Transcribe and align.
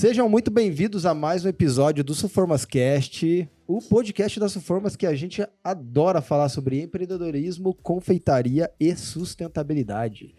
Sejam 0.00 0.30
muito 0.30 0.50
bem-vindos 0.50 1.04
a 1.04 1.12
mais 1.12 1.44
um 1.44 1.48
episódio 1.50 2.02
do 2.02 2.14
Suformas 2.14 2.64
Cast, 2.64 3.46
o 3.66 3.82
podcast 3.82 4.40
da 4.40 4.48
Suformas 4.48 4.96
que 4.96 5.04
a 5.04 5.14
gente 5.14 5.46
adora 5.62 6.22
falar 6.22 6.48
sobre 6.48 6.80
empreendedorismo, 6.80 7.74
confeitaria 7.82 8.70
e 8.80 8.96
sustentabilidade. 8.96 10.34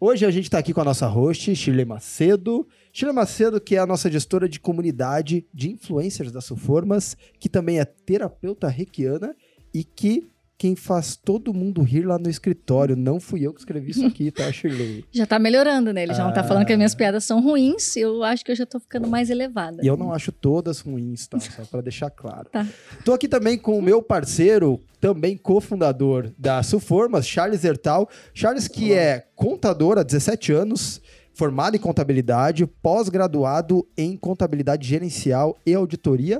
Hoje 0.00 0.24
a 0.24 0.30
gente 0.30 0.44
está 0.44 0.56
aqui 0.56 0.72
com 0.72 0.80
a 0.80 0.84
nossa 0.84 1.06
host, 1.06 1.54
Shirley 1.54 1.84
Macedo. 1.84 2.66
Shirley 2.90 3.14
Macedo, 3.14 3.60
que 3.60 3.76
é 3.76 3.80
a 3.80 3.86
nossa 3.86 4.10
gestora 4.10 4.48
de 4.48 4.58
comunidade 4.58 5.46
de 5.52 5.70
influencers 5.70 6.32
da 6.32 6.40
Suformas, 6.40 7.14
que 7.38 7.50
também 7.50 7.80
é 7.80 7.84
terapeuta 7.84 8.66
reikiana 8.66 9.36
e 9.74 9.84
que 9.84 10.26
quem 10.62 10.76
faz 10.76 11.16
todo 11.16 11.52
mundo 11.52 11.82
rir 11.82 12.02
lá 12.06 12.16
no 12.20 12.30
escritório. 12.30 12.94
Não 12.94 13.18
fui 13.18 13.44
eu 13.44 13.52
que 13.52 13.58
escrevi 13.58 13.90
isso 13.90 14.06
aqui, 14.06 14.30
tá, 14.30 14.52
Shirley? 14.52 15.04
Já 15.10 15.26
tá 15.26 15.36
melhorando, 15.36 15.92
né? 15.92 16.04
Ele 16.04 16.14
já 16.14 16.22
não 16.22 16.32
tá 16.32 16.42
Ah. 16.42 16.44
falando 16.44 16.64
que 16.64 16.70
as 16.72 16.78
minhas 16.78 16.94
piadas 16.94 17.24
são 17.24 17.40
ruins. 17.42 17.96
Eu 17.96 18.22
acho 18.22 18.44
que 18.44 18.52
eu 18.52 18.54
já 18.54 18.64
tô 18.64 18.78
ficando 18.78 19.08
mais 19.08 19.28
elevada. 19.28 19.82
E 19.82 19.88
eu 19.88 19.96
não 19.96 20.12
acho 20.12 20.30
todas 20.30 20.78
ruins, 20.78 21.26
tá? 21.26 21.40
Só 21.40 21.64
para 21.64 21.80
deixar 21.80 22.10
claro. 22.10 22.48
Tá. 22.48 22.64
Tô 23.04 23.12
aqui 23.12 23.26
também 23.26 23.58
com 23.58 23.76
o 23.76 23.82
meu 23.82 24.00
parceiro, 24.00 24.80
também 25.00 25.36
cofundador 25.36 26.30
da 26.38 26.62
Suformas, 26.62 27.26
Charles 27.26 27.64
Hertal. 27.64 28.08
Charles, 28.32 28.68
que 28.68 28.92
é 28.92 29.26
contador 29.34 29.98
há 29.98 30.04
17 30.04 30.52
anos, 30.52 31.00
formado 31.34 31.74
em 31.76 31.80
contabilidade, 31.80 32.64
pós-graduado 32.66 33.84
em 33.98 34.16
contabilidade 34.16 34.86
gerencial 34.86 35.56
e 35.66 35.74
auditoria. 35.74 36.38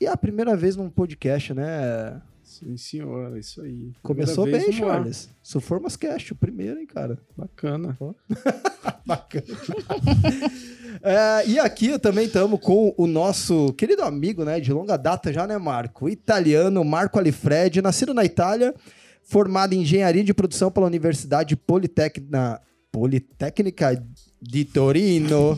E 0.00 0.06
é 0.06 0.08
a 0.10 0.16
primeira 0.16 0.56
vez 0.56 0.74
num 0.74 0.88
podcast, 0.88 1.52
né? 1.52 2.18
Sim, 2.58 2.76
senhor, 2.76 3.36
é 3.36 3.38
isso 3.38 3.62
aí. 3.62 3.92
Começou 4.02 4.42
Primeira 4.44 4.66
bem. 4.66 4.76
Charles. 4.76 5.30
Suformas 5.40 5.96
Cast, 5.96 6.32
o 6.32 6.36
primeiro, 6.36 6.80
hein, 6.80 6.86
cara? 6.86 7.16
Bacana. 7.36 7.96
Bacana. 9.06 9.44
É, 11.00 11.46
e 11.46 11.60
aqui 11.60 11.96
também 11.96 12.26
estamos 12.26 12.58
com 12.58 12.92
o 12.96 13.06
nosso 13.06 13.72
querido 13.74 14.02
amigo, 14.02 14.44
né, 14.44 14.58
de 14.58 14.72
longa 14.72 14.96
data 14.96 15.32
já, 15.32 15.46
né, 15.46 15.56
Marco? 15.56 16.06
O 16.06 16.08
italiano 16.08 16.82
Marco 16.82 17.20
Alifredi, 17.20 17.80
nascido 17.80 18.12
na 18.12 18.24
Itália, 18.24 18.74
formado 19.22 19.74
em 19.74 19.82
engenharia 19.82 20.24
de 20.24 20.34
produção 20.34 20.72
pela 20.72 20.86
Universidade 20.86 21.54
Politecna, 21.54 22.60
Politécnica 22.90 24.04
de 24.40 24.64
Torino, 24.64 25.56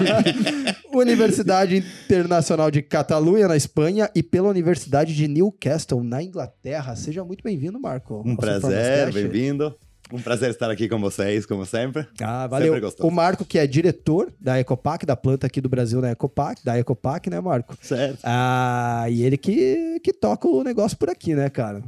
Universidade 0.92 1.76
Internacional 1.76 2.70
de 2.70 2.82
Catalunha, 2.82 3.46
na 3.48 3.56
Espanha, 3.56 4.10
e 4.14 4.22
pela 4.22 4.48
Universidade 4.48 5.14
de 5.14 5.28
Newcastle, 5.28 6.02
na 6.02 6.22
Inglaterra. 6.22 6.96
Seja 6.96 7.24
muito 7.24 7.42
bem-vindo, 7.42 7.78
Marco. 7.78 8.22
Um 8.24 8.36
prazer, 8.36 9.12
bem-vindo. 9.12 9.74
Um 10.12 10.20
prazer 10.20 10.50
estar 10.50 10.68
aqui 10.68 10.88
com 10.88 10.98
vocês, 10.98 11.46
como 11.46 11.64
sempre. 11.64 12.04
Ah, 12.20 12.42
Sempre 12.42 12.68
valeu. 12.68 12.80
gostoso. 12.80 13.08
O 13.08 13.12
Marco, 13.12 13.44
que 13.44 13.58
é 13.58 13.66
diretor 13.66 14.32
da 14.40 14.58
Ecopac, 14.58 15.06
da 15.06 15.14
planta 15.14 15.46
aqui 15.46 15.60
do 15.60 15.68
Brasil 15.68 16.00
na 16.00 16.10
Ecopac, 16.10 16.64
da 16.64 16.76
Ecopac, 16.76 17.30
né, 17.30 17.40
Marco? 17.40 17.76
Certo. 17.80 18.18
Ah, 18.24 19.06
e 19.08 19.22
ele 19.22 19.36
que, 19.36 20.00
que 20.02 20.12
toca 20.12 20.48
o 20.48 20.64
negócio 20.64 20.98
por 20.98 21.08
aqui, 21.08 21.32
né, 21.34 21.48
cara? 21.48 21.80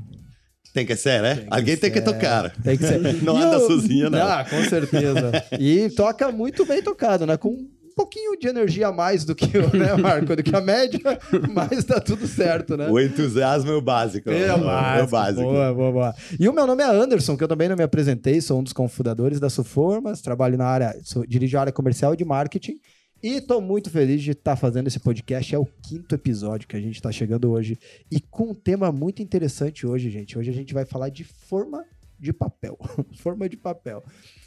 Tem 0.72 0.86
que 0.86 0.96
ser, 0.96 1.20
né? 1.20 1.44
Alguém 1.50 1.76
tem 1.76 1.90
que 1.90 2.00
tocar. 2.00 2.50
Tem 2.62 2.76
que 2.78 2.86
ser. 2.86 2.98
Não 3.22 3.38
E 3.38 3.42
anda 3.42 3.56
eu- 3.56 3.66
sozinho, 3.66 4.08
não. 4.10 4.22
Ah, 4.22 4.44
com 4.48 4.62
certeza. 4.64 5.30
E 5.58 5.90
toca 5.90 6.30
muito 6.32 6.64
bem 6.64 6.82
tocado, 6.82 7.26
né? 7.26 7.36
Com 7.36 7.50
um 7.50 7.94
pouquinho 7.94 8.38
de 8.38 8.48
energia 8.48 8.88
a 8.88 8.92
mais 8.92 9.22
do 9.22 9.34
que 9.34 9.58
o, 9.58 9.76
né, 9.76 9.94
Marco? 9.96 10.34
Do 10.34 10.42
que 10.42 10.56
a 10.56 10.62
média, 10.62 10.98
mas 11.52 11.84
tá 11.84 12.00
tudo 12.00 12.26
certo, 12.26 12.74
né? 12.74 12.88
O 12.88 12.98
entusiasmo 12.98 13.70
é 13.70 13.74
o 13.74 13.82
básico. 13.82 14.30
É 14.30 14.44
É 14.46 14.54
o 14.54 14.60
o 14.60 14.64
básico. 14.64 15.10
básico. 15.10 15.42
Boa, 15.42 15.74
boa, 15.74 15.92
boa. 15.92 16.14
E 16.40 16.48
o 16.48 16.54
meu 16.54 16.66
nome 16.66 16.82
é 16.82 16.86
Anderson, 16.86 17.36
que 17.36 17.44
eu 17.44 17.48
também 17.48 17.68
não 17.68 17.76
me 17.76 17.82
apresentei, 17.84 18.40
sou 18.40 18.58
um 18.58 18.62
dos 18.62 18.72
cofundadores 18.72 19.38
da 19.38 19.50
Suformas, 19.50 20.22
trabalho 20.22 20.56
na 20.56 20.64
área, 20.66 20.96
sou, 21.04 21.26
dirijo 21.26 21.58
a 21.58 21.60
área 21.60 21.72
comercial 21.72 22.14
e 22.14 22.16
de 22.16 22.24
marketing. 22.24 22.76
E 23.22 23.40
tô 23.40 23.60
muito 23.60 23.88
feliz 23.88 24.20
de 24.20 24.32
estar 24.32 24.56
fazendo 24.56 24.88
esse 24.88 24.98
podcast. 24.98 25.54
É 25.54 25.58
o 25.58 25.64
quinto 25.64 26.12
episódio 26.12 26.66
que 26.66 26.74
a 26.74 26.80
gente 26.80 26.96
está 26.96 27.12
chegando 27.12 27.52
hoje. 27.52 27.78
E 28.10 28.20
com 28.20 28.50
um 28.50 28.54
tema 28.54 28.90
muito 28.90 29.22
interessante 29.22 29.86
hoje, 29.86 30.10
gente. 30.10 30.36
Hoje 30.36 30.50
a 30.50 30.52
gente 30.52 30.74
vai 30.74 30.84
falar 30.84 31.08
de 31.08 31.22
forma 31.22 31.84
de 32.18 32.32
papel. 32.32 32.76
forma 33.22 33.48
de 33.48 33.56
papel. 33.56 34.02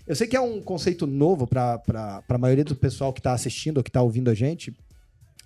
Eu 0.05 0.13
sei 0.13 0.27
que 0.27 0.35
é 0.35 0.41
um 0.41 0.61
conceito 0.61 1.07
novo 1.07 1.47
para 1.47 1.81
a 2.27 2.37
maioria 2.37 2.65
do 2.65 2.75
pessoal 2.75 3.13
que 3.13 3.21
está 3.21 3.31
assistindo 3.31 3.77
ou 3.77 3.83
que 3.83 3.89
está 3.89 4.01
ouvindo 4.01 4.29
a 4.29 4.33
gente, 4.33 4.75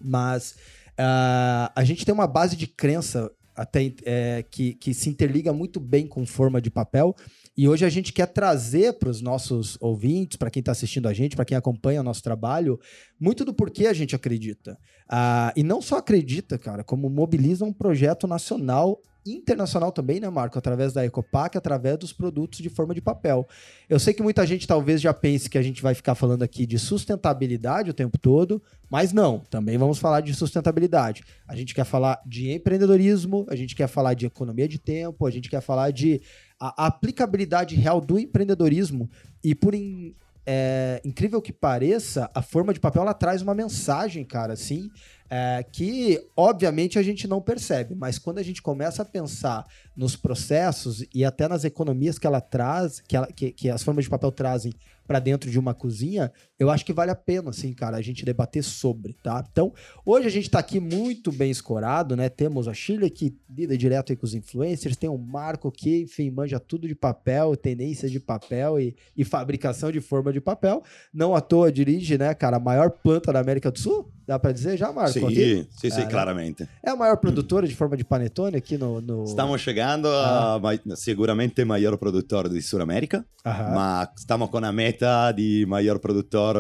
mas 0.02 0.56
ah, 0.98 1.72
a 1.76 1.84
gente 1.84 2.04
tem 2.04 2.14
uma 2.14 2.28
base 2.28 2.56
de 2.56 2.66
crença 2.66 3.32
até 3.56 3.94
é, 4.06 4.44
que, 4.50 4.74
que 4.74 4.92
se 4.92 5.08
interliga 5.08 5.54
muito 5.54 5.80
bem 5.80 6.08
com 6.08 6.26
forma 6.26 6.60
de 6.60 6.72
papel. 6.72 7.16
E 7.58 7.68
hoje 7.68 7.86
a 7.86 7.90
gente 7.90 8.14
quer 8.14 8.28
trazer 8.28 8.94
para 8.94 9.10
os 9.10 9.22
nossos 9.22 9.78
ouvintes, 9.82 10.38
para 10.38 10.50
quem 10.50 10.62
está 10.62 10.72
assistindo 10.72 11.08
a 11.08 11.14
gente, 11.14 11.36
para 11.36 11.46
quem 11.46 11.58
acompanha 11.58 12.02
o 12.02 12.04
nosso 12.04 12.24
trabalho, 12.24 12.80
muito 13.20 13.44
do 13.44 13.54
porquê 13.54 13.88
a 13.88 13.94
gente 13.94 14.16
acredita. 14.16 14.78
Ah, 15.10 15.52
e 15.56 15.64
não 15.64 15.82
só 15.82 15.98
acredita, 15.98 16.58
cara, 16.58 16.84
como 16.84 17.10
mobiliza 17.10 17.66
um 17.66 17.74
projeto 17.74 18.28
nacional 18.28 19.02
internacional 19.26 19.92
também, 19.92 20.20
né, 20.20 20.30
Marco? 20.30 20.58
Através 20.58 20.94
da 20.94 21.06
Ecopac, 21.06 21.58
através 21.58 21.98
dos 21.98 22.14
produtos 22.14 22.60
de 22.60 22.70
forma 22.70 22.94
de 22.94 23.02
papel. 23.02 23.48
Eu 23.90 24.00
sei 24.00 24.14
que 24.14 24.24
muita 24.24 24.46
gente 24.46 24.68
talvez 24.68 25.02
já 25.02 25.14
pense 25.14 25.50
que 25.50 25.58
a 25.58 25.62
gente 25.62 25.82
vai 25.82 25.94
ficar 25.94 26.16
falando 26.16 26.44
aqui 26.44 26.66
de 26.66 26.80
sustentabilidade 26.80 27.90
o 27.90 27.94
tempo 27.94 28.18
todo, 28.18 28.62
mas 28.90 29.12
não, 29.12 29.40
também 29.40 29.78
vamos 29.78 30.00
falar 30.00 30.22
de 30.22 30.34
sustentabilidade. 30.34 31.24
A 31.48 31.56
gente 31.56 31.76
quer 31.76 31.86
falar 31.86 32.20
de 32.26 32.52
empreendedorismo, 32.52 33.46
a 33.50 33.56
gente 33.56 33.76
quer 33.76 33.88
falar 33.88 34.14
de 34.14 34.26
economia 34.26 34.68
de 34.68 34.80
tempo, 34.80 35.26
a 35.26 35.32
gente 35.32 35.50
quer 35.50 35.62
falar 35.62 35.92
de 35.92 36.22
a 36.60 36.88
aplicabilidade 36.88 37.76
real 37.76 38.02
do 38.02 38.20
empreendedorismo 38.20 39.10
e 39.44 39.56
por 39.56 39.74
in- 39.74 40.14
é, 40.46 41.00
incrível 41.06 41.42
que 41.42 41.54
pareça, 41.54 42.30
a 42.34 42.42
forma 42.42 42.74
de 42.74 42.80
papel 42.80 43.04
ela 43.04 43.14
traz 43.14 43.42
uma 43.42 43.54
mensagem, 43.54 44.26
cara, 44.26 44.54
assim, 44.54 44.90
é, 45.30 45.64
que 45.72 46.20
obviamente 46.36 46.98
a 46.98 47.04
gente 47.04 47.28
não 47.28 47.40
percebe, 47.42 47.94
mas 47.96 48.18
quando 48.18 48.40
a 48.40 48.44
gente 48.44 48.62
começa 48.62 49.02
a 49.02 49.06
pensar 49.06 49.66
nos 49.96 50.16
processos 50.16 51.06
e 51.14 51.26
até 51.26 51.48
nas 51.48 51.64
economias 51.64 52.18
que 52.18 52.26
ela 52.26 52.42
traz, 52.42 53.00
que, 53.02 53.16
ela- 53.16 53.28
que- 53.28 53.52
que 53.52 53.70
as 53.70 53.84
formas 53.84 54.06
de 54.06 54.10
papel 54.10 54.32
trazem 54.32 54.74
para 55.06 55.20
dentro 55.20 55.50
de 55.50 55.58
uma 55.58 55.74
cozinha, 55.74 56.32
eu 56.60 56.70
acho 56.70 56.86
que 56.86 56.94
vale 56.94 57.10
a 57.10 57.16
pena, 57.16 57.50
assim, 57.50 57.74
cara, 57.74 57.98
a 57.98 58.02
gente 58.02 58.24
debater 58.24 58.64
sobre, 58.64 59.14
tá? 59.24 59.44
Então, 59.52 59.74
hoje 60.06 60.28
a 60.28 60.30
gente 60.30 60.48
tá 60.52 60.60
aqui 60.60 60.80
muito 60.80 61.32
bem 61.32 61.50
escorado, 61.50 62.16
né? 62.16 62.30
Temos 62.30 62.68
a 62.68 62.74
Shirley 62.76 63.10
que 63.10 63.36
lida 63.50 63.76
direto 63.76 64.12
aí 64.12 64.16
com 64.16 64.26
os 64.28 64.36
influencers, 64.36 64.96
tem 64.96 65.10
o 65.10 65.18
Marco 65.18 65.72
que, 65.72 66.04
enfim, 66.04 66.30
manja 66.30 66.60
tudo 66.60 66.88
de 66.88 66.94
papel, 66.94 67.56
tendência 67.58 68.08
de 68.08 68.20
papel 68.20 68.80
e, 68.80 68.96
e 69.18 69.26
fabricação 69.26 69.92
de 69.92 70.00
forma 70.00 70.32
de 70.32 70.40
papel. 70.40 70.84
Não 71.12 71.34
à 71.36 71.42
toa 71.42 71.72
dirige, 71.72 72.16
né, 72.16 72.36
cara, 72.36 72.58
a 72.58 72.60
maior 72.60 72.92
planta 72.92 73.34
da 73.34 73.40
América 73.40 73.72
do 73.72 73.80
Sul, 73.80 74.12
dá 74.28 74.38
para 74.38 74.52
dizer 74.52 74.78
já, 74.78 74.92
Marco? 74.94 75.14
Sim, 75.14 75.19
aqui? 75.28 75.68
sim, 75.80 75.90
sim, 75.90 76.02
Ah, 76.02 76.06
claramente. 76.08 76.68
É 76.84 76.90
a 76.92 76.96
maior 76.96 77.18
produtora 77.18 77.68
de 77.68 77.76
forma 77.76 77.96
de 77.98 78.04
panetone 78.04 78.58
aqui 78.58 78.78
no... 78.78 79.02
no... 79.02 79.24
Estamos 79.24 79.60
chegando 79.62 80.08
Ah. 80.08 80.56
a 80.56 80.60
mai- 80.60 80.80
seguramente 80.96 81.64
maior 81.66 81.98
produtor 81.98 82.48
de 82.50 82.62
Sudamérica, 82.62 83.26
Aham. 83.46 83.74
mas 83.76 84.10
estamos 84.18 84.50
com 84.50 84.58
a 84.58 84.72
meta 84.72 85.32
de 85.32 85.66
maior 85.68 86.00
produtor 86.00 86.56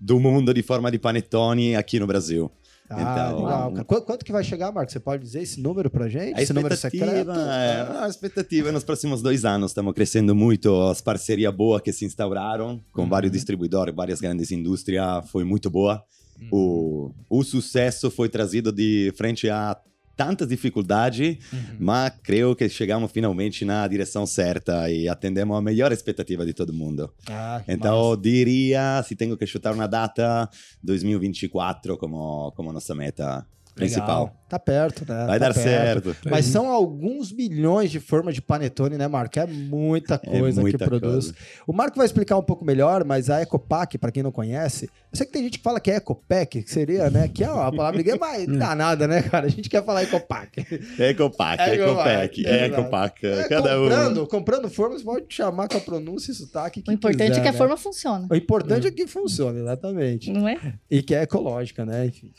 do 0.00 0.20
mundo 0.20 0.52
de 0.52 0.62
forma 0.62 0.90
de 0.90 0.98
panetone 0.98 1.74
aqui 1.74 1.98
no 1.98 2.06
Brasil. 2.06 2.50
Ah, 2.88 3.00
Então- 3.32 3.42
legal. 3.44 3.72
Qu- 3.84 4.02
Quanto 4.02 4.24
que 4.24 4.30
vai 4.30 4.44
chegar, 4.44 4.70
Marco? 4.70 4.92
Você 4.92 5.00
pode 5.00 5.20
dizer 5.24 5.42
esse 5.42 5.60
número 5.60 5.90
pra 5.90 6.08
gente? 6.08 6.38
A 6.38 6.42
esse 6.42 6.52
número 6.52 6.72
expectativa, 6.72 7.34
secreto? 7.34 7.40
é, 7.50 7.98
a 8.04 8.08
expectativa 8.08 8.68
é 8.68 8.72
nos 8.72 8.84
próximos 8.84 9.20
dois 9.22 9.44
anos. 9.44 9.72
Estamos 9.72 9.92
crescendo 9.92 10.36
muito. 10.36 10.72
As 10.82 11.00
parcerias 11.00 11.52
boas 11.52 11.82
que 11.82 11.92
se 11.92 12.04
instauraram 12.04 12.80
com 12.92 13.02
Uhum. 13.02 13.08
vários 13.08 13.32
distribuidores, 13.32 13.92
várias 13.92 14.20
grandes 14.20 14.52
indústrias, 14.52 15.28
foi 15.32 15.42
muito 15.42 15.68
boa. 15.68 16.00
Uhum. 16.40 17.12
O, 17.30 17.38
o 17.40 17.44
sucesso 17.44 18.10
foi 18.10 18.28
trazido 18.28 18.70
de 18.72 19.12
frente 19.16 19.48
a 19.48 19.76
tantas 20.16 20.48
dificuldades, 20.48 21.36
Uhum. 21.52 21.76
mas 21.78 22.10
creio 22.22 22.56
que 22.56 22.66
chegamos 22.70 23.12
finalmente 23.12 23.66
na 23.66 23.86
direção 23.86 24.24
certa 24.24 24.90
e 24.90 25.06
atendemos 25.10 25.54
a 25.56 25.60
melhor 25.60 25.92
expectativa 25.92 26.46
de 26.46 26.54
todo 26.54 26.72
mundo. 26.72 27.12
Ah, 27.28 27.62
Então, 27.68 28.10
massa. 28.10 28.22
diria, 28.22 29.02
se 29.06 29.14
tenho 29.14 29.36
que 29.36 29.46
chutar 29.46 29.74
uma 29.74 29.86
data, 29.86 30.48
2024 30.82 31.96
como, 31.98 32.50
como 32.52 32.72
nossa 32.72 32.94
meta 32.94 33.46
principal. 33.76 34.24
Legal. 34.24 34.36
Tá 34.48 34.60
perto, 34.60 35.04
né? 35.08 35.26
Vai 35.26 35.40
Tá 35.40 35.48
dar 35.48 35.54
perto. 35.54 36.04
certo. 36.04 36.28
Mas 36.30 36.44
são 36.44 36.70
alguns 36.70 37.32
milhões 37.32 37.90
de 37.90 37.98
formas 37.98 38.32
de 38.32 38.40
panetone, 38.40 38.96
né, 38.96 39.08
Marco? 39.08 39.36
É 39.40 39.44
muita 39.46 40.18
coisa 40.18 40.60
muita 40.60 40.78
que 40.78 40.84
produz. 40.84 41.32
coisa. 41.32 41.34
O 41.66 41.72
Marco 41.72 41.96
vai 41.96 42.06
explicar 42.06 42.36
um 42.38 42.42
pouco 42.44 42.64
melhor, 42.64 43.04
mas 43.04 43.28
a 43.28 43.42
Ecopac, 43.42 43.98
para 43.98 44.12
quem 44.12 44.22
não 44.22 44.30
conhece, 44.30 44.84
eu 45.12 45.16
sei 45.18 45.26
que 45.26 45.32
tem 45.32 45.42
gente 45.42 45.58
que 45.58 45.64
fala 45.64 45.80
que 45.80 45.90
é 45.90 45.96
Ecopec, 45.96 46.62
que 46.62 46.70
seria, 46.70 47.10
né? 47.10 47.26
Que 47.26 47.42
é 47.42 47.50
uma 47.50 47.72
palavra 47.74 47.98
ninguém 47.98 48.16
mais 48.16 48.46
danada, 48.56 49.08
né, 49.08 49.20
cara? 49.22 49.46
A 49.46 49.50
gente 49.50 49.68
quer 49.68 49.84
falar 49.84 50.04
Ecopac. 50.04 50.60
Ecopac, 50.96 51.60
Ecopac, 51.62 51.74
Ecopac, 51.74 52.46
é, 52.46 52.66
Ecopac. 52.66 53.26
É, 53.26 53.48
Cada 53.48 53.80
um. 53.80 53.82
comprando, 53.88 54.26
comprando 54.28 54.70
formas, 54.70 55.02
pode 55.02 55.24
chamar 55.28 55.66
com 55.68 55.76
a 55.76 55.80
pronúncia 55.80 56.30
e 56.30 56.34
sotaque 56.36 56.82
que 56.82 56.90
O 56.90 56.94
importante 56.94 57.30
quiser, 57.30 57.40
é 57.40 57.42
que 57.42 57.48
a 57.48 57.52
né? 57.52 57.58
forma 57.58 57.76
funciona. 57.76 58.28
O 58.30 58.36
importante 58.36 58.86
é 58.86 58.90
que 58.92 59.08
funcione, 59.08 59.58
exatamente. 59.58 60.30
Não 60.30 60.46
é? 60.48 60.74
E 60.88 61.02
que 61.02 61.16
é 61.16 61.22
ecológica, 61.22 61.84
né? 61.84 62.06
Enfim. 62.06 62.30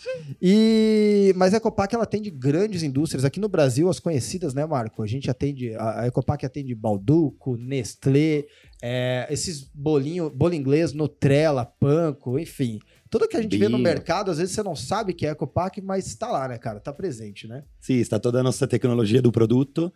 E, 0.42 1.27
mas 1.34 1.54
a 1.54 1.58
Ecopac 1.58 1.94
ela 1.94 2.04
atende 2.04 2.30
grandes 2.30 2.84
indústrias. 2.84 3.26
Aqui 3.26 3.40
no 3.40 3.50
Brasil, 3.50 3.90
as 3.90 4.00
conhecidas, 4.00 4.54
né, 4.54 4.66
Marco? 4.66 5.02
A 5.02 5.08
gente 5.08 5.30
atende. 5.30 5.74
A, 5.76 6.02
a 6.02 6.08
Ecopac 6.08 6.46
atende 6.46 6.74
Balduco, 6.76 7.56
Nestlé, 7.56 8.46
é, 8.82 9.28
esses 9.30 9.70
bolinhos, 9.74 10.32
bolo 10.34 10.54
inglês, 10.54 10.94
Nutella, 10.94 11.66
Panko, 11.66 12.38
enfim. 12.38 12.80
Tudo 13.10 13.28
que 13.28 13.38
a 13.38 13.42
gente 13.42 13.58
vê 13.58 13.70
no 13.70 13.78
mercado, 13.78 14.32
às 14.32 14.38
vezes 14.38 14.54
você 14.54 14.62
não 14.62 14.76
sabe 14.76 15.14
que 15.14 15.26
é 15.26 15.32
Ecopack, 15.32 15.82
mas 15.82 16.14
tá 16.16 16.30
lá, 16.30 16.48
né, 16.48 16.58
cara? 16.58 16.80
Tá 16.80 16.92
presente, 16.92 17.48
né? 17.48 17.64
Sì, 17.80 18.04
sta 18.04 18.20
toda 18.20 18.42
a 18.42 18.44
nostra 18.44 18.68
tecnologia 18.68 19.22
do 19.22 19.32
produto. 19.32 19.92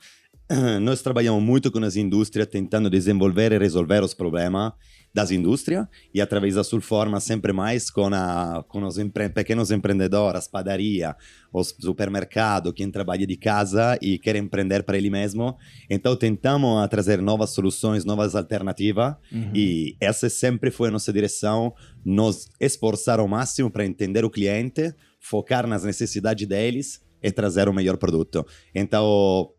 Nós 0.82 1.02
trabalhamos 1.02 1.44
muito 1.44 1.72
com 1.72 1.80
as 1.80 1.96
indústrias 1.96 2.48
tentando 2.48 2.90
desenvolver 2.90 3.52
e 3.52 3.58
resolver 3.58 4.04
os 4.04 4.14
problemas 4.14 4.74
das 5.14 5.32
indústrias 5.32 5.86
e 6.14 6.22
através 6.22 6.56
da 6.56 6.64
Sulforma 6.64 7.20
sempre 7.20 7.52
mais 7.52 7.90
com, 7.90 8.08
a, 8.14 8.64
com 8.68 8.84
os 8.84 8.98
empre, 8.98 9.30
pequenos 9.30 9.72
empreendedores, 9.72 10.40
as 10.40 10.48
padarias, 10.48 11.14
os 11.52 11.76
supermercados, 11.80 12.74
quem 12.74 12.90
trabalha 12.90 13.28
de 13.28 13.36
casa 13.36 13.98
e 14.02 14.18
quer 14.18 14.36
empreender 14.36 14.84
para 14.84 14.98
ele 14.98 15.10
mesmo. 15.10 15.58
Então 15.90 16.16
tentamos 16.16 16.88
trazer 16.90 17.22
novas 17.22 17.52
soluções, 17.52 18.06
novas 18.06 18.36
alternativas 18.36 19.16
e 19.54 19.96
essa 20.00 20.30
sempre 20.30 20.72
foi 20.72 20.90
a 20.90 20.92
nossa 20.92 21.12
direção, 21.12 21.74
nos 22.06 22.50
esforçar 22.60 23.20
ao 23.20 23.28
máximo 23.28 23.70
para 23.70 23.86
entender 23.86 24.24
o 24.24 24.30
cliente, 24.30 24.94
focar 25.20 25.68
nas 25.68 25.84
necessidades 25.84 26.48
deles 26.48 27.02
e 27.22 27.32
trazer 27.32 27.70
o 27.70 27.74
melhor 27.74 27.98
produto. 27.98 28.46
Então, 28.74 29.52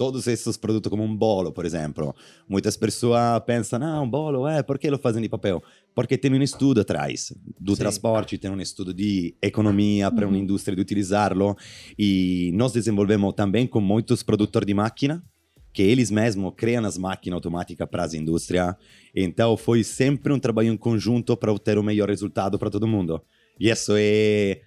todos 0.00 0.26
esses 0.26 0.56
produtos 0.56 0.88
como 0.88 1.02
um 1.04 1.14
bolo, 1.14 1.52
por 1.52 1.66
exemplo, 1.66 2.16
muitas 2.48 2.74
pessoas 2.74 3.38
pensam, 3.46 3.82
ah, 3.82 4.00
um 4.00 4.08
bolo, 4.08 4.48
é, 4.48 4.62
por 4.62 4.78
que 4.78 4.88
lo 4.88 4.96
fazem 4.96 5.20
de 5.20 5.28
papel? 5.28 5.62
Porque 5.94 6.16
tem 6.16 6.32
um 6.32 6.42
estudo 6.42 6.80
atrás 6.80 7.34
do 7.60 7.76
Sim. 7.76 7.80
transporte, 7.80 8.38
tem 8.38 8.50
um 8.50 8.58
estudo 8.62 8.94
de 8.94 9.36
economia 9.42 10.10
para 10.10 10.26
uma 10.26 10.34
Uhum. 10.34 10.42
indústria 10.42 10.74
de 10.74 10.80
utilizá-lo 10.80 11.54
e 11.98 12.50
nós 12.54 12.72
desenvolvemos 12.72 13.34
também 13.34 13.66
com 13.66 13.78
muitos 13.78 14.22
produtores 14.22 14.66
de 14.66 14.72
máquina 14.72 15.22
que 15.70 15.82
eles 15.82 16.10
mesmos 16.10 16.54
criam 16.56 16.86
as 16.86 16.96
máquinas 16.96 17.36
automáticas 17.36 17.86
para 17.86 18.02
as 18.02 18.14
indústrias. 18.14 18.74
Então 19.14 19.54
foi 19.54 19.84
sempre 19.84 20.32
um 20.32 20.38
trabalho 20.38 20.72
em 20.72 20.78
conjunto 20.78 21.36
para 21.36 21.52
obter 21.52 21.76
o 21.76 21.82
melhor 21.82 22.08
resultado 22.08 22.58
para 22.58 22.70
todo 22.70 22.88
mundo. 22.88 23.20
E 23.60 23.68
isso 23.68 23.92
é 23.98 24.62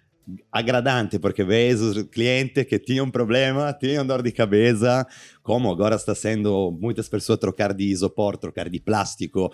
agradante 0.52 1.20
porque 1.20 1.44
vês 1.44 1.82
os 1.82 2.04
clientes 2.04 2.66
que 2.66 2.80
tinham 2.80 3.10
problema, 3.10 3.74
tinham 3.74 4.06
dor 4.06 4.22
de 4.22 4.32
cabeça, 4.32 5.06
como 5.42 5.70
agora 5.70 5.96
está 5.96 6.16
sendo 6.16 6.72
muitas 6.72 7.10
pessoas 7.10 7.40
trocar 7.40 7.74
de 7.74 7.86
isopor, 7.86 8.38
trocar 8.38 8.70
de 8.70 8.80
plástico, 8.80 9.52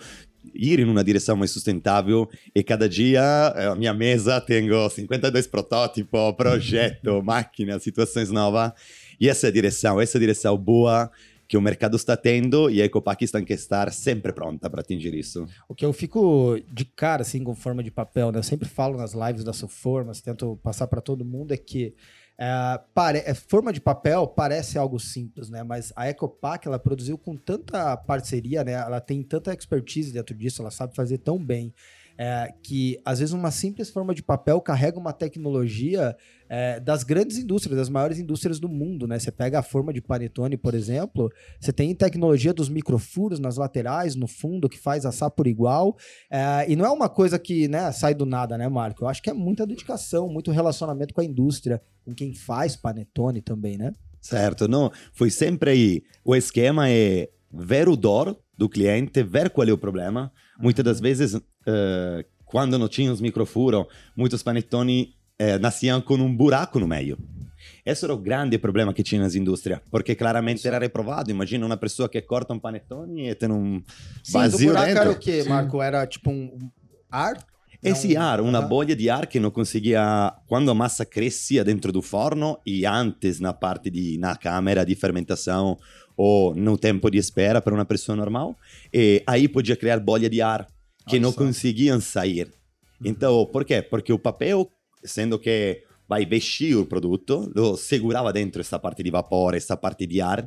ir 0.54 0.80
em 0.80 0.84
uma 0.84 1.04
direção 1.04 1.36
mais 1.36 1.50
sustentável 1.50 2.28
e 2.54 2.62
cada 2.62 2.88
dia 2.88 3.20
eh, 3.56 3.66
a 3.66 3.74
minha 3.74 3.92
mesa 3.92 4.40
tenho 4.40 4.88
52 4.88 5.46
protótipos, 5.46 6.34
projeto, 6.36 7.22
máquinas, 7.24 7.82
situações 7.82 8.30
novas 8.30 8.72
e 9.20 9.28
essa 9.28 9.46
é 9.46 9.50
a 9.50 9.52
direção, 9.52 10.00
essa 10.00 10.16
é 10.16 10.18
a 10.18 10.20
direção 10.20 10.56
boa 10.56 11.10
que 11.50 11.56
o 11.56 11.60
mercado 11.60 11.96
está 11.96 12.16
tendo 12.16 12.70
e 12.70 12.80
a 12.80 12.84
Ecopac 12.84 13.26
tem 13.26 13.44
que 13.44 13.52
estar 13.52 13.92
sempre 13.92 14.32
pronta 14.32 14.70
para 14.70 14.82
atingir 14.82 15.12
isso. 15.12 15.48
O 15.68 15.74
que 15.74 15.84
eu 15.84 15.92
fico 15.92 16.56
de 16.72 16.84
cara, 16.84 17.22
assim, 17.22 17.42
com 17.42 17.56
forma 17.56 17.82
de 17.82 17.90
papel, 17.90 18.30
né? 18.30 18.38
Eu 18.38 18.42
sempre 18.44 18.68
falo 18.68 18.96
nas 18.96 19.14
lives 19.14 19.42
da 19.42 19.52
Sulformas, 19.52 20.20
tento 20.20 20.60
passar 20.62 20.86
para 20.86 21.00
todo 21.00 21.24
mundo, 21.24 21.52
é 21.52 21.56
que 21.56 21.92
é, 22.38 22.80
pare- 22.94 23.24
é, 23.26 23.34
forma 23.34 23.72
de 23.72 23.80
papel 23.80 24.28
parece 24.28 24.78
algo 24.78 25.00
simples, 25.00 25.50
né? 25.50 25.64
Mas 25.64 25.92
a 25.96 26.08
Ecopac, 26.08 26.68
ela 26.68 26.78
produziu 26.78 27.18
com 27.18 27.34
tanta 27.36 27.96
parceria, 27.96 28.62
né? 28.62 28.74
Ela 28.74 29.00
tem 29.00 29.20
tanta 29.20 29.52
expertise 29.52 30.12
dentro 30.12 30.36
disso, 30.36 30.62
ela 30.62 30.70
sabe 30.70 30.94
fazer 30.94 31.18
tão 31.18 31.36
bem. 31.36 31.74
É, 32.16 32.52
que 32.62 33.00
às 33.04 33.18
vezes 33.18 33.32
uma 33.32 33.50
simples 33.50 33.90
forma 33.90 34.14
de 34.14 34.22
papel 34.22 34.60
carrega 34.60 34.98
uma 34.98 35.12
tecnologia 35.12 36.16
é, 36.48 36.80
das 36.80 37.04
grandes 37.04 37.38
indústrias, 37.38 37.78
das 37.78 37.88
maiores 37.88 38.18
indústrias 38.18 38.58
do 38.58 38.68
mundo, 38.68 39.06
né? 39.06 39.18
Você 39.18 39.30
pega 39.30 39.60
a 39.60 39.62
forma 39.62 39.92
de 39.92 40.00
panetone, 40.00 40.56
por 40.56 40.74
exemplo, 40.74 41.30
você 41.60 41.72
tem 41.72 41.94
tecnologia 41.94 42.52
dos 42.52 42.68
microfuros 42.68 43.38
nas 43.38 43.56
laterais, 43.56 44.16
no 44.16 44.26
fundo, 44.26 44.68
que 44.68 44.76
faz 44.76 45.06
assar 45.06 45.30
por 45.30 45.46
igual. 45.46 45.96
É, 46.30 46.70
e 46.70 46.74
não 46.74 46.84
é 46.84 46.90
uma 46.90 47.08
coisa 47.08 47.38
que 47.38 47.68
né, 47.68 47.92
sai 47.92 48.14
do 48.14 48.26
nada, 48.26 48.58
né, 48.58 48.68
Marco? 48.68 49.04
Eu 49.04 49.08
acho 49.08 49.22
que 49.22 49.30
é 49.30 49.32
muita 49.32 49.66
dedicação, 49.66 50.28
muito 50.28 50.50
relacionamento 50.50 51.14
com 51.14 51.20
a 51.20 51.24
indústria, 51.24 51.80
com 52.04 52.12
quem 52.12 52.34
faz 52.34 52.74
panetone 52.74 53.40
também, 53.40 53.78
né? 53.78 53.92
Certo, 54.20 54.68
não, 54.68 54.90
foi 55.12 55.30
sempre 55.30 55.70
aí. 55.70 56.02
O 56.24 56.36
esquema 56.36 56.90
é 56.90 57.30
ver 57.52 57.88
o 57.88 57.96
dor 57.96 58.36
do 58.56 58.68
cliente, 58.68 59.22
ver 59.22 59.50
qual 59.50 59.66
é 59.66 59.72
o 59.72 59.78
problema. 59.78 60.30
Muitas 60.60 60.84
das 60.84 61.00
vezes, 61.00 61.40
eh, 61.66 62.24
quando 62.44 62.78
não 62.78 62.88
tinha 62.88 63.12
os 63.12 63.20
microfuros, 63.20 63.86
muitos 64.16 64.42
panettoni 64.42 65.14
eh, 65.38 65.58
nasciam 65.58 66.00
com 66.00 66.14
um 66.14 66.34
buraco 66.36 66.78
no 66.78 66.86
meio. 66.86 67.18
Esse 67.84 68.04
era 68.04 68.14
o 68.14 68.18
grande 68.18 68.58
problema 68.58 68.92
que 68.92 69.02
tinha 69.02 69.20
nas 69.20 69.34
indústrias, 69.34 69.80
porque 69.90 70.14
claramente 70.14 70.66
era 70.66 70.78
reprovado. 70.78 71.30
Imagina 71.30 71.64
uma 71.66 71.76
pessoa 71.76 72.08
que 72.08 72.20
corta 72.22 72.52
um 72.54 72.58
panettone 72.58 73.28
e 73.28 73.34
tem 73.34 73.50
um 73.50 73.82
Sim, 74.22 74.32
do 74.32 74.38
vazio 74.38 74.68
buraco 74.68 74.86
dentro. 74.86 75.00
era 75.02 75.10
o 75.10 75.18
quê, 75.18 75.44
Marco? 75.48 75.82
Era 75.82 76.06
tipo 76.06 76.30
um 76.30 76.70
ar? 77.10 77.38
Esse 77.82 78.12
Não, 78.12 78.20
ar, 78.22 78.40
uma 78.42 78.58
aham. 78.58 78.68
bolha 78.68 78.94
de 78.94 79.08
ar 79.08 79.26
que 79.26 79.40
não 79.40 79.50
conseguia, 79.50 80.34
quando 80.46 80.70
a 80.70 80.74
massa 80.74 81.06
crescia 81.06 81.64
dentro 81.64 81.90
do 81.90 82.02
forno 82.02 82.58
e 82.66 82.84
antes 82.84 83.40
na 83.40 83.54
parte 83.54 83.88
de 83.90 84.18
na 84.18 84.36
câmera 84.36 84.84
de 84.84 84.94
fermentação 84.94 85.78
ou 86.22 86.54
no 86.54 86.76
tempo 86.76 87.10
de 87.10 87.16
espera 87.16 87.62
para 87.62 87.72
uma 87.72 87.86
pessoa 87.86 88.14
normal, 88.14 88.54
e 88.92 89.22
aí 89.26 89.48
podia 89.48 89.74
criar 89.74 89.98
bolha 89.98 90.28
de 90.28 90.42
ar 90.42 90.66
que 91.08 91.16
Olha 91.16 91.22
não 91.22 91.32
conseguiam 91.32 91.98
sair. 91.98 92.52
Então, 93.02 93.46
por 93.46 93.64
quê? 93.64 93.80
Porque 93.80 94.12
o 94.12 94.18
papel, 94.18 94.70
sendo 95.02 95.38
que 95.38 95.82
vai 96.06 96.26
vestir 96.26 96.76
o 96.76 96.84
produto, 96.84 97.50
lo 97.56 97.74
segurava 97.74 98.34
dentro 98.34 98.60
essa 98.60 98.78
parte 98.78 99.02
de 99.02 99.10
vapor, 99.10 99.54
essa 99.54 99.78
parte 99.78 100.06
de 100.06 100.20
ar, 100.20 100.46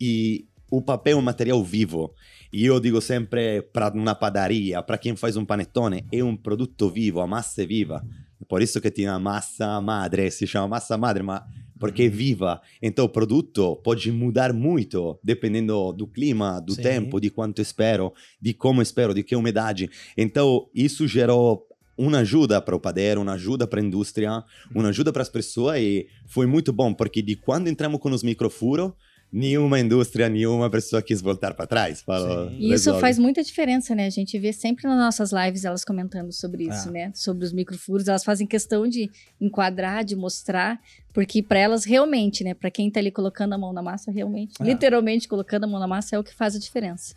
e 0.00 0.46
o 0.70 0.80
papel 0.80 1.16
é 1.16 1.20
um 1.20 1.24
material 1.24 1.64
vivo. 1.64 2.14
E 2.52 2.64
eu 2.64 2.78
digo 2.78 3.00
sempre 3.00 3.60
para 3.60 3.92
uma 3.92 4.14
padaria, 4.14 4.80
para 4.84 4.98
quem 4.98 5.16
faz 5.16 5.36
um 5.36 5.44
panetone, 5.44 6.06
é 6.12 6.22
um 6.22 6.36
produto 6.36 6.88
vivo, 6.88 7.20
a 7.20 7.26
massa 7.26 7.64
é 7.64 7.66
viva. 7.66 8.06
Por 8.48 8.62
isso 8.62 8.80
que 8.80 8.88
tem 8.88 9.08
a 9.08 9.18
massa 9.18 9.80
madre, 9.80 10.30
se 10.30 10.46
chama 10.46 10.68
massa 10.68 10.96
madre, 10.96 11.24
ma 11.24 11.44
porque 11.78 12.04
é 12.04 12.08
viva. 12.08 12.60
Então 12.82 13.04
o 13.04 13.08
produto 13.08 13.76
pode 13.76 14.10
mudar 14.10 14.52
muito, 14.52 15.18
dependendo 15.22 15.92
do 15.92 16.06
clima, 16.06 16.60
do 16.60 16.74
Sim. 16.74 16.82
tempo, 16.82 17.20
de 17.20 17.30
quanto 17.30 17.62
espero, 17.62 18.12
de 18.40 18.52
como 18.52 18.82
espero, 18.82 19.14
de 19.14 19.22
que 19.22 19.36
umidade. 19.36 19.90
Então 20.16 20.68
isso 20.74 21.06
gerou 21.06 21.66
uma 21.96 22.18
ajuda 22.18 22.62
para 22.62 22.76
o 22.76 22.80
padeiro, 22.80 23.20
uma 23.20 23.32
ajuda 23.32 23.66
para 23.66 23.80
a 23.80 23.84
indústria, 23.84 24.44
uma 24.72 24.88
ajuda 24.88 25.12
para 25.12 25.22
as 25.22 25.28
pessoas 25.28 25.80
e 25.80 26.06
foi 26.26 26.46
muito 26.46 26.72
bom, 26.72 26.94
porque 26.94 27.20
de 27.20 27.34
quando 27.34 27.68
entramos 27.68 28.00
com 28.00 28.10
os 28.10 28.22
microfuros, 28.22 28.92
nenhuma 29.32 29.78
indústria, 29.78 30.28
nenhuma 30.28 30.70
pessoa 30.70 31.02
quis 31.02 31.20
voltar 31.20 31.54
para 31.54 31.66
trás. 31.66 32.00
Falou. 32.02 32.50
E 32.52 32.72
isso 32.72 32.98
faz 32.98 33.18
muita 33.18 33.42
diferença, 33.42 33.94
né? 33.94 34.06
A 34.06 34.10
gente 34.10 34.38
vê 34.38 34.52
sempre 34.52 34.86
nas 34.86 34.98
nossas 34.98 35.32
lives 35.32 35.64
elas 35.64 35.84
comentando 35.84 36.32
sobre 36.32 36.64
isso, 36.64 36.88
É. 36.88 36.92
né? 36.92 37.12
Sobre 37.14 37.44
os 37.44 37.52
microfuros. 37.52 38.08
Elas 38.08 38.24
fazem 38.24 38.46
questão 38.46 38.88
de 38.88 39.10
enquadrar, 39.40 40.04
de 40.04 40.16
mostrar, 40.16 40.80
porque 41.12 41.42
para 41.42 41.58
elas 41.58 41.84
realmente, 41.84 42.42
né? 42.42 42.54
Para 42.54 42.70
quem 42.70 42.90
tá 42.90 43.00
ali 43.00 43.10
colocando 43.10 43.52
a 43.52 43.58
mão 43.58 43.72
na 43.72 43.82
massa, 43.82 44.10
realmente, 44.10 44.54
É. 44.60 44.64
literalmente 44.64 45.28
colocando 45.28 45.64
a 45.64 45.66
mão 45.66 45.78
na 45.80 45.86
massa 45.86 46.16
é 46.16 46.18
o 46.18 46.24
que 46.24 46.34
faz 46.34 46.56
a 46.56 46.58
diferença. 46.58 47.14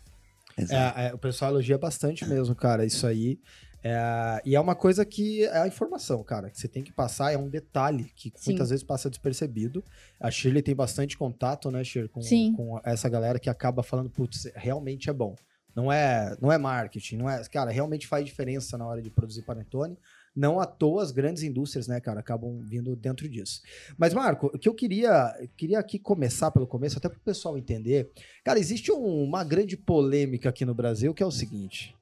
Exato. 0.56 0.98
É, 0.98 1.08
é, 1.08 1.14
o 1.14 1.18
pessoal 1.18 1.50
elogia 1.50 1.78
bastante 1.78 2.26
mesmo, 2.26 2.54
cara, 2.54 2.84
isso 2.84 3.06
aí. 3.06 3.38
É, 3.84 4.42
e 4.44 4.54
é 4.54 4.60
uma 4.60 4.74
coisa 4.74 5.04
que 5.04 5.44
é 5.44 5.58
a 5.58 5.66
informação, 5.66 6.22
cara, 6.22 6.50
que 6.50 6.58
você 6.58 6.68
tem 6.68 6.82
que 6.82 6.92
passar, 6.92 7.32
é 7.32 7.36
um 7.36 7.48
detalhe 7.48 8.04
que 8.14 8.32
Sim. 8.36 8.50
muitas 8.52 8.70
vezes 8.70 8.84
passa 8.84 9.10
despercebido. 9.10 9.82
A 10.20 10.30
Shirley 10.30 10.62
tem 10.62 10.74
bastante 10.74 11.18
contato, 11.18 11.70
né, 11.70 11.82
Shirley, 11.82 12.08
com, 12.08 12.20
com 12.54 12.80
essa 12.84 13.08
galera 13.08 13.38
que 13.38 13.50
acaba 13.50 13.82
falando, 13.82 14.08
putz, 14.10 14.48
realmente 14.54 15.10
é 15.10 15.12
bom. 15.12 15.34
Não 15.74 15.90
é, 15.90 16.36
não 16.40 16.52
é 16.52 16.58
marketing, 16.58 17.16
não 17.16 17.30
é, 17.30 17.42
cara, 17.44 17.70
realmente 17.70 18.06
faz 18.06 18.24
diferença 18.24 18.76
na 18.76 18.86
hora 18.86 19.00
de 19.00 19.10
produzir 19.10 19.42
panetone. 19.42 19.96
Não 20.34 20.60
à 20.60 20.64
toa 20.66 21.02
as 21.02 21.10
grandes 21.10 21.42
indústrias, 21.42 21.86
né, 21.88 22.00
cara, 22.00 22.20
acabam 22.20 22.60
vindo 22.62 22.94
dentro 22.96 23.28
disso. 23.28 23.60
Mas, 23.98 24.14
Marco, 24.14 24.46
o 24.46 24.58
que 24.58 24.68
eu 24.68 24.74
queria, 24.74 25.30
queria 25.56 25.78
aqui 25.78 25.98
começar 25.98 26.50
pelo 26.50 26.66
começo, 26.66 26.96
até 26.98 27.08
para 27.08 27.18
o 27.18 27.22
pessoal 27.22 27.58
entender. 27.58 28.10
Cara, 28.44 28.58
existe 28.58 28.90
um- 28.92 29.22
uma 29.24 29.44
grande 29.44 29.76
polêmica 29.76 30.48
aqui 30.48 30.64
no 30.64 30.74
Brasil 30.74 31.12
que 31.12 31.22
é 31.22 31.26
o 31.26 31.30
seguinte. 31.30 31.94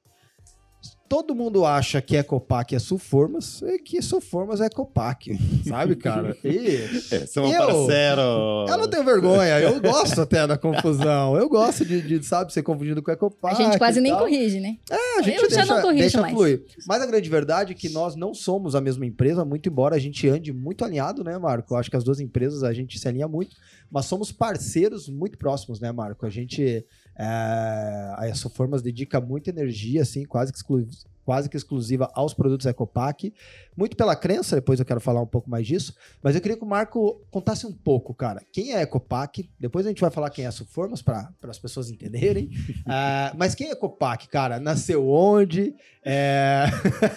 Todo 1.11 1.35
mundo 1.35 1.65
acha 1.65 2.01
que 2.01 2.15
Ecopac 2.15 2.73
é 2.73 2.79
Sulformas 2.79 3.61
e 3.63 3.79
que 3.79 4.01
Sulformas 4.01 4.61
é 4.61 4.67
Ecopac, 4.67 5.37
sabe, 5.67 5.97
cara? 5.97 6.37
E 6.41 6.85
É, 7.13 7.25
somos 7.25 7.51
eu- 7.51 7.57
parceiros. 7.57 8.69
eu 8.71 8.77
não 8.77 8.87
tenho 8.89 9.03
vergonha, 9.03 9.59
eu 9.59 9.81
gosto 9.81 10.21
até 10.21 10.47
da 10.47 10.57
confusão. 10.57 11.35
Eu 11.35 11.49
gosto 11.49 11.83
de, 11.83 12.01
de, 12.01 12.25
sabe, 12.25 12.53
ser 12.53 12.63
confundido 12.63 13.03
com 13.03 13.11
Ecopac. 13.11 13.53
a 13.61 13.65
gente 13.65 13.77
quase 13.77 13.99
e 13.99 14.01
nem 14.01 14.15
corrige, 14.15 14.61
né? 14.61 14.77
É, 14.89 15.19
a 15.19 15.21
gente 15.21 15.35
Eu 15.43 15.49
já 15.49 15.57
deixa, 15.57 15.75
não 15.75 15.81
corrijo 15.81 15.99
deixa 16.01 16.21
mais. 16.21 16.33
fluir. 16.33 16.63
Mas 16.87 17.01
a 17.01 17.05
grande 17.05 17.29
verdade 17.29 17.71
é 17.73 17.75
que 17.75 17.89
nós 17.89 18.15
não 18.15 18.33
somos 18.33 18.73
a 18.73 18.79
mesma 18.79 19.05
empresa, 19.05 19.43
muito 19.43 19.67
embora 19.67 19.97
a 19.97 19.99
gente 19.99 20.29
ande 20.29 20.53
muito 20.53 20.85
alinhado, 20.85 21.25
né, 21.25 21.37
Marco? 21.37 21.73
Eu 21.73 21.77
acho 21.77 21.89
que 21.91 21.97
as 21.97 22.05
duas 22.05 22.21
empresas 22.21 22.63
a 22.63 22.71
gente 22.71 22.97
se 22.97 23.05
alinha 23.05 23.27
muito, 23.27 23.53
mas 23.91 24.05
somos 24.05 24.31
parceiros 24.31 25.09
muito 25.09 25.37
próximos, 25.37 25.81
né, 25.81 25.91
Marco? 25.91 26.25
A 26.25 26.29
gente, 26.29 26.85
é, 27.21 28.31
a 28.31 28.33
Soformas 28.33 28.81
dedica 28.81 29.21
muita 29.21 29.51
energia, 29.51 30.01
assim, 30.01 30.25
quase 30.25 30.51
que 30.51 30.57
exclu- 30.57 30.87
quase 31.23 31.47
que 31.47 31.55
exclusiva 31.55 32.09
aos 32.15 32.33
produtos 32.33 32.65
Ecopac. 32.65 33.31
Muito 33.77 33.95
pela 33.95 34.15
crença, 34.15 34.55
depois 34.55 34.79
eu 34.79 34.85
quero 34.85 34.99
falar 34.99 35.21
um 35.21 35.27
pouco 35.27 35.49
mais 35.49 35.67
disso. 35.67 35.93
Mas 36.21 36.35
eu 36.35 36.41
queria 36.41 36.57
que 36.57 36.63
o 36.63 36.67
Marco 36.67 37.21
contasse 37.29 37.65
um 37.67 37.71
pouco, 37.71 38.13
cara. 38.13 38.41
Quem 38.51 38.73
é 38.73 38.81
Ecopac? 38.81 39.47
Depois 39.59 39.85
a 39.85 39.89
gente 39.89 40.01
vai 40.01 40.09
falar 40.09 40.31
quem 40.31 40.45
é 40.45 40.47
a 40.47 40.51
Suformas, 40.51 41.01
para 41.03 41.31
as 41.43 41.59
pessoas 41.59 41.91
entenderem. 41.91 42.49
Ah, 42.87 43.31
mas 43.37 43.53
quem 43.53 43.67
é 43.67 43.71
Ecopac, 43.71 44.27
cara? 44.27 44.59
Nasceu 44.59 45.07
onde? 45.07 45.75
É... 46.03 46.65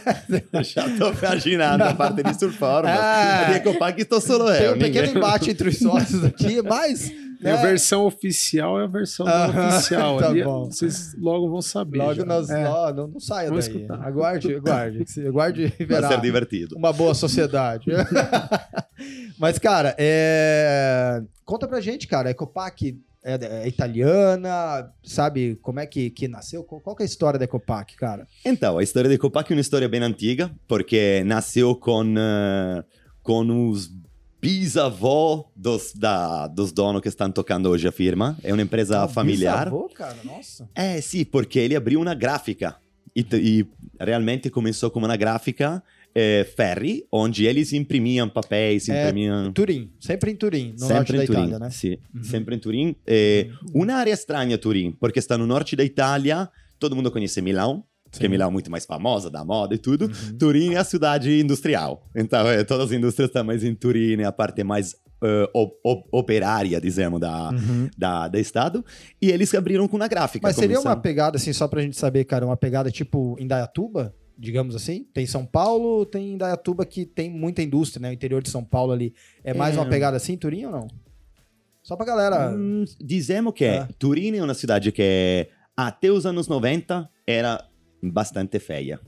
Já 0.62 0.84
tô 0.98 1.12
imaginando 1.12 1.84
a 1.84 1.94
parte 1.94 2.22
di 2.22 2.38
sul 2.38 2.52
forma. 2.52 2.90
Ah. 2.90 3.44
Di 3.44 3.56
Ecopac 3.56 4.00
sto 4.02 4.20
solo 4.20 4.52
Tem 4.52 4.70
um 4.70 4.78
pequeno 4.78 5.16
embate 5.16 5.50
entre 5.50 5.70
os 5.70 5.78
sócios 5.78 6.22
aqui, 6.22 6.60
mas... 6.60 7.10
Tem 7.44 7.52
a 7.52 7.56
né, 7.56 7.62
versão 7.62 8.06
oficial 8.06 8.80
e 8.80 8.84
a 8.84 8.86
versão 8.86 9.26
não 9.26 9.68
oficial. 9.68 10.18
tá 10.18 10.28
Ali, 10.30 10.42
bom. 10.42 10.64
Vocês 10.64 11.14
logo 11.18 11.50
vão 11.50 11.60
saber. 11.62 11.98
Logo 11.98 12.14
já. 12.14 12.24
nós, 12.24 12.48
É. 12.50 12.66
ó, 12.66 12.92
não, 12.92 13.06
não 13.06 13.20
saia 13.20 13.48
Vamos 13.50 13.66
daí. 13.68 13.76
escutar. 13.76 14.00
Aguarde, 14.02 14.54
aguarde. 14.54 15.04
Aguarde 15.28 15.62
e 15.78 15.84
Vai 15.84 16.00
verá 16.00 16.08
ser 16.08 16.20
divertido. 16.20 16.74
uma 16.76 16.92
boa 16.92 17.12
sociedade. 17.14 17.86
Mas, 19.38 19.58
cara, 19.58 19.94
é... 19.98 21.22
conta 21.44 21.66
pra 21.68 21.80
gente, 21.80 22.06
cara. 22.06 22.28
A 22.28 22.30
Ecopac 22.32 22.98
é, 23.22 23.64
é 23.64 23.68
italiana, 23.68 24.90
sabe 25.02 25.56
como 25.62 25.80
é 25.80 25.86
que, 25.86 26.10
que 26.10 26.28
nasceu? 26.28 26.62
Qual, 26.64 26.80
qual 26.80 26.94
que 26.96 27.02
é 27.02 27.04
a 27.04 27.06
história 27.06 27.38
da 27.38 27.44
Ecopac, 27.44 27.96
cara? 27.96 28.26
Então, 28.44 28.78
a 28.78 28.82
história 28.82 29.08
di 29.08 29.16
Ecopac 29.16 29.50
é 29.52 29.56
uma 29.56 29.60
história 29.60 29.88
bem 29.88 30.02
antiga, 30.02 30.50
porque 30.68 31.22
nasceu 31.24 31.74
com, 31.74 32.04
eh, 32.16 32.84
com 33.22 33.70
os 33.70 33.90
bisavós 34.48 35.44
dos, 35.56 35.92
da, 35.94 36.46
dos 36.46 36.70
donos 36.72 37.00
que 37.00 37.08
estão 37.08 37.30
tocando 37.30 37.68
hoje 37.70 37.88
a 37.88 37.92
firma. 37.92 38.36
É 38.42 38.52
uma 38.52 38.62
empresa 38.62 39.02
Ah, 39.04 39.08
familiar. 39.08 39.64
bisavô, 39.64 39.88
cara, 39.88 40.16
nossa. 40.24 40.68
É, 40.74 41.00
sì, 41.00 41.24
perché 41.24 41.60
ele 41.60 41.74
abriu 41.74 41.98
una 42.00 42.14
grafica. 42.14 42.76
E, 43.16 43.24
e 43.32 43.66
realmente 43.98 44.50
começou 44.50 44.90
como 44.90 45.06
uma 45.06 45.16
gráfica 45.16 45.82
eh, 46.14 46.44
Ferri, 46.56 47.06
onde 47.10 47.46
eles 47.46 47.72
imprimiam 47.72 48.28
papéis, 48.28 48.88
É, 48.88 49.02
imprimiam... 49.04 49.52
Turim, 49.52 49.88
sempre 50.00 50.32
em 50.32 50.36
Turim, 50.36 50.74
no 50.78 50.88
norte 50.88 51.12
sempre 51.12 51.16
da 51.18 51.22
in 51.22 51.26
Turim, 51.26 51.40
Itália, 51.40 51.58
né? 51.60 51.70
sì, 51.70 51.98
Mhm. 52.12 52.24
sempre 52.24 52.54
in 52.56 52.60
Turim. 52.60 52.94
Eh, 53.06 53.50
Un'area 53.72 54.14
strana 54.16 54.54
a 54.54 54.58
Turim, 54.58 54.92
perché 54.98 55.20
sta 55.20 55.36
no 55.36 55.46
norte 55.46 55.74
da 55.76 55.82
Itália, 55.84 56.50
todo 56.78 56.94
mundo 56.96 57.10
conhece 57.12 57.40
Milão, 57.40 57.84
que 58.18 58.28
Milão 58.28 58.48
é 58.48 58.52
muito 58.52 58.70
mais 58.70 58.84
famosa 58.84 59.30
da 59.30 59.44
moda 59.44 59.74
e 59.74 59.78
tudo. 59.78 60.06
Uhum. 60.06 60.38
Turim 60.38 60.74
é 60.74 60.78
a 60.78 60.84
cidade 60.84 61.40
industrial. 61.40 62.06
Então, 62.14 62.46
eh, 62.48 62.64
todas 62.64 62.86
as 62.86 62.92
indústrias 62.92 63.28
estão 63.28 63.44
mais 63.44 63.62
em 63.64 63.74
Turim, 63.74 64.20
é 64.20 64.24
a 64.24 64.32
parte 64.32 64.62
mais 64.64 64.94
eh, 65.22 65.48
op- 65.54 65.78
op- 65.82 66.08
operária, 66.12 66.78
dizemos, 66.80 67.18
da, 67.20 67.50
Uhum. 67.50 67.88
da, 67.96 68.28
da 68.28 68.38
estado. 68.38 68.84
E 69.22 69.30
eles 69.30 69.54
abriram 69.54 69.88
com 69.88 69.96
uma 69.96 70.08
gráfica. 70.08 70.46
Mas 70.46 70.56
seria 70.56 70.78
uma 70.80 70.96
pegada, 70.96 71.36
assim, 71.36 71.52
só 71.52 71.66
pra 71.66 71.80
gente 71.80 71.96
saber, 71.96 72.24
cara, 72.24 72.44
uma 72.44 72.56
pegada 72.58 72.90
tipo 72.90 73.34
Indaiatuba, 73.40 74.14
digamos 74.36 74.74
assim? 74.74 75.06
Tem 75.14 75.24
São 75.24 75.46
Paulo, 75.46 76.04
tem 76.04 76.32
Indaiatuba 76.34 76.84
que 76.84 77.06
tem 77.06 77.30
muita 77.30 77.62
indústria, 77.62 78.02
né? 78.02 78.10
O 78.10 78.12
interior 78.12 78.42
de 78.42 78.50
São 78.50 78.62
Paulo 78.64 78.92
ali. 78.92 79.14
É 79.42 79.54
mais 79.54 79.76
É. 79.76 79.80
uma 79.80 79.86
pegada 79.88 80.16
assim, 80.16 80.36
Turim 80.36 80.66
ou 80.66 80.72
não? 80.72 80.88
Só 81.82 81.96
pra 81.96 82.04
galera. 82.06 82.50
Hum, 82.54 82.84
dizemos 83.00 83.52
que 83.54 83.64
Ah. 83.66 83.88
Turim 83.98 84.36
é 84.36 84.42
uma 84.42 84.52
cidade 84.54 84.90
que 84.92 85.48
até 85.76 86.10
os 86.10 86.26
anos 86.26 86.48
90 86.48 87.08
era 87.26 87.62
bastante 88.10 88.58
feia. 88.58 89.00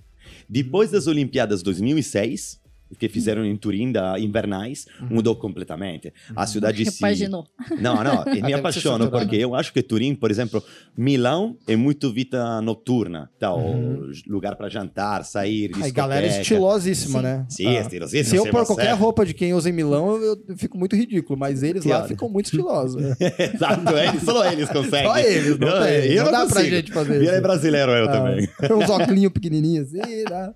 Depois 0.48 0.90
das 0.90 1.06
Olimpíadas 1.06 1.62
2006, 1.62 2.60
que 2.98 3.08
fizeram 3.08 3.44
em 3.44 3.56
Turim, 3.56 3.92
da 3.92 4.18
invernais, 4.18 4.86
mudou 5.10 5.36
completamente. 5.36 6.12
A 6.34 6.46
cidade 6.46 6.84
se... 6.84 6.94
Repaginou. 7.02 7.46
Não, 7.80 8.02
não, 8.02 8.24
Deve 8.24 8.42
me 8.42 8.54
apaixono 8.54 9.10
porque 9.10 9.36
eu 9.36 9.54
acho 9.54 9.72
que 9.72 9.82
Turim, 9.82 10.14
por 10.14 10.30
exemplo, 10.30 10.62
Milão 10.96 11.56
é 11.66 11.76
muito 11.76 12.12
vida 12.12 12.60
noturna, 12.62 13.30
tá? 13.38 13.52
O 13.54 13.66
Uhum. 13.76 14.10
lugar 14.28 14.56
para 14.56 14.68
jantar, 14.68 15.24
sair, 15.24 15.70
Aí, 15.82 15.90
galera 15.90 16.22
discoteca. 16.26 16.42
estilosíssima, 16.42 17.18
Sim. 17.18 17.24
né? 17.24 17.46
Sim, 17.48 17.66
Ah. 17.76 17.80
estilosíssima. 17.80 18.24
Se 18.30 18.36
eu 18.48 18.50
pôr 18.52 18.64
qualquer 18.66 18.92
roupa 18.94 19.24
de 19.26 19.34
quem 19.34 19.52
usa 19.54 19.68
em 19.68 19.72
Milão, 19.72 20.16
eu, 20.16 20.42
eu 20.48 20.56
fico 20.56 20.78
muito 20.78 20.94
ridículo, 20.96 21.38
mas 21.38 21.62
eles 21.62 21.84
lá 21.84 21.98
Pior. 21.98 22.08
ficam 22.08 22.28
muito 22.28 22.46
estilosos. 22.46 23.02
Exato, 23.54 23.96
eles, 23.96 24.22
só 24.22 24.50
eles 24.52 24.68
conseguem. 24.68 25.06
Só 25.06 25.18
eles, 25.18 25.58
não 25.58 25.82
tem. 25.82 26.12
eu 26.12 26.24
não 26.24 26.32
dá 26.32 26.46
pra 26.46 26.54
consigo. 26.56 26.76
gente 26.76 26.92
fazer 26.92 27.16
Ele 27.16 27.28
é 27.28 27.32
isso. 27.34 27.42
brasileiro, 27.42 27.92
eu 27.92 28.04
Ah, 28.08 28.12
também. 28.12 28.48
Uns 28.84 28.90
óculos 28.90 29.28
pequenininhos 29.32 29.88
assim, 29.94 30.24
dá. 30.24 30.54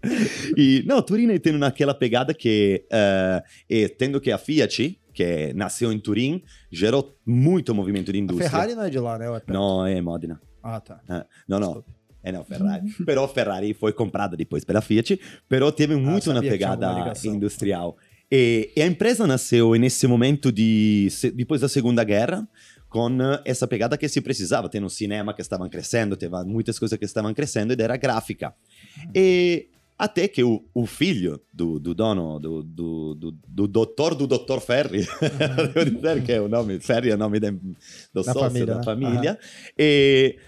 E, 0.56 0.82
não, 0.86 1.02
Turim 1.02 1.36
tem 1.38 1.52
naquela 1.52 1.94
pegada 1.94 2.29
que, 2.34 2.86
eh, 2.90 3.42
e 3.68 3.88
tendo 3.88 4.20
que 4.20 4.30
a 4.30 4.38
Fiat, 4.38 5.00
que 5.12 5.52
nasceu 5.54 5.92
em 5.92 5.98
Turim, 5.98 6.42
gerou 6.70 7.16
muito 7.26 7.74
movimento 7.74 8.12
de 8.12 8.18
A 8.18 8.22
indústria. 8.22 8.50
Ferrari 8.50 8.74
não 8.74 8.82
é 8.82 8.90
de 8.90 8.98
lá, 8.98 9.18
né? 9.18 9.26
é? 9.26 9.52
Não, 9.52 9.86
é 9.86 10.00
Modena. 10.00 10.40
Ah, 10.62 10.80
tá. 10.80 11.00
Ah, 11.08 11.26
não, 11.48 11.58
não. 11.58 11.84
É 12.22 12.30
não, 12.30 12.44
Ferrari. 12.44 12.86
Però 13.04 13.26
Ferrari 13.26 13.72
foi 13.72 13.92
comprada 13.92 14.36
depois 14.36 14.64
pela 14.64 14.80
Fiat, 14.80 15.18
però 15.48 15.72
teve 15.72 15.96
muito 15.96 16.24
sabia 16.26 16.50
que 16.50 16.58
tinha 16.58 16.70
alguma 16.70 17.04
pegada 17.04 17.28
industrial. 17.28 17.96
E, 18.30 18.70
e 18.76 18.82
a 18.82 18.86
empresa 18.86 19.26
nasceu 19.26 19.74
nesse 19.74 20.06
momento 20.06 20.52
de 20.52 21.08
depois 21.34 21.60
da 21.62 21.68
Segunda 21.68 22.04
Guerra 22.04 22.46
com 22.88 23.08
eh, 23.22 23.42
essa 23.44 23.66
pegada 23.66 23.96
que 23.96 24.08
se 24.08 24.20
precisava. 24.20 24.68
Tem 24.68 24.82
um 24.84 24.88
cinema 24.88 25.32
que 25.32 25.40
estavam 25.40 25.68
crescendo, 25.68 26.16
teve 26.16 26.44
muitas 26.44 26.78
coisas 26.78 26.98
que 26.98 27.04
estavam 27.04 27.32
crescendo 27.32 27.72
ed 27.72 27.82
era 27.82 27.96
gráfica. 27.96 28.54
E 29.14 29.68
até 30.02 30.26
que 30.26 30.42
o, 30.42 30.64
o 30.72 30.86
filho 30.86 31.38
do, 31.52 31.78
do 31.78 31.94
dono, 31.94 32.38
do, 32.38 32.62
do, 32.62 33.14
do, 33.14 33.32
do 33.46 33.68
doutor 33.68 34.14
do 34.14 34.26
Dr. 34.26 34.58
Ferri, 34.60 35.06
devo 35.74 35.90
dizer 35.90 36.22
que 36.24 36.32
é 36.32 36.40
o 36.40 36.48
nome, 36.48 36.80
Ferri 36.80 37.10
é 37.10 37.14
o 37.14 37.18
nome 37.18 37.38
de- 37.38 37.50
do 37.50 38.22
Da 38.22 38.32
sócio 38.32 38.40
família, 38.40 38.66
da 38.66 38.76
né? 38.78 38.82
família, 38.84 39.38
e 39.78 40.38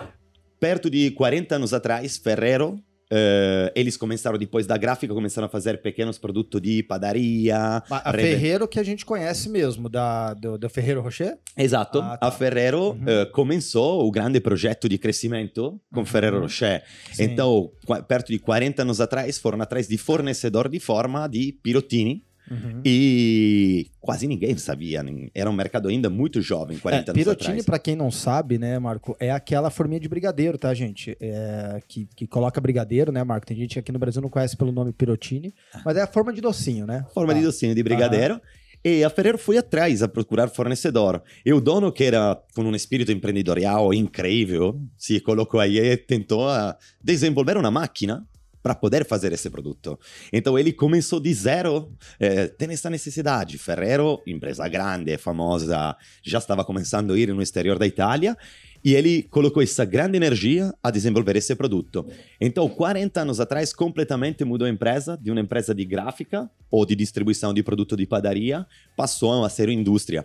perto 0.58 0.88
de 0.88 1.10
40 1.10 1.56
anos 1.56 1.74
atrás, 1.74 2.16
Ferrero, 2.16 2.80
eh, 3.14 3.70
eles 3.76 3.94
começaram, 3.98 4.38
depois 4.38 4.66
da 4.66 4.76
gráfica, 4.78 5.12
começaram 5.12 5.44
a 5.46 5.48
fazer 5.50 5.82
pequenos 5.82 6.16
produtos 6.16 6.62
de 6.62 6.82
padaria. 6.82 7.54
A 7.90 8.10
reve- 8.10 8.22
Ferreiro 8.30 8.66
que 8.66 8.80
a 8.80 8.82
gente 8.82 9.04
conhece 9.04 9.50
mesmo, 9.50 9.86
da, 9.90 10.32
do, 10.32 10.56
do 10.56 10.70
Ferreiro 10.70 11.02
Rocher? 11.02 11.36
Esatto, 11.56 11.98
Ah, 12.00 12.16
tá. 12.16 12.26
a 12.28 12.30
Ferrero 12.30 12.92
Uhum. 12.92 13.04
eh, 13.06 13.26
começou 13.26 14.06
o 14.06 14.10
grande 14.10 14.40
progetto 14.40 14.88
di 14.88 14.96
crescimento 14.96 15.78
com 15.92 16.00
Uhum. 16.00 16.06
Ferrero 16.06 16.40
Rocher. 16.40 16.82
Sim. 17.12 17.24
Então, 17.24 17.70
perto 18.08 18.32
de 18.32 18.38
40 18.38 18.80
anos 18.80 18.98
atrás, 19.00 19.38
foram 19.38 19.60
atrás 19.60 19.86
de 19.86 19.98
fornecedor 19.98 20.68
de 20.70 20.80
forma 20.80 21.28
de 21.28 21.52
pirotini 21.62 22.24
Uhum. 22.50 22.80
e 22.84 23.86
quase 24.00 24.26
ninguém 24.26 24.56
sabia. 24.58 25.02
Era 25.34 25.48
um 25.48 25.52
mercado 25.52 25.88
ainda 25.88 26.10
muito 26.10 26.42
jovem, 26.42 26.78
40 26.78 27.10
É, 27.10 27.10
anos 27.10 27.24
pirotini, 27.24 27.62
pra 27.62 27.78
quem 27.78 27.94
não 27.96 28.10
sabe, 28.10 28.58
né, 28.58 28.78
Marco, 28.78 29.16
é 29.20 29.30
aquela 29.30 29.70
forminha 29.70 30.00
de 30.00 30.08
brigadeiro, 30.08 30.58
tá, 30.58 30.74
gente? 30.74 31.16
É, 31.20 31.80
que, 31.86 32.08
que 32.16 32.26
coloca 32.26 32.60
brigadeiro, 32.60 33.12
né, 33.12 33.22
Marco? 33.24 33.46
Tem 33.46 33.56
gente 33.56 33.78
aqui 33.78 33.92
no 33.92 33.98
Brasil 33.98 34.20
não 34.20 34.28
conhece 34.28 34.56
pelo 34.56 34.72
nome 34.72 34.92
pirotini, 34.92 35.54
mas 35.84 35.96
é 35.96 36.02
a 36.02 36.06
forma 36.06 36.32
de 36.32 36.40
docinho, 36.40 36.86
né? 36.86 37.06
forma 37.14 37.32
Tá. 37.32 37.38
de 37.38 37.44
docinho 37.46 37.74
de 37.74 37.82
brigadeiro. 37.82 38.40
E 38.84 39.04
a 39.04 39.08
Ferrero 39.10 39.38
foi 39.38 39.56
atrás 39.56 40.02
a 40.02 40.08
procurar 40.08 40.48
fornecedor. 40.48 41.22
E 41.46 41.52
o 41.52 41.60
dono, 41.60 41.92
que 41.92 42.02
era 42.02 42.36
com 42.52 42.62
um 42.64 42.74
espírito 42.74 43.12
empreendedorial 43.12 43.94
incrível, 43.94 44.80
se 44.98 45.20
colocou 45.20 45.60
aí 45.60 45.78
e 45.78 45.96
tentou 45.96 46.48
a 46.48 46.76
desenvolver 47.00 47.56
uma 47.56 47.70
máquina 47.70 48.26
para 48.62 48.74
poder 48.74 49.04
fazer 49.04 49.32
esse 49.32 49.50
produto. 49.50 49.98
Então 50.32 50.58
ele 50.58 50.72
começou 50.72 51.18
de 51.18 51.32
zero, 51.34 51.92
eh, 52.20 52.48
tem 52.48 52.70
essa 52.70 52.88
necessidade. 52.88 53.58
Ferrero, 53.58 54.22
empresa 54.26 54.68
grande, 54.68 55.18
famosa, 55.18 55.96
já 56.22 56.38
estava 56.38 56.64
começando 56.64 57.12
a 57.12 57.18
ir 57.18 57.34
no 57.34 57.42
exterior 57.42 57.78
da 57.78 57.86
Itália, 57.86 58.36
e 58.84 58.94
ele 58.94 59.22
colocou 59.24 59.62
essa 59.62 59.84
grande 59.84 60.16
energia 60.16 60.74
a 60.82 60.90
desenvolver 60.90 61.36
esse 61.36 61.54
produto. 61.54 62.04
Então, 62.40 62.68
40 62.68 63.20
anos 63.20 63.38
atrás, 63.38 63.72
completamente 63.72 64.44
mudou 64.44 64.66
a 64.66 64.70
empresa, 64.70 65.16
de 65.16 65.30
uma 65.30 65.40
empresa 65.40 65.74
de 65.74 65.84
gráfica 65.84 66.50
ou 66.70 66.84
de 66.84 66.96
distribuição 66.96 67.54
de 67.54 67.62
produto 67.62 67.96
de 67.96 68.06
padaria, 68.06 68.66
passou 68.96 69.44
a 69.44 69.48
ser 69.48 69.68
indústria. 69.68 70.24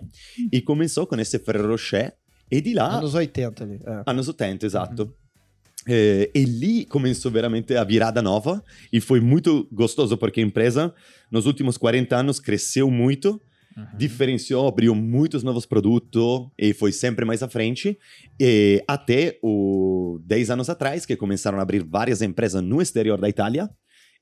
E 0.51 0.59
começou 0.59 1.05
com 1.05 1.15
esse 1.17 1.37
Ferrero 1.37 1.69
Rocher, 1.69 2.13
e 2.49 2.61
de 2.61 2.73
lá... 2.73 2.97
Anos 2.97 3.13
80 3.13 3.63
ali. 3.63 3.79
é. 3.85 4.03
Anos 4.05 4.27
80, 4.27 4.65
esatto. 4.65 5.13
Eh, 5.87 6.29
e 6.35 6.43
lì 6.43 6.85
começou 6.85 7.31
veramente 7.31 7.73
a 7.75 7.83
virada 7.83 8.21
nova 8.21 8.63
e 8.91 8.99
foi 8.99 9.21
muito 9.21 9.67
gostoso 9.71 10.17
porque 10.17 10.41
a 10.41 10.43
empresa 10.43 10.93
nos 11.31 11.45
últimos 11.45 11.77
40 11.77 12.15
anos 12.15 12.39
cresceu 12.39 12.91
muito, 12.91 13.39
diferenciou, 13.95 14.67
abriu 14.67 14.95
muitos 14.95 15.43
novos 15.43 15.65
produtos 15.65 16.47
e 16.57 16.73
foi 16.73 16.91
sempre 16.91 17.23
mais 17.25 17.43
à 17.43 17.47
frente. 17.47 17.97
E 18.39 18.83
até 18.87 19.37
o 19.41 20.19
10 20.25 20.49
anos 20.49 20.69
atrás 20.69 21.05
que 21.05 21.15
começaram 21.15 21.59
a 21.59 21.61
abrir 21.61 21.83
várias 21.83 22.21
empresas 22.21 22.61
no 22.61 22.81
exterior 22.81 23.19
da 23.21 23.29
Itália 23.29 23.69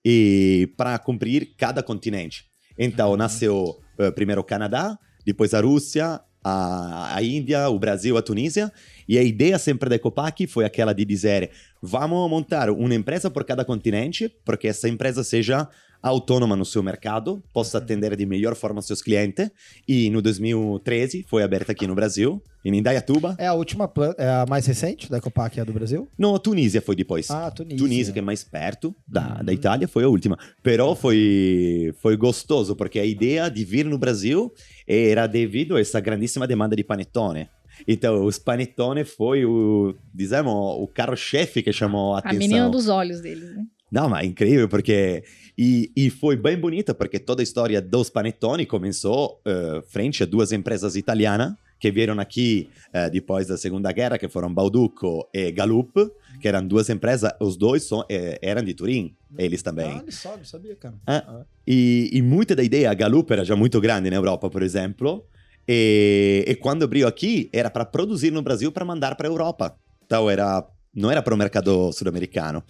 e 0.04 0.72
para 0.78 1.00
cumprir 1.00 1.56
cada 1.58 1.82
continente. 1.82 2.46
Então 2.78 3.16
nasceu 3.16 3.80
eh, 3.98 4.12
primeiro 4.12 4.42
o 4.42 4.44
Canadá, 4.44 5.00
depois 5.26 5.54
a 5.54 5.62
Rússia, 5.62 6.20
a, 6.48 7.16
a 7.18 7.24
Índia, 7.24 7.68
o 7.70 7.80
Brasil, 7.80 8.16
a 8.18 8.22
Tunísia. 8.22 8.72
E 9.10 9.18
a 9.18 9.24
ideia 9.24 9.58
sempre 9.58 9.90
da 9.90 9.96
Ecopac 9.96 10.46
foi 10.46 10.64
aquela 10.64 10.94
de 10.94 11.04
dizer: 11.04 11.50
vamos 11.82 12.30
montar 12.30 12.70
uma 12.70 12.94
empresa 12.94 13.32
por 13.32 13.44
cada 13.44 13.66
continente, 13.66 14.32
porque 14.46 14.68
essa 14.68 14.88
empresa 14.88 15.24
seja 15.24 15.68
autônoma 16.04 16.56
no 16.56 16.64
seu 16.66 16.84
mercado, 16.84 17.42
possa 17.52 17.80
atender 17.80 18.16
de 18.16 18.28
melhor 18.28 18.54
forma 18.56 18.80
seus 18.80 19.02
clientes. 19.02 19.50
E 19.88 20.08
no 20.12 20.22
2013 20.22 21.26
foi 21.28 21.42
aberta 21.42 21.72
aqui 21.72 21.88
no 21.88 21.96
Brasil, 21.96 22.40
em 22.64 22.78
Indaiatuba. 22.78 23.36
É 23.40 23.48
a 23.48 23.54
última, 23.56 23.92
é 24.20 24.28
a 24.30 24.46
mais 24.48 24.68
recente 24.68 25.10
da 25.10 25.18
Ecopac, 25.18 25.58
é 25.58 25.64
a 25.64 25.66
do 25.66 25.74
Brasil? 25.74 26.08
No, 26.16 26.38
Tunísia 26.38 26.80
foi 26.80 26.96
depois. 26.96 27.32
Ah, 27.32 27.50
Tunísia. 27.50 27.78
Tunísia, 27.80 28.14
que 28.14 28.20
é 28.20 28.22
mais 28.22 28.44
perto 28.44 28.96
da, 29.08 29.38
Uhum. 29.40 29.46
da 29.46 29.54
Itália, 29.54 29.88
foi 29.88 30.04
a 30.04 30.08
última. 30.08 30.38
Però 30.62 30.94
foi, 30.94 31.92
foi 32.00 32.16
gostoso, 32.16 32.76
porque 32.76 33.00
a 33.00 33.06
ideia 33.06 33.50
de 33.50 33.66
vir 33.66 33.86
no 33.86 33.98
Brasil 33.98 34.54
era 34.88 35.28
devido 35.28 35.76
a 35.76 35.82
essa 35.82 36.00
grandíssima 36.00 36.48
demanda 36.48 36.76
de 36.76 36.84
panetone. 36.84 37.50
Então, 37.88 38.24
os 38.26 38.40
panetone 38.40 39.04
foi 39.04 39.46
o, 39.46 39.96
diciamo, 40.14 40.52
o 40.52 40.88
carro-chefe 40.88 41.62
que 41.62 41.74
chamou 41.74 42.14
a 42.14 42.18
A 42.18 42.20
atenção. 42.20 42.40
menina 42.40 42.70
dos 42.70 42.88
olhos 42.88 43.20
dele, 43.22 43.46
né? 43.46 43.64
Não, 43.92 44.10
mas 44.10 44.24
é 44.24 44.28
incrível, 44.28 44.68
porque... 44.68 45.24
E, 45.58 45.92
e 45.96 46.10
foi 46.10 46.36
bem 46.36 46.58
bonita, 46.58 46.94
porque 46.94 47.18
toda 47.20 47.42
a 47.42 47.44
história 47.44 47.82
dos 47.82 48.10
panetone 48.10 48.66
começou 48.66 49.40
eh, 49.46 49.82
frente 49.88 50.22
a 50.24 50.26
duas 50.26 50.52
empresas 50.52 50.96
italianas 50.96 51.54
que 51.86 51.92
vieram 51.92 52.20
aqui 52.20 52.68
eh, 52.92 53.12
depois 53.12 53.46
da 53.46 53.58
Segunda 53.58 53.92
Guerra, 53.92 54.18
que 54.18 54.28
foram 54.28 54.52
Bauducco 54.52 55.30
e 55.32 55.52
Galup, 55.52 55.94
que 56.42 56.48
eram 56.48 56.66
duas 56.66 56.90
empresas, 56.90 57.32
os 57.40 57.56
dois 57.56 57.84
são, 57.84 58.04
eh, 58.10 58.40
eram 58.42 58.64
de 58.64 58.74
Turim, 58.74 59.16
eles 59.38 59.62
também. 59.62 59.92
Ah, 59.92 60.04
não 60.36 60.44
sabia, 60.44 60.76
cara. 60.76 60.96
Ah. 61.06 61.44
E, 61.68 62.10
e 62.12 62.24
muita 62.24 62.56
da 62.56 62.64
ideia, 62.64 62.90
a 62.90 62.94
Galup 62.96 63.30
era 63.32 63.46
já 63.46 63.56
muito 63.56 63.80
grande 63.80 64.10
na 64.10 64.16
Europa, 64.16 64.50
por 64.50 64.64
exemplo, 64.64 65.28
e, 65.68 66.44
e 66.48 66.56
quando 66.56 66.86
abriu 66.86 67.08
aqui, 67.08 67.52
era 67.54 67.70
para 67.70 67.86
produzir 67.86 68.32
no 68.32 68.42
Brasil 68.42 68.72
para 68.72 68.84
mandar 68.84 69.16
para 69.16 69.28
a 69.28 69.32
Europa. 69.32 69.78
Então, 70.04 70.28
era, 70.28 70.68
não 70.92 71.12
era 71.12 71.22
para 71.22 71.36
o 71.36 71.38
mercado 71.38 71.92
sul-americano. 71.92 72.64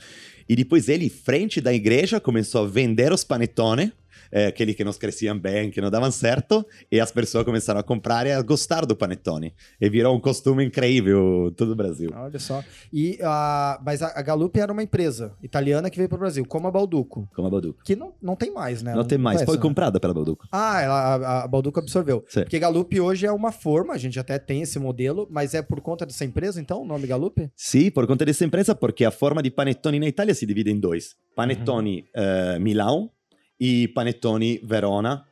E 0.48 0.58
depois 0.58 0.90
ele, 0.90 1.10
frente 1.10 1.62
da 1.62 1.74
igreja, 1.74 2.20
começou 2.20 2.66
a 2.66 2.68
vender 2.68 3.14
os 3.14 3.24
panetone, 3.24 3.94
eh, 4.32 4.48
aquele 4.48 4.74
que 4.74 4.84
não 4.84 4.94
cresciam 4.94 5.38
bem, 5.38 5.72
que 5.72 5.82
não 5.82 5.90
davam 5.90 6.12
certo, 6.12 6.66
e 6.92 7.00
as 7.00 7.12
pessoas 7.12 7.44
começaram 7.46 7.80
a 7.80 7.84
comprar 7.84 8.26
e 8.26 8.32
a 8.32 8.42
gostar 8.42 8.86
do 8.86 8.96
panetone. 8.96 9.54
E 9.80 9.90
virou 9.90 10.16
um 10.16 10.20
costume 10.20 10.66
incrível 10.66 11.48
em 11.50 11.54
todo 11.54 11.72
o 11.72 11.76
Brasil. 11.76 12.10
Olha 12.16 12.40
só. 12.40 12.64
E, 12.92 13.18
a, 13.22 13.80
mas 13.86 14.02
a, 14.02 14.18
a 14.18 14.22
Galup 14.22 14.56
era 14.58 14.72
uma 14.72 14.84
empresa 14.84 15.34
italiana 15.42 15.90
que 15.90 15.98
veio 15.98 16.10
para 16.10 16.16
o 16.16 16.20
Brasil, 16.20 16.46
como 16.46 16.68
a 16.68 16.72
Balduco, 16.72 17.28
Como 17.36 17.48
a 17.48 17.52
Balduco. 17.52 17.84
que 17.84 17.96
não, 17.96 18.14
não 18.22 18.36
tem 18.36 18.52
mais, 18.52 18.82
né? 18.82 18.94
Não 18.94 19.04
tem 19.04 19.18
mais, 19.18 19.44
foi 19.44 19.56
né? 19.56 19.62
comprada 19.62 20.00
pela 20.00 20.14
Balduco. 20.14 20.48
Ah, 20.52 20.82
ela, 20.82 21.00
a, 21.16 21.44
a 21.44 21.48
Balduco 21.48 21.80
absorveu. 21.80 22.24
Sim. 22.28 22.42
Porque 22.42 22.60
Galup 22.60 23.00
hoje 23.00 23.26
é 23.26 23.32
uma 23.32 23.52
forma, 23.52 23.94
a 23.94 23.98
gente 23.98 24.20
até 24.20 24.40
tem 24.40 24.62
esse 24.62 24.80
modelo, 24.80 25.28
mas 25.30 25.54
é 25.54 25.62
por 25.62 25.82
conta 25.82 26.06
dessa 26.06 26.24
empresa, 26.26 26.60
então, 26.62 26.82
o 26.82 26.86
nome 26.86 27.08
Galup? 27.08 27.38
Sì, 27.56 27.92
por 27.92 28.08
conta 28.08 28.26
dessa 28.26 28.46
empresa, 28.46 28.74
porque 28.76 29.06
a 29.06 29.12
forma 29.12 29.42
di 29.42 29.52
panettone 29.52 29.98
in 29.98 30.04
Italia 30.04 30.34
si 30.34 30.46
divide 30.46 30.70
in 30.72 30.80
due. 30.80 30.96
Panettoni 31.36 32.06
eh, 32.14 32.58
Milão 32.60 33.12
e 33.60 33.88
panettoni 33.90 34.60
Verona. 34.64 35.26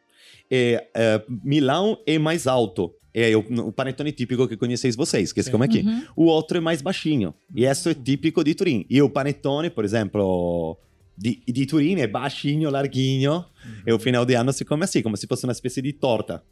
E 0.50 0.82
eh, 0.94 1.24
Milão 1.44 1.98
é 2.06 2.18
mais 2.20 2.48
alto. 2.48 2.94
É 3.14 3.36
o, 3.36 3.42
o 3.68 3.72
panetone 3.72 4.12
típico 4.12 4.48
que 4.48 4.58
conheceis 4.58 4.96
vocês, 4.96 5.32
que 5.32 5.40
é 5.40 5.44
Sim. 5.44 5.52
como 5.52 5.64
aqui. 5.64 5.82
Uhum. 5.82 6.04
O 6.16 6.26
outro 6.26 6.58
é 6.58 6.62
mais 6.62 6.82
baixinho. 6.82 7.34
E 7.56 7.64
isso 7.64 7.90
é 7.90 7.94
típico 7.94 8.44
di 8.44 8.56
Turim. 8.56 8.86
E 8.90 9.02
o 9.02 9.10
panetone, 9.10 9.70
por 9.70 9.86
exemplo, 9.86 10.80
di, 11.16 11.44
di 11.48 11.66
Turim 11.68 12.00
é 12.00 12.08
baixinho, 12.08 12.72
larguinho. 12.72 13.46
E 13.86 13.92
o 13.94 14.00
final 14.00 14.26
de 14.26 14.34
ano 14.34 14.52
si 14.52 14.66
come 14.66 14.84
assim, 14.84 15.04
como 15.04 15.16
se 15.16 15.28
fosse 15.28 15.46
uma 15.46 15.54
espécie 15.54 15.82
de 15.82 15.94
torta. 15.94 16.44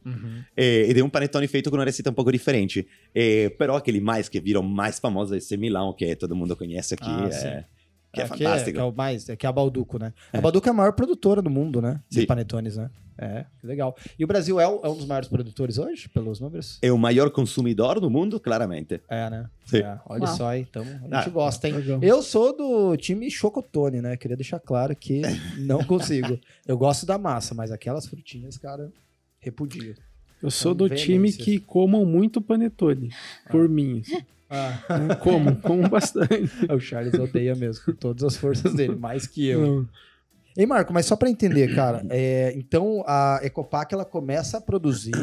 E- 0.56 0.86
ed 0.88 0.98
è 0.98 1.02
un 1.02 1.10
panettone 1.10 1.48
feito 1.48 1.72
con 1.72 1.80
una 1.80 1.86
receita 1.86 2.10
un 2.10 2.16
poco 2.16 2.30
differente. 2.30 2.86
E, 3.12 3.50
però 3.58 3.76
aquele 3.76 4.00
mais 4.00 4.30
que 4.30 4.40
virou 4.40 4.62
mais 4.62 5.00
famoso 5.00 5.34
é 5.34 5.38
esse 5.38 5.58
Milão, 5.58 5.94
que 5.94 6.16
todo 6.16 6.36
mundo 6.36 6.56
conhece 6.56 6.94
aqui. 6.94 7.10
Ah, 7.10 7.28
é, 7.28 7.32
sim. 7.32 7.66
Que 8.14 8.20
é, 8.22 8.24
É, 8.24 8.28
fantástico. 8.28 8.72
Que 8.74 8.80
é, 8.80 8.84
o 8.84 8.92
mais, 8.94 9.24
que 9.26 9.46
é 9.46 9.50
a 9.50 9.52
Balduco, 9.52 9.98
né? 10.00 10.14
A 10.34 10.42
Balduco 10.42 10.68
é 10.68 10.72
a 10.72 10.74
maior 10.74 10.94
produtora 10.94 11.42
do 11.42 11.50
mundo, 11.50 11.82
né? 11.82 12.02
De 12.10 12.22
Sim. 12.22 12.26
panetones, 12.26 12.78
né? 12.78 12.90
É, 13.18 13.46
que 13.60 13.68
legal. 13.68 13.96
E 14.18 14.24
o 14.24 14.28
Brasil 14.28 14.60
é, 14.60 14.68
o- 14.68 14.80
é 14.84 14.90
um 14.90 14.96
dos 14.96 15.06
maiores 15.06 15.30
produtores 15.30 15.78
hoje, 15.78 16.10
pelos 16.10 16.40
números? 16.40 16.80
É 16.82 16.92
o 16.92 16.98
maior 16.98 17.30
consumidor 17.30 18.00
do 18.00 18.10
mundo, 18.10 18.40
claramente. 18.40 19.00
É, 19.08 19.30
né? 19.30 19.48
Sim. 19.66 19.78
É, 19.78 20.00
olha 20.08 20.24
Uau. 20.26 20.36
só 20.36 20.48
aí, 20.50 20.62
então 20.62 20.82
a 20.82 20.86
gente 20.86 21.14
Ah, 21.14 21.30
gosta, 21.30 21.68
hein? 21.68 21.76
legal. 21.76 22.00
Eu 22.02 22.24
sou 22.24 22.56
do 22.56 22.98
time 22.98 23.30
Chocotone, 23.30 24.02
né? 24.02 24.18
Queria 24.18 24.36
deixar 24.36 24.60
claro 24.60 24.96
que 24.96 25.22
não 25.58 25.84
consigo. 25.86 26.40
Eu 26.68 26.78
gosto 26.78 27.06
da 27.06 27.18
massa, 27.18 27.54
mas 27.54 27.72
aquelas 27.72 28.08
frutinhas, 28.08 28.58
cara, 28.58 28.92
repudio. 29.40 29.94
Eu 30.42 30.50
sou 30.50 30.72
São 30.72 30.76
do 30.76 30.90
time 30.90 31.32
que 31.32 31.60
comam 31.60 32.04
muito 32.04 32.42
panetone. 32.42 33.10
Por 33.52 33.70
mim. 33.70 34.02
Ah, 34.52 35.16
Como, 35.22 35.56
como 35.62 35.88
bastante. 35.88 36.52
o 36.70 36.80
Charles 36.80 37.14
odeia 37.14 37.56
mesmo, 37.56 37.86
com 37.86 37.94
todas 37.94 38.24
as 38.24 38.36
forças 38.36 38.74
dele, 38.74 38.96
mais 38.96 39.26
que 39.26 39.48
eu. 39.48 39.62
Não. 39.62 39.90
Ei, 40.58 40.66
Marco, 40.66 40.92
mas 40.92 41.06
só 41.06 41.16
para 41.16 41.30
entender, 41.30 41.74
cara, 41.74 42.06
é, 42.10 42.52
então 42.58 43.02
a 43.08 43.40
Ecopac 43.42 43.94
ela 43.94 44.04
começa 44.04 44.58
a 44.58 44.62
produzir 44.62 45.14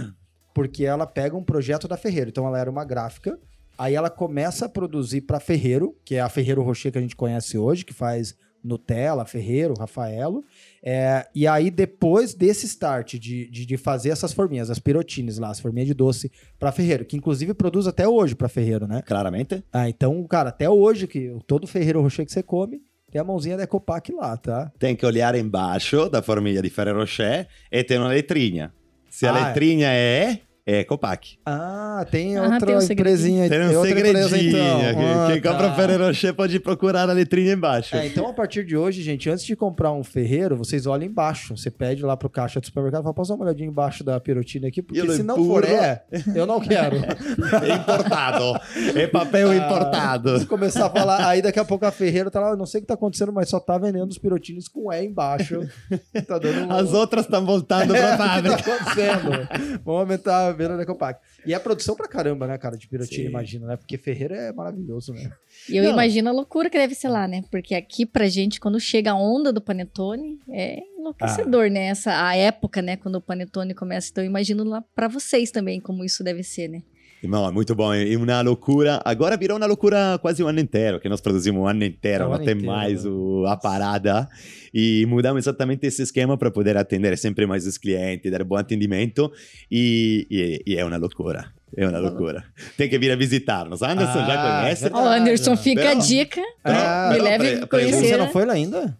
porque 0.55 0.85
ela 0.85 1.07
pega 1.07 1.37
um 1.37 1.45
projeto 1.45 1.87
da 1.87 1.99
Ferreiro. 1.99 2.31
Então 2.31 2.47
ela 2.47 2.59
era 2.59 2.71
uma 2.71 2.85
gráfica, 2.85 3.39
aí 3.77 3.95
ela 3.95 4.09
começa 4.09 4.65
a 4.65 4.69
produzir 4.69 5.21
para 5.21 5.39
Ferreiro, 5.39 5.95
que 6.03 6.15
é 6.15 6.21
a 6.21 6.29
Ferreiro 6.31 6.63
Rocher 6.63 6.91
que 6.91 6.99
a 6.99 7.01
gente 7.03 7.15
conhece 7.15 7.59
hoje, 7.59 7.85
que 7.85 7.93
faz 7.93 8.35
Nutella, 8.63 9.25
Ferreiro, 9.25 9.75
Rafaelo. 9.79 10.45
É, 10.83 11.27
e 11.35 11.47
aí 11.47 11.71
depois 11.71 12.35
desse 12.35 12.67
start 12.67 13.15
de, 13.15 13.49
de, 13.51 13.67
de 13.67 13.77
fazer 13.77 14.11
essas 14.11 14.33
forminhas, 14.33 14.71
as 14.71 14.79
pirotines 14.79 15.39
lá, 15.39 15.51
as 15.51 15.61
forminhas 15.61 15.87
de 15.89 15.95
doce 15.95 16.31
para 16.59 16.73
Ferreiro, 16.73 17.05
que 17.05 17.17
inclusive 17.17 17.55
produz 17.55 17.87
até 17.87 18.07
hoje 18.09 18.35
para 18.35 18.49
Ferreiro, 18.49 18.87
né? 18.87 19.03
Claramente. 19.03 19.63
Ah, 19.73 19.89
então, 19.89 20.23
cara, 20.27 20.49
até 20.51 20.69
hoje 20.69 21.07
que 21.07 21.37
todo 21.47 21.67
Ferreiro 21.67 22.01
Rocher 22.03 22.25
que 22.27 22.33
você 22.33 22.43
come 22.43 22.81
tem 23.11 23.21
a 23.21 23.25
mãozinha 23.25 23.57
da 23.57 23.63
Ecopac 23.63 24.13
lá, 24.13 24.37
tá? 24.37 24.71
Tem 24.79 24.95
que 24.95 25.07
olhar 25.07 25.35
embaixo 25.35 26.09
da 26.11 26.21
famiglia 26.21 26.61
di 26.61 26.69
Ferrero 26.69 26.99
Rocher 27.01 27.49
e 27.73 27.83
tem 27.83 27.99
uma 27.99 28.09
letrinha. 28.09 28.73
Se 29.09 29.27
a 29.27 29.33
Ah, 29.35 29.39
é. 29.41 29.45
letrinha 29.49 29.89
é, 29.91 30.25
é 30.25 30.41
Copac. 30.85 31.39
Ah, 31.47 32.05
tem 32.11 32.37
Ah, 32.37 32.43
outra 32.43 32.67
tem 32.67 32.77
um 32.77 32.81
segredinho. 32.81 33.45
empresinha. 33.45 33.49
Tem 33.49 33.77
um 33.77 33.79
outra 33.81 33.91
empresa, 33.99 34.29
segredinho. 34.29 34.57
então. 34.59 34.79
que- 34.81 35.05
Ah, 35.19 35.27
Quem 35.33 35.41
compra 35.43 35.69
tá. 35.69 35.75
Ferrero 35.75 36.05
Rocher 36.07 36.35
pode 36.35 36.61
procurar 36.61 37.09
a 37.09 37.13
letrinha 37.13 37.53
embaixo. 37.53 37.97
É, 37.97 38.07
então, 38.07 38.29
a 38.29 38.33
partir 38.33 38.65
de 38.65 38.77
hoje, 38.77 39.03
gente, 39.03 39.31
antes 39.31 39.45
de 39.45 39.57
comprar 39.57 39.93
um 39.93 40.05
ferreiro, 40.05 40.57
vocês 40.57 40.87
olham 40.87 41.07
embaixo. 41.07 41.57
Você 41.57 41.71
pede 41.71 42.03
lá 42.05 42.17
pro 42.17 42.29
caixa 42.29 42.61
do 42.61 42.67
supermercado 42.67 43.01
e 43.01 43.05
fala, 43.05 43.15
posso 43.15 43.31
dar 43.31 43.37
uma 43.37 43.45
olhadinha 43.47 43.69
embaixo 43.69 44.05
da 44.05 44.21
pirotina 44.21 44.69
aqui? 44.69 44.83
Porque 44.83 45.01
Eu 45.01 45.11
se 45.11 45.23
não 45.23 45.37
for 45.37 45.65
é, 45.65 46.03
eu 46.35 46.47
não 46.47 46.61
quero. 46.61 46.97
É 47.69 47.75
importado. 47.75 48.61
É 48.95 49.07
papel 49.07 49.51
Ah, 49.51 49.57
importado. 49.57 50.39
Se 50.39 50.47
começar 50.47 50.87
a 50.87 50.91
falar, 50.91 51.27
aí 51.29 51.41
daqui 51.43 51.59
a 51.59 51.65
pouco 51.65 51.85
a 51.87 51.91
ferreira 51.91 52.31
tá 52.31 52.41
lá, 52.41 52.51
eu 52.51 52.57
não 52.57 52.67
sei 52.67 52.79
o 52.79 52.83
que 52.83 52.87
tá 52.89 52.95
acontecendo, 52.95 53.33
mas 53.33 53.49
só 53.49 53.59
tá 53.61 53.79
vendendo 53.79 54.11
os 54.11 54.19
pirotines 54.19 54.69
com 54.69 54.93
E 54.93 55.05
embaixo. 55.05 55.61
Tá 56.27 56.39
dando 56.39 56.67
um... 56.67 56.73
As 56.73 56.93
outras 56.93 57.25
estão 57.25 57.45
voltando 57.45 57.95
É, 57.97 58.17
para 58.17 58.35
a 58.35 58.39
o 58.39 58.43
que 58.43 58.53
fábrica. 58.53 58.63
tá 58.63 58.73
acontecendo? 58.75 59.81
Vamos 59.85 60.01
aumentar 60.01 60.53
a 60.65 60.69
venda 60.69 60.77
da 60.77 60.83
Ecopac. 60.83 61.21
E 61.47 61.55
é 61.55 61.59
produção 61.59 61.95
pra 61.95 62.09
caramba, 62.09 62.47
né, 62.47 62.59
cara, 62.59 62.77
de 62.77 62.87
pirotina, 62.89 63.23
Sim. 63.25 63.29
imagina, 63.29 63.67
né? 63.67 63.77
Porque 63.77 63.97
Ferreira 63.97 64.37
é 64.37 64.53
maravilhoso, 64.53 65.13
né? 65.13 65.31
E 65.69 65.77
eu 65.77 65.85
Não. 65.85 65.93
imagino 65.93 66.29
a 66.29 66.33
loucura 66.33 66.69
que 66.69 66.79
deve 66.79 66.95
ser 66.95 67.09
lá, 67.09 67.27
né? 67.29 67.43
Porque 67.51 67.75
aqui 67.75 68.05
pra 68.05 68.29
gente, 68.29 68.61
quando 68.61 68.79
chega 68.81 69.13
a 69.13 69.15
onda 69.15 69.53
do 69.53 69.61
panetone, 69.61 70.39
é 70.51 70.81
enlouquecedor, 70.99 71.67
Ah. 71.67 71.71
né? 71.71 71.87
Essa, 71.87 72.27
a 72.29 72.37
época, 72.37 72.83
né? 72.83 72.97
Quando 72.97 73.15
o 73.17 73.21
panetone 73.21 73.75
começa. 73.75 74.09
Então 74.11 74.25
eu 74.25 74.29
imagino 74.29 74.65
lá 74.65 74.83
pra 74.95 75.09
vocês 75.09 75.51
também 75.51 75.81
como 75.81 76.05
isso 76.05 76.23
deve 76.25 76.43
ser, 76.43 76.69
né? 76.69 76.83
Não, 77.23 77.49
é 77.49 77.51
muito 77.51 77.75
bom, 77.75 77.93
é 77.93 78.17
uma 78.17 78.41
loucura. 78.43 79.01
Agora 79.05 79.37
virou 79.37 79.57
uma 79.57 79.67
loucura 79.67 80.19
quase 80.23 80.43
um 80.43 80.47
ano 80.49 80.61
inteiro, 80.61 81.01
que 81.01 81.09
nós 81.09 81.21
produzimos 81.21 81.61
um 81.61 81.67
ano 81.67 81.85
inteiro, 81.85 82.25
É 82.25 82.27
um 82.29 82.33
ano 82.35 82.45
tem 82.45 82.55
inteiro, 82.55 82.73
mais 82.73 83.05
né? 83.05 83.11
o, 83.11 83.45
a 83.47 83.57
parada. 83.57 84.29
E 84.73 85.05
mudamos 85.07 85.43
exatamente 85.43 85.85
esse 85.87 86.01
esquema 86.03 86.39
para 86.39 86.51
poder 86.51 86.77
atender 86.77 87.19
sempre 87.19 87.45
mais 87.47 87.67
os 87.67 87.77
clientes, 87.77 88.31
dar 88.31 88.45
bom 88.45 88.57
atendimento. 88.57 89.33
E, 89.71 90.27
e- 90.31 90.63
e 90.75 90.77
é 90.77 90.85
uma 90.85 90.97
loucura. 90.97 91.53
É 91.77 91.87
uma 91.89 91.99
loucura. 91.99 92.45
Tem 92.77 92.89
que 92.89 92.99
vir 92.99 93.11
a 93.11 93.17
visitar-nos. 93.17 93.83
Anderson 93.83 94.25
já 94.25 94.35
Ah, 94.59 94.63
conhece? 94.63 94.83
verdade. 94.85 95.05
Ó, 95.05 95.09
Anderson, 95.11 95.57
fica 95.57 95.83
a 95.83 95.87
Pero- 95.97 96.01
dica. 96.03 96.41
Ah, 96.65 97.11
me 97.13 97.19
leve 97.21 97.49
a 97.63 97.67
conhecer. 97.67 98.07
Você 98.07 98.17
não 98.17 98.31
foi 98.31 98.47
lá 98.47 98.53
ainda? 98.55 98.97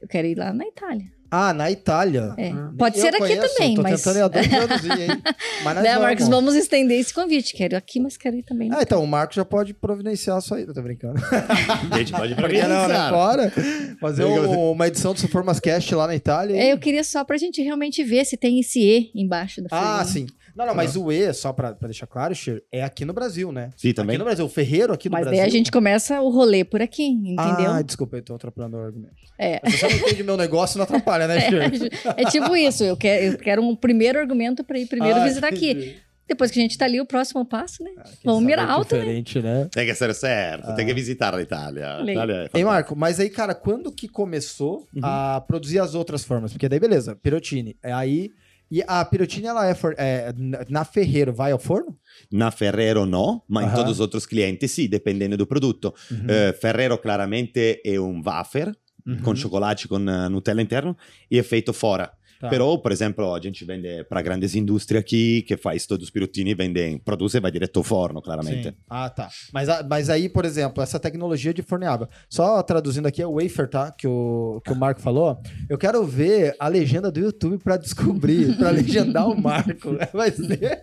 Eu 0.00 0.08
quero 0.08 0.26
ir 0.26 0.36
lá 0.38 0.52
na 0.52 0.64
Itália. 0.66 1.06
Ah, 1.30 1.52
na 1.52 1.70
Itália. 1.70 2.32
É. 2.38 2.50
Ah. 2.50 2.70
Pode 2.78 2.96
Eu 2.98 3.02
ser 3.02 3.14
aqui 3.14 3.36
também, 3.36 3.74
tô 3.74 3.82
mas. 3.82 4.00
tentando 4.02 4.18
ir 4.18 4.22
há 4.22 4.28
dois 4.28 4.52
anos 4.52 4.84
ir, 4.84 5.00
hein? 5.02 5.08
Mas 5.64 5.74
nós 5.74 5.84
Né, 5.84 5.98
Marcos, 5.98 6.28
vamos. 6.28 6.54
estender 6.54 6.98
esse 7.00 7.12
convite. 7.12 7.52
Quero 7.54 7.74
ir 7.74 7.76
aqui, 7.76 7.98
mas 8.00 8.16
quero 8.16 8.36
ir 8.36 8.42
também. 8.44 8.70
Ah, 8.72 8.78
então 8.80 9.02
o 9.02 9.06
Marcos 9.06 9.34
já 9.36 9.44
pode 9.44 9.74
providenciar 9.74 10.36
a 10.36 10.40
sua 10.40 10.60
ida, 10.60 10.72
tô 10.72 10.80
brincando. 10.80 11.18
Gente, 11.96 12.12
pode 12.12 12.34
não, 12.34 12.88
né? 12.88 13.08
Fora. 13.10 13.52
Fazer 14.00 14.24
um- 14.24 14.70
uma 14.72 14.86
edição 14.86 15.12
do 15.12 15.20
Suformas 15.20 15.58
Cast 15.60 15.92
lá 15.94 16.06
na 16.06 16.14
Itália. 16.14 16.56
É, 16.56 16.72
eu 16.72 16.78
queria 16.78 17.02
só 17.04 17.24
pra 17.24 17.36
gente 17.36 17.60
realmente 17.60 18.02
ver 18.04 18.24
se 18.24 18.36
tem 18.36 18.60
esse 18.60 18.80
E 18.80 19.10
embaixo 19.14 19.60
da 19.60 19.68
Ah, 19.72 20.04
sim. 20.04 20.26
Não, 20.58 20.66
não, 20.66 20.74
mas 20.74 20.96
o 20.96 21.12
E, 21.12 21.32
só 21.32 21.52
pra, 21.52 21.72
pra 21.72 21.86
deixar 21.86 22.08
claro, 22.08 22.34
é 22.72 22.82
aqui 22.82 23.04
no 23.04 23.12
Brasil, 23.12 23.52
né? 23.52 23.70
Sim, 23.76 23.92
também. 23.92 24.14
Aqui 24.14 24.18
no 24.18 24.24
Brasil. 24.24 24.44
O 24.44 24.48
Ferreiro 24.48 24.92
aqui 24.92 25.08
no 25.08 25.12
Mas 25.12 25.22
Brasil. 25.22 25.38
daí 25.40 25.48
a 25.48 25.52
gente 25.52 25.70
começa 25.70 26.20
o 26.20 26.28
rolê 26.30 26.64
por 26.64 26.82
aqui, 26.82 27.04
entendeu? 27.04 27.70
Ah, 27.70 27.80
desculpa, 27.80 28.16
eu 28.16 28.22
tô 28.22 28.34
atrapalhando 28.34 28.76
o 28.76 28.80
argumento. 28.80 29.14
É. 29.38 29.60
Mas 29.62 29.78
Você 29.78 29.86
não 29.88 29.96
entende 29.96 30.24
meu 30.24 30.36
negócio, 30.36 30.76
não 30.76 30.82
atrapalha, 30.82 31.28
né, 31.28 31.38
Cher? 31.48 31.70
É 32.16 32.24
tipo 32.24 32.56
isso, 32.56 32.82
eu 32.82 32.96
quero, 32.96 33.24
eu 33.34 33.38
quero 33.38 33.62
um 33.62 33.76
primeiro 33.76 34.18
argumento 34.18 34.64
pra 34.64 34.76
ir 34.78 34.86
primeiro 34.86 35.20
Ah, 35.20 35.24
visitar 35.24 35.46
aqui. 35.46 35.70
entendi. 35.70 35.96
Depois 36.26 36.50
que 36.50 36.58
a 36.58 36.62
gente 36.62 36.76
tá 36.76 36.84
ali, 36.84 37.00
o 37.00 37.06
próximo 37.06 37.42
passo, 37.46 37.82
né? 37.82 37.90
Ah, 37.96 38.02
Vamos 38.22 38.40
sabe 38.40 38.46
mirar 38.46 38.68
é 38.68 38.70
alto, 38.70 38.94
né? 38.96 39.00
diferente, 39.00 39.40
né? 39.40 39.68
Tem 39.72 39.86
que 39.86 39.94
ser 39.94 40.14
certo, 40.14 40.74
tem 40.74 40.84
que 40.84 40.92
visitar 40.92 41.34
a 41.34 41.40
Itália. 41.40 41.96
Lei. 41.98 42.14
Itália 42.14 42.50
é 42.52 42.58
Ei. 42.58 42.64
Marco, 42.64 42.94
mas 42.94 43.18
aí, 43.18 43.30
cara, 43.30 43.54
quando 43.54 43.90
que 43.90 44.06
começou 44.08 44.86
a 45.02 45.40
produzir 45.46 45.78
as 45.78 45.94
outras 45.94 46.24
formas? 46.24 46.52
Porque 46.52 46.68
daí, 46.68 46.78
beleza, 46.80 47.16
pirotini. 47.16 47.76
É 47.82 47.92
aí. 47.92 48.30
E 48.70 48.82
a 48.86 49.02
pirotini, 49.04 49.46
ela 49.46 49.66
é, 49.66 49.74
for- 49.74 49.94
é, 49.96 50.32
na- 50.68 50.84
Ferreiro, 50.84 51.32
vai 51.32 51.52
ao 51.52 51.58
forno? 51.58 51.96
Na 52.30 52.50
Ferrero 52.50 53.06
no, 53.06 53.42
ma 53.48 53.62
in 53.62 53.68
Ah. 53.68 53.72
todos 53.74 53.92
os 53.92 54.00
outros 54.00 54.26
clientes 54.26 54.70
sì, 54.72 54.88
dipendendo 54.88 55.36
do 55.36 55.46
prodotto. 55.46 55.94
Eh, 56.28 56.52
Ferrero 56.52 56.98
claramente 56.98 57.80
è 57.80 57.96
un 57.96 58.20
wafer 58.24 58.76
Uhum. 59.06 59.20
con 59.22 59.34
chocolate 59.40 59.88
con 59.88 60.02
Nutella 60.04 60.60
interno 60.60 60.96
e 61.28 61.38
è 61.38 61.42
feito 61.42 61.72
fora. 61.72 62.12
Tá. 62.40 62.48
Però, 62.48 62.78
per 62.78 62.92
esempio, 62.92 63.34
a 63.34 63.40
gente 63.40 63.64
vende 63.64 64.04
para 64.04 64.22
grandes 64.22 64.54
indústrias 64.54 65.02
aqui, 65.02 65.42
que 65.42 65.56
faz 65.56 65.86
todos 65.86 66.04
os 66.04 66.10
pirottini, 66.10 66.54
vende, 66.54 67.00
produz 67.04 67.34
e 67.34 67.40
vai 67.40 67.50
direto 67.50 67.78
ao 67.78 67.82
forno, 67.82 68.22
claramente. 68.22 68.68
Sim. 68.68 68.74
Ah, 68.88 69.10
tá. 69.10 69.28
Mas, 69.52 69.68
mas 69.88 70.08
aí, 70.08 70.28
por 70.28 70.44
exemplo, 70.44 70.80
essa 70.82 71.00
tecnologia 71.00 71.52
de 71.52 71.62
forneável. 71.62 72.08
Só 72.28 72.62
traduzindo 72.62 73.06
aqui, 73.06 73.20
é 73.20 73.26
o 73.26 73.40
wafer, 73.42 73.68
tá? 73.68 73.90
Que 73.90 74.06
o, 74.06 74.60
que 74.64 74.72
o 74.72 74.76
Marco 74.76 75.00
falou. 75.00 75.40
Eu 75.68 75.76
quero 75.76 76.04
ver 76.04 76.54
a 76.60 76.68
legenda 76.68 77.10
do 77.10 77.18
YouTube 77.18 77.58
pra 77.58 77.76
descobrir, 77.76 78.54
pra 78.56 78.70
legendar 78.70 79.28
o 79.28 79.40
Marco. 79.40 79.96
Vai 80.12 80.30
ser. 80.30 80.82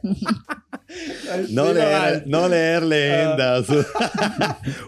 Vai 1.25 1.43
ser 1.43 1.47
demais. 1.47 1.73
ler, 1.73 2.27
non 2.27 2.47
ler 2.47 2.83
lendas. 2.83 3.67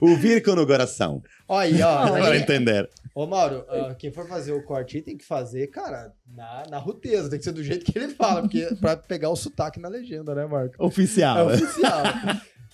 Ouvir 0.01 0.43
com 0.43 0.51
o 0.51 0.67
coração, 0.67 1.23
aí, 1.49 1.81
ó. 1.81 2.05
Não, 2.05 2.13
para 2.13 2.37
entender. 2.37 2.89
Ô, 3.17 3.25
Mauro, 3.25 3.65
ah, 3.67 3.95
quem 3.95 4.11
for 4.11 4.27
fazer 4.27 4.51
o 4.51 4.61
corte 4.61 4.97
aí 4.97 5.01
tem 5.01 5.17
que 5.17 5.25
fazer, 5.25 5.65
cara, 5.71 6.13
na, 6.23 6.65
na 6.69 6.77
rudeza. 6.77 7.27
Tem 7.27 7.39
que 7.39 7.45
ser 7.45 7.51
do 7.51 7.63
jeito 7.63 7.83
que 7.83 7.97
ele 7.97 8.13
fala, 8.13 8.43
porque 8.43 8.67
pra 8.79 8.95
pegar 8.95 9.31
o 9.31 9.35
sotaque 9.35 9.79
na 9.79 9.89
legenda, 9.89 10.35
né, 10.35 10.45
Marco? 10.45 10.75
É 10.79 10.85
Oficial. 10.85 11.47
oficial. 11.47 12.03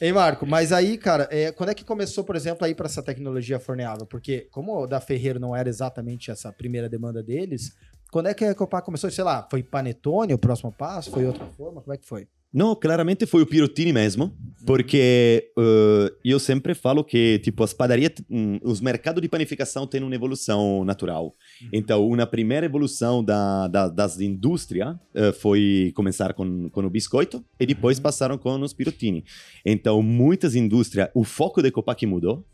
Ei, 0.01 0.11
Marco, 0.11 0.45
mas 0.45 0.73
aí, 0.73 0.97
cara, 0.97 1.29
é, 1.31 1.53
quando 1.53 1.69
é 1.69 1.73
que 1.73 1.85
começou, 1.85 2.25
por 2.25 2.35
exemplo, 2.35 2.65
a 2.65 2.69
ir 2.69 2.75
para 2.75 2.87
essa 2.87 3.01
tecnologia 3.01 3.57
forneável? 3.57 4.05
Porque, 4.05 4.49
como 4.51 4.83
o 4.83 4.85
da 4.85 4.99
Ferreiro 4.99 5.39
não 5.39 5.55
era 5.55 5.69
exatamente 5.69 6.29
essa 6.29 6.51
primeira 6.51 6.89
demanda 6.89 7.23
deles, 7.23 7.73
quando 8.11 8.27
é 8.27 8.33
que 8.33 8.43
a 8.43 8.53
Copa 8.53 8.81
começou? 8.81 9.09
Sei 9.09 9.23
lá, 9.23 9.47
foi 9.49 9.63
Panetone 9.63 10.33
o 10.33 10.37
próximo 10.37 10.73
passo? 10.73 11.09
Foi 11.09 11.25
outra 11.25 11.45
forma? 11.55 11.81
Como 11.81 11.93
é 11.93 11.97
que 11.97 12.05
foi? 12.05 12.27
No, 12.53 12.75
claramente 12.75 13.25
foi 13.25 13.41
o 13.41 13.47
Pirottini 13.47 13.91
mesmo, 13.91 14.31
porque 14.63 15.49
eh, 15.57 16.13
eu 16.23 16.39
sempre 16.39 16.75
falo 16.75 17.03
que, 17.03 17.39
tipo, 17.39 17.63
as 17.63 17.73
padarias, 17.73 18.11
hum, 18.29 18.59
os 18.61 18.79
mercados 18.79 19.23
de 19.23 19.27
panificação 19.27 19.87
têm 19.87 20.03
uma 20.03 20.13
evolução 20.13 20.85
natural. 20.85 21.33
Então, 21.71 22.07
uma 22.07 22.27
primeira 22.27 22.65
evolução 22.65 23.23
da, 23.23 23.67
da, 23.67 23.87
das 23.89 24.19
indústrias 24.19 24.95
eh, 25.15 25.31
foi 25.31 25.91
começar 25.95 26.33
com, 26.33 26.69
com 26.69 26.85
o 26.85 26.89
biscoito 26.91 27.43
e 27.59 27.65
depois 27.65 27.99
passaram 27.99 28.37
com 28.37 28.61
os 28.61 28.71
Pirottini. 28.71 29.25
Então, 29.65 30.03
muitas 30.03 30.53
indústrias, 30.53 31.09
o 31.15 31.23
foco 31.23 31.59
da 31.59 31.71
Copac 31.71 32.05
mudou, 32.05 32.45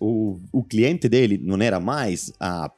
o, 0.00 0.40
o 0.52 0.62
cliente 0.62 1.08
dele 1.08 1.38
não 1.38 1.56
era 1.62 1.78
mais 1.78 2.32
a, 2.40 2.70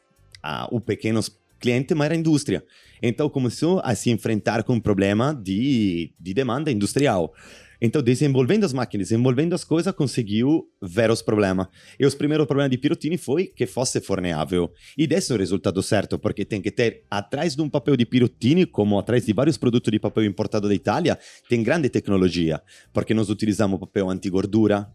a, 0.42 0.68
o 0.70 0.80
pequeno 0.80 1.20
cliente, 1.58 1.94
mas 1.94 2.06
era 2.06 2.16
indústria. 2.16 2.64
Então 3.02 3.28
começou 3.28 3.80
a 3.84 3.94
se 3.94 4.10
enfrentar 4.10 4.62
com 4.62 4.74
um 4.74 4.80
problema 4.80 5.34
de, 5.34 6.12
de 6.18 6.34
demanda 6.34 6.70
industrial. 6.70 7.34
Então, 7.80 8.02
desenvolvendo 8.02 8.64
as 8.64 8.72
máquinas, 8.72 9.08
desenvolvendo 9.08 9.54
as 9.54 9.62
coisas, 9.62 9.94
conseguiu 9.94 10.68
ver 10.82 11.10
os 11.10 11.22
problemas. 11.22 11.68
E 11.98 12.04
os 12.04 12.14
primeiros 12.14 12.46
problemas 12.46 12.72
de 12.72 12.78
Pirottini 12.78 13.16
foi 13.16 13.46
que 13.46 13.66
fosse 13.66 14.00
forneável. 14.00 14.72
E 14.96 15.06
desse 15.06 15.32
o 15.32 15.36
resultado 15.36 15.80
certo, 15.80 16.18
porque 16.18 16.44
tem 16.44 16.60
que 16.60 16.72
ter, 16.72 17.04
atrás 17.08 17.54
de 17.54 17.62
um 17.62 17.70
papel 17.70 17.96
de 17.96 18.04
Pirottini, 18.04 18.66
como 18.66 18.98
atrás 18.98 19.24
de 19.24 19.32
vários 19.32 19.56
produtos 19.56 19.92
de 19.92 20.00
papel 20.00 20.24
importado 20.24 20.66
da 20.66 20.74
Itália, 20.74 21.16
tem 21.48 21.62
grande 21.62 21.88
tecnologia, 21.88 22.60
porque 22.92 23.14
nós 23.14 23.30
utilizamos 23.30 23.78
papel 23.78 24.10
anti-gordura, 24.10 24.88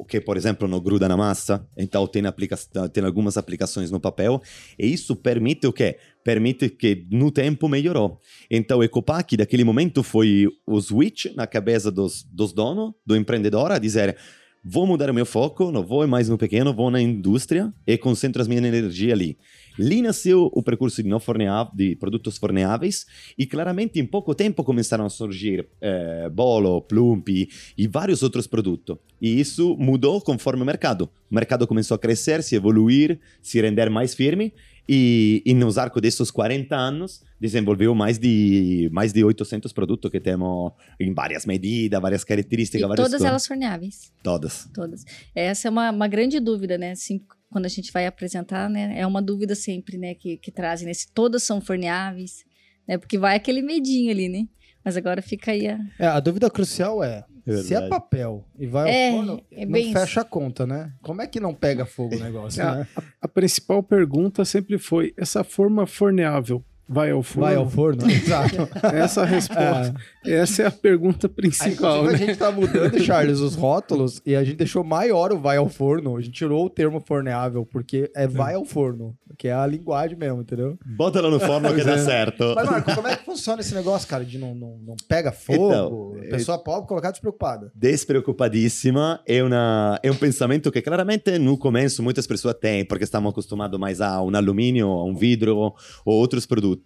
eh, 0.00 0.04
que, 0.08 0.20
por 0.20 0.36
exemplo, 0.36 0.68
não 0.68 0.80
gruda 0.80 1.08
na 1.08 1.16
massa, 1.16 1.66
então 1.76 2.06
tem, 2.06 2.26
aplica 2.26 2.56
tem 2.92 3.04
algumas 3.04 3.36
aplicações 3.36 3.90
no 3.90 4.00
papel, 4.00 4.40
e 4.78 4.92
isso 4.92 5.16
permite 5.16 5.66
o 5.66 5.72
quê? 5.72 5.98
Permite 6.24 6.68
que 6.68 7.06
no 7.10 7.30
tempo 7.30 7.68
melhorou. 7.68 8.20
Então, 8.50 8.78
o 8.78 8.84
Ecopac, 8.84 9.36
daquele 9.36 9.64
momento, 9.64 10.02
foi 10.02 10.46
o 10.66 10.80
switch 10.80 11.26
na 11.34 11.46
cabeça 11.46 11.90
dos, 11.90 12.22
dos 12.24 12.52
donos, 12.52 12.92
do 13.04 13.16
empreendedor, 13.16 13.72
a 13.72 13.78
dizer 13.78 14.16
vou 14.62 14.86
mudar 14.86 15.10
o 15.10 15.14
meu 15.14 15.24
foco, 15.24 15.70
não 15.70 15.84
vou 15.84 16.06
mais 16.06 16.28
no 16.28 16.36
pequeno, 16.36 16.74
vou 16.74 16.90
na 16.90 17.00
indústria 17.00 17.72
e 17.86 17.96
concentro 17.96 18.42
as 18.42 18.48
minhas 18.48 18.64
energias 18.64 19.12
ali. 19.12 19.38
Ali 19.78 20.02
nasceu 20.02 20.50
o 20.52 20.62
percurso 20.62 21.02
de, 21.02 21.08
não 21.08 21.20
de 21.74 21.96
produtos 21.96 22.36
forneáveis 22.36 23.06
e 23.38 23.46
claramente 23.46 23.98
em 23.98 24.04
pouco 24.04 24.34
tempo 24.34 24.62
começaram 24.62 25.06
a 25.06 25.10
surgir 25.10 25.66
eh, 25.80 26.28
bolo, 26.30 26.82
plumpi 26.82 27.48
e 27.78 27.86
vários 27.86 28.22
outros 28.22 28.46
produtos. 28.46 28.98
E 29.20 29.40
isso 29.40 29.76
mudou 29.78 30.20
conforme 30.20 30.62
o 30.62 30.66
mercado. 30.66 31.08
O 31.30 31.34
mercado 31.34 31.66
começou 31.66 31.94
a 31.94 31.98
crescer, 31.98 32.42
se 32.42 32.56
evoluir, 32.56 33.18
se 33.40 33.60
render 33.60 33.88
mais 33.88 34.14
firme 34.14 34.52
e, 34.88 35.42
e 35.46 35.54
nos 35.54 35.78
arcos 35.78 36.02
desses 36.02 36.30
40 36.30 36.76
anos 36.76 37.22
desenvolveu 37.40 37.94
mais 37.94 38.18
de 38.18 38.88
mais 38.92 39.12
de 39.12 39.24
800 39.24 39.72
produtos 39.72 40.10
que 40.10 40.20
temos 40.20 40.72
em 41.00 41.12
várias 41.14 41.46
medidas, 41.46 42.00
várias 42.00 42.22
E 42.22 42.26
características, 42.26 42.82
várias 42.86 42.96
todas 43.06 43.18
cores. 43.18 43.30
elas 43.30 43.46
forneáveis. 43.46 44.12
Todas. 44.22 44.68
Todas. 44.74 45.04
Essa 45.34 45.68
é 45.68 45.70
uma, 45.70 45.90
uma 45.90 46.06
grande 46.08 46.38
dúvida, 46.38 46.76
né? 46.76 46.90
Assim, 46.92 47.20
quando 47.50 47.64
a 47.64 47.68
gente 47.68 47.90
vai 47.92 48.06
apresentar, 48.06 48.68
né? 48.68 48.92
É 48.98 49.06
uma 49.06 49.22
dúvida 49.22 49.54
sempre, 49.54 49.96
né? 49.96 50.14
Que, 50.14 50.36
que 50.36 50.52
trazem, 50.52 50.86
né? 50.86 50.92
Se 50.94 51.10
todas 51.12 51.42
são 51.42 51.60
forneáveis, 51.60 52.44
né? 52.86 52.98
Porque 52.98 53.16
vai 53.18 53.36
aquele 53.36 53.62
medinho 53.62 54.10
ali, 54.10 54.28
né? 54.28 54.44
Mas 54.84 54.96
agora 54.96 55.20
fica 55.20 55.50
aí 55.52 55.66
a... 55.68 55.78
É, 55.98 56.06
a 56.06 56.20
dúvida 56.20 56.48
crucial 56.50 57.04
é, 57.04 57.24
É 57.46 57.52
se 57.58 57.74
é 57.74 57.80
verdade. 57.80 57.88
papel 57.90 58.46
e 58.58 58.66
vai 58.66 58.90
É, 58.90 59.10
ao 59.10 59.16
forno, 59.16 59.42
é 59.52 59.64
não 59.66 59.72
bem 59.72 59.92
fecha 59.92 60.22
a 60.22 60.24
conta, 60.24 60.66
né? 60.66 60.92
Como 61.02 61.20
é 61.20 61.26
que 61.26 61.38
não 61.38 61.54
pega 61.54 61.84
fogo 61.84 62.16
o 62.16 62.18
negócio, 62.18 62.62
É, 62.62 62.76
né? 62.76 62.86
A 63.20 63.28
principal 63.28 63.82
pergunta 63.82 64.42
sempre 64.44 64.78
foi: 64.78 65.12
essa 65.18 65.44
forma 65.44 65.86
forneável 65.86 66.64
vai 66.90 67.10
ao 67.12 67.22
forno? 67.22 67.46
Vai 67.46 67.54
ao 67.54 67.70
forno? 67.70 68.02
Exato. 68.10 68.68
Essa 68.92 69.20
é 69.20 69.22
a 69.22 69.26
resposta. 69.26 69.94
Essa 70.24 70.62
é 70.62 70.66
a 70.66 70.70
pergunta 70.70 71.28
Aí, 71.28 71.32
principal, 71.32 71.70
inclusive, 71.70 72.06
né? 72.06 72.14
a 72.14 72.16
gente 72.16 72.38
tá 72.38 72.50
mudando, 72.50 72.98
Charles, 73.00 73.38
os 73.38 73.54
rótulos 73.54 74.20
e 74.26 74.34
a 74.34 74.42
gente 74.42 74.56
deixou 74.56 74.82
maior 74.82 75.32
o 75.32 75.38
vai 75.38 75.56
ao 75.56 75.68
forno. 75.68 76.16
A 76.16 76.20
gente 76.20 76.32
tirou 76.32 76.66
o 76.66 76.70
termo 76.70 77.00
forneável, 77.00 77.64
porque 77.64 78.10
é 78.14 78.26
vai 78.26 78.54
ao 78.54 78.64
forno, 78.64 79.16
que 79.38 79.46
é 79.46 79.52
a 79.52 79.66
linguagem 79.66 80.18
mesmo, 80.18 80.40
entendeu? 80.40 80.76
Bota 80.84 81.20
lá 81.20 81.30
no 81.30 81.38
forno 81.38 81.72
que 81.74 81.84
dá 81.84 81.94
é. 81.94 81.98
certo. 81.98 82.52
Mas, 82.54 82.68
Marco, 82.68 82.94
como 82.94 83.06
é 83.06 83.16
que 83.16 83.24
funciona 83.24 83.60
esse 83.60 83.74
negócio, 83.74 84.08
cara, 84.08 84.24
de 84.24 84.36
não, 84.36 84.54
não, 84.54 84.78
não 84.84 84.96
pega 85.08 85.30
fogo? 85.30 85.66
Então, 85.68 86.12
a 86.26 86.36
pessoa 86.36 86.58
pobre 86.58 86.88
colocar 86.88 87.12
despreocupada. 87.12 87.70
despreocupadíssima 87.74 89.20
é, 89.26 89.42
uma, 89.42 89.98
é 90.02 90.10
um 90.10 90.16
pensamento 90.16 90.72
que 90.72 90.82
claramente 90.82 91.38
no 91.38 91.56
começo 91.56 92.02
muitas 92.02 92.26
pessoas 92.26 92.54
têm, 92.60 92.84
porque 92.84 93.04
estamos 93.04 93.30
acostumados 93.30 93.78
mais 93.78 94.00
a 94.00 94.20
um 94.22 94.34
alumínio, 94.34 94.88
a 94.88 95.04
um 95.04 95.14
vidro 95.14 95.56
ou 95.56 95.74
outros 96.04 96.46
produtos. 96.46 96.79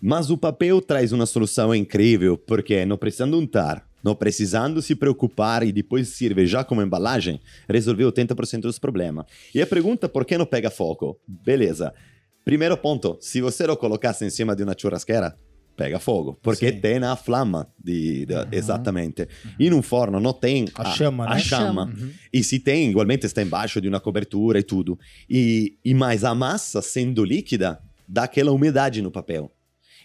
Mas 0.00 0.30
o 0.30 0.36
papel 0.36 0.80
traz 0.82 1.12
uma 1.12 1.24
solução 1.26 1.74
incrível, 1.74 2.36
porque 2.36 2.84
não 2.84 2.96
precisando 2.98 3.38
untar, 3.38 3.86
não 4.02 4.14
precisando 4.14 4.82
se 4.82 4.94
preocupar 4.94 5.62
e 5.62 5.72
depois 5.72 6.08
servir 6.08 6.46
já 6.46 6.62
como 6.62 6.82
embalagem, 6.82 7.40
resolveu 7.68 8.12
80% 8.12 8.60
dos 8.62 8.78
problemas. 8.78 9.24
E 9.54 9.62
a 9.62 9.66
pergunta 9.66 10.08
por 10.08 10.24
que 10.26 10.36
não 10.36 10.44
pega 10.44 10.70
fogo? 10.70 11.18
Beleza. 11.26 11.94
Primeiro 12.44 12.76
ponto, 12.76 13.16
se 13.20 13.40
você 13.40 13.66
não 13.66 13.76
colocasse 13.76 14.22
em 14.24 14.28
cima 14.30 14.54
de 14.54 14.62
uma 14.62 14.74
churrasqueira, 14.78 15.34
pega 15.74 15.98
fogo, 15.98 16.38
porque 16.42 16.70
Sim. 16.70 16.80
tem 16.80 16.98
a 16.98 17.16
flama 17.16 17.66
de, 17.82 18.26
de- 18.26 18.34
exatamente. 18.52 19.26
E 19.58 19.70
num 19.70 19.80
forno 19.80 20.20
não 20.20 20.34
tem 20.34 20.66
A 20.74 20.84
chama, 20.90 21.24
a 21.26 21.34
né? 21.36 21.40
chama. 21.40 21.84
Uhum. 21.86 22.10
E 22.30 22.44
se 22.44 22.58
tem, 22.60 22.90
igualmente 22.90 23.24
está 23.24 23.40
embaixo 23.42 23.80
de 23.80 23.88
uma 23.88 23.98
cobertura 24.00 24.58
e 24.58 24.62
tudo. 24.62 24.98
E, 25.30 25.78
e 25.82 25.94
mais 25.94 26.22
a 26.24 26.34
massa 26.34 26.82
sendo 26.82 27.24
líquida, 27.24 27.80
dá 28.06 28.24
aquela 28.24 28.52
umidade 28.52 29.02
no 29.02 29.10
papel. 29.10 29.50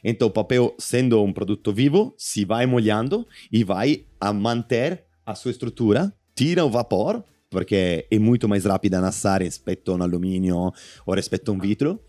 Então 0.03 0.27
o 0.27 0.31
papel, 0.31 0.75
sendo 0.79 1.21
um 1.21 1.33
produto 1.33 1.73
vivo, 1.73 2.13
se 2.17 2.45
vai 2.45 2.65
molhando 2.65 3.27
e 3.51 3.63
vai 3.63 4.05
a 4.19 4.31
manter 4.31 5.03
a 5.25 5.35
sua 5.35 5.51
estrutura, 5.51 6.13
tira 6.35 6.63
o 6.63 6.69
vapor, 6.69 7.23
porque 7.49 8.07
é 8.09 8.19
muito 8.19 8.47
mais 8.47 8.65
rápida 8.65 8.99
a 8.99 9.07
assar 9.07 9.41
rispetto 9.41 9.91
a 9.91 9.95
um 9.95 10.03
alumínio 10.03 10.71
ou 11.05 11.15
rispetto 11.15 11.51
a 11.51 11.53
um 11.53 11.59
vidro. 11.59 11.99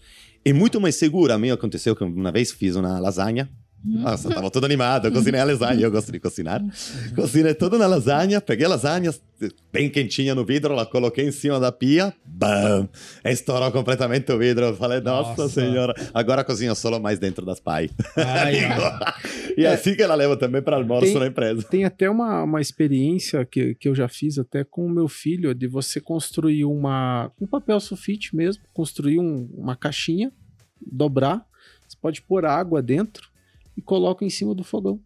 É 0.45 0.53
muito 0.53 0.81
mais 0.81 0.97
segura. 0.97 1.35
A 1.35 1.39
mim 1.39 1.51
aconteceu 1.51 1.97
que 1.97 2.05
uma 2.05 2.33
vez 2.33 2.53
fiz 2.53 2.77
uma 2.77 2.99
lasanha. 2.99 3.51
Nossa, 3.83 4.29
estava 4.29 4.51
todo 4.51 4.65
animado, 4.65 5.07
eu 5.09 5.13
cozinhei 5.13 5.41
a 5.41 5.45
lasanha, 5.45 5.81
eu 5.81 5.91
gosto 5.91 6.13
de 6.13 6.21
cozinhar. 6.21 6.63
Cozinhei 7.15 7.55
toda 7.55 7.79
na 7.79 7.87
lasanha, 7.87 8.39
peguei 8.41 8.67
a 8.67 8.69
lasanha 8.69 9.11
bem 9.73 9.89
quentinha 9.89 10.35
no 10.35 10.45
vidro, 10.45 10.75
la 10.75 10.85
coloquei 10.85 11.27
em 11.27 11.33
cima 11.33 11.59
da 11.59 11.73
pia, 11.73 12.13
bam, 12.27 12.87
estourou 13.25 13.73
completamente 13.73 14.31
o 14.31 14.39
vidro. 14.39 14.67
Eu 14.67 14.77
falei, 14.77 15.01
nossa, 15.01 15.43
Nossa. 15.43 15.49
senhora, 15.61 15.95
agora 16.13 16.45
cozinho 16.45 16.75
solo 16.75 17.01
mais 17.01 17.19
dentro 17.19 17.47
das 17.47 17.59
pai. 17.59 17.89
Ai, 18.17 18.57
e 19.57 19.67
assim 19.67 19.95
que 19.95 20.03
ela 20.03 20.15
leva 20.15 20.37
também 20.37 20.61
para 20.61 20.77
almoço 20.77 21.07
Tem- 21.07 21.19
na 21.19 21.27
empresa. 21.27 21.63
Tem 21.63 21.85
até 21.87 22.11
uma, 22.11 22.43
uma 22.43 22.61
experiência 22.61 23.47
que, 23.47 23.75
que 23.77 23.89
eu 23.89 23.95
já 23.95 24.09
fiz 24.09 24.39
até 24.39 24.63
com 24.63 24.85
o 24.85 24.91
meu 24.91 25.09
filho, 25.09 25.55
de 25.55 25.67
você 25.67 26.01
construir 26.03 26.67
uma 26.67 27.33
um 27.41 27.47
papel 27.47 27.81
sulfite 27.81 28.37
mesmo, 28.37 28.63
construir 28.75 29.19
um- 29.19 29.49
uma 29.55 29.75
caixinha, 29.75 30.31
dobrar, 30.81 31.47
você 31.89 31.97
pode 32.01 32.21
pôr 32.21 32.45
água 32.45 32.83
dentro 32.83 33.30
e 33.81 33.83
coloca 33.83 34.25
em 34.25 34.31
cima 34.31 34.55
do 34.55 34.63
fogão. 34.63 35.01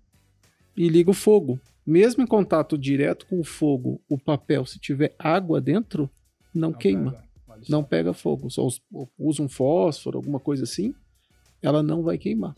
e 0.77 0.89
liga 0.89 1.09
o 1.09 1.15
fogo. 1.15 1.61
Mesmo 1.87 2.21
em 2.25 2.27
contato 2.27 2.77
direto 2.77 3.27
com 3.27 3.39
o 3.39 3.45
fogo, 3.45 4.01
o 4.09 4.19
papel, 4.19 4.67
se 4.67 4.77
tiver 4.81 5.15
água 5.17 5.61
dentro, 5.61 6.11
não, 6.53 6.73
queima, 6.73 7.13
pega. 7.13 7.25
Não 7.69 7.85
pega 7.85 8.13
fogo. 8.13 8.51
Só 8.51 8.67
us- 8.67 8.83
usa 9.17 9.41
um 9.41 9.49
fósforo, 9.49 10.19
alguma 10.19 10.41
coisa 10.41 10.65
assim, 10.65 10.93
ela 11.63 11.81
não 11.81 12.03
vai 12.03 12.19
queimar. 12.19 12.57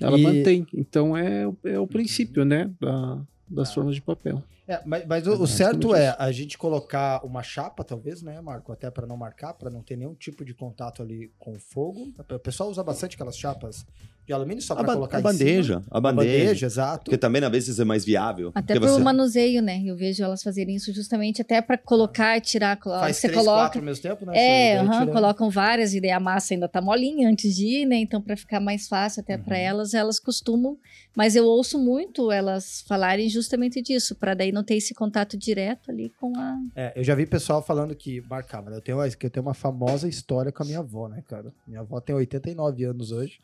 Ela 0.00 0.18
E- 0.18 0.22
mantém. 0.22 0.66
Então 0.72 1.14
é, 1.14 1.46
o- 1.46 1.56
é 1.64 1.78
o 1.78 1.86
princípio, 1.86 2.42
né, 2.44 2.70
da- 2.80 3.22
das 3.46 3.68
Ah. 3.70 3.74
formas 3.74 3.94
de 3.94 4.00
papel. 4.00 4.42
É, 4.66 4.80
mas, 4.86 5.06
mas 5.06 5.26
o, 5.26 5.42
o 5.42 5.46
certo 5.46 5.94
é 5.94 6.16
a 6.18 6.32
gente 6.32 6.56
colocar 6.56 7.22
uma 7.24 7.42
chapa, 7.42 7.84
talvez, 7.84 8.22
né, 8.22 8.40
Marco? 8.40 8.72
Até 8.72 8.90
para 8.90 9.06
não 9.06 9.16
marcar, 9.16 9.52
para 9.52 9.68
não 9.70 9.82
ter 9.82 9.96
nenhum 9.96 10.14
tipo 10.14 10.42
de 10.44 10.54
contato 10.54 11.02
ali 11.02 11.30
com 11.38 11.52
o 11.52 11.58
fogo. 11.60 12.12
O 12.30 12.38
pessoal 12.38 12.70
usa 12.70 12.82
bastante 12.82 13.14
aquelas 13.14 13.36
chapas 13.36 13.86
de 14.26 14.32
alumínio 14.32 14.60
só 14.62 14.72
A, 14.74 14.76
para 14.78 14.86
ba- 14.88 14.94
colocar 14.94 15.16
a 15.18 15.20
em 15.20 15.22
cima. 15.22 15.32
bandeja, 15.32 15.82
a 15.90 15.98
A 15.98 16.00
bandeja. 16.00 16.38
bandeja, 16.44 16.66
exato. 16.66 17.04
Porque 17.04 17.16
também 17.16 17.44
às 17.44 17.50
vezes 17.50 17.78
é 17.78 17.84
mais 17.84 18.04
viável. 18.04 18.50
Até 18.54 18.74
pelo 18.74 18.88
você- 18.88 19.00
manuseio, 19.02 19.62
né? 19.62 19.80
Eu 19.84 19.96
vejo 19.96 20.22
elas 20.24 20.42
fazerem 20.42 20.74
isso 20.74 20.92
justamente 20.92 21.40
até 21.40 21.62
para 21.62 21.78
colocar 21.78 22.36
e 22.36 22.40
tirar. 22.40 22.76
Faz 22.82 23.16
Você 23.18 23.28
três, 23.28 23.38
coloca. 23.40 23.60
quatro 23.62 23.78
ao 23.78 23.84
mesmo 23.84 24.02
tempo, 24.02 24.26
né? 24.26 24.32
É, 24.36 24.84
colocam 25.12 25.48
várias 25.48 25.94
e 25.94 26.00
daí 26.00 26.10
a 26.10 26.18
massa 26.20 26.54
ainda 26.54 26.68
tá 26.68 26.80
molinha 26.80 27.28
antes 27.28 27.54
de 27.54 27.66
ir, 27.82 27.86
né? 27.86 27.96
Então, 27.96 28.20
para 28.20 28.36
ficar 28.36 28.58
mais 28.60 28.88
fácil 28.88 29.20
até 29.20 29.38
para 29.38 29.56
Uhum. 29.56 29.62
elas, 29.62 29.94
elas 29.94 30.18
costumam. 30.18 30.76
Mas 31.16 31.34
eu 31.36 31.46
ouço 31.46 31.78
muito 31.78 32.30
elas 32.30 32.82
falarem 32.86 33.28
justamente 33.28 33.80
disso, 33.80 34.14
para 34.16 34.34
daí 34.34 34.52
não 34.52 34.62
ter 34.62 34.74
esse 34.74 34.92
contato 34.92 35.36
direto 35.38 35.90
ali 35.90 36.10
com 36.20 36.36
a. 36.36 36.58
É, 36.74 36.92
eu 36.96 37.04
já 37.04 37.14
vi 37.14 37.24
pessoal 37.26 37.62
falando 37.62 37.94
que 37.94 38.20
marcava, 38.28 38.70
né? 38.70 38.76
Eu 38.76 38.80
tenho, 38.82 38.98
que 39.16 39.26
eu 39.26 39.30
tenho 39.30 39.46
uma 39.46 39.54
famosa 39.54 40.08
história 40.08 40.52
com 40.52 40.62
a 40.62 40.66
minha 40.66 40.80
avó, 40.80 41.08
né, 41.08 41.22
cara? 41.26 41.52
Minha 41.66 41.80
avó 41.80 42.00
tem 42.00 42.14
89 42.14 42.84
anos 42.84 43.12
hoje. 43.12 43.38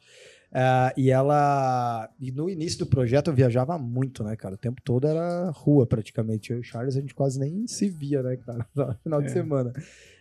Ah, 0.55 0.93
e 0.99 1.11
ela. 1.11 2.11
E 2.21 2.31
no 2.31 2.51
início 2.51 2.81
do 2.81 2.87
projeto 2.87 3.29
eu 3.29 3.35
viajava 3.35 3.79
muito, 3.79 4.23
né, 4.23 4.37
cara? 4.37 4.55
O 4.55 4.59
tempo 4.59 4.83
todo 4.85 5.07
era 5.07 5.51
rua 5.51 5.87
praticamente. 5.87 6.51
Eu 6.51 6.59
e 6.59 6.61
o 6.61 6.65
Charles 6.65 6.95
a 6.97 7.01
gente 7.01 7.15
quase 7.15 7.39
nem 7.41 7.67
se 7.67 7.89
via, 7.89 8.23
né, 8.23 8.37
cara? 8.37 8.67
No 8.77 8.95
final 9.03 9.21
de 9.23 9.29
É. 9.29 9.31
semana. 9.31 9.73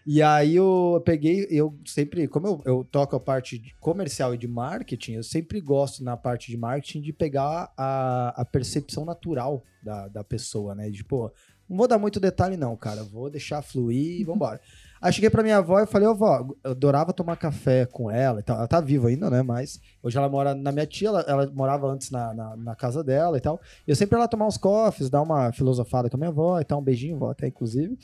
E 0.07 0.21
aí 0.21 0.55
eu 0.55 1.01
peguei, 1.05 1.45
eu 1.51 1.77
sempre, 1.85 2.27
como 2.27 2.47
eu, 2.47 2.61
eu 2.65 2.83
toco 2.83 3.15
a 3.15 3.19
parte 3.19 3.59
de 3.59 3.75
comercial 3.79 4.33
e 4.33 4.37
de 4.37 4.47
marketing, 4.47 5.13
eu 5.13 5.23
sempre 5.23 5.61
gosto 5.61 6.03
na 6.03 6.17
parte 6.17 6.49
de 6.49 6.57
marketing 6.57 7.01
de 7.01 7.13
pegar 7.13 7.71
a, 7.77 8.33
a 8.41 8.45
percepção 8.45 9.05
natural 9.05 9.63
da, 9.83 10.07
da 10.07 10.23
pessoa, 10.23 10.73
né? 10.73 10.89
De, 10.89 11.03
pô, 11.03 11.31
não 11.69 11.77
vou 11.77 11.87
dar 11.87 11.99
muito 11.99 12.19
detalhe, 12.19 12.57
não, 12.57 12.75
cara. 12.75 13.03
Vou 13.03 13.29
deixar 13.29 13.61
fluir 13.61 14.21
e 14.21 14.23
vambora. 14.23 14.59
Aí 15.01 15.11
cheguei 15.11 15.31
pra 15.31 15.41
minha 15.41 15.57
avó 15.57 15.79
e 15.79 15.87
falei, 15.87 16.07
ô 16.07 16.13
vó, 16.13 16.47
eu 16.63 16.71
adorava 16.71 17.11
tomar 17.11 17.35
café 17.35 17.87
com 17.87 18.11
ela 18.11 18.39
e 18.39 18.43
tal. 18.43 18.57
Ela 18.57 18.67
tá 18.67 18.79
viva 18.79 19.07
ainda, 19.07 19.31
né? 19.31 19.41
Mas 19.41 19.81
hoje 20.03 20.15
ela 20.15 20.29
mora 20.29 20.53
na 20.53 20.71
minha 20.71 20.85
tia, 20.85 21.07
ela, 21.07 21.21
ela 21.21 21.51
morava 21.51 21.87
antes 21.87 22.11
na, 22.11 22.31
na, 22.35 22.55
na 22.55 22.75
casa 22.75 23.03
dela 23.03 23.35
e 23.35 23.41
tal. 23.41 23.59
Eu 23.87 23.95
sempre 23.95 24.15
ia 24.15 24.19
lá 24.19 24.27
tomar 24.27 24.45
uns 24.45 24.57
cofres, 24.57 25.09
dar 25.09 25.23
uma 25.23 25.51
filosofada 25.51 26.07
com 26.07 26.17
a 26.17 26.19
minha 26.19 26.29
avó 26.29 26.59
e 26.59 26.63
tal, 26.63 26.79
um 26.79 26.83
beijinho, 26.83 27.17
vó, 27.17 27.31
até 27.31 27.47
inclusive. 27.47 27.97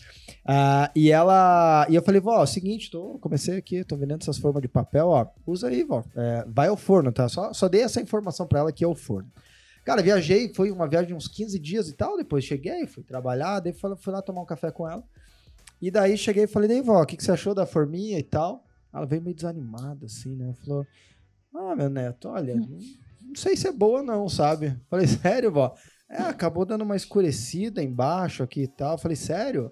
Ah, 0.44 0.90
e 0.96 1.12
ela. 1.12 1.86
E 1.88 1.94
eu 1.94 2.02
falei, 2.02 2.20
vó, 2.20 2.40
é 2.40 2.44
o 2.44 2.48
seguinte, 2.48 2.90
tô, 2.90 3.20
comecei 3.20 3.58
aqui, 3.58 3.84
tô 3.84 3.96
vendendo 3.96 4.24
essas 4.24 4.40
formas 4.40 4.64
de 4.64 4.68
papel, 4.68 5.08
ó. 5.08 5.28
Usa 5.46 5.68
aí, 5.68 5.84
vó. 5.84 6.04
É, 6.16 6.46
vai 6.48 6.68
ao 6.68 6.78
forno, 6.78 7.12
tá? 7.12 7.30
Só, 7.30 7.54
só 7.54 7.70
dei 7.70 7.82
essa 7.82 8.02
informação 8.02 8.48
pra 8.48 8.60
ela 8.60 8.72
que 8.72 8.84
é 8.84 8.88
o 8.88 8.96
forno. 8.96 9.30
Cara, 9.86 10.02
viajei, 10.02 10.52
foi 10.54 10.72
uma 10.72 10.86
viagem 10.88 11.10
de 11.10 11.14
uns 11.14 11.28
15 11.28 11.60
dias 11.60 11.90
e 11.90 11.94
tal. 11.94 12.18
Depois 12.18 12.44
cheguei, 12.44 12.88
fui 12.88 13.04
trabalhar, 13.04 13.60
daí 13.60 13.72
fui 13.72 14.12
lá 14.12 14.22
tomar 14.22 14.42
um 14.42 14.46
café 14.46 14.72
com 14.72 14.90
ela. 14.90 15.04
E 15.82 15.92
daí 15.92 16.18
cheguei 16.18 16.44
e 16.44 16.48
falei, 16.48 16.68
daí, 16.68 16.82
vó, 16.82 17.02
o 17.02 17.06
que, 17.06 17.16
que 17.16 17.24
você 17.24 17.32
achou 17.32 17.54
da 17.54 17.66
forminha 17.66 18.18
e 18.18 18.24
tal? 18.24 18.63
Ela 18.94 19.06
veio 19.06 19.22
meio 19.22 19.36
desanimada, 19.36 20.06
assim, 20.06 20.36
né? 20.36 20.54
Falou: 20.66 20.86
Ah, 21.54 21.76
meu 21.76 21.90
neto, 21.90 22.30
olha, 22.30 22.56
não, 22.56 22.68
não 23.22 23.36
sei 23.36 23.56
se 23.56 23.68
é 23.68 23.72
boa, 23.72 24.02
não, 24.02 24.28
sabe? 24.28 24.76
Falei, 24.90 25.06
sério, 25.08 25.52
vó? 25.52 25.76
É, 26.10 26.22
acabou 26.22 26.66
dando 26.66 26.84
uma 26.84 26.96
escurecida 26.96 27.84
embaixo 27.84 28.42
aqui 28.42 28.63
e 28.63 28.68
tal. 28.68 28.98
Falei, 28.98 29.16
sério? 29.16 29.72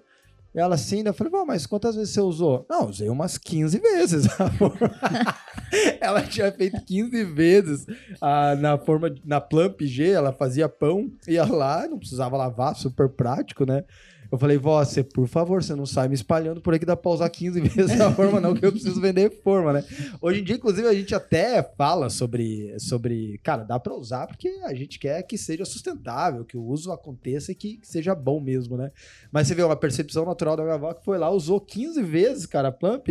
Ela 0.54 0.74
assim? 0.74 1.02
Eu 1.04 1.12
falei, 1.12 1.30
vó, 1.30 1.44
mas 1.44 1.66
quantas 1.66 1.96
vezes 1.96 2.14
você 2.14 2.20
usou? 2.20 2.66
Não, 2.68 2.88
usei 2.88 3.08
umas 3.08 3.36
15 3.36 3.78
vezes. 3.78 4.26
ela 6.00 6.22
tinha 6.22 6.50
feito 6.52 6.80
15 6.84 7.24
vezes 7.24 7.86
ah, 8.20 8.54
na 8.56 8.78
forma, 8.78 9.14
na 9.24 9.40
Plump 9.40 9.80
G, 9.82 10.10
ela 10.10 10.32
fazia 10.32 10.68
pão, 10.68 11.10
ia 11.26 11.44
lá, 11.44 11.86
não 11.88 11.98
precisava 11.98 12.36
lavar, 12.36 12.74
super 12.76 13.08
prático, 13.08 13.64
né? 13.64 13.84
Eu 14.30 14.38
falei, 14.38 14.58
vó, 14.58 14.84
você, 14.84 15.02
por 15.02 15.26
favor, 15.26 15.62
você 15.62 15.74
não 15.74 15.86
sai 15.86 16.08
me 16.08 16.14
espalhando 16.14 16.60
por 16.60 16.72
aí 16.72 16.78
que 16.78 16.86
dá 16.86 16.96
pra 16.96 17.10
usar 17.10 17.28
15 17.28 17.60
vezes 17.68 18.00
a 18.00 18.12
forma, 18.12 18.40
não, 18.40 18.54
que 18.54 18.64
eu 18.64 18.72
preciso 18.72 19.00
vender 19.00 19.30
forma, 19.42 19.72
né? 19.72 19.84
Hoje 20.20 20.40
em 20.40 20.44
dia, 20.44 20.56
inclusive, 20.56 20.86
a 20.86 20.94
gente 20.94 21.14
até 21.14 21.62
fala 21.62 22.10
sobre, 22.10 22.78
sobre 22.78 23.38
cara, 23.42 23.64
dá 23.64 23.78
pra 23.78 23.94
usar 23.94 24.26
porque 24.26 24.48
a 24.64 24.74
gente 24.74 24.98
quer 24.98 25.22
que 25.22 25.38
seja 25.38 25.64
sustentável, 25.64 26.44
que 26.44 26.56
o 26.56 26.64
uso 26.64 26.92
aconteça 26.92 27.52
e 27.52 27.54
que, 27.54 27.78
que 27.78 27.88
seja 27.88 28.14
bom 28.14 28.40
mesmo, 28.40 28.76
né? 28.76 28.90
Mas 29.30 29.48
você 29.48 29.54
vê 29.54 29.62
uma 29.62 29.76
percepção 29.76 30.24
natural 30.24 30.56
da 30.56 30.62
minha 30.62 30.74
avó 30.74 30.92
que 30.92 31.04
foi 31.04 31.18
lá, 31.18 31.30
usou 31.30 31.60
15 31.60 32.02
vezes, 32.02 32.46
cara, 32.46 32.68
a 32.68 32.72
Plump. 32.72 33.08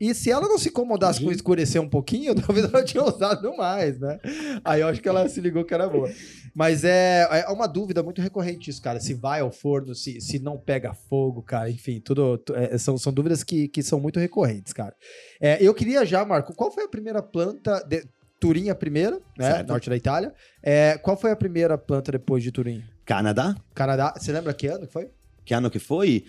E 0.00 0.14
se 0.14 0.30
ela 0.30 0.46
não 0.48 0.58
se 0.58 0.68
incomodasse 0.68 1.22
com 1.22 1.32
escurecer 1.32 1.80
um 1.80 1.88
pouquinho, 1.88 2.34
talvez 2.40 2.66
ela 2.72 2.84
tinha 2.84 3.02
usado 3.02 3.56
mais, 3.56 3.98
né? 3.98 4.18
Aí 4.64 4.80
eu 4.80 4.88
acho 4.88 5.00
que 5.00 5.08
ela 5.08 5.28
se 5.28 5.40
ligou 5.40 5.64
que 5.64 5.74
era 5.74 5.88
boa. 5.88 6.08
Mas 6.54 6.84
é, 6.84 7.26
é 7.30 7.48
uma 7.50 7.66
dúvida 7.66 8.02
muito 8.02 8.20
recorrente 8.20 8.70
isso, 8.70 8.80
cara. 8.82 9.00
Se 9.00 9.14
vai 9.14 9.40
ao 9.40 9.50
forno, 9.50 9.94
se, 9.94 10.20
se 10.20 10.38
não 10.38 10.58
pega 10.58 10.92
fogo, 10.92 11.42
cara. 11.42 11.70
Enfim, 11.70 12.00
tudo 12.00 12.38
tu- 12.38 12.54
é, 12.54 12.76
são, 12.78 12.96
são 12.98 13.12
dúvidas 13.12 13.42
que, 13.44 13.68
que 13.68 13.82
são 13.82 14.00
muito 14.00 14.18
recorrentes, 14.20 14.72
cara. 14.72 14.94
É, 15.40 15.62
eu 15.62 15.74
queria 15.74 16.04
já, 16.06 16.24
Marco, 16.24 16.54
qual 16.54 16.70
foi 16.70 16.84
a 16.84 16.88
primeira 16.88 17.22
planta... 17.22 17.84
De, 17.86 18.04
Turim 18.40 18.68
a 18.68 18.74
primeira, 18.76 19.16
né? 19.36 19.50
Certo. 19.50 19.68
Norte 19.68 19.90
da 19.90 19.96
Itália. 19.96 20.32
É, 20.62 20.96
qual 20.98 21.16
foi 21.16 21.32
a 21.32 21.36
primeira 21.36 21.76
planta 21.76 22.12
depois 22.12 22.40
de 22.40 22.52
Turim? 22.52 22.84
Canadá, 23.04 23.56
Canadá. 23.74 24.14
Você 24.16 24.30
lembra 24.30 24.54
que 24.54 24.68
ano 24.68 24.86
que 24.86 24.92
foi? 24.92 25.10
que 25.44 25.52
ano 25.52 25.68
que 25.68 25.80
foi? 25.80 26.24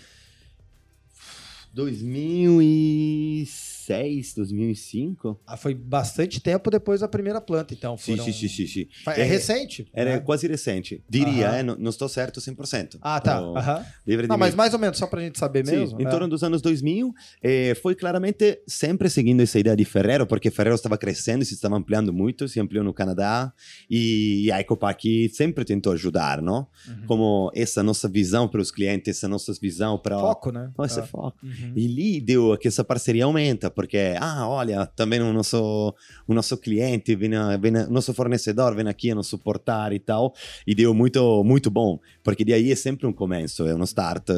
2006, 1.75 3.68
2005? 4.35 5.39
Ah, 5.45 5.57
foi 5.57 5.73
bastante 5.73 6.39
tempo 6.39 6.69
depois 6.69 7.01
da 7.01 7.07
primeira 7.07 7.41
planta, 7.41 7.73
então. 7.73 7.97
Foram... 7.97 8.23
sim, 8.23 8.31
sim, 8.31 8.47
sim, 8.47 8.67
sim. 8.67 8.87
É, 9.07 9.21
É- 9.21 9.23
recente. 9.23 9.87
Era 9.93 10.11
né? 10.15 10.19
quase 10.19 10.47
recente. 10.47 11.03
Diria, 11.09 11.47
Aham. 11.49 11.57
eh, 11.57 11.63
não, 11.63 11.75
não 11.75 11.89
estou 11.89 12.07
certo 12.09 12.39
100%. 12.39 12.97
Ah, 13.01 13.19
tá. 13.19 13.39
Tô 13.39 13.57
Aham. 13.57 13.85
livre 14.05 14.23
de 14.23 14.29
Não, 14.29 14.37
mas 14.37 14.55
mais 14.55 14.73
ou 14.73 14.79
menos, 14.79 14.97
só 14.97 15.07
pra 15.07 15.21
gente 15.21 15.37
saber 15.39 15.65
Sim, 15.65 15.77
mesmo. 15.77 16.01
em 16.01 16.05
é. 16.05 16.09
torno 16.09 16.27
dos 16.27 16.43
anos 16.43 16.61
2000, 16.61 17.13
eh, 17.41 17.75
foi 17.75 17.95
claramente 17.95 18.59
sempre 18.67 19.09
seguindo 19.09 19.41
essa 19.41 19.59
ideia 19.59 19.75
de 19.75 19.85
Ferrero, 19.85 20.25
porque 20.27 20.49
Ferrero 20.51 20.75
estava 20.75 20.97
crescendo 20.97 21.43
e 21.43 21.45
se 21.45 21.53
estava 21.53 21.75
ampliando 21.75 22.13
muito, 22.13 22.47
se 22.47 22.59
ampliou 22.59 22.83
no 22.83 22.93
Canadá, 22.93 23.51
e 23.89 24.51
a 24.51 24.59
Ecopac 24.59 25.29
sempre 25.29 25.65
tentou 25.65 25.93
ajudar, 25.93 26.41
não? 26.41 26.67
Uhum. 26.87 27.05
Como 27.07 27.51
essa 27.55 27.81
nossa 27.83 28.07
visão 28.07 28.47
para 28.47 28.61
os 28.61 28.71
clientes, 28.71 29.17
essa 29.17 29.27
nossa 29.27 29.53
visão 29.59 29.97
para... 29.97 30.17
Foco, 30.19 30.51
né? 30.51 30.71
Esse 30.85 30.99
Ah. 30.99 31.03
foco. 31.03 31.37
Uhum. 31.43 31.73
E 31.75 31.87
lì 31.87 32.21
deu 32.21 32.57
que 32.57 32.67
essa 32.67 32.83
parceria 32.83 33.25
aumenta, 33.25 33.69
porque, 33.79 34.13
ah, 34.19 34.45
olha, 34.45 34.85
também 34.87 35.21
o 35.21 35.31
nosso, 35.31 35.95
o 36.27 36.33
nosso 36.33 36.57
cliente, 36.57 37.15
vem, 37.15 37.29
vem 37.61 37.77
o 37.77 37.89
nosso 37.89 38.13
fornecedor 38.13 38.75
vem 38.75 38.89
aqui 38.89 39.09
a 39.09 39.15
nos 39.15 39.27
suportar 39.27 39.93
e 39.93 39.99
tal, 39.99 40.33
e 40.67 40.75
deu 40.75 40.93
muito, 40.93 41.45
muito 41.45 41.71
bom, 41.71 41.97
porque 42.21 42.43
de 42.43 42.51
aí 42.51 42.73
é 42.73 42.75
sempre 42.75 43.07
um 43.07 43.13
começo, 43.13 43.65
é 43.65 43.73
um 43.73 43.83
start, 43.85 44.31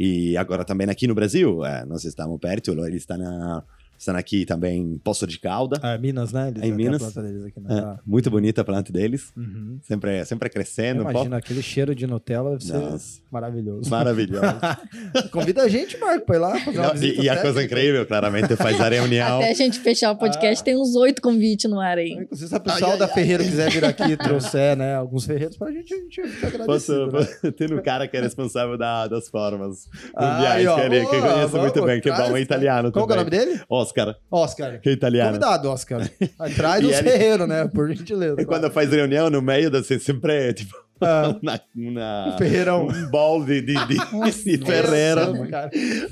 e 0.00 0.36
agora 0.36 0.64
também 0.64 0.90
aqui 0.90 1.06
no 1.06 1.14
Brasil, 1.14 1.64
eh, 1.64 1.84
nós 1.84 2.04
estamos 2.04 2.40
perto, 2.40 2.72
eles 2.72 3.02
estão, 3.02 3.18
na, 3.18 3.62
estão 3.98 4.16
aqui 4.16 4.44
também 4.46 4.80
em 4.80 4.98
Poço 4.98 5.26
de 5.26 5.38
Calda, 5.38 5.78
Ah, 5.82 5.98
Minas, 5.98 6.32
né? 6.32 6.48
Eles 6.48 6.58
Em 6.58 6.60
têm 6.62 6.72
a 6.72 6.74
Minas. 6.76 7.02
planta 7.02 7.22
deles 7.22 7.44
aqui, 7.44 7.60
né? 7.60 7.74
é, 7.76 7.80
Ah. 7.80 7.98
muito 8.06 8.30
bonita 8.30 8.60
a 8.60 8.64
planta 8.64 8.92
deles, 8.92 9.32
Uhum. 9.36 9.78
sempre, 9.82 10.24
sempre 10.24 10.48
crescendo, 10.48 11.00
um 11.00 11.04
pouco. 11.04 11.18
Imagina, 11.18 11.36
aquele 11.36 11.62
cheiro 11.62 11.94
de 11.94 12.06
Nutella 12.06 12.50
deve 12.50 12.64
ser 12.64 12.78
Nossa. 12.78 13.20
maravilhoso. 13.30 13.90
maravilhoso. 13.90 14.42
Convida 15.32 15.62
a 15.62 15.68
gente, 15.68 15.96
Marco, 15.98 16.24
pra 16.26 16.36
ir 16.36 16.38
lá 16.38 16.58
fazer 16.60 16.78
uma 16.78 16.86
Não, 16.88 16.94
visita 16.94 17.20
e, 17.22 17.24
e 17.24 17.28
a 17.28 17.40
coisa 17.40 17.62
incrível, 17.62 18.06
claramente, 18.06 18.54
faz 18.56 18.80
a 18.80 18.88
reunião. 18.88 19.38
Até 19.38 19.50
a 19.50 19.54
gente 19.54 19.78
fechar 19.80 20.10
o 20.12 20.16
podcast, 20.16 20.62
tem 20.64 20.76
uns 20.76 20.94
oito 20.94 21.20
convites 21.20 21.68
no 21.70 21.80
ar 21.80 21.98
aí. 21.98 22.12
Inclusive, 22.12 22.48
se 22.48 22.54
o 22.56 22.60
pessoal 22.60 22.90
Ai, 22.90 22.92
ai, 22.92 22.98
da 22.98 23.04
ai. 23.06 23.12
Ferreira 23.12 23.44
quiser 23.44 23.70
vir 23.70 23.84
aqui 23.84 24.02
e 24.12 24.16
trouxer, 24.16 24.76
né, 24.76 24.94
alguns 24.94 25.24
ferreiros 25.26 25.56
pra 25.56 25.70
gente, 25.70 25.92
a 25.92 25.96
gente 25.96 26.22
fica 26.28 26.46
agradecido. 26.48 27.10
Posso, 27.10 27.42
né? 27.42 27.50
tem 27.52 27.72
um 27.74 27.82
cara 27.82 28.06
que 28.08 28.16
é 28.16 28.20
responsável 28.20 28.76
da- 28.78 29.06
das 29.08 29.28
formas 29.28 29.86
Ah, 30.14 30.34
mundiais, 30.34 30.66
ó. 30.66 30.74
que, 30.76 30.80
ele, 30.82 31.00
que 31.06 31.16
Boa, 31.20 31.32
conhece 31.32 31.56
muito 31.56 31.84
bem, 31.84 32.00
que 32.00 32.10
é 32.10 32.16
bom, 32.16 32.36
é 32.36 32.40
italiano 32.40 32.92
Qual 32.92 33.08
é 33.08 33.12
o 33.12 33.16
nome 33.16 33.30
dele? 33.30 33.60
Oscar, 33.88 34.16
Oscar. 34.30 34.80
que 34.80 34.88
é 34.88 34.92
italiano. 34.92 35.28
Convidado, 35.32 35.68
Oscar. 35.70 36.10
Atrás 36.38 36.82
dos 36.82 36.92
ele- 36.98 37.46
né? 37.46 37.68
Por 37.68 37.88
gentileza. 37.94 38.40
E 38.40 38.44
quando 38.44 38.70
faz 38.70 38.90
reunião 38.90 39.30
no 39.30 39.40
meio, 39.42 39.70
da- 39.70 39.82
você 39.82 39.98
sempre, 39.98 40.52
tipo, 40.54 40.74
Ah, 41.00 41.34
uma, 41.42 41.60
uma- 41.76 42.36
ferreirão. 42.38 42.88
um 42.88 43.10
bol 43.10 43.44
de, 43.44 43.60
de, 43.62 43.74
de, 43.86 43.96
Ferreira. 44.66 45.28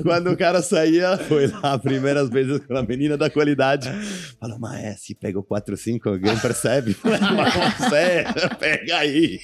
Quando 0.03 0.31
o 0.31 0.37
cara 0.37 0.63
saía, 0.63 1.17
foi 1.19 1.49
lá 1.49 1.77
primeiras 1.79 2.31
vezes 2.31 2.61
com 2.65 2.77
a 2.77 2.83
menina 2.83 3.17
da 3.17 3.29
qualidade. 3.29 3.91
Falou, 4.41 4.59
mas 4.61 4.85
é, 4.85 4.93
se 4.95 5.15
pegou 5.15 5.43
4, 5.43 5.77
5, 5.77 6.09
alguém 6.09 6.39
percebe? 6.39 6.97
Mas 7.03 7.79
você, 7.81 8.25
pega 8.59 8.97
aí. 8.99 9.41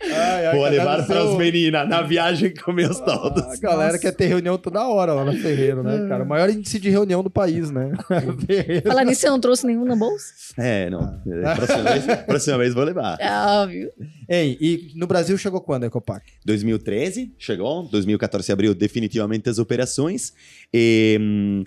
Ai, 0.00 0.46
ai, 0.46 0.56
Vou 0.56 0.66
levar 0.68 1.04
para 1.06 1.24
o- 1.24 1.32
as 1.32 1.38
meninas 1.38 1.88
na 1.88 2.02
viagem 2.02 2.52
comer 2.54 2.90
os 2.90 2.98
todos. 3.00 3.42
A 3.42 3.56
galera 3.56 3.98
quer 3.98 4.12
ter 4.12 4.26
reunião 4.26 4.56
toda 4.56 4.86
hora 4.86 5.12
lá 5.12 5.24
na 5.24 5.32
Ferreiro, 5.32 5.82
né, 5.82 6.06
cara? 6.08 6.24
O 6.24 6.26
maior 6.28 6.48
índice 6.48 6.78
de 6.78 6.88
reunião 6.90 7.22
do 7.22 7.30
país, 7.30 7.70
né? 7.70 7.92
Falar 8.86 9.04
nisso, 9.04 9.20
você 9.22 9.28
não 9.30 9.40
trouxe 9.40 9.66
nenhum 9.66 9.84
na 9.84 9.96
bolsa? 9.96 10.32
É, 10.56 10.88
não. 10.90 11.20
Próxima 11.56 11.82
vez, 11.82 12.04
próxima 12.26 12.58
vez 12.58 12.74
vou 12.74 12.84
levar. 12.84 13.16
É 13.20 13.30
óbvio. 13.62 13.90
Hein, 14.28 14.56
e 14.60 14.92
no 14.94 15.06
Brasil 15.06 15.36
chegou 15.38 15.60
quando 15.60 15.84
a 15.84 15.86
Ecopac? 15.86 16.24
2013 16.44 17.32
chegou, 17.38 17.84
2014 17.88 18.50
abriu 18.52 18.74
definitivamente 18.74 19.48
as 19.48 19.58
operações 19.58 20.32
e 20.72 21.18
hum, 21.20 21.64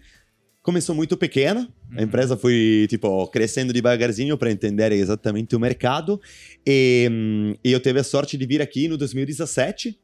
começou 0.61 0.95
muito 0.95 1.15
pequena. 1.17 1.67
A 1.95 2.01
empresa 2.01 2.37
foi 2.37 2.85
tipo 2.89 3.27
crescendo 3.27 3.73
devagarzinho 3.73 4.37
para 4.37 4.51
entender 4.51 4.91
exatamente 4.91 5.55
o 5.55 5.59
mercado 5.59 6.19
e, 6.65 7.07
hum, 7.11 7.53
e 7.63 7.71
eu 7.71 7.79
tive 7.79 7.99
a 7.99 8.03
sorte 8.03 8.37
de 8.37 8.45
vir 8.45 8.61
aqui 8.61 8.87
no 8.87 8.97
2017. 8.97 9.97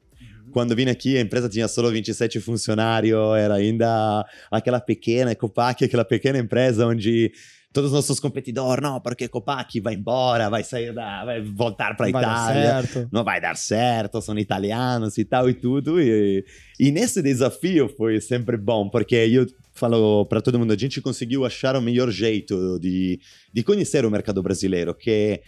Quando 0.52 0.76
vim 0.76 0.88
aqui, 0.88 1.18
a 1.18 1.22
empresa 1.22 1.50
tinha 1.50 1.68
só 1.68 1.90
27 1.90 2.40
funcionários, 2.40 3.20
era 3.38 3.56
ainda 3.56 4.26
aquela 4.50 4.80
pequena 4.80 5.32
Ecopac, 5.32 5.84
aquela 5.84 6.06
pequena 6.06 6.40
empresa 6.40 6.88
onde 6.88 7.32
todos 7.72 7.92
os 7.92 7.96
nossos 7.96 8.20
competidores, 8.20 8.82
não, 8.82 9.00
porque 9.00 9.26
a 9.26 9.28
Ecopac 9.28 9.80
vai 9.82 9.94
embora, 9.94 10.50
vai 10.50 10.64
sair 10.64 10.94
da, 10.94 11.24
vai 11.26 11.42
voltar 11.42 11.96
para 11.96 12.10
Vai 12.10 12.22
Itália 12.24 12.82
certo. 12.82 13.10
não 13.12 13.24
vai 13.24 13.40
dar 13.40 13.56
certo, 13.56 14.22
são 14.22 14.38
italianos 14.40 15.18
e 15.18 15.26
tal 15.26 15.50
e 15.50 15.54
tudo. 15.54 16.02
E, 16.02 16.44
e 16.80 16.92
nesse 16.92 17.22
desafio 17.22 17.88
foi 17.90 18.20
sempre 18.20 18.58
bom, 18.58 18.90
porque 18.90 19.16
eu 19.16 19.46
falo 19.78 20.26
para 20.26 20.42
todo 20.42 20.58
mundo, 20.60 20.74
a 20.74 20.78
gente 20.78 21.02
conseguiu 21.02 21.46
achar 21.46 21.76
o 21.76 21.82
melhor 21.82 22.10
jeito 22.12 22.80
de, 22.80 23.20
de 23.54 23.64
conhecer 23.64 24.06
o 24.06 24.12
mercado 24.12 24.42
brasileiro, 24.44 24.94
que 24.94 25.42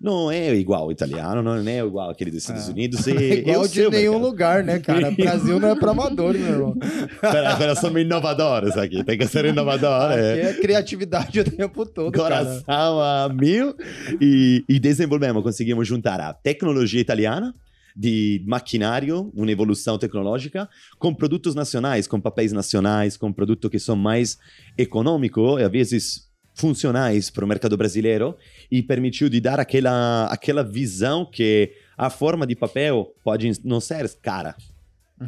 não 0.00 0.30
é 0.30 0.54
igual 0.54 0.84
ao 0.84 0.92
italiano, 0.92 1.42
não 1.42 1.56
é 1.56 1.78
igual 1.78 2.08
aquele 2.08 2.30
dos 2.30 2.40
Estados 2.40 2.68
É. 2.68 2.72
Unidos. 2.72 3.04
E 3.08 3.10
É 3.12 3.34
igual 3.40 3.68
de 3.68 3.80
nenhum 3.90 4.12
mercado. 4.12 4.18
lugar, 4.22 4.64
né, 4.64 4.78
cara? 4.78 5.10
Brasil 5.16 5.60
não 5.60 5.68
é 5.68 5.74
pra 5.74 5.90
amadores, 5.90 6.40
meu 6.40 6.52
irmão. 6.52 6.74
Pera, 7.20 7.56
pera, 7.56 7.74
somos 7.74 8.00
inovadores 8.00 8.76
aqui, 8.78 9.04
tem 9.04 9.18
que 9.18 9.26
ser 9.26 9.44
inovador. 9.44 10.12
É. 10.12 10.40
é 10.40 10.54
criatividade 10.54 11.40
o 11.40 11.44
tempo 11.44 11.84
todo, 11.84 12.12
cara. 12.12 12.36
coração 12.44 13.00
a 13.00 13.28
mil 13.28 13.74
e, 14.20 14.64
e 14.68 14.78
desenvolvemos, 14.80 15.42
conseguimos 15.42 15.86
juntar 15.86 16.18
a 16.20 16.32
tecnologia 16.32 17.00
italiana 17.00 17.54
de 18.00 18.42
maquinário, 18.46 19.30
uma 19.34 19.52
evolução 19.52 19.98
tecnológica, 19.98 20.66
com 20.98 21.14
produtos 21.14 21.54
nacionais, 21.54 22.06
com 22.06 22.18
papéis 22.18 22.50
nacionais, 22.50 23.14
com 23.14 23.30
produtos 23.30 23.70
que 23.70 23.78
são 23.78 23.94
mais 23.94 24.38
econômicos 24.78 25.60
e 25.60 25.64
às 25.64 25.70
vezes 25.70 26.30
funcionais 26.54 27.28
para 27.28 27.44
o 27.44 27.48
mercado 27.48 27.76
brasileiro 27.76 28.34
e 28.70 28.82
permitiu 28.82 29.28
de 29.28 29.38
dar 29.38 29.60
aquela, 29.60 30.24
aquela 30.32 30.64
visão 30.64 31.26
que 31.26 31.74
a 31.96 32.08
forma 32.08 32.46
de 32.46 32.56
papel 32.56 33.14
pode 33.22 33.52
não 33.62 33.80
ser 33.80 34.10
cara, 34.22 34.56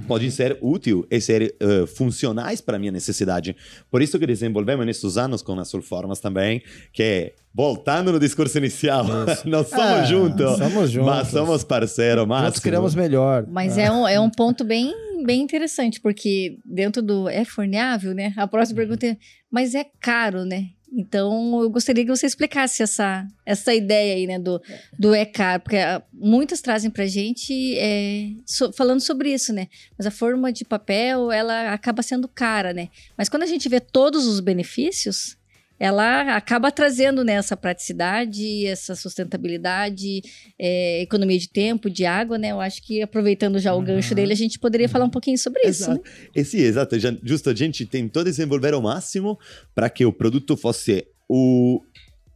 podem 0.06 0.30
ser 0.30 0.56
útil 0.60 1.06
e 1.10 1.20
ser 1.20 1.54
eh, 1.60 1.86
funcionais 1.86 2.60
para 2.60 2.76
a 2.76 2.80
minha 2.80 2.92
necessidade. 2.92 3.54
Por 3.90 4.00
isso 4.02 4.18
que 4.18 4.26
desenvolvemos 4.26 4.86
nesses 4.86 5.16
anos 5.16 5.42
com 5.42 5.58
as 5.58 5.68
Sulformas 5.68 6.20
também, 6.20 6.62
que 6.92 7.32
voltando 7.54 8.10
no 8.12 8.18
discurso 8.18 8.56
inicial, 8.58 9.04
nós 9.44 9.68
somos 9.68 9.84
É, 9.84 10.04
juntos, 10.06 10.56
somos 10.58 10.90
juntos. 10.90 11.10
mas 11.10 11.28
somos 11.28 11.64
parceiros, 11.64 12.26
Nós 12.26 12.42
máximo. 12.42 12.62
criamos 12.62 12.94
melhor. 12.94 13.46
Mas 13.48 13.76
é 13.76 13.90
um, 13.90 14.08
é 14.08 14.18
um 14.18 14.30
ponto 14.30 14.64
bem, 14.64 14.94
bem 15.24 15.40
interessante, 15.42 16.00
porque 16.00 16.58
dentro 16.64 17.02
do. 17.02 17.28
É 17.28 17.44
forneável, 17.44 18.14
né? 18.14 18.32
A 18.36 18.46
próxima 18.46 18.76
pergunta 18.76 19.06
é: 19.06 19.16
mas 19.50 19.74
é 19.74 19.84
caro, 20.00 20.44
né? 20.44 20.68
Então, 20.94 21.62
eu 21.62 21.70
gostaria 21.70 22.04
que 22.04 22.10
você 22.10 22.26
explicasse 22.26 22.82
essa, 22.82 23.26
essa 23.46 23.74
ideia 23.74 24.14
aí, 24.14 24.26
né, 24.26 24.38
do, 24.38 24.60
do 24.98 25.12
caro, 25.32 25.62
porque 25.62 25.76
ah, 25.78 26.02
muitas 26.12 26.60
trazem 26.60 26.90
pra 26.90 27.06
gente 27.06 27.78
é, 27.78 28.28
so- 28.44 28.72
falando 28.74 29.00
sobre 29.00 29.32
isso, 29.32 29.52
né? 29.54 29.68
Mas 29.96 30.06
a 30.06 30.10
forma 30.10 30.52
de 30.52 30.64
papel, 30.66 31.32
ela 31.32 31.72
acaba 31.72 32.02
sendo 32.02 32.28
cara, 32.28 32.74
né? 32.74 32.88
Mas 33.16 33.30
quando 33.30 33.42
a 33.44 33.46
gente 33.46 33.68
vê 33.70 33.80
todos 33.80 34.26
os 34.26 34.38
benefícios, 34.40 35.36
ela 35.82 36.36
acaba 36.36 36.70
trazendo 36.70 37.24
né, 37.24 37.32
essa 37.32 37.56
praticidade, 37.56 38.64
essa 38.66 38.94
sustentabilidade, 38.94 40.22
é, 40.56 41.02
economia 41.02 41.36
de 41.36 41.48
tempo, 41.48 41.90
de 41.90 42.04
água, 42.06 42.38
né? 42.38 42.52
Eu 42.52 42.60
acho 42.60 42.80
que 42.82 43.02
aproveitando 43.02 43.58
já 43.58 43.74
o 43.74 43.78
Uhum. 43.78 43.84
gancho 43.84 44.14
dele, 44.14 44.32
a 44.32 44.36
gente 44.36 44.60
poderia 44.60 44.88
falar 44.88 45.06
um 45.06 45.10
pouquinho 45.10 45.36
sobre 45.36 45.60
isso, 45.66 45.90
né? 45.90 45.94
Exato. 45.94 46.10
E 46.36 46.44
sim, 46.44 46.58
exato. 46.58 46.96
Justo, 47.24 47.50
a 47.50 47.54
gente 47.54 47.84
tentou 47.84 48.22
desenvolver 48.22 48.74
ao 48.74 48.80
máximo 48.80 49.36
para 49.74 49.90
que 49.90 50.04
o 50.06 50.12
produto 50.12 50.56
fosse 50.56 51.04
o 51.28 51.80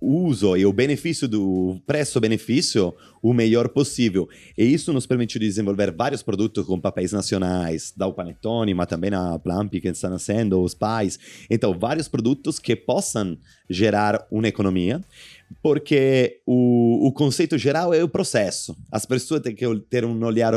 uso 0.01 0.57
e 0.57 0.67
o 0.67 0.73
benefício 0.73 1.27
do 1.27 1.81
preço-benefício 1.87 2.95
o 3.23 3.33
melhor 3.33 3.69
possível. 3.69 4.29
E 4.57 4.65
isso 4.65 4.93
nos 4.93 5.07
permitiu 5.07 5.41
desenvolver 5.41 5.91
vários 5.91 6.23
produtos 6.23 6.65
com 6.65 6.79
papéis 6.79 7.13
nacionais, 7.13 7.93
da 7.97 8.11
Panetone, 8.11 8.75
mas 8.75 8.87
também 8.87 9.13
a 9.13 9.39
Plampi 9.39 9.81
que 9.81 9.89
está 9.89 10.09
nascendo, 10.09 10.61
os 10.61 10.75
pais. 10.75 11.19
Então, 11.51 11.77
vários 11.77 12.09
produtos 12.09 12.59
que 12.59 12.77
possam 12.77 13.37
gerar 13.69 14.27
uma 14.31 14.47
economia, 14.47 15.01
porque 15.63 16.41
o, 16.47 17.09
o 17.09 17.13
conceito 17.13 17.59
geral 17.59 17.93
é 17.93 18.03
o 18.05 18.09
processo. 18.09 18.77
As 18.93 19.05
pessoas 19.05 19.41
têm 19.41 19.55
que 19.55 19.67
ter 19.91 20.05
um 20.05 20.25
olhar 20.25 20.55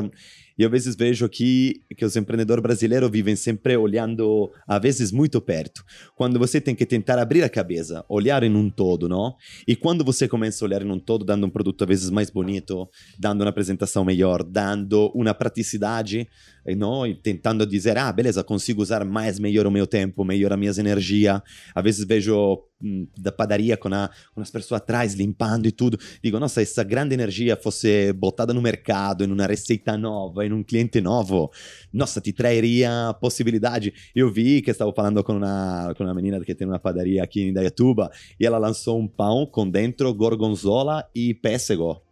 e 0.59 0.65
às 0.65 0.69
vezes 0.69 0.93
vejo 0.93 1.23
aqui 1.23 1.81
que 1.95 2.03
os 2.03 2.17
empreendedores 2.17 2.61
brasileiros 2.61 3.09
vivem 3.09 3.33
sempre 3.33 3.77
olhando, 3.77 4.51
às 4.67 4.81
vezes, 4.81 5.09
muito 5.09 5.39
perto. 5.39 5.85
Quando 6.17 6.37
você 6.37 6.59
tem 6.59 6.75
que 6.75 6.85
tentar 6.85 7.17
abrir 7.17 7.43
a 7.43 7.49
cabeça, 7.49 8.03
olhar 8.09 8.43
em 8.43 8.53
um 8.53 8.69
todo, 8.69 9.07
não? 9.07 9.35
E 9.65 9.73
quando 9.73 10.03
você 10.03 10.27
começa 10.27 10.63
a 10.63 10.67
olhar 10.67 10.81
em 10.81 10.91
um 10.91 10.99
todo, 10.99 11.23
dando 11.23 11.47
um 11.47 11.49
produto 11.49 11.83
às 11.83 11.87
vezes 11.87 12.09
mais 12.09 12.29
bonito, 12.29 12.89
dando 13.17 13.41
uma 13.41 13.49
apresentação 13.49 14.03
melhor, 14.03 14.43
dando 14.43 15.09
uma 15.15 15.33
praticidade, 15.33 16.27
e 16.65 16.75
não? 16.75 17.05
E 17.05 17.15
tentando 17.15 17.65
dizer, 17.65 17.97
ah, 17.97 18.11
beleza, 18.11 18.43
consigo 18.43 18.81
usar 18.81 19.03
mais 19.05 19.39
melhor 19.39 19.65
o 19.67 19.71
meu 19.71 19.87
tempo, 19.87 20.23
melhor 20.23 20.53
a 20.53 20.57
minha 20.57 20.71
energia. 20.77 21.41
Às 21.73 21.83
vezes 21.83 22.05
vejo 22.05 22.63
hum, 22.81 23.07
da 23.17 23.31
padaria 23.31 23.75
com, 23.77 23.93
a, 23.93 24.09
com 24.33 24.41
as 24.41 24.51
pessoas 24.51 24.81
atrás 24.81 25.13
limpando 25.13 25.67
e 25.67 25.71
tudo. 25.71 25.97
Digo, 26.23 26.39
nossa, 26.39 26.61
essa 26.61 26.83
grande 26.83 27.13
energia 27.13 27.55
fosse 27.55 28.13
botada 28.13 28.53
no 28.53 28.61
mercado, 28.61 29.23
in 29.23 29.31
una 29.31 29.45
receita 29.45 29.97
nova, 29.97 30.45
in 30.45 30.53
un 30.53 30.63
cliente 30.63 31.01
novo, 31.01 31.51
nossa, 31.91 32.21
ti 32.21 32.33
trairia 32.33 33.13
possibilidade. 33.19 33.93
Eu 34.15 34.31
vi 34.31 34.61
que 34.61 34.71
estava 34.71 34.93
falando 34.93 35.23
com 35.23 35.33
uma, 35.33 35.93
com 35.97 36.03
uma 36.03 36.13
menina 36.13 36.39
que 36.41 36.55
tem 36.55 36.67
uma 36.67 36.79
padaria 36.79 37.23
aqui 37.23 37.41
em 37.41 37.53
Dayatuba 37.53 38.11
e 38.39 38.45
ela 38.45 38.57
lançou 38.57 38.99
um 38.99 39.07
pão 39.07 39.45
com 39.45 39.69
dentro 39.69 40.13
gorgonzola 40.13 41.07
e 41.13 41.33
pêssego. 41.33 42.08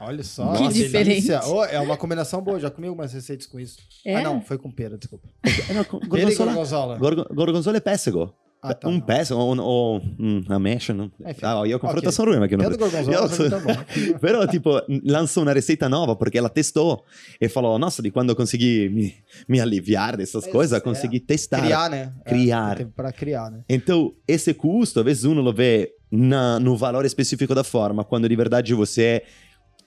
Olha 0.00 0.22
só. 0.24 0.52
Que 0.54 0.68
delícia. 0.68 0.84
diferente. 0.84 1.30
Oh, 1.46 1.64
é 1.64 1.78
uma 1.80 1.96
combinação 1.96 2.40
boa, 2.40 2.58
já 2.58 2.70
comi 2.70 2.88
algumas 2.88 3.12
receitas 3.12 3.46
com 3.46 3.60
isso. 3.60 3.76
É? 4.04 4.16
Ah, 4.16 4.22
não, 4.22 4.40
foi 4.40 4.56
com 4.58 4.70
pera, 4.70 4.96
desculpa. 4.96 5.28
É, 5.68 5.72
não, 5.74 5.84
com- 5.84 5.98
Pera 6.00 6.30
e 6.30 6.34
gorgonzola, 6.34 6.52
gorgonzola. 6.52 6.98
gorgo- 6.98 7.34
gorgonzola 7.34 7.76
e 7.76 7.80
pêssego. 7.80 8.34
Ah, 8.62 8.74
tá. 8.74 8.88
um 8.90 9.00
pêssego 9.00 9.40
ou, 9.40 9.58
ou 9.58 10.02
um, 10.18 10.42
ameixa. 10.50 10.92
Não. 10.92 11.10
Enfim. 11.26 11.40
Ah, 11.42 11.62
io 11.66 11.78
con 11.78 11.86
Ok. 11.88 11.92
frutta 11.92 12.12
sono 12.12 12.32
ruim, 12.32 12.46
Pera 12.46 12.62
e 12.62 12.66
Io- 12.66 12.78
pra 12.78 13.00
mim 13.02 13.50
tá 13.50 13.58
bom. 13.58 13.84
Però, 14.20 14.46
tipo, 14.46 14.70
lançou 15.02 15.42
uma 15.44 15.52
receita 15.54 15.88
nova 15.88 16.14
porque 16.14 16.36
ela 16.36 16.50
testou 16.50 17.02
e 17.40 17.48
falou: 17.48 17.78
Nossa, 17.78 18.02
de 18.02 18.10
quando 18.10 18.28
eu 18.30 18.36
consegui 18.36 18.90
me, 18.90 19.14
me 19.48 19.60
aliviar 19.60 20.14
dessas 20.16 20.46
É, 20.46 20.50
coisas, 20.50 20.76
é. 20.76 20.80
consegui 20.82 21.20
testar. 21.20 21.62
Criar, 21.62 21.88
né? 21.88 22.12
Criar. 22.26 22.80
É, 22.82 22.84
para 22.84 23.10
criar, 23.12 23.50
né? 23.50 23.60
Então, 23.66 24.12
esse 24.28 24.52
custo, 24.52 24.98
às 25.00 25.04
vezes 25.06 25.24
uno 25.24 25.40
lo 25.40 25.54
vê 25.54 25.92
na, 26.10 26.60
no 26.60 26.76
valor 26.76 27.06
específico 27.06 27.54
da 27.54 27.64
forma, 27.64 28.04
quando 28.04 28.28
de 28.28 28.36
verdade 28.36 28.74
você 28.74 29.02
é 29.02 29.22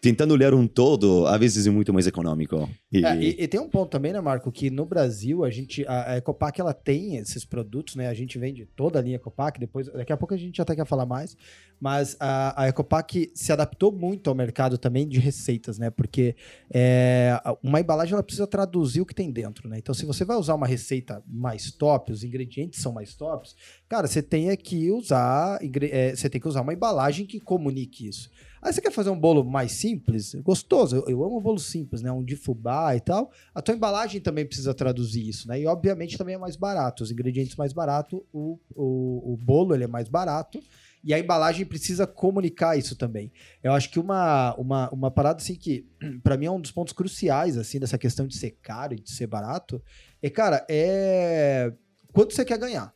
tentando 0.04 0.34
olhar 0.34 0.54
um 0.54 0.68
todo, 0.68 1.26
às 1.28 1.40
vezes 1.40 1.66
é 1.66 1.70
muito 1.70 1.94
mais 1.94 2.06
econômico. 2.06 2.70
E, 2.92 3.06
É, 3.06 3.16
e, 3.16 3.44
e 3.44 3.48
tem 3.48 3.58
um 3.58 3.70
ponto 3.70 3.90
também, 3.90 4.12
né, 4.12 4.20
Marco, 4.20 4.52
que 4.52 4.70
no 4.70 4.86
Brasil 4.86 5.46
a 5.46 5.50
gente, 5.50 5.86
a, 5.88 6.12
a 6.12 6.18
Ecopac 6.18 6.60
ela 6.60 6.74
tem 6.74 7.16
esses 7.16 7.46
produtos, 7.46 7.96
né? 7.96 8.10
A 8.10 8.14
gente 8.14 8.38
vende 8.38 8.66
toda 8.76 9.00
a 9.00 9.02
linha 9.02 9.16
Ecopac, 9.16 9.58
depois, 9.58 9.88
daqui 9.88 10.12
a 10.12 10.18
pouco 10.18 10.34
a 10.34 10.38
gente 10.38 10.62
até 10.62 10.76
quer 10.76 10.86
falar 10.86 11.06
mais, 11.06 11.38
mas 11.80 12.18
a, 12.20 12.64
a 12.64 12.68
Ecopac 12.68 13.32
se 13.34 13.54
adaptou 13.54 13.94
muito 13.94 14.30
ao 14.30 14.36
mercado 14.36 14.78
também 14.78 15.08
de 15.08 15.20
receitas, 15.20 15.80
né? 15.80 15.90
Porque 15.90 16.36
é, 16.70 17.40
uma 17.64 17.80
embalagem 17.80 18.14
ela 18.14 18.24
precisa 18.24 18.46
traduzir 18.46 19.00
o 19.00 19.06
que 19.06 19.16
tem 19.16 19.32
dentro, 19.32 19.70
né? 19.70 19.78
Então, 19.78 19.96
se 19.96 20.06
você 20.06 20.26
vai 20.26 20.36
usar 20.36 20.56
uma 20.56 20.68
receita 20.68 21.24
mais 21.26 21.72
top, 21.72 22.12
os 22.12 22.26
ingredientes 22.26 22.82
são 22.82 22.92
mais 22.92 23.16
tops, 23.16 23.56
cara, 23.88 24.06
você 24.06 24.22
tem 24.22 24.54
que 24.58 24.92
usar, 24.92 25.60
é, 25.62 26.14
você 26.14 26.30
tem 26.30 26.42
que 26.42 26.48
usar 26.50 26.60
uma 26.60 26.74
embalagem 26.74 27.26
que 27.26 27.40
comunique 27.40 28.06
isso. 28.06 28.30
Aí 28.64 28.72
você 28.72 28.80
quer 28.80 28.92
fazer 28.92 29.10
um 29.10 29.20
bolo 29.20 29.44
mais 29.44 29.74
simples, 29.74 30.34
gostoso, 30.36 30.96
eu, 30.96 31.06
eu 31.10 31.24
amo 31.24 31.42
bolo 31.42 31.60
simples, 31.60 32.02
né? 32.02 32.10
Um 32.10 32.24
de 32.24 32.38
fubá 32.38 32.96
e 32.96 33.02
tal. 33.02 33.30
A 33.54 33.62
tua 33.62 33.76
embalagem 33.76 34.22
também 34.22 34.46
precisa 34.46 34.74
traduzir 34.74 35.28
isso, 35.28 35.50
né? 35.50 35.60
E 35.60 35.68
obviamente 35.68 36.18
também 36.18 36.36
é 36.36 36.38
mais 36.38 36.56
barato. 36.56 37.04
Os 37.04 37.12
ingredientes 37.12 37.58
mais 37.58 37.74
baratos, 37.74 38.22
o, 38.32 38.58
o, 38.74 39.34
o 39.34 39.38
bolo 39.38 39.76
ele 39.76 39.84
é 39.84 39.88
mais 39.88 40.08
barato. 40.08 40.62
E 41.04 41.14
a 41.14 41.20
embalagem 41.20 41.66
precisa 41.66 42.08
comunicar 42.08 42.78
isso 42.78 42.96
também. 42.96 43.34
Eu 43.62 43.74
acho 43.74 43.90
que 43.90 44.00
uma, 44.00 44.56
uma, 44.56 44.90
uma 44.92 45.12
parada 45.12 45.42
assim 45.42 45.56
que, 45.56 45.86
pra 46.24 46.38
mim, 46.38 46.46
é 46.46 46.52
um 46.52 46.62
dos 46.62 46.72
pontos 46.72 46.94
cruciais, 46.94 47.58
assim, 47.58 47.78
dessa 47.78 47.98
questão 47.98 48.26
de 48.26 48.38
ser 48.38 48.52
caro 48.62 48.94
e 48.94 49.00
de 49.02 49.12
ser 49.12 49.28
barato, 49.28 49.84
é, 50.22 50.30
cara, 50.30 50.66
é 50.70 51.74
quanto 52.14 52.34
você 52.34 52.46
quer 52.46 52.58
ganhar. 52.58 52.94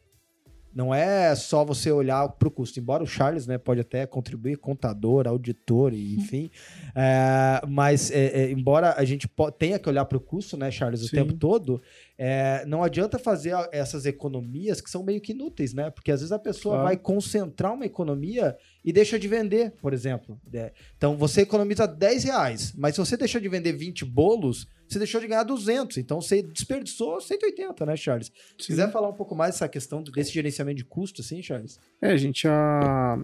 Não 0.77 0.93
é 0.93 1.33
só 1.33 1.65
você 1.65 1.91
olhar 1.91 2.29
para 2.29 2.47
o 2.47 2.51
custo. 2.51 2.79
Embora 2.79 3.03
o 3.03 3.07
Charles 3.07 3.47
né, 3.47 3.57
pode 3.57 3.81
até 3.81 4.05
contribuir, 4.05 4.57
contador, 4.57 5.27
auditor, 5.27 5.91
enfim. 5.91 6.51
é, 6.95 7.65
mas, 7.67 8.11
é, 8.11 8.43
é, 8.43 8.51
embora 8.51 8.93
a 8.95 9.03
gente 9.03 9.27
tenha 9.57 9.79
que 9.79 9.89
olhar 9.89 10.05
para 10.05 10.19
o 10.19 10.21
custo, 10.21 10.55
né, 10.55 10.69
Charles, 10.69 11.01
o 11.01 11.07
Sim. 11.07 11.15
tempo 11.15 11.33
todo, 11.33 11.81
é, 12.15 12.63
não 12.67 12.83
adianta 12.83 13.17
fazer 13.17 13.55
essas 13.71 14.05
economias 14.05 14.79
que 14.79 14.87
são 14.87 15.01
meio 15.01 15.19
que 15.19 15.31
inúteis, 15.31 15.73
né? 15.73 15.89
Porque 15.89 16.11
às 16.11 16.19
vezes 16.19 16.31
a 16.31 16.37
pessoa 16.37 16.75
claro. 16.75 16.87
vai 16.89 16.95
concentrar 16.95 17.73
uma 17.73 17.85
economia 17.85 18.55
e 18.85 18.93
deixa 18.93 19.17
de 19.17 19.27
vender, 19.27 19.71
por 19.81 19.93
exemplo. 19.93 20.39
É, 20.53 20.71
então 20.95 21.17
você 21.17 21.41
economiza 21.41 21.87
10 21.87 22.23
reais, 22.25 22.73
mas 22.77 22.93
se 22.93 22.99
você 22.99 23.17
deixou 23.17 23.41
de 23.41 23.49
vender 23.49 23.73
20 23.73 24.05
bolos, 24.05 24.67
você 24.87 24.99
deixou 24.99 25.21
de 25.21 25.27
ganhar 25.27 25.43
200. 25.43 25.97
Então 25.97 26.21
você 26.21 26.41
desperdiçou 26.41 27.19
180, 27.19 27.85
né, 27.85 27.95
Charles? 27.95 28.31
Se 28.57 28.67
quiser 28.67 28.91
falar 28.91 29.09
um 29.09 29.13
pouco 29.13 29.35
mais 29.35 29.55
dessa 29.55 29.67
questão 29.67 30.01
desse 30.03 30.31
gerenciamento 30.31 30.77
de 30.77 30.85
custo, 30.85 31.21
assim, 31.21 31.41
Charles? 31.41 31.79
É, 32.01 32.15
gente, 32.17 32.47
a... 32.47 33.19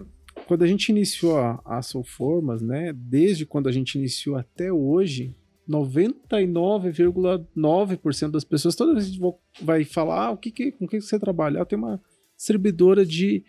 quando 0.46 0.62
a 0.62 0.66
gente 0.66 0.90
iniciou 0.90 1.38
a, 1.38 1.60
a 1.64 1.82
Soulformas, 1.82 2.62
né, 2.62 2.92
desde 2.94 3.46
quando 3.46 3.68
a 3.68 3.72
gente 3.72 3.96
iniciou 3.96 4.36
até 4.36 4.72
hoje, 4.72 5.34
99,9% 5.68 8.30
das 8.30 8.44
pessoas, 8.44 8.76
toda 8.76 8.94
vez 8.94 9.10
que 9.10 9.18
vai 9.62 9.84
falar 9.84 10.26
ah, 10.26 10.30
o 10.32 10.36
que, 10.36 10.50
que 10.50 10.72
com 10.72 10.86
que 10.86 11.00
você 11.00 11.18
trabalha, 11.18 11.62
ah, 11.62 11.64
tem 11.64 11.78
uma 11.78 11.98
distribuidora 12.36 13.06
de 13.06 13.42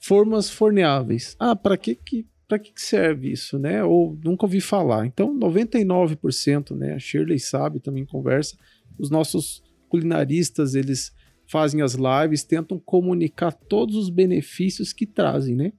formas 0.00 0.48
forneáveis. 0.48 1.36
Ah, 1.38 1.54
para 1.54 1.76
que 1.76 1.94
que 1.94 2.26
para 2.48 2.58
que 2.58 2.72
serve 2.76 3.30
isso, 3.30 3.58
né? 3.58 3.84
Ou 3.84 4.18
nunca 4.24 4.46
ouvi 4.46 4.60
falar. 4.60 5.06
Então, 5.06 5.38
99%, 5.38 6.74
né? 6.74 6.94
A 6.94 6.98
Shirley 6.98 7.38
sabe, 7.38 7.78
também 7.78 8.06
conversa. 8.06 8.56
Os 8.98 9.10
nossos 9.10 9.62
culinaristas, 9.88 10.74
eles 10.74 11.12
fazem 11.46 11.82
as 11.82 11.94
lives, 11.94 12.42
tentam 12.42 12.78
comunicar 12.78 13.52
todos 13.52 13.94
os 13.96 14.08
benefícios 14.08 14.92
que 14.94 15.06
trazem, 15.06 15.54
né? 15.54 15.72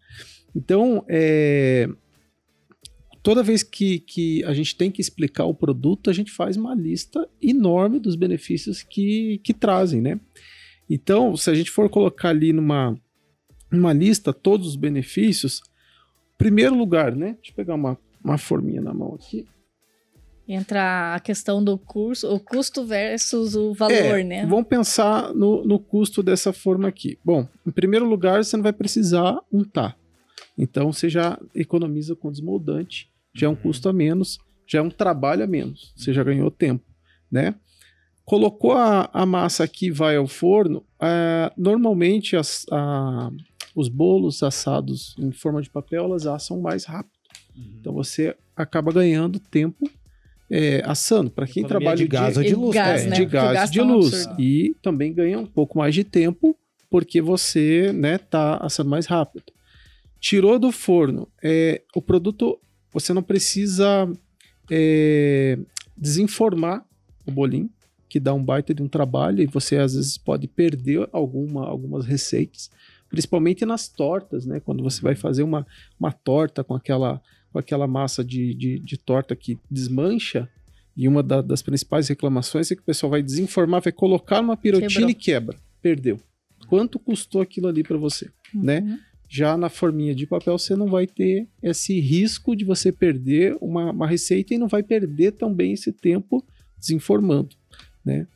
Então, 0.56 1.04
é, 1.08 1.90
toda 3.24 3.44
vez 3.44 3.64
que, 3.64 4.00
que 4.00 4.44
a 4.46 4.54
gente 4.54 4.76
tem 4.76 4.92
que 4.92 5.02
explicar 5.02 5.46
o 5.46 5.54
produto, 5.54 6.10
a 6.10 6.14
gente 6.14 6.32
faz 6.32 6.56
uma 6.56 6.76
lista 6.76 7.28
enorme 7.42 8.00
dos 8.00 8.16
benefícios 8.16 8.84
que, 8.84 9.40
que 9.44 9.54
trazem, 9.54 10.02
né? 10.02 10.20
Então, 10.88 11.36
se 11.36 11.50
a 11.50 11.54
gente 11.54 11.70
for 11.70 11.90
colocar 11.90 12.30
ali 12.30 12.52
numa, 12.54 13.00
numa 13.72 13.94
lista 13.94 14.34
todos 14.34 14.68
os 14.68 14.76
benefícios, 14.76 15.62
primeiro 16.40 16.74
lugar, 16.74 17.16
né? 17.16 17.34
Deixa 17.34 17.52
eu 17.52 17.56
pegar 17.56 17.76
uma, 17.76 18.00
uma 18.24 18.38
forminha 18.38 18.82
na 18.82 18.94
mão 18.94 19.14
aqui. 19.14 19.46
Entra 20.48 21.14
a 21.14 21.20
questão 21.20 21.64
do 21.64 21.78
curso, 21.78 22.34
o 22.34 22.40
custo 22.40 22.84
versus 22.84 23.56
o 23.56 23.72
valor, 23.76 24.20
é, 24.20 24.24
né? 24.24 24.46
Vamos 24.48 24.68
pensar 24.68 25.32
no, 25.36 25.64
no 25.64 25.78
custo 25.78 26.24
dessa 26.24 26.52
forma 26.52 26.88
aqui. 26.88 27.20
Bom, 27.24 27.48
em 27.68 27.70
primeiro 27.70 28.10
lugar, 28.10 28.44
você 28.44 28.58
não 28.58 28.64
vai 28.64 28.74
precisar 28.74 29.38
untar. 29.54 29.96
Então 30.58 30.92
você 30.92 31.08
já 31.08 31.38
economiza 31.54 32.16
com 32.16 32.32
desmoldante, 32.32 33.12
já 33.36 33.46
é 33.46 33.50
um 33.50 33.54
uhum. 33.54 33.58
custo 33.58 33.90
a 33.90 33.94
menos, 33.94 34.40
já 34.66 34.80
é 34.80 34.82
um 34.82 34.90
trabalho 34.90 35.44
a 35.44 35.48
menos, 35.48 35.94
você 35.96 36.12
já 36.12 36.24
ganhou 36.24 36.50
tempo, 36.50 36.86
né? 37.32 37.54
Colocou 38.26 38.72
a, 38.74 39.10
a 39.14 39.26
massa 39.26 39.64
aqui 39.64 39.92
vai 39.92 40.16
ao 40.16 40.28
forno, 40.28 40.80
uh, 41.02 41.52
normalmente 41.58 42.36
as, 42.36 42.64
uh, 42.66 43.36
os 43.80 43.88
bolos 43.88 44.44
assados 44.44 45.16
em 45.18 45.32
forma 45.32 45.62
de 45.62 45.70
papel, 45.70 46.04
elas 46.04 46.28
assam 46.28 46.60
mais 46.60 46.84
rápido. 46.84 47.14
Uhum. 47.56 47.64
Então 47.80 47.94
você 47.94 48.36
acaba 48.56 48.92
ganhando 48.92 49.40
tempo 49.40 49.90
é, 50.52 50.82
assando. 50.86 51.32
Para 51.32 51.48
quem 51.48 51.66
trabalha 51.66 51.96
de 51.96 52.08
gás 52.08 52.36
ou 52.36 52.44
de 52.44 52.56
luz, 52.56 52.74
gás, 52.74 53.06
é, 53.06 53.10
né? 53.10 53.16
de 53.16 53.26
gás, 53.26 53.72
de 53.72 53.82
luz. 53.82 54.28
E 54.38 54.76
também 54.82 55.14
ganha 55.14 55.40
um 55.40 55.46
pouco 55.46 55.78
mais 55.78 55.96
de 55.96 56.04
tempo 56.04 56.58
porque 56.90 57.22
você 57.22 57.94
né, 57.94 58.18
tá 58.18 58.58
assando 58.58 58.90
mais 58.90 59.06
rápido. 59.06 59.46
Tirou 60.20 60.60
do 60.60 60.72
forno, 60.72 61.28
é, 61.42 61.82
o 61.96 62.02
produto 62.02 62.60
você 62.92 63.14
não 63.14 63.24
precisa 63.24 64.12
é, 64.70 65.58
desinformar 65.96 66.84
o 67.26 67.32
bolinho, 67.32 67.70
que 68.10 68.20
dá 68.20 68.34
um 68.34 68.44
baita 68.44 68.74
de 68.74 68.82
um 68.82 68.90
trabalho 68.90 69.42
e 69.42 69.46
você 69.46 69.78
às 69.78 69.94
vezes 69.94 70.18
pode 70.18 70.48
perder 70.48 71.08
alguma, 71.14 71.66
algumas 71.66 72.06
receitas 72.06 72.70
principalmente 73.10 73.66
nas 73.66 73.88
tortas, 73.88 74.46
né? 74.46 74.60
Quando 74.60 74.84
você 74.84 75.02
vai 75.02 75.16
fazer 75.16 75.44
uma, 75.44 75.66
uma 76.00 76.12
torta 76.12 76.64
com 76.64 76.76
aquela, 76.76 77.22
com 77.52 77.60
aquela 77.60 77.88
massa 77.88 78.24
de, 78.24 78.54
de, 78.54 78.80
de 78.80 78.98
torta 78.98 79.36
que 79.36 79.58
desmancha, 79.70 80.48
e 80.96 81.08
uma 81.08 81.24
da, 81.24 81.42
das 81.42 81.62
principais 81.62 82.08
reclamações 82.08 82.70
é 82.72 82.76
que 82.76 82.82
o 82.82 82.86
pessoal 82.86 83.10
vai 83.10 83.24
desinformar, 83.24 83.82
vai 83.82 83.92
colocar 83.92 84.42
uma 84.42 84.58
pirotina 84.58 84.90
Quebrou. 84.90 85.10
e 85.10 85.16
quebra. 85.16 85.58
Perdeu. 85.82 86.20
Quanto 86.68 87.00
custou 87.00 87.42
aquilo 87.42 87.68
ali 87.68 87.84
para 87.84 87.98
você, 87.98 88.30
uhum. 88.54 88.64
né? 88.64 89.00
Já 89.28 89.56
na 89.56 89.70
forminha 89.70 90.14
de 90.14 90.26
papel 90.26 90.58
você 90.58 90.76
não 90.76 90.88
vai 90.88 91.06
ter 91.08 91.48
esse 91.62 92.00
risco 92.00 92.56
de 92.56 92.66
você 92.66 92.92
perder 92.92 93.56
uma, 93.62 93.92
uma 93.92 94.08
receita 94.08 94.54
e 94.54 94.58
não 94.58 94.68
vai 94.68 94.84
perder 94.84 95.34
também 95.34 95.74
esse 95.74 95.94
tempo 95.94 96.44
desinformando, 96.78 97.56
né? 98.04 98.28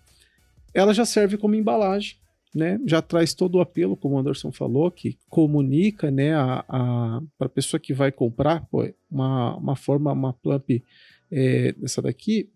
Ela 0.73 0.93
já 0.93 1.05
serve 1.05 1.37
como 1.37 1.55
embalagem, 1.55 2.15
né, 2.53 2.79
já 2.85 3.01
traz 3.01 3.33
todo 3.33 3.55
o 3.55 3.61
apelo, 3.61 3.97
como 3.97 4.15
o 4.15 4.19
Anderson 4.19 4.51
falou, 4.51 4.91
que 4.91 5.17
comunica 5.29 6.11
né, 6.11 6.33
a, 6.35 6.63
a, 6.67 7.21
para 7.37 7.47
a 7.47 7.49
pessoa 7.49 7.79
que 7.79 7.93
vai 7.93 8.11
comprar 8.11 8.65
pô, 8.67 8.87
uma, 9.09 9.55
uma 9.57 9.75
forma, 9.75 10.11
uma 10.11 10.33
plump 10.33 10.83
é, 11.31 11.73
dessa 11.73 12.01
daqui, 12.01 12.49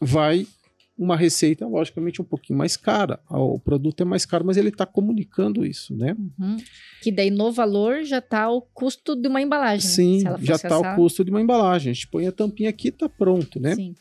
vai 0.00 0.46
uma 0.98 1.16
receita, 1.16 1.64
logicamente, 1.64 2.20
um 2.20 2.24
pouquinho 2.24 2.58
mais 2.58 2.76
cara. 2.76 3.20
O 3.30 3.58
produto 3.60 4.00
é 4.00 4.04
mais 4.04 4.26
caro, 4.26 4.44
mas 4.44 4.56
ele 4.56 4.70
está 4.70 4.84
comunicando 4.84 5.64
isso, 5.64 5.96
né? 5.96 6.16
Uhum. 6.18 6.56
Que 7.00 7.12
daí 7.12 7.30
no 7.30 7.52
valor 7.52 8.02
já 8.02 8.18
está 8.18 8.50
o 8.50 8.60
custo 8.60 9.14
de 9.14 9.28
uma 9.28 9.40
embalagem. 9.40 9.88
Sim, 9.88 10.24
já 10.42 10.56
está 10.56 10.76
o 10.76 10.96
custo 10.96 11.24
de 11.24 11.30
uma 11.30 11.40
embalagem. 11.40 11.92
A 11.92 11.94
gente 11.94 12.08
põe 12.08 12.26
a 12.26 12.32
tampinha 12.32 12.68
aqui 12.68 12.88
e 12.88 12.90
está 12.90 13.08
pronto, 13.08 13.60
né? 13.60 13.76
Sim. 13.76 13.94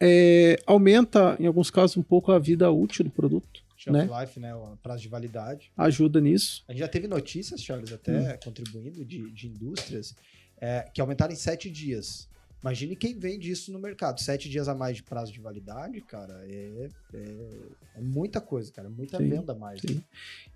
É, 0.00 0.56
aumenta, 0.66 1.36
em 1.38 1.46
alguns 1.46 1.70
casos, 1.70 1.98
um 1.98 2.02
pouco 2.02 2.32
a 2.32 2.38
vida 2.38 2.70
útil 2.70 3.04
do 3.04 3.10
produto 3.10 3.65
shelf 3.86 4.10
né? 4.10 4.20
life, 4.20 4.40
né? 4.40 4.54
O 4.54 4.76
prazo 4.82 5.02
de 5.02 5.08
validade. 5.08 5.70
Ajuda 5.76 6.20
nisso. 6.20 6.64
A 6.68 6.72
gente 6.72 6.80
já 6.80 6.88
teve 6.88 7.06
notícias, 7.06 7.62
Charles, 7.62 7.92
até 7.92 8.34
hum. 8.34 8.38
contribuindo 8.42 9.04
de, 9.04 9.30
de 9.30 9.46
indústrias, 9.46 10.14
é, 10.60 10.88
que 10.92 11.00
aumentaram 11.00 11.32
em 11.32 11.36
sete 11.36 11.70
dias. 11.70 12.28
Imagine 12.62 12.96
quem 12.96 13.16
vende 13.16 13.50
isso 13.50 13.70
no 13.72 13.78
mercado. 13.78 14.20
Sete 14.20 14.48
dias 14.48 14.68
a 14.68 14.74
mais 14.74 14.96
de 14.96 15.02
prazo 15.02 15.32
de 15.32 15.38
validade, 15.38 16.00
cara, 16.00 16.42
é, 16.48 16.88
é, 17.14 17.48
é 17.96 18.00
muita 18.00 18.40
coisa, 18.40 18.72
cara. 18.72 18.88
Muita 18.88 19.18
sim, 19.18 19.28
venda 19.28 19.52
a 19.52 19.54
mais. 19.54 19.80
Né? 19.82 20.02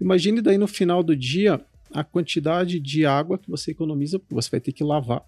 Imagine 0.01 0.41
daí 0.41 0.59
no 0.59 0.66
final 0.66 1.03
do 1.03 1.14
dia 1.14 1.64
a 1.93 2.03
quantidade 2.03 2.81
de 2.81 3.05
água 3.05 3.39
que 3.39 3.51
você 3.51 3.72
economiza, 3.72 4.20
você 4.28 4.51
vai 4.51 4.61
ter 4.61 4.72
que 4.72 4.83
lavar, 4.83 5.24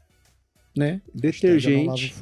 né? 0.76 1.00
Detergente. 1.14 2.14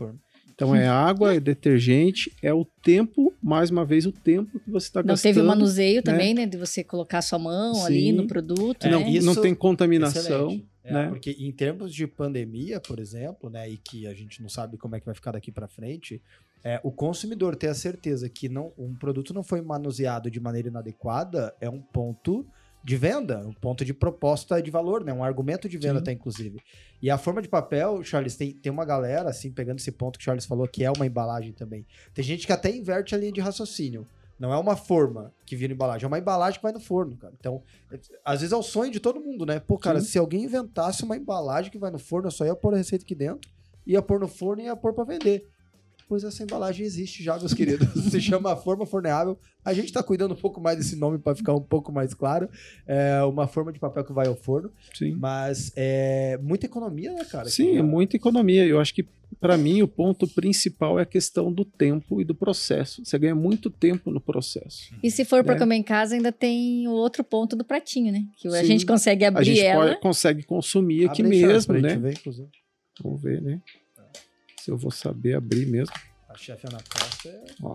Então 0.61 0.77
é 0.77 0.87
água, 0.87 1.35
é 1.35 1.41
detergente, 1.41 2.31
é 2.43 2.53
o 2.53 2.67
tempo, 2.67 3.33
mais 3.43 3.71
uma 3.71 3.83
vez, 3.83 4.05
o 4.05 4.13
tempo 4.13 4.61
que 4.61 4.71
você 4.71 4.89
está 4.89 5.01
gastando. 5.01 5.17
Não 5.17 5.35
teve 5.35 5.41
o 5.41 5.49
manuseio 5.49 5.97
né? 5.97 6.03
também, 6.03 6.35
né? 6.35 6.45
De 6.45 6.59
você 6.59 6.85
colocar 6.85 7.23
sua 7.23 7.39
mão 7.39 7.75
Sim. 7.75 7.87
ali 7.87 8.13
no 8.13 8.27
produto. 8.27 8.87
É, 8.87 8.91
não, 8.91 9.01
né? 9.01 9.21
não 9.21 9.35
tem 9.35 9.55
contaminação. 9.55 10.63
É, 10.85 10.93
né? 10.93 11.09
Porque 11.09 11.31
em 11.31 11.51
termos 11.51 11.95
de 11.95 12.07
pandemia, 12.07 12.79
por 12.79 12.99
exemplo, 12.99 13.49
né, 13.49 13.71
e 13.71 13.79
que 13.79 14.07
a 14.07 14.13
gente 14.13 14.43
não 14.43 14.51
sabe 14.51 14.77
como 14.77 14.97
é 14.97 15.01
que 15.01 15.07
vai 15.07 15.15
ficar 15.15 15.33
daqui 15.33 15.51
para 15.51 15.67
frente, 15.67 16.23
é, 16.63 16.79
o 16.85 16.91
consumidor 16.91 17.57
ter 17.57 17.69
a 17.69 17.75
certeza 17.75 18.29
que 18.29 18.47
não, 18.47 18.73
um 18.77 18.95
produto 18.95 19.33
não 19.33 19.43
foi 19.43 19.63
manuseado 19.63 20.31
de 20.31 20.41
maneira 20.41 20.69
inadequada 20.69 21.55
é 21.59 21.71
um 21.71 21.81
ponto 21.81 22.47
de 22.83 22.97
venda, 22.97 23.47
um 23.47 23.53
ponto 23.53 23.85
de 23.85 23.93
proposta 23.93 24.61
de 24.63 24.71
valor, 24.71 25.05
né? 25.05 25.13
Um 25.13 25.23
argumento 25.23 25.69
de 25.69 25.77
venda, 25.77 25.97
Sim. 25.97 26.01
até 26.01 26.13
inclusive. 26.13 26.61
E 27.03 27.11
a 27.11 27.19
forma 27.19 27.43
de 27.43 27.49
papel, 27.49 28.03
Charles, 28.03 28.37
tem, 28.37 28.53
tem 28.53 28.73
uma 28.73 28.85
galera, 28.85 29.29
assim, 29.29 29.51
pegando 29.51 29.79
esse 29.79 29.93
ponto 29.93 30.19
que 30.19 30.23
o 30.23 30.25
Charles 30.25 30.47
falou, 30.47 30.67
que 30.67 30.85
é 30.85 30.91
uma 30.91 31.07
embalagem 31.07 31.53
também. 31.53 31.87
Tem 32.15 32.25
gente 32.25 32.47
que 32.47 32.53
até 32.53 32.75
inverte 32.75 33.15
a 33.15 33.19
linha 33.19 33.33
de 33.33 33.41
raciocínio. 33.41 34.07
Não 34.39 34.55
é 34.55 34.57
uma 34.57 34.75
forma 34.75 35.35
que 35.45 35.55
vira 35.55 35.71
embalagem, 35.71 36.07
é 36.07 36.09
uma 36.09 36.19
embalagem 36.19 36.59
que 36.59 36.63
vai 36.63 36.73
no 36.73 36.81
forno, 36.81 37.15
cara. 37.19 37.35
Então, 37.39 37.63
às 38.25 38.41
vezes 38.41 38.55
é 38.55 38.57
o 38.57 38.63
sonho 38.63 38.91
de 38.91 38.99
todo 38.99 39.21
mundo, 39.21 39.45
né? 39.45 39.61
Pô, 39.61 39.77
cara, 39.77 40.01
Sim. 40.01 40.07
se 40.07 40.19
alguém 40.19 40.45
inventasse 40.45 41.05
uma 41.05 41.15
embalagem 41.15 41.71
que 41.71 41.79
vai 41.79 41.91
no 41.91 41.99
forno, 41.99 42.29
eu 42.29 42.31
só 42.31 42.47
ia 42.47 42.57
pôr 42.57 42.73
a 42.73 42.79
receita 42.79 43.05
aqui 43.05 43.15
dentro, 43.15 43.51
ia 43.87 44.01
pôr 44.01 44.19
no 44.19 44.27
forno 44.27 44.63
e 44.63 44.65
ia 44.65 44.75
pôr 44.75 44.95
pra 44.95 45.05
vender 45.05 45.47
pois 46.11 46.25
essa 46.25 46.43
embalagem 46.43 46.85
existe 46.85 47.23
já, 47.23 47.39
meus 47.39 47.55
queridos. 47.55 47.87
Se 48.11 48.21
chama 48.21 48.57
Forma 48.57 48.85
Forneável. 48.85 49.39
A 49.65 49.73
gente 49.73 49.85
está 49.85 50.03
cuidando 50.03 50.33
um 50.35 50.37
pouco 50.37 50.61
mais 50.61 50.77
desse 50.77 50.97
nome 50.97 51.19
para 51.21 51.37
ficar 51.37 51.55
um 51.55 51.63
pouco 51.63 51.93
mais 51.93 52.13
claro. 52.13 52.49
É 52.85 53.23
uma 53.23 53.47
forma 53.47 53.73
de 53.73 53.79
papel 53.79 54.03
que 54.03 54.13
vai 54.13 54.27
ao 54.27 54.35
forno. 54.35 54.73
Sim. 54.93 55.15
Mas 55.15 55.71
é 55.77 56.37
muita 56.43 56.67
economia, 56.67 57.13
né, 57.13 57.25
cara? 57.25 57.49
Sim, 57.49 57.77
é 57.77 57.83
muita 57.83 58.17
economia. 58.17 58.67
Eu 58.67 58.81
acho 58.81 58.93
que, 58.93 59.07
para 59.39 59.57
mim, 59.57 59.83
o 59.83 59.87
ponto 59.87 60.27
principal 60.27 60.99
é 60.99 61.03
a 61.03 61.07
questão 61.07 61.53
do 61.53 61.65
tempo 61.65 62.21
e 62.21 62.25
do 62.25 62.35
processo. 62.35 63.05
Você 63.05 63.17
ganha 63.17 63.37
muito 63.37 63.71
tempo 63.71 64.11
no 64.11 64.21
processo. 64.21 64.93
E 65.01 65.13
se 65.13 65.25
for 65.25 65.45
para 65.45 65.55
né? 65.55 65.61
comer 65.61 65.77
em 65.77 65.85
casa, 65.85 66.17
ainda 66.17 66.33
tem 66.33 66.89
o 66.89 66.93
outro 66.93 67.23
ponto 67.23 67.55
do 67.55 67.65
pratinho, 67.65 68.11
né? 68.11 68.25
Que 68.37 68.51
Sim. 68.51 68.57
a 68.57 68.65
gente 68.65 68.85
consegue 68.85 69.25
abrir 69.25 69.43
a 69.43 69.45
gente 69.45 69.65
ela. 69.65 69.87
Pode, 69.91 70.01
consegue 70.01 70.43
consumir 70.43 71.09
aqui 71.09 71.23
Abre 71.23 71.39
mesmo, 71.41 71.75
né? 71.75 71.97
Ver, 71.97 72.19
Vamos 73.01 73.23
ver, 73.23 73.41
né? 73.41 73.61
Se 74.61 74.71
eu 74.71 74.77
vou 74.77 74.91
saber 74.91 75.35
abrir 75.35 75.67
mesmo. 75.67 75.95
A 76.29 76.37
chefe 76.37 76.67
Ana 76.67 76.79
Costa. 76.89 77.29
é 77.29 77.45
Ó. 77.63 77.75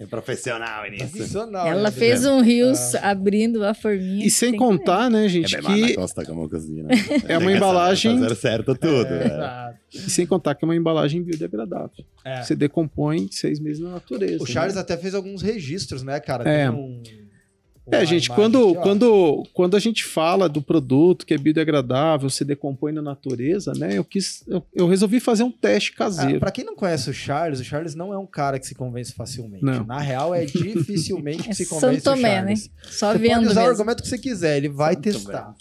É 0.00 0.06
profissional 0.06 0.90
nisso. 0.90 1.08
Profissional. 1.08 1.66
Ela 1.66 1.82
né? 1.84 1.90
fez 1.90 2.26
um 2.26 2.42
rios 2.42 2.96
ah. 2.96 3.10
abrindo 3.10 3.64
a 3.64 3.72
forminha. 3.72 4.26
E 4.26 4.30
sem 4.30 4.56
contar, 4.56 5.08
né, 5.08 5.28
gente, 5.28 5.56
é 5.56 5.62
que... 5.62 5.94
Costa 5.94 6.26
como 6.26 6.48
cozinha. 6.48 6.84
é 7.26 7.38
uma 7.38 7.52
embalagem... 7.52 8.18
Fazer 8.18 8.34
certo 8.34 8.74
tudo. 8.74 9.06
É, 9.06 9.72
é. 9.72 9.74
E 9.94 10.10
sem 10.10 10.26
contar 10.26 10.56
que 10.56 10.64
é 10.64 10.66
uma 10.66 10.76
embalagem 10.76 11.22
biodegradável. 11.22 12.04
É. 12.24 12.42
Você 12.42 12.56
decompõe 12.56 13.28
seis 13.30 13.60
meses 13.60 13.80
na 13.80 13.92
natureza. 13.92 14.42
O 14.42 14.46
Charles 14.46 14.74
né? 14.74 14.80
até 14.80 14.96
fez 14.96 15.14
alguns 15.14 15.40
registros, 15.40 16.02
né, 16.02 16.18
cara? 16.20 16.46
É. 16.46 16.68
Tem 16.68 16.78
um 16.78 17.02
é, 17.90 18.04
gente, 18.04 18.28
quando, 18.30 18.74
quando, 18.76 19.46
quando 19.52 19.76
a 19.76 19.80
gente 19.80 20.04
fala 20.04 20.48
do 20.48 20.60
produto 20.60 21.24
que 21.24 21.34
é 21.34 21.38
biodegradável, 21.38 22.28
se 22.28 22.44
decompõe 22.44 22.92
na 22.92 23.02
natureza, 23.02 23.72
né? 23.74 23.96
Eu 23.96 24.04
quis, 24.04 24.44
eu, 24.46 24.64
eu 24.74 24.88
resolvi 24.88 25.20
fazer 25.20 25.42
um 25.42 25.50
teste 25.50 25.92
caseiro. 25.92 26.36
Ah, 26.36 26.40
para 26.40 26.50
quem 26.50 26.64
não 26.64 26.74
conhece 26.74 27.08
o 27.10 27.14
Charles, 27.14 27.60
o 27.60 27.64
Charles 27.64 27.94
não 27.94 28.12
é 28.12 28.18
um 28.18 28.26
cara 28.26 28.58
que 28.58 28.66
se 28.66 28.74
convence 28.74 29.12
facilmente. 29.12 29.64
Não. 29.64 29.84
Na 29.84 30.00
real, 30.00 30.34
é 30.34 30.44
dificilmente 30.46 31.44
que 31.44 31.50
é 31.50 31.54
se 31.54 31.66
convence 31.66 32.00
São 32.00 32.14
Tomé, 32.14 32.28
o 32.28 32.34
Charles. 32.34 32.68
Né? 32.68 32.72
Só 32.90 33.12
você 33.12 33.18
vendo 33.18 33.34
pode 33.34 33.46
usar 33.46 33.60
mesmo. 33.60 33.66
o 33.66 33.70
argumento 33.70 34.02
que 34.02 34.08
você 34.08 34.18
quiser, 34.18 34.56
ele 34.56 34.68
vai 34.68 34.94
Santo 34.94 35.04
testar. 35.04 35.54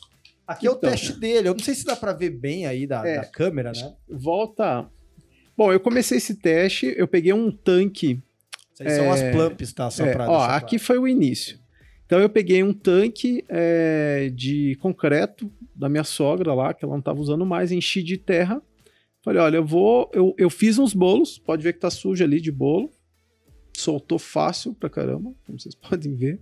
Aqui 0.48 0.66
é 0.66 0.70
o 0.70 0.74
então, 0.74 0.90
teste 0.90 1.14
dele. 1.14 1.50
Eu 1.50 1.54
não 1.54 1.64
sei 1.64 1.76
se 1.76 1.86
dá 1.86 1.96
para 1.96 2.14
ver 2.14 2.30
bem 2.30 2.66
aí 2.66 2.88
da, 2.88 3.06
é, 3.06 3.18
da 3.18 3.26
câmera, 3.26 3.74
né? 3.74 3.94
Volta. 4.10 4.90
Bom, 5.58 5.74
eu 5.74 5.80
comecei 5.80 6.18
esse 6.20 6.36
teste, 6.36 6.94
eu 6.98 7.08
peguei 7.08 7.34
um 7.34 7.52
tanque. 7.52 8.22
Essas 8.80 8.94
é, 8.94 8.96
são 8.96 9.12
as 9.12 9.22
plumps, 9.36 9.74
tá? 9.74 9.90
Só 9.90 10.06
é, 10.06 10.14
pra 10.14 10.30
ó, 10.30 10.46
aqui 10.46 10.80
foi 10.80 10.98
o 10.98 11.08
início. 11.08 11.60
Então 12.08 12.22
eu 12.22 12.30
peguei 12.30 12.64
um 12.64 12.72
tanque 12.72 13.44
é, 13.50 14.32
de 14.34 14.78
concreto 14.80 15.52
da 15.76 15.90
minha 15.90 16.06
sogra 16.06 16.54
lá, 16.54 16.74
que 16.74 16.86
ela 16.86 16.94
não 16.94 17.00
estava 17.00 17.20
usando 17.20 17.46
mais, 17.46 17.70
enchi 17.70 18.02
de 18.02 18.18
terra. 18.18 18.62
Falei, 19.22 19.42
olha, 19.42 19.58
eu 19.58 19.66
vou. 19.66 20.10
Eu, 20.14 20.34
eu 20.38 20.50
fiz 20.50 20.80
uns 20.80 20.94
bolos, 20.94 21.38
pode 21.38 21.62
ver 21.62 21.74
que 21.74 21.80
tá 21.80 21.90
sujo 21.90 22.24
ali 22.24 22.40
de 22.40 22.50
bolo. 22.50 22.90
Soltou 23.76 24.18
fácil 24.18 24.74
pra 24.74 24.90
caramba, 24.90 25.34
como 25.46 25.60
vocês 25.60 25.76
podem 25.76 26.16
ver. 26.16 26.40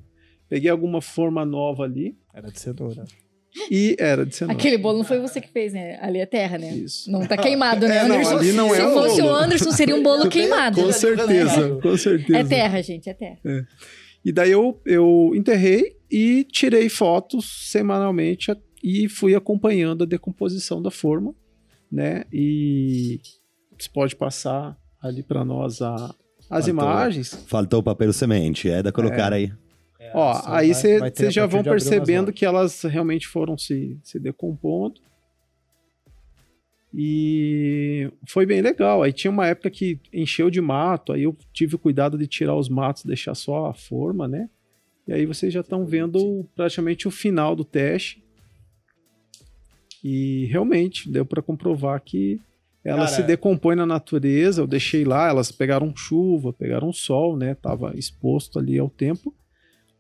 Peguei 0.48 0.70
alguma 0.70 1.02
forma 1.02 1.44
nova 1.44 1.84
ali. 1.84 2.16
Era 2.32 2.52
de 2.52 2.60
cenoura. 2.60 3.04
E 3.72 3.96
era 3.98 4.24
de 4.24 4.36
cenoura. 4.36 4.56
Aquele 4.56 4.78
bolo 4.78 5.00
não 5.00 5.04
foi 5.04 5.20
você 5.20 5.42
que 5.42 5.50
fez, 5.50 5.74
né? 5.74 5.98
Ali 6.00 6.20
é 6.20 6.28
terra, 6.28 6.60
né? 6.60 6.76
Isso. 6.76 7.10
Não 7.10 7.26
tá 7.26 7.36
queimado, 7.36 7.88
né, 7.88 7.98
é, 7.98 8.00
Anderson? 8.02 8.32
Não, 8.34 8.38
ali 8.38 8.52
não 8.52 8.70
Se 8.70 8.82
é 8.82 8.84
fosse 8.84 9.22
o 9.24 9.34
Anderson, 9.34 9.72
seria 9.72 9.96
um 9.96 10.04
bolo 10.04 10.30
queimado. 10.30 10.80
Com 10.80 10.92
certeza, 10.92 11.80
com 11.82 11.98
certeza. 11.98 12.40
É 12.40 12.44
terra, 12.44 12.84
gente, 12.84 13.10
é 13.10 13.14
terra. 13.16 13.40
É. 13.44 13.66
E 14.26 14.32
daí 14.32 14.52
eu, 14.52 14.82
eu 14.88 15.32
enterrei 15.36 15.96
e 16.10 16.44
tirei 16.46 16.90
fotos 16.90 17.70
semanalmente 17.70 18.52
e 18.84 19.08
fui 19.08 19.36
acompanhando 19.36 20.04
a 20.04 20.08
decomposição 20.08 20.82
da 20.82 20.90
forma, 20.90 21.36
né? 21.92 22.24
E 22.34 23.22
você 23.78 23.88
pode 23.94 24.16
passar 24.16 24.76
ali 25.00 25.22
para 25.22 25.46
nós 25.46 25.80
a, 25.80 25.94
as 26.50 26.66
faltou, 26.66 26.70
imagens. 26.70 27.46
Faltou 27.46 27.80
o 27.82 27.84
papel 27.84 28.12
semente, 28.12 28.68
é 28.68 28.82
da 28.82 28.92
colocar 28.92 29.32
é. 29.32 29.36
aí. 29.36 29.54
É, 30.00 30.12
Ó, 30.16 30.42
aí 30.46 30.74
vocês 30.74 31.32
já 31.32 31.46
vão 31.46 31.64
percebendo 31.64 32.34
que 32.34 32.46
elas 32.46 32.82
realmente 32.82 33.28
foram 33.28 33.56
se, 33.56 34.00
se 34.04 34.20
decompondo. 34.20 35.02
E 36.98 38.10
foi 38.26 38.46
bem 38.46 38.62
legal. 38.62 39.04
Aí 39.04 39.12
tinha 39.12 39.30
uma 39.30 39.46
época 39.46 39.70
que 39.70 40.00
encheu 40.14 40.50
de 40.50 40.62
mato, 40.62 41.12
aí 41.12 41.24
eu 41.24 41.36
tive 41.52 41.76
o 41.76 41.80
cuidado 41.80 42.18
de 42.18 42.26
tirar 42.26 42.56
os 42.56 42.70
matos, 42.70 43.04
deixar 43.04 43.36
só 43.36 43.66
a 43.66 43.74
forma, 43.74 44.30
né? 44.30 44.50
E 45.06 45.12
aí 45.12 45.26
vocês 45.26 45.54
já 45.54 45.60
estão 45.60 45.86
vendo 45.86 46.46
praticamente 46.56 47.06
o 47.06 47.12
final 47.12 47.54
do 47.54 47.66
teste. 47.66 48.24
E 50.02 50.46
realmente 50.46 51.12
deu 51.12 51.26
para 51.26 51.42
comprovar 51.42 52.00
que 52.00 52.40
ela 52.84 53.00
Cara, 53.00 53.10
se 53.10 53.24
decompõe 53.24 53.76
na 53.76 53.86
natureza. 53.86 54.62
Eu 54.62 54.68
deixei 54.68 55.04
lá, 55.04 55.28
elas 55.28 55.52
pegaram 55.52 55.94
chuva, 55.96 56.54
pegaram 56.54 56.94
sol, 56.94 57.36
né? 57.36 57.56
Tava 57.56 57.94
exposto 57.98 58.58
ali 58.58 58.80
ao 58.80 58.90
tempo. 58.90 59.34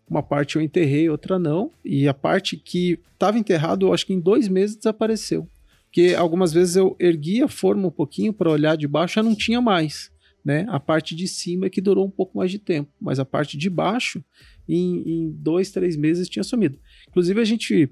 Uma 0.10 0.24
parte 0.24 0.56
eu 0.56 0.62
enterrei, 0.62 1.10
outra 1.10 1.38
não. 1.38 1.72
E 1.84 2.08
a 2.08 2.14
parte 2.14 2.56
que 2.56 3.00
estava 3.14 3.38
enterrado, 3.38 3.88
eu 3.88 3.93
acho 3.93 4.06
que 4.06 4.14
em 4.14 4.20
dois 4.20 4.48
meses 4.48 4.78
desapareceu. 4.78 5.50
Porque 5.96 6.14
algumas 6.14 6.52
vezes 6.52 6.76
eu 6.76 6.93
ergui 7.00 7.41
a 7.41 7.48
forma 7.48 7.88
um 7.88 7.91
pouquinho 7.91 8.34
para 8.34 8.52
olhar 8.52 8.76
de 8.76 8.86
baixo, 8.86 9.16
já 9.16 9.24
não 9.24 9.34
tinha 9.34 9.62
mais. 9.62 10.12
Né? 10.43 10.66
A 10.68 10.78
parte 10.78 11.16
de 11.16 11.26
cima 11.26 11.68
é 11.68 11.70
que 11.70 11.80
durou 11.80 12.06
um 12.06 12.10
pouco 12.10 12.38
mais 12.38 12.52
de 12.52 12.60
tempo, 12.60 12.91
mas 13.00 13.18
a 13.18 13.24
parte 13.24 13.58
de 13.58 13.70
baixo, 13.70 14.22
em, 14.68 15.02
em 15.08 15.32
dois, 15.32 15.72
três 15.72 15.96
meses, 15.96 16.28
tinha 16.28 16.43
sumido. 16.43 16.78
Inclusive, 17.08 17.39
a 17.39 17.46
gente 17.46 17.89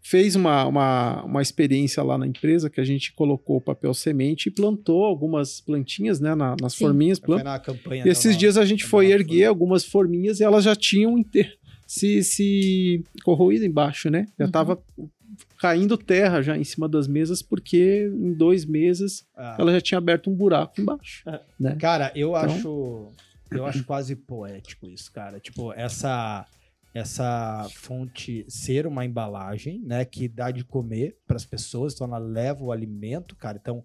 fez 0.00 0.36
uma, 0.36 0.64
uma, 0.66 1.24
uma 1.24 1.42
experiência 1.42 2.00
lá 2.04 2.16
na 2.16 2.28
empresa 2.28 2.70
que 2.70 2.80
a 2.80 2.84
gente 2.84 3.12
colocou 3.12 3.60
papel 3.60 3.92
semente 3.92 4.48
e 4.48 4.52
plantou 4.52 5.02
algumas 5.02 5.60
plantinhas 5.60 6.20
né, 6.20 6.36
na, 6.36 6.54
nas 6.60 6.74
Sim. 6.74 6.84
forminhas. 6.84 7.18
Plant... 7.18 7.42
Na 7.42 7.58
campanha, 7.58 8.04
e 8.06 8.08
esses 8.08 8.36
dias 8.36 8.56
a 8.56 8.64
gente 8.64 8.84
foi 8.84 9.10
erguer 9.10 9.46
algumas 9.46 9.84
forminhas 9.84 10.38
e 10.38 10.44
elas 10.44 10.62
já 10.62 10.76
tinham 10.76 11.18
inter... 11.18 11.58
se, 11.88 12.22
se 12.22 13.02
corroído 13.24 13.64
embaixo, 13.64 14.08
né? 14.08 14.28
Já 14.38 14.44
estava 14.44 14.80
uhum 14.96 15.08
caindo 15.62 15.96
terra 15.96 16.42
já 16.42 16.58
em 16.58 16.64
cima 16.64 16.88
das 16.88 17.06
mesas, 17.06 17.40
porque 17.40 18.10
em 18.12 18.34
dois 18.34 18.64
meses 18.64 19.24
ah. 19.36 19.56
ela 19.56 19.70
já 19.70 19.80
tinha 19.80 19.98
aberto 19.98 20.28
um 20.28 20.34
buraco 20.34 20.80
embaixo. 20.80 21.22
É. 21.24 21.40
Né? 21.58 21.76
Cara, 21.76 22.10
eu 22.16 22.30
então... 22.30 22.42
acho. 22.42 23.12
Eu 23.48 23.66
acho 23.66 23.84
quase 23.84 24.16
poético 24.16 24.88
isso, 24.88 25.12
cara. 25.12 25.38
Tipo, 25.38 25.72
essa 25.74 26.46
essa 26.94 27.68
fonte 27.76 28.44
ser 28.48 28.86
uma 28.86 29.04
embalagem, 29.04 29.80
né, 29.80 30.04
que 30.04 30.28
dá 30.28 30.50
de 30.50 30.62
comer 30.64 31.16
para 31.26 31.36
as 31.36 31.44
pessoas, 31.44 31.94
então 31.94 32.06
ela 32.06 32.18
leva 32.18 32.62
o 32.62 32.72
alimento, 32.72 33.34
cara. 33.36 33.58
Então, 33.60 33.84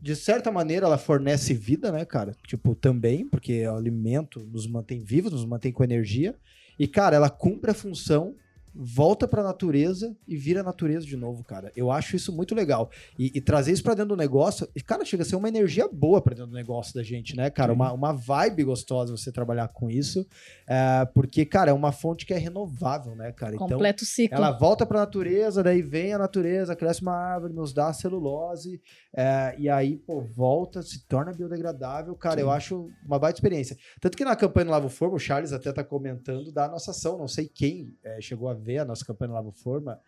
de 0.00 0.14
certa 0.14 0.52
maneira, 0.52 0.86
ela 0.86 0.98
fornece 0.98 1.54
vida, 1.54 1.90
né, 1.90 2.04
cara? 2.04 2.32
Tipo, 2.46 2.74
também, 2.74 3.26
porque 3.26 3.66
o 3.66 3.74
alimento 3.74 4.40
nos 4.40 4.66
mantém 4.66 5.02
vivos, 5.02 5.32
nos 5.32 5.44
mantém 5.44 5.72
com 5.72 5.82
energia. 5.82 6.34
E, 6.78 6.86
cara, 6.86 7.16
ela 7.16 7.30
cumpre 7.30 7.70
a 7.70 7.74
função 7.74 8.36
volta 8.74 9.28
para 9.28 9.40
a 9.40 9.44
natureza 9.44 10.16
e 10.26 10.36
vira 10.36 10.62
natureza 10.62 11.06
de 11.06 11.16
novo, 11.16 11.44
cara. 11.44 11.70
Eu 11.76 11.90
acho 11.90 12.16
isso 12.16 12.32
muito 12.32 12.54
legal. 12.54 12.90
E, 13.18 13.30
e 13.34 13.40
trazer 13.40 13.72
isso 13.72 13.82
para 13.82 13.94
dentro 13.94 14.10
do 14.10 14.16
negócio, 14.16 14.68
cara, 14.84 15.04
chega 15.04 15.22
a 15.22 15.26
ser 15.26 15.36
uma 15.36 15.48
energia 15.48 15.88
boa 15.88 16.20
para 16.20 16.34
dentro 16.34 16.50
do 16.50 16.56
negócio 16.56 16.94
da 16.94 17.02
gente, 17.02 17.36
né, 17.36 17.50
cara? 17.50 17.72
Uma, 17.72 17.92
uma 17.92 18.12
vibe 18.12 18.64
gostosa 18.64 19.16
você 19.16 19.30
trabalhar 19.30 19.68
com 19.68 19.88
isso, 19.88 20.26
é, 20.66 21.04
porque, 21.14 21.44
cara, 21.44 21.70
é 21.70 21.74
uma 21.74 21.92
fonte 21.92 22.26
que 22.26 22.34
é 22.34 22.38
renovável, 22.38 23.14
né, 23.14 23.30
cara? 23.32 23.54
Então, 23.54 23.68
Completo 23.68 24.04
ciclo. 24.04 24.36
Ela 24.36 24.50
volta 24.50 24.84
para 24.84 24.98
a 24.98 25.02
natureza, 25.02 25.62
daí 25.62 25.82
vem 25.82 26.12
a 26.12 26.18
natureza, 26.18 26.74
cresce 26.74 27.02
uma 27.02 27.14
árvore, 27.14 27.52
nos 27.52 27.72
dá 27.72 27.92
celulose, 27.92 28.80
é, 29.16 29.54
e 29.58 29.68
aí, 29.68 29.96
pô, 29.96 30.22
volta, 30.22 30.82
se 30.82 31.06
torna 31.06 31.32
biodegradável, 31.32 32.14
cara. 32.16 32.36
Sim. 32.36 32.40
Eu 32.40 32.50
acho 32.50 32.90
uma 33.06 33.18
baita 33.18 33.38
experiência. 33.38 33.76
Tanto 34.00 34.16
que 34.16 34.24
na 34.24 34.34
campanha 34.34 34.66
do 34.66 34.70
Lavo 34.72 34.88
Forma, 34.88 35.14
o 35.14 35.18
Charles 35.18 35.52
até 35.52 35.72
tá 35.72 35.84
comentando 35.84 36.52
da 36.52 36.68
nossa 36.68 36.90
ação, 36.90 37.16
não 37.16 37.28
sei 37.28 37.48
quem 37.48 37.96
é, 38.02 38.20
chegou 38.20 38.48
a 38.48 38.54
ver 38.64 38.78
a 38.78 38.84
nossa 38.84 39.04
campanha 39.04 39.32
Lava 39.32 39.52
Forma. 39.52 40.00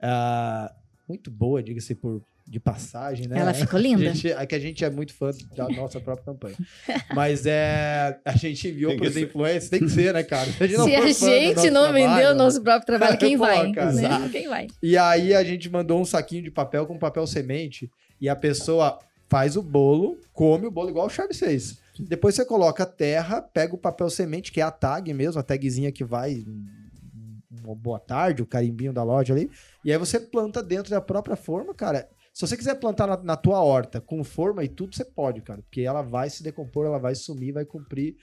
Uh, 0.00 0.74
muito 1.08 1.30
boa, 1.30 1.62
diga-se 1.62 1.94
por 1.94 2.22
de 2.46 2.60
passagem, 2.60 3.26
né? 3.26 3.38
Ela 3.38 3.54
ficou 3.54 3.80
linda. 3.80 4.12
Gente, 4.12 4.30
é 4.30 4.46
que 4.46 4.54
a 4.54 4.58
gente 4.58 4.84
é 4.84 4.90
muito 4.90 5.14
fã 5.14 5.30
da 5.56 5.66
nossa 5.70 5.98
própria 5.98 6.26
campanha. 6.26 6.56
Mas 7.14 7.46
é, 7.46 8.18
a 8.24 8.36
gente 8.36 8.68
enviou 8.68 8.94
para 8.96 9.08
os 9.08 9.16
influencers, 9.16 9.70
tem 9.70 9.80
que 9.80 9.88
ser, 9.88 10.12
né, 10.12 10.22
cara? 10.22 10.50
Se 10.52 10.62
a 10.62 10.66
gente 10.66 10.76
não, 10.76 10.86
Se 10.86 10.94
a 10.94 11.40
gente 11.40 11.70
não 11.70 11.92
vendeu 11.92 12.32
o 12.32 12.34
nosso 12.34 12.62
próprio 12.62 12.86
trabalho, 12.86 13.16
quem 13.18 13.38
Pô, 13.38 13.44
vai? 13.44 13.72
Né? 13.72 14.28
Quem 14.30 14.48
vai? 14.48 14.66
E 14.82 14.96
aí 14.96 15.34
a 15.34 15.42
gente 15.42 15.70
mandou 15.70 15.98
um 15.98 16.04
saquinho 16.04 16.42
de 16.42 16.50
papel 16.50 16.86
com 16.86 16.98
papel 16.98 17.26
semente 17.26 17.90
e 18.20 18.28
a 18.28 18.36
pessoa 18.36 18.98
faz 19.26 19.56
o 19.56 19.62
bolo, 19.62 20.18
come 20.32 20.66
o 20.66 20.70
bolo 20.70 20.90
igual 20.90 21.06
o 21.06 21.10
Charles 21.10 21.38
fez. 21.38 21.78
Depois 21.98 22.34
você 22.34 22.44
coloca 22.44 22.82
a 22.82 22.86
terra, 22.86 23.40
pega 23.40 23.74
o 23.74 23.78
papel 23.78 24.10
semente, 24.10 24.52
que 24.52 24.60
é 24.60 24.64
a 24.64 24.70
tag 24.70 25.12
mesmo, 25.14 25.40
a 25.40 25.44
tagzinha 25.44 25.90
que 25.90 26.04
vai 26.04 26.44
uma 27.62 27.74
boa 27.74 27.98
tarde, 27.98 28.42
o 28.42 28.46
carimbinho 28.46 28.92
da 28.92 29.02
loja 29.02 29.32
ali, 29.32 29.50
e 29.84 29.92
aí 29.92 29.98
você 29.98 30.18
planta 30.18 30.62
dentro 30.62 30.90
da 30.90 31.00
própria 31.00 31.36
forma, 31.36 31.74
cara. 31.74 32.08
Se 32.32 32.40
você 32.44 32.56
quiser 32.56 32.74
plantar 32.74 33.06
na, 33.06 33.16
na 33.16 33.36
tua 33.36 33.62
horta 33.62 34.00
com 34.00 34.24
forma 34.24 34.64
e 34.64 34.68
tudo, 34.68 34.96
você 34.96 35.04
pode, 35.04 35.40
cara, 35.40 35.62
porque 35.62 35.82
ela 35.82 36.02
vai 36.02 36.28
se 36.28 36.42
decompor, 36.42 36.84
ela 36.84 36.98
vai 36.98 37.14
sumir, 37.14 37.52
vai 37.52 37.64
cumprir 37.64 38.16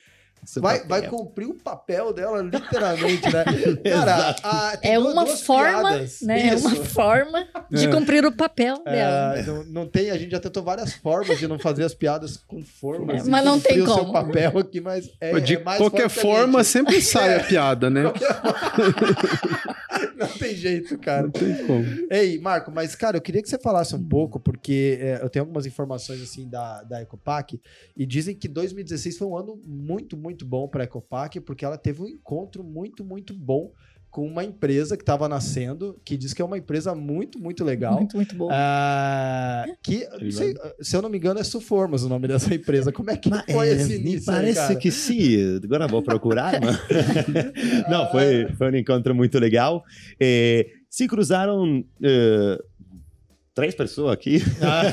vai, 0.57 0.83
vai 0.85 1.07
cumprir 1.07 1.47
o 1.47 1.53
papel 1.53 2.13
dela, 2.13 2.41
literalmente, 2.41 3.23
né? 3.31 3.45
Cara, 3.91 4.35
a, 4.43 4.77
é 4.81 4.97
uma 4.97 5.25
forma, 5.25 6.05
né? 6.21 6.49
É 6.49 6.55
uma 6.55 6.75
forma 6.75 7.47
de 7.69 7.85
é. 7.85 7.91
cumprir 7.91 8.25
o 8.25 8.31
papel 8.31 8.81
é, 8.85 8.91
dela. 8.91 9.43
Não, 9.43 9.63
não, 9.65 9.87
tem, 9.87 10.09
a 10.09 10.17
gente 10.17 10.31
já 10.31 10.39
tentou 10.39 10.63
várias 10.63 10.93
formas 10.93 11.37
de 11.37 11.47
não 11.47 11.59
fazer 11.59 11.83
as 11.83 11.93
piadas 11.93 12.37
com 12.37 12.63
formas. 12.63 13.27
É, 13.27 13.29
mas 13.29 13.45
não 13.45 13.59
tem 13.59 13.83
como. 13.85 13.93
seu 13.93 14.11
papel 14.11 14.57
aqui, 14.57 14.81
mas 14.81 15.09
é, 15.19 15.39
de 15.39 15.55
é 15.55 15.57
qualquer 15.57 16.09
forma 16.09 16.63
sempre 16.63 17.01
sai 17.01 17.39
a 17.39 17.43
piada, 17.45 17.89
né? 17.89 18.03
Não 20.27 20.37
tem 20.37 20.55
jeito, 20.55 20.97
cara. 20.97 21.23
Não 21.23 21.31
tem 21.31 21.65
como. 21.65 21.85
Ei, 22.09 22.39
Marco, 22.39 22.71
mas 22.71 22.95
cara, 22.95 23.17
eu 23.17 23.21
queria 23.21 23.41
que 23.41 23.49
você 23.49 23.59
falasse 23.59 23.95
um 23.95 24.03
pouco, 24.03 24.39
porque 24.39 24.97
é, 24.99 25.19
eu 25.21 25.29
tenho 25.29 25.43
algumas 25.43 25.65
informações 25.65 26.21
assim 26.21 26.49
da, 26.49 26.81
da 26.83 27.01
Ecopac 27.01 27.59
e 27.95 28.05
dizem 28.05 28.35
que 28.35 28.47
2016 28.47 29.17
foi 29.17 29.27
um 29.27 29.37
ano 29.37 29.61
muito, 29.65 30.17
muito 30.17 30.31
muito 30.31 30.45
bom 30.45 30.67
para 30.67 30.83
a 30.83 30.85
Ecopac, 30.85 31.39
porque 31.41 31.65
ela 31.65 31.77
teve 31.77 32.01
um 32.01 32.07
encontro 32.07 32.63
muito, 32.63 33.03
muito 33.03 33.33
bom 33.33 33.71
com 34.11 34.27
uma 34.27 34.43
empresa 34.43 34.97
que 34.97 35.03
estava 35.03 35.29
nascendo, 35.29 35.97
que 36.03 36.17
diz 36.17 36.33
que 36.33 36.41
é 36.41 36.45
uma 36.45 36.57
empresa 36.57 36.93
muito, 36.93 37.39
muito 37.39 37.63
legal. 37.63 37.95
Muito, 37.95 38.17
muito 38.17 38.35
boa. 38.35 38.51
Uh, 38.51 39.73
que, 39.81 40.05
sei, 40.31 40.53
se 40.81 40.97
eu 40.97 41.01
não 41.01 41.09
me 41.09 41.17
engano, 41.17 41.39
é 41.39 41.43
Suformas 41.45 42.03
o 42.03 42.09
nome 42.09 42.27
dessa 42.27 42.53
empresa. 42.53 42.91
Como 42.91 43.09
é 43.09 43.15
que 43.15 43.29
mas, 43.29 43.45
foi 43.49 43.69
é, 43.69 43.71
esse 43.71 43.95
início? 43.95 44.25
Parece 44.25 44.59
aí, 44.59 44.75
que 44.75 44.91
sim. 44.91 45.59
Agora 45.63 45.87
vou 45.87 46.03
procurar. 46.03 46.59
mas... 46.59 46.77
não, 47.89 48.11
foi, 48.11 48.47
foi 48.57 48.71
um 48.71 48.75
encontro 48.75 49.15
muito 49.15 49.39
legal. 49.39 49.81
E 50.19 50.67
se 50.89 51.07
cruzaram 51.07 51.79
uh, 51.79 52.63
três 53.53 53.75
pessoas 53.75 54.13
aqui 54.13 54.41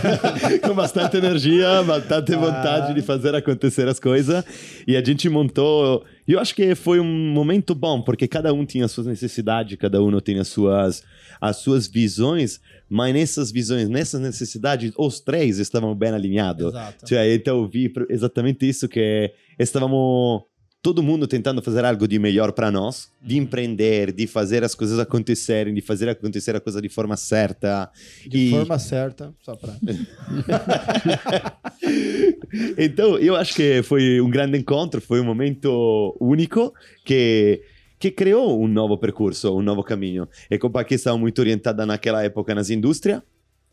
com 0.62 0.74
bastante 0.74 1.16
energia, 1.16 1.82
bastante 1.82 2.34
ah. 2.34 2.38
vontade 2.38 2.94
de 2.94 3.02
fazer 3.02 3.34
acontecer 3.34 3.88
as 3.88 3.98
coisas. 3.98 4.44
E 4.86 4.96
a 4.96 5.04
gente 5.04 5.28
montou. 5.28 6.04
Eu 6.28 6.38
acho 6.38 6.54
que 6.54 6.74
foi 6.74 7.00
um 7.00 7.32
momento 7.32 7.74
bom, 7.74 8.02
porque 8.02 8.28
cada 8.28 8.52
um 8.52 8.66
tinha 8.66 8.86
suas 8.86 9.06
necessidades, 9.06 9.78
cada 9.78 10.02
um 10.02 10.20
tinha 10.20 10.42
as 10.42 10.48
suas, 10.48 11.02
as 11.40 11.56
suas 11.56 11.86
visões, 11.86 12.60
mas 12.86 13.14
nessas 13.14 13.50
visões, 13.50 13.88
nessas 13.88 14.20
necessidades, 14.20 14.92
os 14.98 15.20
três 15.20 15.58
estavam 15.58 15.94
bem 15.94 16.10
alinhados. 16.10 16.74
Cioè, 17.02 17.34
então 17.34 17.56
eu 17.56 17.66
vi 17.66 17.90
exatamente 18.10 18.68
isso 18.68 18.86
que 18.86 19.32
estávamos 19.58 20.42
todo 20.82 21.02
mundo 21.02 21.26
tentando 21.26 21.60
fazer 21.60 21.84
algo 21.84 22.06
de 22.06 22.18
melhor 22.18 22.52
para 22.52 22.70
nós, 22.70 23.10
de 23.20 23.36
uhum. 23.36 23.42
empreender, 23.42 24.12
de 24.12 24.26
fazer 24.26 24.62
as 24.62 24.74
coisas 24.74 24.98
acontecerem, 24.98 25.74
de 25.74 25.80
fazer 25.80 26.08
acontecer 26.08 26.54
a 26.54 26.60
coisa 26.60 26.80
de 26.80 26.88
forma 26.88 27.16
certa. 27.16 27.90
De 28.26 28.48
e... 28.48 28.50
forma 28.50 28.78
certa, 28.78 29.34
só 29.42 29.56
para. 29.56 29.76
então, 32.78 33.18
eu 33.18 33.34
acho 33.34 33.54
que 33.54 33.82
foi 33.82 34.20
um 34.20 34.30
grande 34.30 34.56
encontro, 34.56 35.00
foi 35.00 35.20
um 35.20 35.24
momento 35.24 36.16
único 36.20 36.72
que 37.04 37.62
que 37.98 38.12
criou 38.12 38.62
um 38.62 38.68
novo 38.68 38.96
percurso, 38.96 39.52
um 39.52 39.60
novo 39.60 39.82
caminho. 39.82 40.28
E 40.48 40.56
com 40.56 40.70
a 40.72 40.86
estava 40.88 41.18
muito 41.18 41.40
orientada 41.40 41.84
naquela 41.84 42.22
época 42.22 42.54
nas 42.54 42.70
indústrias, 42.70 43.20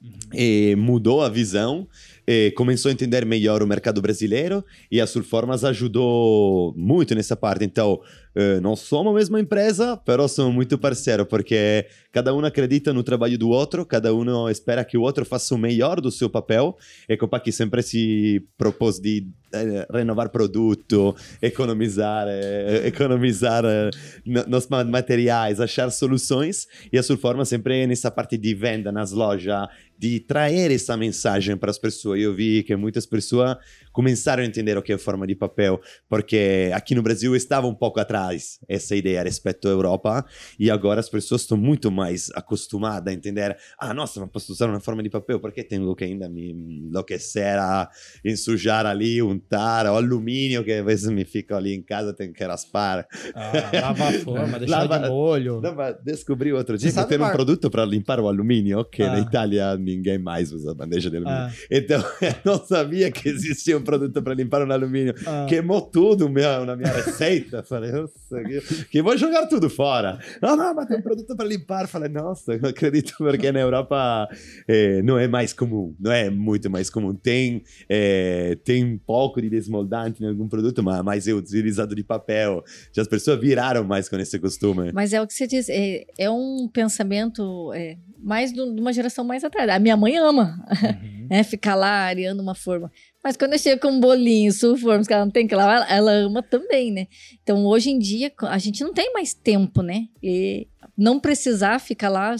uhum. 0.01 0.11
e 0.33 0.75
mudou 0.75 1.21
a 1.21 1.29
visão 1.29 1.87
eh, 2.27 2.51
começou 2.51 2.89
a 2.89 2.91
entender 2.91 3.25
melhor 3.25 3.61
o 3.61 3.67
mercado 3.67 4.01
brasileiro 4.01 4.63
e 4.91 4.99
a 4.99 5.07
Surformas 5.07 5.63
ajudou 5.63 6.73
muito 6.75 7.13
nessa 7.13 7.35
parte. 7.35 7.65
Então, 7.65 8.01
eh, 8.35 8.59
não 8.59 8.75
somos 8.75 9.13
a 9.13 9.15
mesma 9.15 9.39
empresa, 9.39 9.99
mas 10.05 10.31
somos 10.31 10.53
muito 10.53 10.77
parceiros, 10.77 11.27
porque 11.27 11.85
cada 12.11 12.33
um 12.33 12.43
acredita 12.43 12.91
no 12.93 13.03
trabalho 13.03 13.37
do 13.37 13.49
outro, 13.49 13.85
cada 13.85 14.13
um 14.13 14.49
espera 14.49 14.83
que 14.83 14.97
o 14.97 15.01
outro 15.01 15.25
faça 15.25 15.53
o 15.53 15.57
melhor 15.57 16.01
do 16.01 16.11
seu 16.11 16.29
papel. 16.29 16.77
E 17.07 17.15
Copa 17.15 17.39
que 17.39 17.51
sempre 17.51 17.81
se 17.81 18.43
propôs 18.57 18.99
de 18.99 19.27
eh, 19.55 19.87
renovar 19.89 20.29
produto, 20.29 21.15
economizar, 21.41 22.27
eh, 22.27 22.87
economizar 22.87 23.63
eh, 23.63 23.89
nos 24.25 24.67
materiais, 24.67 25.61
achar 25.61 25.89
soluções. 25.91 26.67
E 26.91 26.97
a 26.97 27.03
Surforma 27.03 27.45
sempre 27.45 27.87
nessa 27.87 28.11
parte 28.11 28.37
de 28.37 28.53
venda 28.53 28.91
nas 28.91 29.11
lojas, 29.11 29.67
de 29.97 30.19
trazer 30.19 30.71
essa 30.71 30.95
mensagem 30.97 31.55
para 31.55 31.71
as 31.71 31.77
pessoas. 31.77 32.19
Eu 32.19 32.33
vi 32.33 32.63
que 32.63 32.75
muitas 32.75 33.05
pessoas 33.05 33.57
começaram 33.95 34.43
a 34.43 34.45
entender 34.45 34.77
o 34.77 34.81
que 34.81 34.91
é 34.91 34.97
forma 34.97 35.25
de 35.25 35.33
papel, 35.33 35.79
porque 36.09 36.69
aqui 36.73 36.93
no 36.93 37.01
Brasil 37.01 37.33
estava 37.33 37.65
um 37.65 37.73
pouco 37.73 37.97
atrás 37.97 38.59
essa 38.67 38.93
ideia 38.93 39.23
respeito 39.23 39.69
à 39.69 39.71
Europa, 39.71 40.25
e 40.59 40.69
agora 40.69 40.99
as 40.99 41.07
pessoas 41.07 41.41
estão 41.41 41.57
muito 41.57 41.89
mais 41.89 42.29
acostumadas 42.35 43.13
a 43.13 43.15
entender: 43.15 43.55
ah, 43.79 43.93
nossa, 43.93 44.19
mas 44.19 44.29
posso 44.29 44.51
usar 44.51 44.69
uma 44.69 44.81
forma 44.81 45.01
de 45.01 45.09
papel, 45.09 45.39
porque 45.39 45.63
tenho 45.63 45.95
que 45.95 46.03
ainda 46.03 46.27
me 46.27 46.51
enlouquecer 46.51 47.57
a 47.57 47.89
ensujar 48.23 48.85
ali, 48.85 49.21
untar, 49.21 49.85
o 49.85 49.95
alumínio 49.95 50.61
que 50.65 50.73
às 50.73 50.85
vezes 50.85 51.09
me 51.09 51.23
fica 51.23 51.55
ali 51.55 51.73
em 51.73 51.81
casa, 51.81 52.13
tenho 52.13 52.33
que 52.33 52.43
raspar. 52.43 53.07
Ah, 53.33 53.53
lava 53.81 54.09
a 54.09 54.13
forma, 54.19 54.59
deixar 54.59 54.89
Lava... 54.89 54.99
de 54.99 55.09
molho. 55.09 55.61
Não, 55.61 55.73
descobri 56.03 56.51
outro 56.51 56.77
dia 56.77 56.91
Você 56.91 57.01
que 57.01 57.07
tem 57.07 57.21
um 57.21 57.31
produto 57.31 57.69
para 57.69 57.85
limpar 57.85 58.19
o 58.19 58.27
alumínio, 58.27 58.83
que 58.83 59.03
ah. 59.03 59.13
na 59.13 59.19
Itália 59.21 59.77
ninguém 59.77 60.17
mais 60.17 60.51
usa 60.51 60.73
bandeja 60.73 61.09
de 61.09 61.15
alumínio. 61.15 61.39
Ah. 61.39 61.51
Então, 61.71 62.03
eu 62.21 62.35
não 62.43 62.65
sabia 62.65 63.09
que 63.09 63.29
existia 63.29 63.77
um 63.77 63.84
produto 63.85 64.21
para 64.21 64.33
limpar 64.33 64.67
um 64.67 64.71
alumínio. 64.71 65.15
Ah. 65.25 65.45
Queimou 65.47 65.79
tudo 65.79 66.27
meu, 66.29 66.65
na 66.65 66.75
minha 66.75 66.91
receita. 66.91 67.63
Falei, 67.63 67.93
nossa, 67.93 68.43
que, 68.43 68.85
que 68.85 69.01
vou 69.01 69.17
jogar 69.17 69.47
tudo 69.47 69.69
fora. 69.69 70.19
Não, 70.41 70.57
não, 70.57 70.75
mas 70.75 70.87
tem 70.87 70.97
um 70.97 71.01
produto 71.01 71.33
para 71.35 71.47
limpar. 71.47 71.87
Falei, 71.87 72.09
nossa, 72.09 72.57
não 72.57 72.69
acredito, 72.69 73.13
porque 73.17 73.51
na 73.51 73.61
Europa 73.61 74.27
é, 74.67 75.01
não 75.01 75.17
é 75.17 75.27
mais 75.27 75.53
comum, 75.53 75.95
não 75.97 76.11
é 76.11 76.29
muito 76.29 76.69
mais 76.69 76.89
comum. 76.89 77.15
Tem, 77.15 77.63
é, 77.87 78.57
tem 78.65 78.83
um 78.83 78.97
pouco 78.97 79.41
de 79.41 79.49
desmoldante 79.49 80.21
em 80.21 80.27
algum 80.27 80.49
produto, 80.49 80.83
mas 80.83 81.01
mais 81.01 81.27
é 81.27 81.33
utilizado 81.33 81.95
de 81.95 82.03
papel. 82.03 82.63
Já 82.91 83.03
as 83.03 83.07
pessoas 83.07 83.39
viraram 83.39 83.83
mais 83.83 84.09
com 84.09 84.17
esse 84.17 84.37
costume. 84.39 84.91
Mas 84.93 85.13
é 85.13 85.21
o 85.21 85.27
que 85.27 85.33
você 85.33 85.47
diz, 85.47 85.69
é, 85.69 86.05
é 86.17 86.29
um 86.29 86.67
pensamento 86.71 87.71
é, 87.73 87.97
mais 88.25 88.51
de 88.51 88.59
uma 88.59 88.91
geração 88.91 89.23
mais 89.23 89.43
atrás. 89.43 89.69
A 89.69 89.77
minha 89.77 89.95
mãe 89.95 90.17
ama 90.17 90.59
uhum. 90.69 91.27
é, 91.29 91.43
ficar 91.43 91.75
lá 91.75 92.07
areando 92.07 92.41
uma 92.41 92.55
forma. 92.55 92.91
Mas 93.25 93.35
quando 93.35 93.53
eu 93.53 93.57
chego 93.57 93.81
com 93.81 93.87
um 93.87 93.99
bolinho, 93.99 94.53
sulformas, 94.53 95.07
que 95.07 95.13
ela 95.13 95.25
não 95.25 95.31
tem 95.31 95.47
que 95.47 95.55
lavar, 95.55 95.91
ela 95.91 96.11
ama 96.11 96.43
também, 96.43 96.91
né? 96.91 97.07
Então, 97.41 97.65
hoje 97.65 97.89
em 97.89 97.97
dia, 97.97 98.31
a 98.43 98.59
gente 98.59 98.83
não 98.83 98.93
tem 98.93 99.11
mais 99.13 99.33
tempo, 99.33 99.81
né? 99.81 100.09
E 100.21 100.67
não 100.95 101.19
precisar 101.19 101.79
ficar 101.79 102.09
lá 102.09 102.35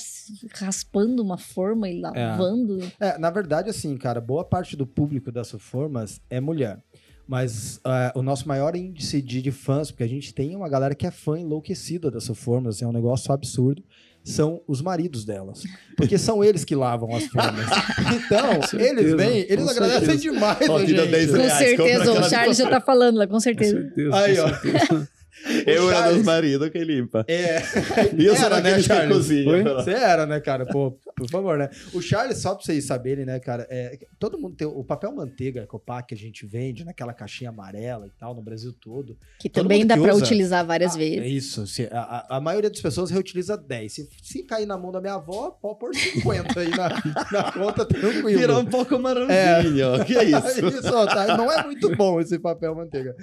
raspando 0.54 1.24
uma 1.24 1.40
forma 1.40 1.90
e 1.90 2.00
lavando. 2.00 2.80
É. 3.00 3.08
é 3.08 3.18
na 3.18 3.32
verdade, 3.32 3.68
assim, 3.68 3.98
cara, 3.98 4.22
boa 4.22 4.46
parte 4.46 4.78
do 4.78 4.86
público 4.86 5.32
das 5.32 5.48
sulformas 5.48 6.22
é 6.30 6.40
mulher. 6.40 6.78
Mas 7.28 7.78
uh, 7.78 8.20
o 8.20 8.22
nosso 8.22 8.48
maior 8.48 8.76
índice 8.76 9.24
de, 9.24 9.42
de, 9.42 9.52
fãs, 9.52 9.90
porque 9.90 10.04
a 10.04 10.08
gente 10.08 10.36
tem 10.36 10.56
uma 10.56 10.70
galera 10.70 10.94
que 10.94 11.08
é 11.08 11.10
fã 11.10 11.40
enlouquecida 11.40 12.12
das 12.12 12.26
sulformas, 12.26 12.76
assim, 12.76 12.86
é 12.86 12.88
um 12.88 12.94
negócio 12.94 13.34
absurdo 13.34 13.84
são 14.26 14.62
os 14.68 14.82
maridos 14.82 15.24
delas. 15.24 15.64
Porque 15.96 16.18
são 16.18 16.44
eles 16.44 16.66
que 16.66 16.76
lavam 16.76 17.16
as 17.16 17.26
formas. 17.28 17.66
Então, 18.26 18.80
eles 18.80 19.14
vêm, 19.16 19.46
eles 19.48 19.68
agradecem 19.68 20.18
demais 20.18 20.58
a 20.62 20.80
gente. 20.80 21.28
Com 21.28 21.50
certeza, 21.50 22.12
o 22.12 22.30
Charles 22.30 22.58
já 22.58 22.70
tá 22.70 22.82
falando 22.82 23.18
lá, 23.18 23.28
com 23.28 23.40
certeza. 23.40 23.76
Com 23.76 23.96
certeza 23.96 24.16
Aí, 24.16 24.40
ó. 24.40 25.06
Eu 25.66 25.92
era 25.92 26.12
dos 26.12 26.24
maridos 26.24 26.70
que 26.70 26.84
limpa. 26.84 27.26
É. 27.28 27.62
E 28.18 28.26
eu 28.26 28.36
sou 28.36 28.50
né, 28.50 28.62
daqueles 28.62 28.88
que 28.88 29.08
cozinha. 29.08 29.64
Você 29.76 29.92
era, 29.92 30.26
né, 30.26 30.40
cara? 30.40 30.66
Pô, 30.66 30.92
por 31.16 31.30
favor, 31.30 31.58
né? 31.58 31.70
O 31.94 32.02
Charles, 32.02 32.38
só 32.38 32.56
pra 32.56 32.64
vocês 32.64 32.86
saberem, 32.86 33.26
né, 33.26 33.40
cara? 33.40 33.68
É, 33.70 33.98
todo 34.20 34.38
mundo 34.38 34.56
tem 34.56 34.68
o 34.68 34.84
papel 34.84 35.14
manteiga 35.14 35.66
Copac 35.68 36.08
que 36.08 36.16
a 36.16 36.18
gente 36.18 36.46
vende 36.46 36.84
naquela 36.84 37.14
caixinha 37.14 37.50
amarela 37.50 38.08
e 38.08 38.12
tal, 38.18 38.34
no 38.34 38.42
Brasil 38.42 38.74
todo. 38.74 39.18
Que 39.40 39.50
também 39.50 39.86
dá 39.86 39.98
para 39.98 40.16
utilizar 40.16 40.66
várias 40.66 40.96
ah, 40.96 40.98
vezes. 40.98 41.20
É 41.20 41.28
isso. 41.28 41.68
Se, 41.68 41.90
a, 41.92 42.38
a, 42.38 42.42
maioria 42.42 42.70
das 42.70 42.82
pessoas 42.82 43.12
reutiliza 43.12 43.58
10. 43.58 43.94
Se, 43.94 44.10
se 44.22 44.44
cair 44.44 44.66
na 44.66 44.78
mão 44.78 44.92
da 44.92 45.02
minha 45.02 45.16
avó, 45.16 45.52
pode 45.52 45.80
pôr 45.80 45.96
50 45.96 46.60
aí 46.60 46.70
na, 46.70 46.90
na 47.32 47.52
conta, 47.52 47.86
tranquilo. 47.86 48.40
Virar 48.40 48.60
um 48.60 48.66
pouco 48.66 48.98
marronzinho. 49.00 49.96
É. 49.96 50.06
Que 50.06 50.18
é 50.18 50.24
isso? 50.24 50.66
isso 50.68 50.94
ó, 50.94 51.06
tá? 51.06 51.38
Não 51.38 51.52
é 51.52 51.64
muito 51.64 51.96
bom 51.96 52.20
esse 52.20 52.40
papel 52.40 52.76
manteiga. 52.76 53.16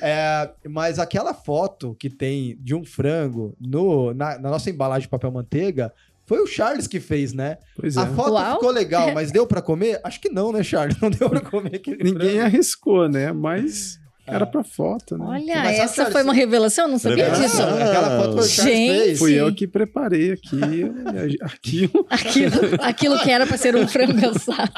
É, 0.00 0.50
mas 0.68 0.98
aquela 0.98 1.34
foto 1.34 1.69
foto 1.70 1.94
que 1.98 2.10
tem 2.10 2.56
de 2.60 2.74
um 2.74 2.84
frango 2.84 3.54
no, 3.60 4.12
na, 4.12 4.38
na 4.38 4.50
nossa 4.50 4.70
embalagem 4.70 5.02
de 5.02 5.08
papel 5.08 5.30
manteiga 5.30 5.92
foi 6.26 6.38
o 6.40 6.46
Charles 6.46 6.86
que 6.86 7.00
fez, 7.00 7.32
né? 7.32 7.58
Pois 7.74 7.96
é. 7.96 8.00
A 8.00 8.06
foto 8.06 8.34
Uau. 8.34 8.54
ficou 8.54 8.70
legal, 8.70 9.10
mas 9.14 9.32
deu 9.32 9.46
para 9.46 9.60
comer? 9.60 10.00
Acho 10.04 10.20
que 10.20 10.28
não, 10.28 10.52
né, 10.52 10.62
Charles? 10.62 10.96
Não 11.02 11.10
deu 11.10 11.28
para 11.28 11.40
comer 11.40 11.76
aquele 11.76 12.04
Ninguém 12.04 12.30
frango. 12.30 12.44
arriscou, 12.44 13.08
né? 13.08 13.32
Mas 13.32 13.98
era 14.30 14.46
pra 14.46 14.62
foto, 14.62 15.18
né? 15.18 15.24
Olha, 15.26 15.56
Mas 15.56 15.78
essa 15.78 16.10
foi 16.10 16.22
uma 16.22 16.32
revelação, 16.32 16.86
eu 16.86 16.90
não 16.92 16.98
sabia 16.98 17.26
ah, 17.26 17.30
disso. 17.30 17.62
Aquela 17.62 18.22
foto 18.22 18.32
foi 18.34 18.44
o 18.44 18.48
Gente. 18.48 19.04
Fez. 19.04 19.18
Fui 19.18 19.32
eu 19.34 19.54
que 19.54 19.66
preparei 19.66 20.32
aqui 20.32 20.60
aquilo. 21.42 22.06
aquilo. 22.08 22.60
Aquilo 22.80 23.18
que 23.20 23.30
era 23.30 23.46
pra 23.46 23.56
ser 23.56 23.76
um 23.76 23.86
frango 23.86 24.28
assado. 24.28 24.72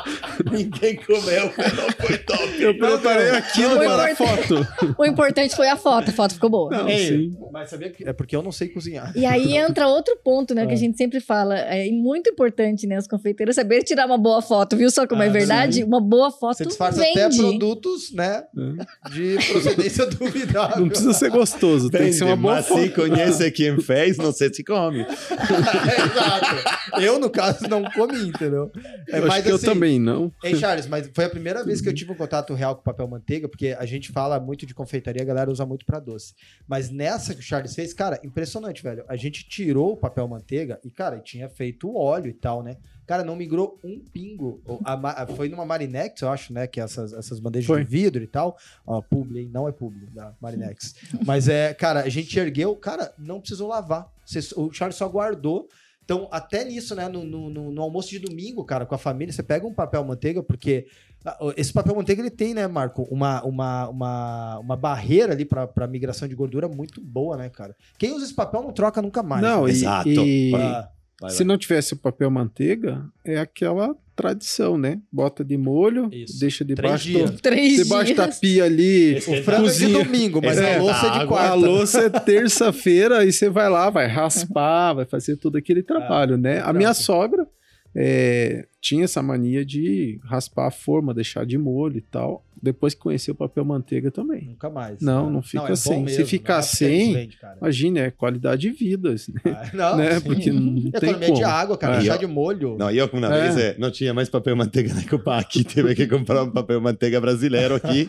Ninguém 0.51 0.97
comeu, 0.97 1.45
não 1.77 2.07
foi 2.07 2.19
top. 2.19 2.63
Eu 2.63 2.77
preparei 2.77 3.31
não, 3.31 3.39
aquilo 3.39 3.77
para 3.77 4.13
a 4.13 4.17
foto. 4.17 4.67
O 4.99 5.05
importante 5.05 5.55
foi 5.55 5.69
a 5.69 5.77
foto, 5.77 6.11
a 6.11 6.13
foto 6.13 6.35
ficou 6.35 6.51
boa. 6.51 6.71
Não, 6.71 6.89
Ei, 6.89 7.09
sim. 7.09 7.37
Mas 7.53 7.71
sabia 7.71 7.91
que 7.91 8.09
é 8.09 8.13
porque 8.13 8.35
eu 8.35 8.43
não 8.43 8.53
sei 8.53 8.69
cozinhar. 8.69 9.13
E 9.17 9.25
aí 9.27 9.57
entra 9.57 9.89
outro 9.89 10.17
ponto, 10.25 10.55
né, 10.55 10.65
que 10.65 10.73
a 10.73 10.75
é. 10.75 10.77
gente 10.77 10.97
sempre 10.97 11.21
fala, 11.21 11.59
é 11.59 11.91
muito 11.91 12.31
importante, 12.31 12.87
né, 12.87 12.97
as 12.97 13.07
confeiteiras 13.07 13.57
saber 13.57 13.83
tirar 13.83 14.07
uma 14.07 14.19
boa 14.19 14.41
foto, 14.43 14.77
viu 14.77 14.91
só 14.91 15.07
como 15.07 15.23
é 15.23 15.27
ah, 15.27 15.29
é 15.29 15.33
verdade? 15.33 15.75
Sim. 15.77 15.85
Uma 15.85 16.01
boa 16.01 16.31
foto 16.31 16.59
Você 16.59 16.67
disfarça 16.67 17.01
vende. 17.01 17.19
até 17.19 17.37
produtos, 17.37 18.13
né, 18.13 18.45
é. 18.57 19.11
de 19.11 19.37
procedência 19.47 20.07
duvidável. 20.11 20.81
Não 20.81 20.89
precisa 20.89 21.13
ser 21.13 21.31
gostoso, 21.31 21.91
tem 21.91 22.07
que 22.07 22.13
ser 22.13 22.25
uma 22.25 22.37
boa 22.37 22.55
mas 22.57 22.67
foto. 22.67 22.83
se 22.83 22.91
conhece 22.91 23.51
quem 23.51 23.81
fez, 23.81 24.17
não 24.17 24.33
sei 24.33 24.53
se 24.53 24.65
come. 24.65 25.01
exato. 25.07 27.01
Eu, 27.01 27.19
no 27.19 27.31
caso, 27.31 27.69
não 27.69 27.83
comi, 27.85 28.29
entendeu? 28.29 28.71
É, 29.09 29.19
eu 29.19 29.23
mas, 29.23 29.33
acho 29.35 29.43
que 29.43 29.53
assim, 29.53 29.67
eu 29.67 29.73
também 29.75 29.99
não. 29.99 30.33
Ei, 30.43 30.57
Charles, 30.57 30.87
mas 30.87 31.11
foi 31.15 31.25
a 31.25 31.31
primeira 31.31 31.65
vez 31.65 31.81
que 31.81 31.89
eu 31.89 31.95
tive 31.95 32.13
um 32.13 32.17
contato 32.17 32.55
real 32.55 32.77
com 32.77 32.83
papel 32.83 33.07
manteiga, 33.09 33.49
porque 33.49 33.77
a 33.79 33.87
gente 33.87 34.11
fala 34.11 34.39
muito 34.39 34.67
de 34.67 34.75
confeitaria, 34.75 35.23
a 35.23 35.27
galera 35.27 35.51
usa 35.51 35.65
muito 35.65 35.85
para 35.87 36.01
doce. 36.01 36.35
Mas 36.67 36.91
nessa 36.91 37.35
que 37.35 37.41
o 37.41 37.43
Charles 37.43 37.75
fez, 37.75 37.93
cara, 37.93 38.21
impressionante, 38.25 38.83
velho. 38.83 39.05
A 39.09 39.17
gente 39.17 39.49
tirou 39.49 39.93
o 39.93 39.97
papel 39.97 40.27
manteiga 40.29 40.81
e, 40.85 40.91
cara, 40.91 41.19
tinha 41.19 41.49
feito 41.49 41.89
o 41.89 41.97
óleo 41.97 42.29
e 42.29 42.35
tal, 42.35 42.63
né? 42.63 42.77
Cara, 43.07 43.25
não 43.25 43.37
migrou 43.37 43.79
um 43.83 43.99
pingo. 43.99 44.61
A, 44.85 45.23
a, 45.23 45.27
foi 45.27 45.49
numa 45.49 45.65
Marinex, 45.65 46.21
eu 46.21 46.31
acho, 46.31 46.53
né? 46.53 46.67
Que 46.67 46.81
é 46.81 46.85
essas, 46.85 47.13
essas 47.13 47.41
bandejas 47.41 47.67
foi. 47.67 47.85
de 47.85 47.91
vidro 47.91 48.23
e 48.23 48.27
tal. 48.27 48.57
Ó, 48.87 49.01
publi, 49.01 49.49
não 49.53 49.69
é 49.69 49.73
publi 49.73 50.07
da 50.07 50.35
Marinex. 50.41 50.95
Mas 51.27 51.49
é, 51.49 51.75
cara, 51.75 52.01
a 52.01 52.09
gente 52.09 52.39
ergueu, 52.39 52.75
cara, 52.77 53.13
não 53.19 53.41
precisou 53.41 53.69
lavar. 53.69 54.11
o 54.57 54.73
Charles 54.73 54.97
só 54.97 55.09
guardou. 55.09 55.69
Então, 56.05 56.29
até 56.31 56.65
nisso, 56.65 56.95
né? 56.95 57.09
No, 57.09 57.25
no, 57.25 57.51
no, 57.51 57.83
almoço 57.83 58.11
de 58.11 58.19
domingo, 58.19 58.65
cara, 58.65 58.85
com 58.85 58.95
a 58.95 58.99
família, 58.99 59.33
você 59.33 59.43
pega 59.43 59.67
um 59.67 59.73
papel 59.73 60.05
manteiga, 60.05 60.43
porque 60.43 60.87
ah, 61.25 61.39
esse 61.57 61.73
papel 61.73 61.95
manteiga 61.95 62.21
ele 62.21 62.31
tem, 62.31 62.55
né, 62.55 62.67
Marco, 62.67 63.03
uma, 63.05 63.43
uma, 63.45 63.89
uma, 63.89 64.59
uma 64.59 64.77
barreira 64.77 65.33
ali 65.33 65.45
para 65.45 65.87
migração 65.87 66.27
de 66.27 66.35
gordura 66.35 66.69
muito 66.69 67.01
boa, 67.01 67.37
né, 67.37 67.49
cara? 67.49 67.77
Quem 67.99 68.13
usa 68.13 68.25
esse 68.25 68.35
papel 68.35 68.63
não 68.63 68.73
troca 68.73 69.01
nunca 69.01 69.23
mais. 69.23 69.43
Não, 69.43 69.65
né? 69.65 69.71
exato. 69.71 70.09
E... 70.09 70.55
Ah. 70.55 70.89
Vai, 71.21 71.31
Se 71.31 71.39
vai. 71.39 71.47
não 71.47 71.59
tivesse 71.59 71.95
o 71.95 71.97
papel 71.97 72.31
manteiga, 72.31 73.05
é 73.25 73.39
aquela 73.39 73.95
tradição, 74.15 74.77
né? 74.77 75.01
Bota 75.11 75.45
de 75.45 75.57
molho, 75.57 76.11
Isso. 76.13 76.39
deixa 76.39 76.65
debaixo, 76.65 77.11
do, 77.13 77.31
debaixo 77.33 78.15
da 78.15 78.29
pia 78.29 78.65
ali. 78.65 79.17
O 79.17 79.43
frango 79.43 79.63
cozinha. 79.65 79.99
é 79.99 80.03
de 80.03 80.05
domingo, 80.05 80.41
mas 80.43 80.59
é, 80.59 80.77
a 80.77 80.83
louça 80.83 81.07
é 81.07 81.19
de 81.19 81.27
quarta. 81.27 81.51
A 81.51 81.55
louça 81.55 82.01
é 82.03 82.09
terça-feira, 82.21 83.25
e 83.25 83.33
você 83.33 83.49
vai 83.49 83.69
lá, 83.69 83.89
vai 83.89 84.07
raspar, 84.07 84.95
vai 84.95 85.05
fazer 85.07 85.37
todo 85.37 85.57
aquele 85.57 85.83
trabalho, 85.83 86.35
ah, 86.35 86.39
né? 86.39 86.61
A 86.61 86.73
minha 86.73 86.93
sogra 86.93 87.47
é, 87.95 88.67
tinha 88.83 89.05
essa 89.05 89.23
mania 89.23 89.65
de 89.65 90.19
raspar 90.25 90.67
a 90.67 90.71
forma, 90.73 91.15
deixar 91.15 91.47
de 91.47 91.57
molho 91.57 91.99
e 91.99 92.01
tal. 92.01 92.45
Depois 92.61 92.95
que 92.95 93.01
conheceu 93.01 93.33
o 93.33 93.37
papel 93.37 93.65
manteiga 93.65 94.11
também. 94.11 94.45
Nunca 94.45 94.69
mais. 94.69 95.01
Não, 95.01 95.31
não 95.31 95.43
fica 95.43 95.65
não, 95.65 95.73
é 95.73 95.77
sem. 95.77 96.03
Mesmo, 96.03 96.17
Se 96.17 96.25
ficar 96.25 96.59
é 96.59 96.63
sem, 96.63 97.13
vende, 97.13 97.39
imagina, 97.61 98.01
é 98.01 98.11
qualidade 98.11 98.63
de 98.63 98.71
vidas. 98.71 99.29
Né? 99.29 99.41
Ah, 99.47 99.71
não, 99.73 99.97
né? 99.97 100.21
Porque 100.21 100.51
não 100.53 100.75
tem 100.93 101.11
Economia 101.11 101.29
como. 101.29 101.39
de 101.39 101.45
água, 101.45 101.79
cara, 101.79 101.95
é. 101.95 101.99
deixar 101.99 102.17
de 102.19 102.27
molho. 102.27 102.77
Não, 102.77 102.91
eu 102.91 103.09
uma 103.13 103.35
é. 103.35 103.41
vez 103.43 103.57
é, 103.57 103.77
não 103.79 103.91
tinha 103.91 104.13
mais 104.13 104.29
papel 104.29 104.57
manteiga 104.57 104.93
na 104.95 105.05
Copac, 105.05 105.49
tive 105.65 105.95
que 105.95 106.07
comprar 106.07 106.43
um 106.43 106.51
papel 106.51 106.81
manteiga 106.81 107.21
brasileiro 107.21 107.77
aqui. 107.77 108.09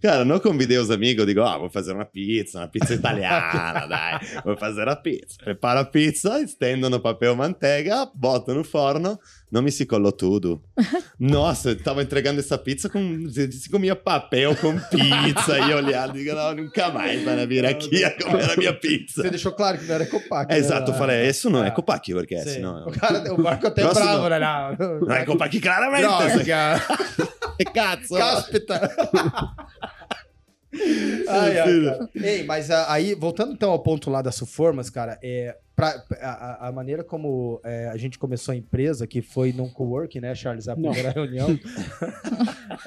cara, 0.00 0.24
não 0.24 0.40
convidei 0.40 0.78
os 0.78 0.90
amigos, 0.90 1.26
digo, 1.26 1.42
ah, 1.42 1.58
vou 1.58 1.70
fazer 1.70 1.92
uma 1.92 2.04
pizza, 2.04 2.58
uma 2.58 2.68
pizza 2.68 2.94
italiana, 2.94 3.86
dai, 3.90 4.20
vou 4.44 4.56
fazer 4.56 4.88
a 4.88 4.96
pizza. 4.96 5.36
Preparo 5.42 5.80
a 5.80 5.84
pizza, 5.84 6.40
estendo 6.40 6.90
no 6.90 6.98
papel 6.98 7.36
manteiga, 7.36 8.08
boto 8.14 8.54
no 8.54 8.64
forno, 8.64 9.18
não 9.50 9.62
me 9.62 9.72
se 9.72 9.84
colou 9.84 10.12
tudo. 10.12 10.62
Nossa, 11.18 11.70
eu 11.70 11.82
tava 11.82 12.02
entregando 12.02 12.40
essa 12.40 12.56
pizza 12.56 12.88
com. 12.88 13.28
Se 13.30 13.68
comia 13.68 13.96
papel 13.96 14.54
com 14.56 14.78
pizza 14.78 15.58
e 15.58 15.74
olhava 15.74 16.16
e 16.16 16.24
digo, 16.24 16.36
não, 16.36 16.54
nunca 16.54 16.90
mais 16.90 17.22
vai 17.24 17.46
vir 17.46 17.66
aqui 17.66 18.04
a 18.04 18.10
comer 18.10 18.50
a 18.50 18.56
minha 18.56 18.72
pizza. 18.72 19.22
Você 19.22 19.30
deixou 19.30 19.52
claro 19.52 19.78
que 19.78 19.84
não 19.84 19.94
era 19.94 20.06
Copac. 20.06 20.50
É, 20.50 20.54
né? 20.54 20.60
Exato, 20.60 20.92
eu 20.92 20.94
falei, 20.94 21.28
isso 21.28 21.50
não 21.50 21.64
é 21.64 21.68
ah. 21.68 21.70
Copac, 21.72 22.12
porque 22.12 22.34
é 22.34 22.42
senão. 22.44 22.86
O, 22.86 22.92
cara, 22.92 23.32
o 23.32 23.42
barco 23.42 23.66
até 23.66 23.82
Próximo, 23.82 24.06
bravo, 24.06 24.28
né? 24.28 24.38
Não, 24.78 25.00
não 25.00 25.14
é 25.14 25.24
Copac, 25.24 25.60
claramente. 25.60 26.02
Droga. 26.02 26.80
Cazzo. 27.74 28.14
Cáspita. 28.18 28.90
ai, 31.28 31.58
ai, 31.58 32.08
Ei, 32.14 32.44
mas 32.44 32.70
aí, 32.70 33.14
voltando 33.14 33.52
então 33.52 33.70
ao 33.70 33.82
ponto 33.82 34.08
lá 34.10 34.22
das 34.22 34.36
Suformas, 34.36 34.88
cara, 34.88 35.18
é, 35.22 35.56
pra, 35.74 36.04
a, 36.20 36.68
a 36.68 36.72
maneira 36.72 37.02
como 37.02 37.60
é, 37.64 37.88
a 37.88 37.96
gente 37.96 38.18
começou 38.18 38.52
a 38.52 38.56
empresa, 38.56 39.06
que 39.06 39.20
foi 39.22 39.52
num 39.52 39.68
coworking, 39.68 40.20
né, 40.20 40.34
Charles, 40.34 40.68
a 40.68 40.74
primeira 40.74 41.08
não. 41.14 41.14
reunião. 41.14 41.58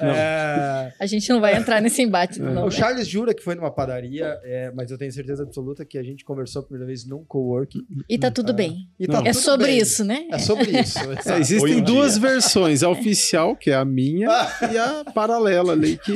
é... 0.00 0.92
A 0.98 1.06
gente 1.06 1.28
não 1.28 1.40
vai 1.40 1.56
entrar 1.56 1.82
nesse 1.82 2.02
embate. 2.02 2.40
Não, 2.40 2.66
o 2.66 2.70
Charles 2.70 3.06
jura 3.06 3.34
que 3.34 3.42
foi 3.42 3.54
numa 3.54 3.70
padaria, 3.70 4.38
é, 4.44 4.70
mas 4.74 4.90
eu 4.90 4.96
tenho 4.96 5.12
certeza 5.12 5.42
absoluta 5.42 5.84
que 5.84 5.98
a 5.98 6.02
gente 6.02 6.24
conversou 6.24 6.60
a 6.60 6.64
primeira 6.64 6.86
vez 6.86 7.04
num 7.04 7.24
coworking. 7.24 7.84
E 8.08 8.18
tá 8.18 8.30
tudo 8.30 8.54
bem. 8.54 8.88
Tá 9.06 9.18
é 9.18 9.32
tudo 9.32 9.34
sobre 9.34 9.66
bem. 9.66 9.78
isso, 9.78 10.04
né? 10.04 10.26
É 10.30 10.38
sobre 10.38 10.70
isso. 10.70 10.98
É, 11.26 11.38
existem 11.38 11.82
duas 11.82 12.16
versões, 12.16 12.82
a 12.82 12.88
oficial, 12.88 13.56
que 13.56 13.70
é 13.70 13.74
a 13.74 13.84
minha, 13.84 14.28
e 14.72 14.78
a 14.78 15.04
paralela 15.12 15.72
ali, 15.72 15.96
que... 15.96 16.12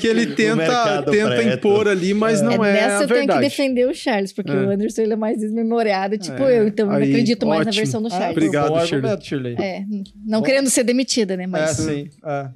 que 0.00 0.06
ele 0.06 0.26
tenta, 0.34 1.02
tenta 1.02 1.42
impor 1.42 1.88
ali, 1.88 2.12
mas 2.12 2.40
é. 2.40 2.44
não 2.44 2.64
é, 2.64 2.72
Nessa 2.72 2.98
a 2.98 3.02
eu 3.02 3.08
tenho 3.08 3.28
que 3.28 3.38
defender 3.38 3.86
o 3.86 3.94
Charles, 3.94 4.32
porque 4.32 4.50
é. 4.50 4.54
o 4.54 4.70
Anderson 4.70 5.02
ele 5.02 5.14
é 5.14 5.16
mais 5.16 5.38
desmemoriado, 5.38 6.18
tipo 6.18 6.42
é. 6.42 6.60
eu, 6.60 6.68
então 6.68 6.86
eu 6.86 6.92
não 6.92 7.06
acredito 7.06 7.46
mais 7.46 7.64
na 7.64 7.72
versão 7.72 8.02
do 8.02 8.08
ah, 8.08 8.10
Charles. 8.10 8.36
obrigado, 8.36 8.68
Bom 8.68 8.86
Shirley. 8.86 9.20
Shirley. 9.20 9.56
É, 9.58 9.84
não 10.26 10.40
Bom. 10.40 10.46
querendo 10.46 10.68
ser 10.68 10.84
demitida, 10.84 11.36
né? 11.36 11.46
Mas... 11.46 11.80
É, 11.80 11.82
sim. 11.82 12.10
É. 12.24 12.48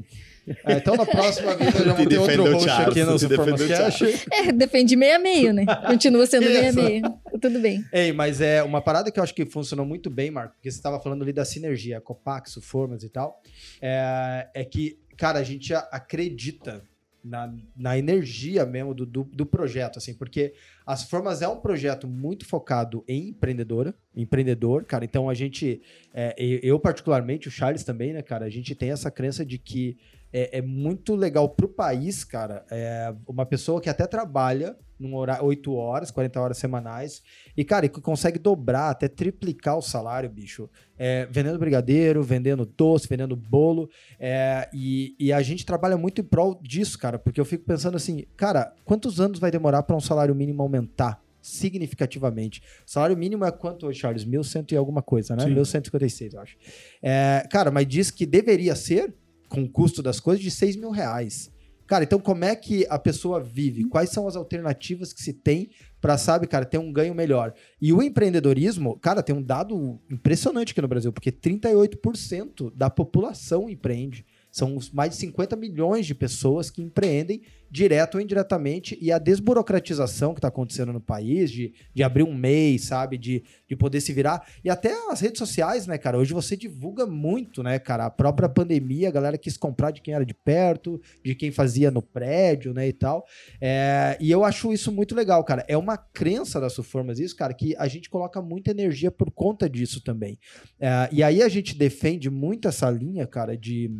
É, 0.66 0.74
então 0.74 0.96
na 0.96 1.06
próxima 1.06 1.54
vez 1.56 1.74
eu 1.74 1.84
já 1.84 1.94
vou 1.94 2.06
ter 2.06 2.18
outro 2.18 2.52
host 2.52 2.68
Charles, 2.68 2.88
aqui 2.88 3.04
no 3.04 3.18
Supermascast. 3.18 4.04
É, 4.32 4.52
defende 4.52 4.96
meio 4.96 5.16
a 5.16 5.18
meio, 5.18 5.52
né? 5.52 5.64
Continua 5.86 6.26
sendo 6.26 6.46
meio 6.46 6.68
a 6.68 6.72
meio. 6.72 7.02
Tudo 7.40 7.60
bem. 7.60 7.84
Ei, 7.92 8.12
mas 8.12 8.40
é 8.40 8.62
uma 8.62 8.80
parada 8.80 9.10
que 9.10 9.18
eu 9.18 9.22
acho 9.22 9.34
que 9.34 9.46
funcionou 9.46 9.86
muito 9.86 10.10
bem, 10.10 10.30
Marco, 10.30 10.54
porque 10.54 10.70
você 10.70 10.76
estava 10.76 11.00
falando 11.00 11.22
ali 11.22 11.32
da 11.32 11.44
sinergia, 11.44 12.00
Copax, 12.00 12.58
Formas 12.62 13.02
e 13.02 13.08
tal, 13.08 13.40
é, 13.80 14.48
é 14.54 14.64
que, 14.64 14.98
cara, 15.22 15.38
a 15.38 15.44
gente 15.44 15.72
acredita 15.72 16.82
na, 17.22 17.54
na 17.76 17.96
energia 17.96 18.66
mesmo 18.66 18.92
do, 18.92 19.06
do, 19.06 19.22
do, 19.22 19.46
projeto, 19.46 19.96
assim, 19.96 20.12
porque 20.12 20.52
as 20.84 21.04
Formas 21.04 21.42
é 21.42 21.46
um 21.46 21.60
projeto 21.60 22.08
muito 22.08 22.44
focado 22.44 23.04
em 23.06 23.28
empreendedora, 23.28 23.94
empreendedor, 24.16 24.84
cara. 24.84 25.04
Então 25.04 25.30
a 25.30 25.34
gente, 25.34 25.80
é, 26.12 26.34
eu 26.36 26.76
particularmente, 26.80 27.46
o 27.46 27.52
Charles 27.52 27.84
também, 27.84 28.12
né, 28.12 28.20
cara, 28.20 28.46
a 28.46 28.48
gente 28.48 28.74
tem 28.74 28.90
essa 28.90 29.12
crença 29.12 29.46
de 29.46 29.58
que 29.58 29.96
é, 30.32 30.58
é 30.58 30.60
muito 30.60 31.14
legal 31.14 31.48
pro 31.48 31.68
país, 31.68 32.24
cara, 32.24 32.66
é, 32.68 33.14
uma 33.24 33.46
pessoa 33.46 33.80
que 33.80 33.88
até 33.88 34.08
trabalha 34.08 34.76
num 35.02 35.16
horário 35.16 35.44
8 35.44 35.74
horas, 35.74 36.10
40 36.10 36.40
horas 36.40 36.58
semanais, 36.58 37.22
e, 37.56 37.64
cara, 37.64 37.88
consegue 37.88 38.38
dobrar, 38.38 38.90
até 38.90 39.08
triplicar 39.08 39.76
o 39.76 39.82
salário, 39.82 40.30
bicho, 40.30 40.70
é, 40.98 41.26
vendendo 41.30 41.58
brigadeiro, 41.58 42.22
vendendo 42.22 42.64
doce, 42.64 43.08
vendendo 43.08 43.36
bolo, 43.36 43.90
é, 44.18 44.68
e, 44.72 45.14
e, 45.18 45.32
a 45.32 45.42
gente 45.42 45.66
trabalha 45.66 45.96
muito 45.96 46.20
em 46.20 46.24
prol 46.24 46.58
disso, 46.62 46.98
cara, 46.98 47.18
porque 47.18 47.40
eu 47.40 47.44
fico 47.44 47.64
pensando 47.64 47.96
assim, 47.96 48.24
cara, 48.36 48.72
quantos 48.84 49.20
anos 49.20 49.38
vai 49.38 49.50
demorar 49.50 49.82
para 49.82 49.96
um 49.96 50.00
salário 50.00 50.34
mínimo 50.34 50.62
aumentar? 50.62 51.22
significativamente. 51.42 52.62
O 52.86 52.90
salário 52.90 53.16
mínimo 53.16 53.44
é 53.44 53.50
quanto 53.50 53.86
hoje, 53.86 53.98
Charles? 53.98 54.24
1.100 54.24 54.72
e 54.72 54.76
alguma 54.76 55.02
coisa, 55.02 55.34
né? 55.34 55.44
Sim. 55.44 55.54
1.156, 55.54 56.34
eu 56.34 56.40
acho. 56.40 56.56
É, 57.02 57.46
cara, 57.50 57.70
mas 57.70 57.86
diz 57.86 58.10
que 58.10 58.24
deveria 58.24 58.76
ser, 58.76 59.12
com 59.48 59.64
o 59.64 59.68
custo 59.68 60.02
das 60.02 60.20
coisas, 60.20 60.42
de 60.42 60.50
6 60.50 60.76
mil 60.76 60.90
reais. 60.90 61.50
Cara, 61.92 62.04
então 62.04 62.18
como 62.18 62.42
é 62.42 62.56
que 62.56 62.86
a 62.88 62.98
pessoa 62.98 63.38
vive? 63.38 63.84
Quais 63.84 64.08
são 64.08 64.26
as 64.26 64.34
alternativas 64.34 65.12
que 65.12 65.20
se 65.20 65.34
tem 65.34 65.68
para, 66.00 66.16
sabe, 66.16 66.46
cara, 66.46 66.64
ter 66.64 66.78
um 66.78 66.90
ganho 66.90 67.14
melhor? 67.14 67.52
E 67.78 67.92
o 67.92 68.02
empreendedorismo, 68.02 68.98
cara, 68.98 69.22
tem 69.22 69.36
um 69.36 69.42
dado 69.42 70.00
impressionante 70.10 70.72
aqui 70.72 70.80
no 70.80 70.88
Brasil, 70.88 71.12
porque 71.12 71.30
38% 71.30 72.72
da 72.74 72.88
população 72.88 73.68
empreende. 73.68 74.24
São 74.52 74.78
mais 74.92 75.10
de 75.10 75.16
50 75.16 75.56
milhões 75.56 76.06
de 76.06 76.14
pessoas 76.14 76.70
que 76.70 76.82
empreendem 76.82 77.42
direto 77.72 78.16
ou 78.16 78.20
indiretamente, 78.20 78.98
e 79.00 79.10
a 79.10 79.16
desburocratização 79.16 80.34
que 80.34 80.38
está 80.38 80.48
acontecendo 80.48 80.92
no 80.92 81.00
país, 81.00 81.50
de, 81.50 81.72
de 81.94 82.02
abrir 82.02 82.22
um 82.22 82.34
MEI, 82.34 82.78
sabe, 82.78 83.16
de, 83.16 83.42
de 83.66 83.74
poder 83.74 84.02
se 84.02 84.12
virar, 84.12 84.46
e 84.62 84.68
até 84.68 84.92
as 85.10 85.20
redes 85.20 85.38
sociais, 85.38 85.86
né, 85.86 85.96
cara, 85.96 86.18
hoje 86.18 86.34
você 86.34 86.54
divulga 86.54 87.06
muito, 87.06 87.62
né, 87.62 87.78
cara, 87.78 88.04
a 88.04 88.10
própria 88.10 88.46
pandemia, 88.46 89.08
a 89.08 89.10
galera 89.10 89.38
quis 89.38 89.56
comprar 89.56 89.90
de 89.90 90.02
quem 90.02 90.12
era 90.12 90.26
de 90.26 90.34
perto, 90.34 91.00
de 91.24 91.34
quem 91.34 91.50
fazia 91.50 91.90
no 91.90 92.02
prédio, 92.02 92.74
né, 92.74 92.86
e 92.86 92.92
tal, 92.92 93.24
é, 93.58 94.18
e 94.20 94.30
eu 94.30 94.44
acho 94.44 94.70
isso 94.70 94.92
muito 94.92 95.14
legal, 95.14 95.42
cara, 95.42 95.64
é 95.66 95.76
uma 95.76 95.96
crença 95.96 96.60
das 96.60 96.74
Suformas 96.74 97.18
isso, 97.18 97.34
cara, 97.34 97.54
que 97.54 97.74
a 97.78 97.88
gente 97.88 98.10
coloca 98.10 98.42
muita 98.42 98.70
energia 98.70 99.10
por 99.10 99.30
conta 99.30 99.66
disso 99.66 100.04
também, 100.04 100.38
é, 100.78 101.08
e 101.10 101.22
aí 101.22 101.42
a 101.42 101.48
gente 101.48 101.74
defende 101.74 102.28
muito 102.28 102.68
essa 102.68 102.90
linha, 102.90 103.26
cara, 103.26 103.56
de 103.56 103.90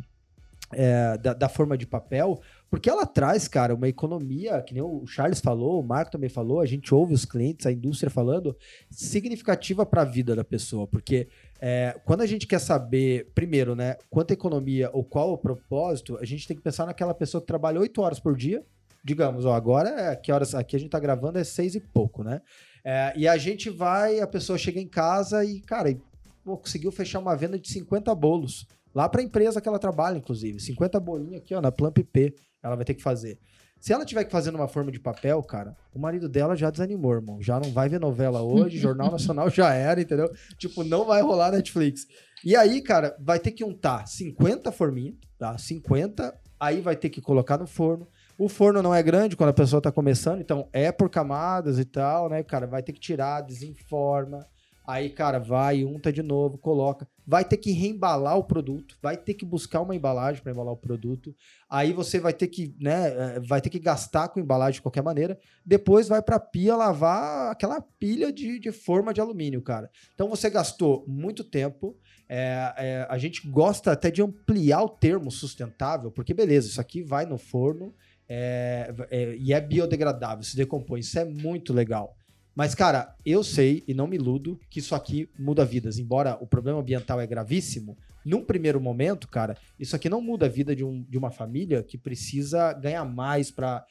é, 0.72 1.16
da, 1.18 1.32
da, 1.32 1.48
forma 1.48 1.76
de 1.76 1.86
papel, 1.86 2.40
porque 2.70 2.88
ela 2.88 3.06
traz, 3.06 3.46
cara, 3.48 3.74
uma 3.74 3.88
economia, 3.88 4.62
que 4.62 4.74
nem 4.74 4.82
o 4.82 5.06
Charles 5.06 5.40
falou, 5.40 5.80
o 5.80 5.86
Marco 5.86 6.10
também 6.10 6.30
falou, 6.30 6.60
a 6.60 6.66
gente 6.66 6.94
ouve 6.94 7.14
os 7.14 7.24
clientes, 7.24 7.66
a 7.66 7.72
indústria 7.72 8.10
falando, 8.10 8.56
significativa 8.90 9.84
para 9.84 10.02
a 10.02 10.06
vida 10.06 10.34
da 10.34 10.44
pessoa, 10.44 10.86
porque 10.86 11.28
é, 11.60 11.98
quando 12.04 12.22
a 12.22 12.26
gente 12.26 12.46
quer 12.46 12.58
saber, 12.58 13.30
primeiro, 13.34 13.74
né, 13.74 13.96
quanta 14.10 14.32
economia 14.32 14.90
ou 14.92 15.04
qual 15.04 15.32
o 15.32 15.38
propósito, 15.38 16.18
a 16.20 16.24
gente 16.24 16.46
tem 16.46 16.56
que 16.56 16.62
pensar 16.62 16.86
naquela 16.86 17.14
pessoa 17.14 17.40
que 17.40 17.46
trabalha 17.46 17.80
oito 17.80 18.00
horas 18.00 18.18
por 18.18 18.36
dia, 18.36 18.64
digamos, 19.04 19.44
ó, 19.44 19.54
agora, 19.54 19.88
é, 19.88 20.16
que 20.16 20.30
horas 20.30 20.54
aqui 20.54 20.76
a 20.76 20.78
gente 20.78 20.90
tá 20.90 21.00
gravando 21.00 21.38
é 21.38 21.44
seis 21.44 21.74
e 21.74 21.80
pouco, 21.80 22.22
né? 22.22 22.40
É, 22.84 23.12
e 23.16 23.28
a 23.28 23.36
gente 23.36 23.70
vai, 23.70 24.20
a 24.20 24.26
pessoa 24.26 24.58
chega 24.58 24.80
em 24.80 24.88
casa 24.88 25.44
e, 25.44 25.60
cara, 25.60 25.90
e, 25.90 26.00
pô, 26.44 26.56
conseguiu 26.56 26.90
fechar 26.90 27.18
uma 27.18 27.36
venda 27.36 27.58
de 27.58 27.68
50 27.68 28.14
bolos. 28.14 28.66
Lá 28.94 29.08
para 29.08 29.20
a 29.20 29.24
empresa 29.24 29.60
que 29.60 29.68
ela 29.68 29.78
trabalha, 29.78 30.18
inclusive. 30.18 30.60
50 30.60 31.00
bolinhas 31.00 31.40
aqui, 31.42 31.54
ó, 31.54 31.60
na 31.60 31.72
Plump 31.72 31.98
P, 31.98 32.34
ela 32.62 32.76
vai 32.76 32.84
ter 32.84 32.94
que 32.94 33.02
fazer. 33.02 33.38
Se 33.80 33.92
ela 33.92 34.04
tiver 34.04 34.24
que 34.24 34.30
fazer 34.30 34.52
numa 34.52 34.68
forma 34.68 34.92
de 34.92 35.00
papel, 35.00 35.42
cara, 35.42 35.76
o 35.92 35.98
marido 35.98 36.28
dela 36.28 36.54
já 36.54 36.70
desanimou, 36.70 37.14
irmão. 37.14 37.42
Já 37.42 37.58
não 37.58 37.72
vai 37.72 37.88
ver 37.88 37.98
novela 37.98 38.40
hoje, 38.40 38.78
Jornal 38.78 39.10
Nacional 39.10 39.50
já 39.50 39.74
era, 39.74 40.00
entendeu? 40.00 40.30
Tipo, 40.56 40.84
não 40.84 41.04
vai 41.04 41.20
rolar 41.20 41.50
Netflix. 41.50 42.06
E 42.44 42.54
aí, 42.54 42.80
cara, 42.80 43.16
vai 43.18 43.40
ter 43.40 43.50
que 43.50 43.64
untar 43.64 44.06
50 44.06 44.70
forminhas, 44.70 45.16
tá? 45.36 45.58
50, 45.58 46.32
aí 46.60 46.80
vai 46.80 46.94
ter 46.94 47.10
que 47.10 47.20
colocar 47.20 47.58
no 47.58 47.66
forno. 47.66 48.06
O 48.38 48.48
forno 48.48 48.82
não 48.82 48.94
é 48.94 49.02
grande 49.02 49.36
quando 49.36 49.50
a 49.50 49.54
pessoa 49.54 49.82
tá 49.82 49.90
começando, 49.90 50.40
então 50.40 50.68
é 50.72 50.92
por 50.92 51.10
camadas 51.10 51.78
e 51.80 51.84
tal, 51.84 52.28
né, 52.28 52.42
cara? 52.44 52.68
Vai 52.68 52.84
ter 52.84 52.92
que 52.92 53.00
tirar, 53.00 53.40
desinforma. 53.40 54.46
Aí, 54.86 55.10
cara, 55.10 55.38
vai, 55.38 55.84
unta 55.84 56.12
de 56.12 56.22
novo, 56.22 56.56
coloca. 56.56 57.06
Vai 57.26 57.44
ter 57.44 57.56
que 57.56 57.70
reembalar 57.70 58.36
o 58.36 58.44
produto, 58.44 58.96
vai 59.00 59.16
ter 59.16 59.34
que 59.34 59.44
buscar 59.44 59.80
uma 59.80 59.94
embalagem 59.94 60.42
para 60.42 60.52
embalar 60.52 60.72
o 60.72 60.76
produto. 60.76 61.34
Aí 61.70 61.92
você 61.92 62.18
vai 62.18 62.32
ter 62.32 62.48
que, 62.48 62.74
né, 62.80 63.08
eh, 63.08 63.40
vai 63.40 63.60
ter 63.60 63.70
que 63.70 63.78
gastar 63.78 64.28
com 64.28 64.40
embalagem 64.40 64.74
de 64.74 64.82
qualquer 64.82 65.02
maneira. 65.02 65.38
Depois 65.64 66.08
vai 66.08 66.20
para 66.20 66.36
a 66.36 66.40
pia 66.40 66.76
lavar 66.76 67.52
aquela 67.52 67.80
pilha 67.80 68.32
de, 68.32 68.58
de 68.58 68.72
forma 68.72 69.14
de 69.14 69.20
alumínio, 69.20 69.62
cara. 69.62 69.90
Então 70.14 70.28
você 70.28 70.50
gastou 70.50 71.04
muito 71.06 71.44
tempo. 71.44 71.96
É, 72.28 72.74
é, 72.76 73.06
a 73.08 73.18
gente 73.18 73.48
gosta 73.48 73.92
até 73.92 74.10
de 74.10 74.22
ampliar 74.22 74.82
o 74.82 74.88
termo 74.88 75.30
sustentável, 75.30 76.10
porque 76.10 76.34
beleza, 76.34 76.68
isso 76.68 76.80
aqui 76.80 77.02
vai 77.02 77.26
no 77.26 77.36
forno 77.36 77.94
é, 78.28 78.92
é 79.10 79.36
e 79.36 79.52
é 79.52 79.60
biodegradável, 79.60 80.42
se 80.42 80.56
decompõe. 80.56 81.00
Isso 81.00 81.18
é 81.18 81.24
muito 81.24 81.72
legal. 81.72 82.16
Mas, 82.54 82.74
cara, 82.74 83.14
eu 83.24 83.42
sei 83.42 83.82
e 83.86 83.94
não 83.94 84.06
me 84.06 84.16
iludo 84.16 84.60
que 84.68 84.78
isso 84.78 84.94
aqui 84.94 85.28
muda 85.38 85.64
vidas. 85.64 85.98
Embora 85.98 86.36
o 86.40 86.46
problema 86.46 86.80
ambiental 86.80 87.20
é 87.20 87.26
gravíssimo, 87.26 87.96
num 88.24 88.44
primeiro 88.44 88.80
momento, 88.80 89.26
cara, 89.26 89.56
isso 89.78 89.96
aqui 89.96 90.08
não 90.08 90.20
muda 90.20 90.46
a 90.46 90.48
vida 90.48 90.76
de, 90.76 90.84
um, 90.84 91.02
de 91.02 91.16
uma 91.16 91.30
família 91.30 91.82
que 91.82 91.96
precisa 91.96 92.72
ganhar 92.74 93.04
mais 93.04 93.50
para 93.50 93.84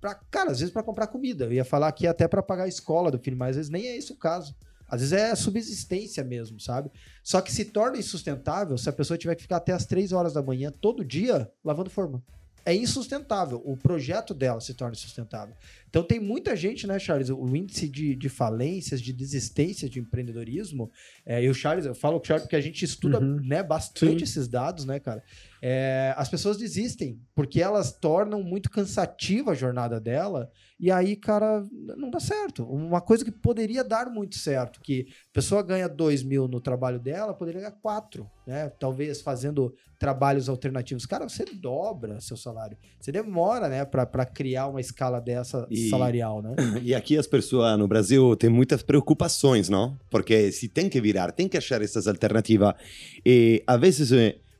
Pra, 0.00 0.16
cara, 0.16 0.50
às 0.50 0.58
vezes 0.58 0.72
para 0.72 0.82
comprar 0.82 1.06
comida. 1.06 1.44
Eu 1.44 1.52
ia 1.52 1.64
falar 1.64 1.86
aqui 1.86 2.08
até 2.08 2.26
para 2.26 2.42
pagar 2.42 2.64
a 2.64 2.68
escola 2.68 3.08
do 3.08 3.20
filho, 3.20 3.36
mas 3.36 3.50
às 3.50 3.56
vezes 3.56 3.70
nem 3.70 3.86
é 3.86 3.96
esse 3.96 4.10
o 4.10 4.16
caso. 4.16 4.52
Às 4.88 5.00
vezes 5.00 5.12
é 5.12 5.32
subsistência 5.36 6.24
mesmo, 6.24 6.58
sabe? 6.58 6.90
Só 7.22 7.40
que 7.40 7.52
se 7.52 7.66
torna 7.66 7.96
insustentável 7.96 8.76
se 8.76 8.88
a 8.88 8.92
pessoa 8.92 9.16
tiver 9.16 9.36
que 9.36 9.42
ficar 9.42 9.58
até 9.58 9.72
as 9.72 9.86
3 9.86 10.12
horas 10.12 10.32
da 10.32 10.42
manhã 10.42 10.72
todo 10.72 11.04
dia 11.04 11.48
lavando 11.64 11.88
forma 11.88 12.20
é 12.64 12.74
insustentável. 12.74 13.60
O 13.64 13.76
projeto 13.76 14.32
dela 14.32 14.60
se 14.60 14.74
torna 14.74 14.94
insustentável. 14.94 15.54
Então 15.88 16.02
tem 16.02 16.20
muita 16.20 16.56
gente, 16.56 16.86
né, 16.86 16.98
Charles? 16.98 17.28
O 17.28 17.56
índice 17.56 17.88
de, 17.88 18.14
de 18.14 18.28
falências, 18.28 19.00
de 19.00 19.12
desistência 19.12 19.88
de 19.88 19.98
empreendedorismo. 19.98 20.90
É, 21.26 21.42
eu, 21.42 21.52
Charles, 21.52 21.86
eu 21.86 21.94
falo 21.94 22.18
com 22.18 22.24
o 22.24 22.26
Charles 22.26 22.44
porque 22.44 22.56
a 22.56 22.60
gente 22.60 22.84
estuda 22.84 23.20
uhum. 23.20 23.40
né, 23.44 23.62
bastante 23.62 24.18
Sim. 24.18 24.24
esses 24.24 24.48
dados, 24.48 24.84
né, 24.84 25.00
cara? 25.00 25.22
É, 25.64 26.12
as 26.16 26.28
pessoas 26.28 26.56
desistem 26.56 27.20
porque 27.36 27.62
elas 27.62 27.92
tornam 27.92 28.42
muito 28.42 28.68
cansativa 28.68 29.52
a 29.52 29.54
jornada 29.54 30.00
dela 30.00 30.50
e 30.82 30.90
aí, 30.90 31.14
cara, 31.14 31.64
não 31.96 32.10
dá 32.10 32.18
certo. 32.18 32.64
Uma 32.64 33.00
coisa 33.00 33.24
que 33.24 33.30
poderia 33.30 33.84
dar 33.84 34.10
muito 34.10 34.36
certo, 34.36 34.80
que 34.80 35.06
a 35.30 35.32
pessoa 35.32 35.62
ganha 35.62 35.88
2 35.88 36.24
mil 36.24 36.48
no 36.48 36.60
trabalho 36.60 36.98
dela, 36.98 37.32
poderia 37.32 37.60
ganhar 37.60 37.76
4, 37.80 38.28
né? 38.44 38.68
Talvez 38.80 39.22
fazendo 39.22 39.72
trabalhos 39.96 40.48
alternativos. 40.48 41.06
Cara, 41.06 41.28
você 41.28 41.44
dobra 41.44 42.20
seu 42.20 42.36
salário. 42.36 42.76
Você 42.98 43.12
demora, 43.12 43.68
né, 43.68 43.84
para 43.84 44.26
criar 44.26 44.66
uma 44.66 44.80
escala 44.80 45.20
dessa 45.20 45.64
e, 45.70 45.88
salarial, 45.88 46.42
né? 46.42 46.56
E 46.82 46.92
aqui 46.92 47.16
as 47.16 47.28
pessoas 47.28 47.78
no 47.78 47.86
Brasil 47.86 48.34
têm 48.34 48.50
muitas 48.50 48.82
preocupações, 48.82 49.68
não? 49.68 49.96
Porque 50.10 50.50
se 50.50 50.66
tem 50.66 50.88
que 50.88 51.00
virar, 51.00 51.30
tem 51.30 51.46
que 51.46 51.56
achar 51.56 51.80
essas 51.80 52.08
alternativas. 52.08 52.74
E 53.24 53.62
às 53.64 53.80
vezes 53.80 54.10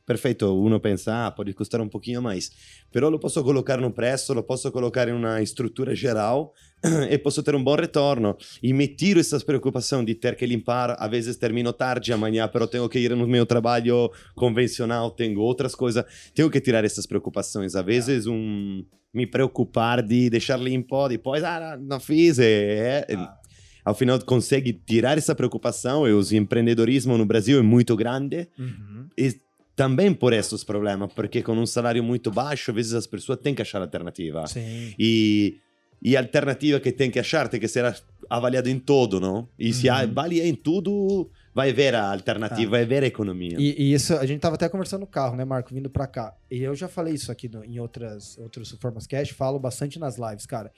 perfetto, 0.05 0.53
uno 0.53 0.79
pensa, 0.79 1.25
ah, 1.25 1.31
pode 1.31 1.53
custar 1.53 1.81
um 1.81 1.87
pouquinho 1.87 2.21
mais, 2.21 2.51
però 2.91 3.09
lo 3.09 3.19
posso 3.19 3.43
colocar 3.43 3.79
no 3.79 3.91
prezzo, 3.91 4.33
lo 4.33 4.43
posso 4.43 4.71
colocar 4.71 5.07
in 5.07 5.15
una 5.15 5.41
struttura 5.41 5.93
geral 5.93 6.53
e 7.09 7.17
posso 7.19 7.41
ter 7.41 7.55
um 7.55 7.63
bom 7.63 7.75
retorno. 7.75 8.35
E 8.61 8.73
me 8.73 8.87
tiro 8.87 9.19
essas 9.19 9.43
preocupações 9.43 10.05
de 10.05 10.15
ter 10.15 10.35
que 10.35 10.45
limpar, 10.45 10.95
às 10.99 11.09
vezes 11.09 11.37
termino 11.37 11.71
tarde 11.73 12.11
amanhã, 12.11 12.47
però 12.47 12.67
tenho 12.67 12.87
que 12.89 12.99
ir 12.99 13.15
no 13.15 13.27
meu 13.27 13.45
trabalho 13.45 14.11
convencional, 14.35 15.11
tenho 15.11 15.39
outras 15.39 15.73
coisas, 15.75 16.03
tenho 16.33 16.49
que 16.49 16.59
tirar 16.59 16.83
essas 16.83 17.05
preocupações. 17.05 17.75
Às 17.75 17.85
vezes 17.85 18.27
um 18.27 18.85
me 19.13 19.27
preocupar 19.27 20.01
de 20.01 20.29
deixar 20.29 20.59
limpo, 20.59 21.07
depois, 21.07 21.43
ah, 21.43 21.77
não 21.79 21.99
fiz, 21.99 22.39
é, 22.39 23.05
é, 23.07 23.15
ah 23.15 23.43
ao 23.85 23.93
final 23.93 24.19
consegue 24.21 24.73
tirar 24.73 25.17
essa 25.17 25.35
preocupação 25.35 26.07
e 26.07 26.13
o 26.13 26.21
empreendedorismo 26.33 27.17
no 27.17 27.25
Brasil 27.25 27.59
é 27.59 27.61
muito 27.61 27.95
grande 27.95 28.47
uhum. 28.57 29.07
e 29.17 29.35
também 29.75 30.13
por 30.13 30.33
esses 30.33 30.63
problemas, 30.63 31.11
porque 31.13 31.41
com 31.41 31.53
um 31.53 31.65
salário 31.65 32.03
muito 32.03 32.31
baixo, 32.31 32.71
às 32.71 32.75
vezes 32.75 32.93
as 32.93 33.07
pessoas 33.07 33.39
têm 33.39 33.55
que 33.55 33.61
achar 33.61 33.81
alternativa. 33.81 34.45
Sim. 34.47 34.93
E, 34.99 35.59
e 36.01 36.15
a 36.15 36.19
alternativa 36.19 36.79
que 36.79 36.91
tem 36.91 37.09
que 37.09 37.19
achar 37.19 37.47
tem 37.47 37.59
que 37.59 37.67
ser 37.67 37.95
avaliada 38.29 38.69
em 38.69 38.79
todo, 38.79 39.19
não? 39.19 39.47
E 39.57 39.67
uhum. 39.67 39.73
se 39.73 39.89
avalia 39.89 40.45
em 40.45 40.53
tudo, 40.53 41.29
vai 41.53 41.73
ver 41.73 41.95
a 41.95 42.11
alternativa, 42.11 42.67
ah. 42.67 42.79
vai 42.79 42.85
ver 42.85 43.03
a 43.03 43.07
economia. 43.07 43.55
E, 43.57 43.75
e, 43.81 43.93
isso, 43.93 44.13
a 44.15 44.25
gente 44.25 44.39
tava 44.39 44.55
até 44.55 44.69
conversando 44.69 45.01
no 45.01 45.07
carro, 45.07 45.35
né, 45.35 45.43
Marco, 45.43 45.73
vindo 45.73 45.89
para 45.89 46.05
cá. 46.05 46.35
E 46.51 46.61
eu 46.61 46.75
já 46.75 46.87
falei 46.87 47.15
isso 47.15 47.31
aqui 47.31 47.49
no, 47.49 47.63
em 47.63 47.79
outras, 47.79 48.37
outros 48.37 48.71
Formas 48.79 49.07
Cash, 49.07 49.29
falo 49.29 49.57
bastante 49.59 49.97
nas 49.97 50.17
lives, 50.17 50.45
cara. 50.45 50.71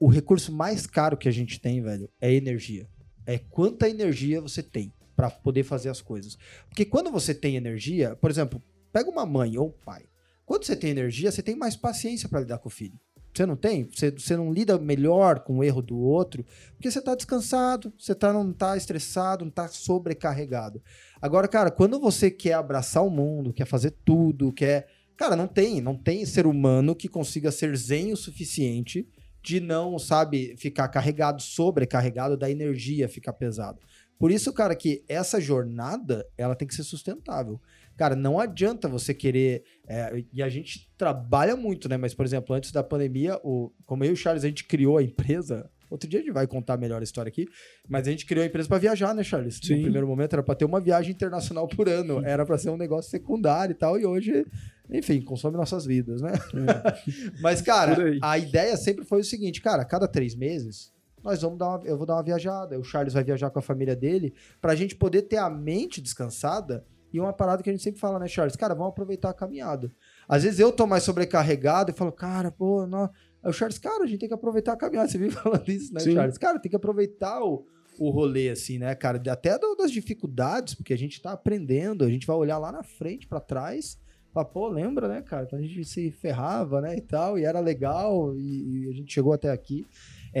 O 0.00 0.08
recurso 0.08 0.52
mais 0.52 0.86
caro 0.86 1.16
que 1.16 1.28
a 1.28 1.32
gente 1.32 1.60
tem, 1.60 1.82
velho, 1.82 2.08
é 2.20 2.32
energia. 2.32 2.86
É 3.26 3.36
quanta 3.36 3.90
energia 3.90 4.40
você 4.40 4.62
tem 4.62 4.92
para 5.18 5.28
poder 5.28 5.64
fazer 5.64 5.88
as 5.88 6.00
coisas. 6.00 6.38
Porque 6.68 6.84
quando 6.84 7.10
você 7.10 7.34
tem 7.34 7.56
energia, 7.56 8.14
por 8.14 8.30
exemplo, 8.30 8.62
pega 8.92 9.10
uma 9.10 9.26
mãe 9.26 9.58
ou 9.58 9.72
pai. 9.84 10.04
Quando 10.46 10.64
você 10.64 10.76
tem 10.76 10.90
energia, 10.90 11.32
você 11.32 11.42
tem 11.42 11.56
mais 11.56 11.74
paciência 11.74 12.28
para 12.28 12.38
lidar 12.38 12.58
com 12.58 12.68
o 12.68 12.70
filho. 12.70 12.96
Você 13.34 13.44
não 13.44 13.56
tem? 13.56 13.90
Você, 13.92 14.12
você 14.12 14.36
não 14.36 14.52
lida 14.52 14.78
melhor 14.78 15.40
com 15.40 15.58
o 15.58 15.64
erro 15.64 15.82
do 15.82 15.98
outro, 15.98 16.46
porque 16.74 16.88
você 16.88 17.00
está 17.00 17.16
descansado, 17.16 17.92
você 17.98 18.14
tá, 18.14 18.32
não 18.32 18.52
está 18.52 18.76
estressado, 18.76 19.44
não 19.44 19.50
está 19.50 19.66
sobrecarregado. 19.66 20.80
Agora, 21.20 21.48
cara, 21.48 21.72
quando 21.72 21.98
você 21.98 22.30
quer 22.30 22.52
abraçar 22.52 23.04
o 23.04 23.10
mundo, 23.10 23.52
quer 23.52 23.66
fazer 23.66 23.96
tudo, 24.04 24.52
quer. 24.52 24.86
Cara, 25.16 25.34
não 25.34 25.48
tem, 25.48 25.80
não 25.80 25.96
tem 25.96 26.24
ser 26.24 26.46
humano 26.46 26.94
que 26.94 27.08
consiga 27.08 27.50
ser 27.50 27.76
zen 27.76 28.12
o 28.12 28.16
suficiente 28.16 29.04
de 29.42 29.60
não, 29.60 29.98
sabe, 29.98 30.54
ficar 30.56 30.88
carregado, 30.88 31.40
sobrecarregado, 31.40 32.36
da 32.36 32.50
energia 32.50 33.08
ficar 33.08 33.32
pesado. 33.32 33.80
Por 34.18 34.30
isso, 34.32 34.52
cara, 34.52 34.74
que 34.74 35.04
essa 35.08 35.40
jornada, 35.40 36.26
ela 36.36 36.56
tem 36.56 36.66
que 36.66 36.74
ser 36.74 36.82
sustentável. 36.82 37.60
Cara, 37.96 38.16
não 38.16 38.38
adianta 38.38 38.88
você 38.88 39.14
querer. 39.14 39.64
É, 39.86 40.24
e 40.32 40.42
a 40.42 40.48
gente 40.48 40.88
trabalha 40.96 41.56
muito, 41.56 41.88
né? 41.88 41.96
Mas, 41.96 42.14
por 42.14 42.24
exemplo, 42.24 42.54
antes 42.54 42.72
da 42.72 42.82
pandemia, 42.82 43.40
o, 43.42 43.72
como 43.86 44.04
eu 44.04 44.10
e 44.10 44.12
o 44.12 44.16
Charles, 44.16 44.44
a 44.44 44.48
gente 44.48 44.64
criou 44.64 44.98
a 44.98 45.02
empresa. 45.02 45.70
Outro 45.90 46.08
dia 46.08 46.20
a 46.20 46.22
gente 46.22 46.32
vai 46.32 46.46
contar 46.46 46.76
melhor 46.76 47.00
a 47.00 47.04
história 47.04 47.28
aqui. 47.28 47.46
Mas 47.88 48.06
a 48.06 48.10
gente 48.10 48.26
criou 48.26 48.42
a 48.42 48.46
empresa 48.46 48.68
para 48.68 48.78
viajar, 48.78 49.14
né, 49.14 49.22
Charles? 49.22 49.58
Sim. 49.62 49.76
No 49.76 49.82
primeiro 49.82 50.06
momento 50.06 50.32
era 50.32 50.42
para 50.42 50.54
ter 50.54 50.64
uma 50.64 50.80
viagem 50.80 51.12
internacional 51.12 51.66
por 51.66 51.88
ano. 51.88 52.24
Era 52.24 52.44
para 52.44 52.58
ser 52.58 52.70
um 52.70 52.76
negócio 52.76 53.10
secundário 53.10 53.72
e 53.72 53.76
tal. 53.76 53.98
E 53.98 54.04
hoje, 54.04 54.46
enfim, 54.90 55.20
consome 55.20 55.56
nossas 55.56 55.86
vidas, 55.86 56.20
né? 56.20 56.32
É. 56.34 57.32
mas, 57.40 57.62
cara, 57.62 57.96
a 58.22 58.36
ideia 58.38 58.76
sempre 58.76 59.04
foi 59.04 59.20
o 59.20 59.24
seguinte, 59.24 59.60
cara, 59.60 59.82
a 59.82 59.86
cada 59.86 60.06
três 60.06 60.34
meses 60.34 60.92
nós 61.22 61.42
vamos 61.42 61.58
dar 61.58 61.68
uma, 61.68 61.84
eu 61.84 61.96
vou 61.96 62.06
dar 62.06 62.14
uma 62.14 62.22
viajada, 62.22 62.78
o 62.78 62.84
Charles 62.84 63.14
vai 63.14 63.24
viajar 63.24 63.50
com 63.50 63.58
a 63.58 63.62
família 63.62 63.96
dele, 63.96 64.34
pra 64.60 64.74
gente 64.74 64.96
poder 64.96 65.22
ter 65.22 65.36
a 65.36 65.50
mente 65.50 66.00
descansada. 66.00 66.84
E 67.12 67.18
uma 67.18 67.32
parada 67.32 67.62
que 67.62 67.70
a 67.70 67.72
gente 67.72 67.82
sempre 67.82 67.98
fala, 67.98 68.18
né, 68.18 68.28
Charles? 68.28 68.54
Cara, 68.54 68.74
vamos 68.74 68.90
aproveitar 68.90 69.30
a 69.30 69.34
caminhada. 69.34 69.90
Às 70.28 70.42
vezes 70.42 70.60
eu 70.60 70.70
tô 70.70 70.86
mais 70.86 71.02
sobrecarregado 71.02 71.90
e 71.90 71.94
falo, 71.94 72.12
cara, 72.12 72.50
pô, 72.50 72.86
não. 72.86 73.04
Aí 73.42 73.50
o 73.50 73.52
Charles, 73.52 73.78
cara, 73.78 74.04
a 74.04 74.06
gente 74.06 74.20
tem 74.20 74.28
que 74.28 74.34
aproveitar 74.34 74.74
a 74.74 74.76
caminhada. 74.76 75.08
Você 75.10 75.16
vive 75.16 75.34
falando 75.34 75.68
isso, 75.68 75.92
né, 75.94 76.00
Sim. 76.00 76.12
Charles? 76.12 76.36
Cara, 76.36 76.58
tem 76.58 76.68
que 76.68 76.76
aproveitar 76.76 77.42
o, 77.42 77.64
o 77.98 78.10
rolê, 78.10 78.50
assim, 78.50 78.78
né, 78.78 78.94
cara? 78.94 79.20
Até 79.30 79.58
das 79.58 79.90
dificuldades, 79.90 80.74
porque 80.74 80.92
a 80.92 80.98
gente 80.98 81.20
tá 81.20 81.32
aprendendo, 81.32 82.04
a 82.04 82.10
gente 82.10 82.26
vai 82.26 82.36
olhar 82.36 82.58
lá 82.58 82.70
na 82.70 82.82
frente, 82.82 83.26
para 83.26 83.40
trás. 83.40 83.98
Falar, 84.32 84.44
pô, 84.44 84.68
lembra, 84.68 85.08
né, 85.08 85.22
cara? 85.22 85.46
Quando 85.46 85.62
a 85.62 85.66
gente 85.66 85.84
se 85.84 86.10
ferrava, 86.10 86.80
né, 86.80 86.96
e 86.96 87.00
tal, 87.00 87.38
e 87.38 87.44
era 87.44 87.60
legal, 87.60 88.34
e, 88.36 88.84
e 88.84 88.90
a 88.90 88.92
gente 88.92 89.12
chegou 89.12 89.32
até 89.32 89.50
aqui. 89.50 89.86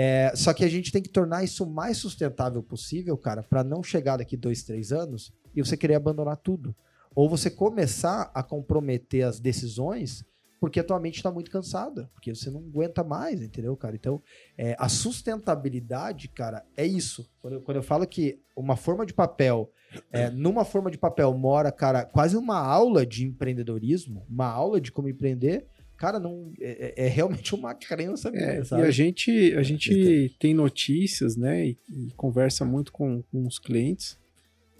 É, 0.00 0.30
só 0.36 0.54
que 0.54 0.64
a 0.64 0.68
gente 0.68 0.92
tem 0.92 1.02
que 1.02 1.08
tornar 1.08 1.42
isso 1.42 1.64
o 1.64 1.68
mais 1.68 1.96
sustentável 1.96 2.62
possível, 2.62 3.18
cara, 3.18 3.42
para 3.42 3.64
não 3.64 3.82
chegar 3.82 4.18
daqui 4.18 4.36
dois, 4.36 4.62
três 4.62 4.92
anos 4.92 5.32
e 5.56 5.60
você 5.60 5.76
querer 5.76 5.96
abandonar 5.96 6.36
tudo. 6.36 6.72
Ou 7.16 7.28
você 7.28 7.50
começar 7.50 8.30
a 8.32 8.40
comprometer 8.40 9.26
as 9.26 9.40
decisões 9.40 10.24
porque 10.60 10.78
a 10.78 10.84
tua 10.84 11.00
mente 11.00 11.16
está 11.16 11.32
muito 11.32 11.50
cansada, 11.50 12.08
porque 12.14 12.32
você 12.32 12.48
não 12.48 12.60
aguenta 12.60 13.02
mais, 13.02 13.42
entendeu, 13.42 13.76
cara? 13.76 13.96
Então, 13.96 14.22
é, 14.56 14.76
a 14.78 14.88
sustentabilidade, 14.88 16.28
cara, 16.28 16.64
é 16.76 16.86
isso. 16.86 17.28
Quando 17.40 17.54
eu, 17.54 17.62
quando 17.62 17.76
eu 17.78 17.82
falo 17.82 18.06
que 18.06 18.40
uma 18.56 18.76
forma 18.76 19.04
de 19.04 19.12
papel, 19.12 19.68
é, 20.12 20.30
numa 20.30 20.64
forma 20.64 20.92
de 20.92 20.98
papel 20.98 21.32
mora, 21.36 21.72
cara, 21.72 22.04
quase 22.04 22.36
uma 22.36 22.58
aula 22.58 23.04
de 23.04 23.24
empreendedorismo, 23.24 24.24
uma 24.28 24.46
aula 24.46 24.80
de 24.80 24.92
como 24.92 25.08
empreender, 25.08 25.66
cara, 25.98 26.18
não 26.20 26.52
é, 26.60 26.94
é, 26.96 27.06
é 27.06 27.08
realmente 27.08 27.54
uma 27.54 27.74
crença 27.74 28.30
minha, 28.30 28.44
é, 28.44 28.64
sabe? 28.64 28.82
E 28.82 28.86
a 28.86 28.90
gente, 28.90 29.54
a 29.54 29.62
gente 29.62 30.34
tem 30.38 30.54
notícias, 30.54 31.36
né, 31.36 31.66
e, 31.66 31.78
e 31.90 32.10
conversa 32.16 32.64
muito 32.64 32.92
com, 32.92 33.22
com 33.30 33.46
os 33.46 33.58
clientes, 33.58 34.16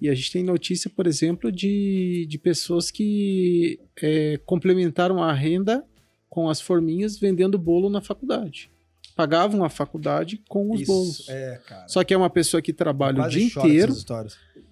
e 0.01 0.09
a 0.09 0.14
gente 0.14 0.31
tem 0.31 0.45
notícia, 0.45 0.89
por 0.89 1.07
exemplo, 1.07 1.51
de, 1.51 2.25
de 2.29 2.39
pessoas 2.39 2.91
que 2.91 3.81
é, 4.01 4.39
complementaram 4.47 5.23
a 5.23 5.33
renda 5.33 5.85
com 6.31 6.49
as 6.49 6.61
forminhas 6.61 7.19
vendendo 7.19 7.59
bolo 7.59 7.91
na 7.91 8.01
faculdade. 8.01 8.71
Pagavam 9.16 9.64
a 9.64 9.69
faculdade 9.69 10.41
com 10.49 10.71
os 10.71 10.83
Isso, 10.83 10.93
bolos. 10.93 11.29
É, 11.29 11.61
Só 11.89 12.05
que 12.05 12.14
é 12.14 12.16
uma 12.16 12.31
pessoa 12.31 12.62
que 12.62 12.73
trabalha 12.73 13.25
o 13.25 13.29
dia 13.29 13.43
inteiro. 13.43 13.93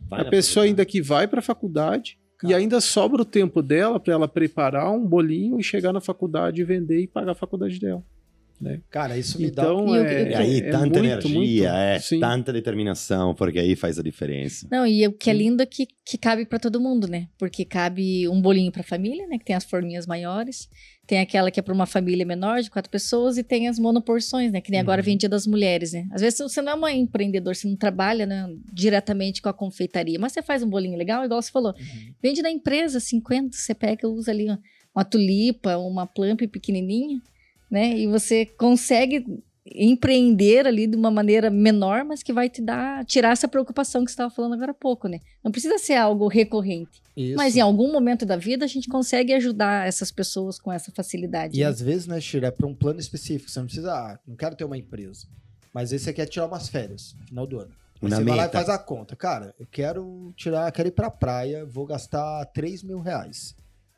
A 0.08 0.24
pessoa 0.24 0.64
ainda 0.64 0.84
que 0.84 1.02
vai 1.02 1.26
para 1.26 1.40
a 1.40 1.42
faculdade, 1.42 2.16
Cara. 2.38 2.52
E 2.52 2.56
ainda 2.56 2.80
sobra 2.80 3.22
o 3.22 3.24
tempo 3.24 3.62
dela 3.62 3.98
para 3.98 4.12
ela 4.12 4.28
preparar 4.28 4.90
um 4.92 5.06
bolinho 5.06 5.58
e 5.58 5.62
chegar 5.62 5.92
na 5.92 6.00
faculdade 6.00 6.60
e 6.60 6.64
vender 6.64 7.00
e 7.00 7.06
pagar 7.06 7.32
a 7.32 7.34
faculdade 7.34 7.78
dela. 7.78 8.02
Né? 8.60 8.80
Cara, 8.90 9.18
isso 9.18 9.38
me 9.38 9.48
então, 9.48 9.86
dá... 9.86 9.98
É, 9.98 10.30
e 10.30 10.34
aí, 10.34 10.58
é 10.60 10.70
tanta 10.70 10.86
muito, 10.86 10.98
energia, 10.98 11.70
muito, 11.70 11.76
é, 11.76 11.98
sim. 11.98 12.20
tanta 12.20 12.52
determinação, 12.52 13.34
porque 13.34 13.58
aí 13.58 13.76
faz 13.76 13.98
a 13.98 14.02
diferença. 14.02 14.66
Não, 14.70 14.86
e 14.86 15.06
o 15.06 15.12
que 15.12 15.28
é 15.28 15.34
lindo 15.34 15.62
é 15.62 15.66
que, 15.66 15.86
que 16.04 16.16
cabe 16.16 16.46
para 16.46 16.58
todo 16.58 16.80
mundo, 16.80 17.06
né? 17.06 17.28
Porque 17.38 17.66
cabe 17.66 18.26
um 18.28 18.40
bolinho 18.40 18.72
para 18.72 18.82
família, 18.82 19.26
né? 19.26 19.38
Que 19.38 19.44
tem 19.44 19.54
as 19.54 19.64
forminhas 19.64 20.06
maiores. 20.06 20.68
Tem 21.06 21.20
aquela 21.20 21.50
que 21.50 21.60
é 21.60 21.62
para 21.62 21.72
uma 21.72 21.86
família 21.86 22.26
menor, 22.26 22.60
de 22.60 22.70
quatro 22.70 22.90
pessoas. 22.90 23.38
E 23.38 23.42
tem 23.44 23.68
as 23.68 23.78
monoporções, 23.78 24.50
né? 24.50 24.60
Que 24.60 24.70
nem 24.70 24.80
agora 24.80 25.00
Uhum. 25.00 25.04
vem 25.06 25.16
Dia 25.16 25.28
das 25.28 25.46
Mulheres, 25.46 25.92
né? 25.92 26.08
Às 26.10 26.20
vezes 26.20 26.38
você 26.38 26.60
não 26.60 26.72
é 26.72 26.74
uma 26.74 26.92
empreendedor, 26.92 27.54
você 27.54 27.68
não 27.68 27.76
trabalha 27.76 28.26
né, 28.26 28.48
diretamente 28.72 29.40
com 29.40 29.48
a 29.48 29.52
confeitaria. 29.54 30.18
Mas 30.18 30.32
você 30.32 30.42
faz 30.42 30.62
um 30.62 30.68
bolinho 30.68 30.98
legal, 30.98 31.24
igual 31.24 31.40
você 31.40 31.50
falou. 31.52 31.74
Uhum. 31.78 32.14
Vende 32.22 32.42
na 32.42 32.50
empresa, 32.50 32.98
50, 32.98 33.56
você 33.56 33.74
pega, 33.74 34.08
usa 34.08 34.32
ali 34.32 34.46
uma, 34.46 34.60
uma 34.94 35.04
tulipa, 35.04 35.76
uma 35.76 36.06
planta 36.06 36.46
pequenininha, 36.48 37.20
né? 37.70 37.96
E 37.96 38.06
você 38.08 38.44
consegue 38.44 39.24
empreender 39.74 40.66
ali 40.66 40.86
de 40.86 40.96
uma 40.96 41.10
maneira 41.10 41.50
menor, 41.50 42.04
mas 42.04 42.22
que 42.22 42.32
vai 42.32 42.48
te 42.48 42.62
dar, 42.62 43.04
tirar 43.04 43.32
essa 43.32 43.48
preocupação 43.48 44.04
que 44.04 44.10
você 44.10 44.14
estava 44.14 44.30
falando 44.30 44.54
agora 44.54 44.70
há 44.70 44.74
pouco, 44.74 45.08
né? 45.08 45.20
Não 45.42 45.50
precisa 45.50 45.78
ser 45.78 45.94
algo 45.94 46.28
recorrente, 46.28 47.02
Isso. 47.16 47.36
mas 47.36 47.56
em 47.56 47.60
algum 47.60 47.92
momento 47.92 48.24
da 48.24 48.36
vida 48.36 48.64
a 48.64 48.68
gente 48.68 48.88
consegue 48.88 49.32
ajudar 49.32 49.86
essas 49.86 50.10
pessoas 50.10 50.58
com 50.58 50.72
essa 50.72 50.92
facilidade. 50.92 51.56
E 51.56 51.60
né? 51.60 51.66
às 51.66 51.80
vezes, 51.80 52.06
né, 52.06 52.20
Shira, 52.20 52.48
é 52.48 52.50
para 52.50 52.66
um 52.66 52.74
plano 52.74 53.00
específico. 53.00 53.50
Você 53.50 53.58
não 53.58 53.66
precisa, 53.66 53.92
ah, 53.92 54.18
não 54.26 54.36
quero 54.36 54.54
ter 54.54 54.64
uma 54.64 54.78
empresa. 54.78 55.26
Mas 55.72 55.92
aí 55.92 55.98
você 55.98 56.12
quer 56.12 56.26
tirar 56.26 56.46
umas 56.46 56.68
férias 56.68 57.14
no 57.20 57.26
final 57.26 57.46
do 57.46 57.58
ano. 57.58 57.70
Aí 58.00 58.08
Uma 58.08 58.16
você 58.16 58.24
vai 58.24 58.36
lá 58.36 58.42
e 58.42 58.46
meta. 58.46 58.52
faz 58.52 58.68
a 58.68 58.78
conta. 58.78 59.16
Cara, 59.16 59.54
eu 59.58 59.66
quero 59.70 60.32
tirar, 60.36 60.70
quero 60.72 60.88
ir 60.88 60.92
pra 60.92 61.10
praia, 61.10 61.64
vou 61.64 61.86
gastar 61.86 62.44
3 62.46 62.82
mil 62.82 63.00
reais 63.00 63.54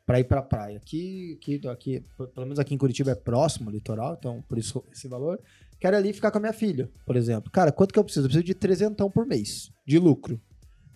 pra 0.08 0.18
ir 0.18 0.24
pra 0.24 0.40
praia. 0.40 0.78
Aqui, 0.78 1.36
aqui, 1.38 1.68
aqui, 1.68 2.04
pelo 2.16 2.46
menos 2.46 2.58
aqui 2.58 2.74
em 2.74 2.78
Curitiba 2.78 3.10
é 3.10 3.14
próximo, 3.14 3.70
litoral, 3.70 4.16
então 4.18 4.42
por 4.48 4.56
isso 4.56 4.82
esse 4.90 5.06
valor. 5.06 5.38
Quero 5.78 5.98
ali 5.98 6.14
ficar 6.14 6.30
com 6.30 6.38
a 6.38 6.40
minha 6.40 6.52
filha, 6.54 6.90
por 7.04 7.14
exemplo. 7.14 7.52
Cara, 7.52 7.70
quanto 7.70 7.92
que 7.92 7.98
eu 7.98 8.04
preciso? 8.04 8.24
Eu 8.24 8.28
preciso 8.28 8.46
de 8.46 8.54
trezentão 8.54 9.10
por 9.10 9.26
mês 9.26 9.70
de 9.86 9.98
lucro. 9.98 10.40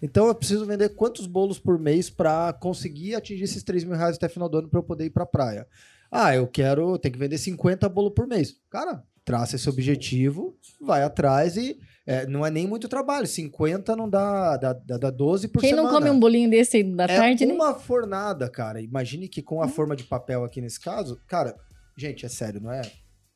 Então 0.01 0.29
eu 0.29 0.35
preciso 0.35 0.65
vender 0.65 0.89
quantos 0.97 1.27
bolos 1.27 1.59
por 1.59 1.79
mês 1.79 2.09
pra 2.09 2.55
conseguir 2.55 3.15
atingir 3.15 3.45
esses 3.45 3.63
3 3.63 3.85
mil 3.85 3.99
reais 3.99 4.17
até 4.17 4.31
final 4.31 4.49
do 4.49 4.57
ano 4.57 4.69
pra 4.69 4.79
eu 4.79 4.83
poder 4.83 5.05
ir 5.05 5.11
pra 5.11 5.27
praia. 5.27 5.69
Ah, 6.11 6.35
eu 6.35 6.47
quero, 6.47 6.99
tem 6.99 7.13
que 7.13 7.19
vender 7.19 7.37
50 7.37 7.87
bolos 7.91 8.15
por 8.15 8.27
mês. 8.27 8.57
Cara, 8.71 9.05
traça 9.27 9.57
esse 9.57 9.69
objetivo, 9.69 10.57
vai 10.81 11.03
atrás 11.03 11.59
e 11.59 11.79
é, 12.07 12.27
não 12.27 12.45
é 12.45 12.51
nem 12.51 12.67
muito 12.67 12.89
trabalho. 12.89 13.27
50 13.27 13.95
não 13.97 14.09
dá, 14.09 14.57
dá, 14.57 14.73
dá, 14.73 14.99
dá 14.99 15.11
12 15.11 15.49
por 15.49 15.61
Quem 15.61 15.71
semana. 15.71 15.89
não 15.91 15.95
come 15.99 16.11
um 16.11 16.19
bolinho 16.19 16.51
desse 16.51 16.79
aí 16.79 16.85
da 16.85 17.05
é 17.05 17.17
tarde, 17.17 17.47
né? 17.47 17.53
uma 17.55 17.75
fornada, 17.75 18.49
cara. 18.49 18.81
Imagine 18.81 19.29
que 19.29 19.43
com 19.43 19.63
a 19.63 19.69
forma 19.69 19.95
de 19.95 20.05
papel 20.05 20.45
aqui 20.45 20.61
nesse 20.61 20.81
caso, 20.81 21.21
cara, 21.27 21.57
gente, 21.97 22.27
é 22.27 22.29
sério, 22.29 22.61
não 22.61 22.73
é, 22.73 22.83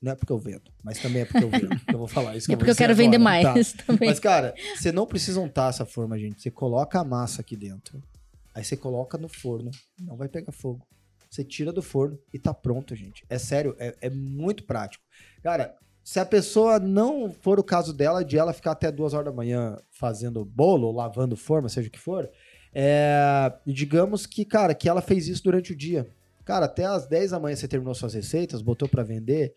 não 0.03 0.13
é 0.13 0.15
porque 0.15 0.33
eu 0.33 0.39
vendo, 0.39 0.71
mas 0.83 0.99
também 0.99 1.23
é 1.23 1.25
porque 1.25 1.45
eu 1.45 1.51
vendo. 1.51 1.69
que 1.85 1.95
eu 1.95 1.99
vou 1.99 2.09
falar 2.09 2.35
isso. 2.37 2.47
que 2.47 2.53
É 2.53 2.55
eu 2.55 2.59
porque 2.59 2.73
vou 2.73 2.75
eu 2.75 2.79
quero 2.79 2.93
dizer 2.93 3.05
vender 3.05 3.17
agora, 3.17 3.43
tá? 3.43 3.53
mais 3.55 3.73
também. 3.87 4.09
Mas, 4.09 4.19
cara, 4.19 4.55
você 4.77 4.91
não 4.91 5.07
precisa 5.07 5.41
untar 5.41 5.71
essa 5.71 5.87
forma, 5.87 6.19
gente. 6.19 6.43
Você 6.43 6.51
coloca 6.51 6.99
a 7.01 7.05
massa 7.05 7.41
aqui 7.43 7.57
dentro. 7.57 8.03
Aí 8.55 8.65
você 8.65 8.77
coloca 8.77 9.17
no 9.19 9.29
forno. 9.29 9.71
Não 10.01 10.17
vai 10.17 10.29
pegar 10.29 10.51
fogo. 10.51 10.87
Você 11.31 11.45
tira 11.45 11.73
do 11.73 11.83
forno 11.83 12.19
e 12.33 12.39
tá 12.39 12.55
pronto, 12.55 12.95
gente. 12.97 13.23
É 13.29 13.37
sério, 13.37 13.77
é, 13.79 13.95
é 14.01 14.09
muito 14.09 14.65
prático. 14.65 15.05
Cara, 15.43 15.75
se 16.07 16.21
a 16.21 16.25
pessoa 16.25 16.79
não 16.79 17.29
for 17.33 17.59
o 17.59 17.65
caso 17.65 17.93
dela, 17.93 18.25
de 18.25 18.39
ela 18.39 18.53
ficar 18.53 18.71
até 18.71 18.93
duas 18.93 19.13
horas 19.13 19.27
da 19.27 19.33
manhã 19.33 19.77
fazendo 19.91 20.45
bolo, 20.45 20.93
lavando 20.93 21.37
forma, 21.37 21.69
seja 21.69 21.89
o 21.89 21.91
que 21.91 21.99
for, 21.99 22.31
é, 22.73 23.53
digamos 23.67 24.25
que, 24.25 24.45
cara, 24.45 24.73
que 24.73 24.89
ela 24.89 25.03
fez 25.03 25.27
isso 25.27 25.43
durante 25.43 25.73
o 25.73 25.77
dia. 25.77 26.09
Cara, 26.45 26.67
até 26.67 26.85
às 26.85 27.09
10 27.09 27.33
da 27.33 27.41
manhã 27.41 27.57
você 27.57 27.67
terminou 27.67 27.93
suas 27.93 28.15
receitas, 28.15 28.63
botou 28.63 28.89
pra 28.89 29.03
vender, 29.03 29.53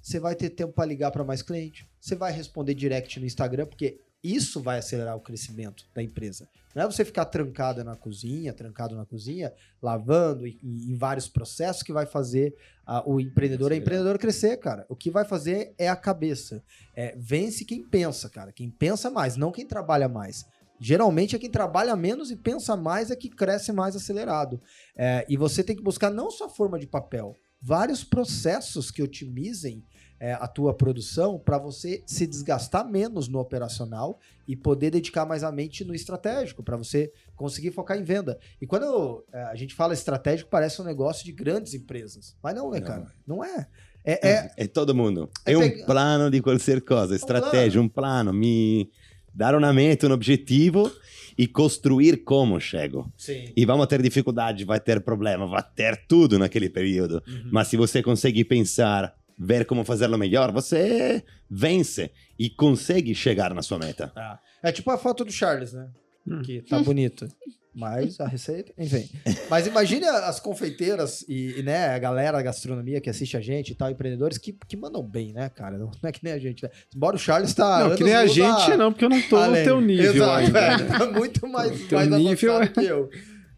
você 0.00 0.18
vai 0.18 0.34
ter 0.34 0.48
tempo 0.48 0.72
para 0.72 0.86
ligar 0.86 1.10
para 1.10 1.22
mais 1.22 1.42
cliente. 1.42 1.86
Você 2.00 2.16
vai 2.16 2.32
responder 2.32 2.72
direct 2.72 3.20
no 3.20 3.26
Instagram, 3.26 3.66
porque 3.66 4.00
isso 4.24 4.62
vai 4.62 4.78
acelerar 4.78 5.14
o 5.14 5.20
crescimento 5.20 5.84
da 5.94 6.02
empresa. 6.02 6.48
Não 6.74 6.82
é 6.82 6.86
você 6.86 7.04
ficar 7.04 7.26
trancada 7.26 7.84
na 7.84 7.94
cozinha, 7.94 8.52
trancado 8.52 8.96
na 8.96 9.04
cozinha, 9.04 9.52
lavando 9.80 10.46
em 10.46 10.94
vários 10.96 11.28
processos 11.28 11.82
que 11.82 11.92
vai 11.92 12.06
fazer 12.06 12.56
ah, 12.84 13.02
o 13.06 13.20
empreendedor, 13.20 13.70
a 13.70 13.76
empreendedora 13.76 14.18
crescer, 14.18 14.56
cara. 14.56 14.84
O 14.88 14.96
que 14.96 15.10
vai 15.10 15.24
fazer 15.24 15.74
é 15.78 15.88
a 15.88 15.94
cabeça. 15.94 16.64
É, 16.96 17.14
vence 17.16 17.64
quem 17.64 17.84
pensa, 17.84 18.28
cara. 18.28 18.50
Quem 18.50 18.70
pensa 18.70 19.10
mais, 19.10 19.36
não 19.36 19.52
quem 19.52 19.66
trabalha 19.66 20.08
mais. 20.08 20.46
Geralmente 20.80 21.36
é 21.36 21.38
quem 21.38 21.50
trabalha 21.50 21.94
menos 21.94 22.30
e 22.30 22.36
pensa 22.36 22.76
mais 22.76 23.10
é 23.10 23.16
que 23.16 23.28
cresce 23.28 23.72
mais 23.72 23.94
acelerado. 23.94 24.60
É, 24.96 25.24
e 25.28 25.36
você 25.36 25.62
tem 25.62 25.76
que 25.76 25.82
buscar 25.82 26.10
não 26.10 26.30
só 26.30 26.48
forma 26.48 26.78
de 26.78 26.86
papel, 26.86 27.36
vários 27.62 28.02
processos 28.02 28.90
que 28.90 29.02
otimizem 29.02 29.84
é, 30.20 30.32
a 30.32 30.46
tua 30.46 30.72
produção 30.72 31.38
para 31.38 31.58
você 31.58 32.02
se 32.06 32.26
desgastar 32.26 32.88
menos 32.88 33.28
no 33.28 33.38
operacional 33.38 34.18
e 34.46 34.54
poder 34.56 34.90
dedicar 34.90 35.26
mais 35.26 35.42
a 35.42 35.50
mente 35.52 35.84
no 35.84 35.94
estratégico, 35.94 36.62
para 36.62 36.76
você 36.76 37.12
conseguir 37.36 37.72
focar 37.72 37.98
em 37.98 38.04
venda. 38.04 38.38
E 38.60 38.66
quando 38.66 38.84
eu, 38.84 39.24
é, 39.32 39.42
a 39.44 39.54
gente 39.54 39.74
fala 39.74 39.92
estratégico, 39.92 40.48
parece 40.50 40.80
um 40.80 40.84
negócio 40.84 41.24
de 41.24 41.32
grandes 41.32 41.74
empresas. 41.74 42.36
Mas 42.42 42.54
não, 42.54 42.70
né, 42.70 42.80
Não. 42.80 42.86
cara? 42.86 43.06
Não 43.26 43.44
é. 43.44 43.66
É, 44.04 44.28
é, 44.28 44.50
É 44.56 44.66
todo 44.66 44.94
mundo. 44.94 45.30
É 45.46 45.52
É, 45.52 45.56
um 45.58 45.60
pega- 45.60 45.86
plano 45.86 46.30
di 46.30 46.40
qualsiasi 46.40 46.80
cosa, 46.82 47.14
estratégia, 47.16 47.80
um 47.80 47.88
plano. 47.88 48.32
Mi 48.32 48.90
dare 49.34 49.56
una 49.56 49.72
meta, 49.72 50.06
um 50.06 50.12
objetivo 50.12 50.92
e 51.36 51.48
construir 51.48 52.18
como 52.22 52.60
chego. 52.60 53.10
sim. 53.16 53.50
E 53.56 53.64
vamos 53.66 53.86
ter 53.88 54.00
dificuldade, 54.02 54.64
vai 54.64 54.78
ter 54.78 55.00
problema, 55.00 55.46
vai 55.48 55.64
ter 55.74 56.06
tudo 56.06 56.38
naquele 56.38 56.68
período. 56.70 57.20
Uhum. 57.26 57.48
Mas 57.50 57.68
se 57.68 57.76
você 57.76 58.02
consegue 58.02 58.44
pensar, 58.44 59.12
ver 59.38 59.64
como 59.66 59.84
fazerlo 59.84 60.16
melhor, 60.18 60.52
você 60.52 61.22
vence 61.50 62.10
e 62.38 62.48
consegue 62.50 63.14
chegar 63.14 63.52
na 63.54 63.62
sua 63.62 63.78
meta. 63.78 64.12
Ah, 64.16 64.38
É 64.62 64.70
tipo 64.72 64.90
a 64.90 64.98
foto 64.98 65.24
do 65.24 65.32
Charles, 65.32 65.72
né? 65.72 65.88
Hum. 66.26 66.42
Que 66.42 66.62
tá 66.62 66.78
bonita. 66.80 67.28
Mas 67.76 68.20
a 68.20 68.28
receita, 68.28 68.72
enfim. 68.78 69.10
Mas 69.50 69.66
imagine 69.66 70.04
as 70.06 70.38
confeiteiras 70.38 71.24
e, 71.28 71.58
e, 71.58 71.62
né, 71.64 71.88
a 71.88 71.98
galera 71.98 72.36
da 72.36 72.42
gastronomia 72.44 73.00
que 73.00 73.10
assiste 73.10 73.36
a 73.36 73.40
gente 73.40 73.72
e 73.72 73.74
tal, 73.74 73.90
empreendedores 73.90 74.38
que, 74.38 74.56
que 74.68 74.76
mandam 74.76 75.02
bem, 75.02 75.32
né, 75.32 75.48
cara? 75.48 75.76
Não 75.76 75.90
é 76.04 76.12
que 76.12 76.22
nem 76.22 76.32
a 76.32 76.38
gente, 76.38 76.62
né? 76.62 76.70
Embora 76.94 77.16
o 77.16 77.18
Charles 77.18 77.52
tá. 77.52 77.80
Não, 77.88 77.96
que 77.96 78.04
nem 78.04 78.14
a 78.14 78.26
gente, 78.26 78.76
não, 78.76 78.92
porque 78.92 79.04
eu 79.04 79.08
não 79.08 79.20
tô 79.22 79.36
além. 79.36 79.58
no 79.62 79.64
teu 79.64 79.80
nível 79.80 80.14
Exato, 80.14 80.30
ainda. 80.38 80.58
é, 80.60 80.78
né? 80.78 80.98
tá 80.98 81.10
muito 81.10 81.48
mais, 81.48 81.82
O 81.84 81.88
teu 81.88 81.98
mais 81.98 82.10
nível 82.12 82.54
avançado 82.54 82.80
é- 82.80 82.82
que 82.84 82.88
eu. 82.88 83.10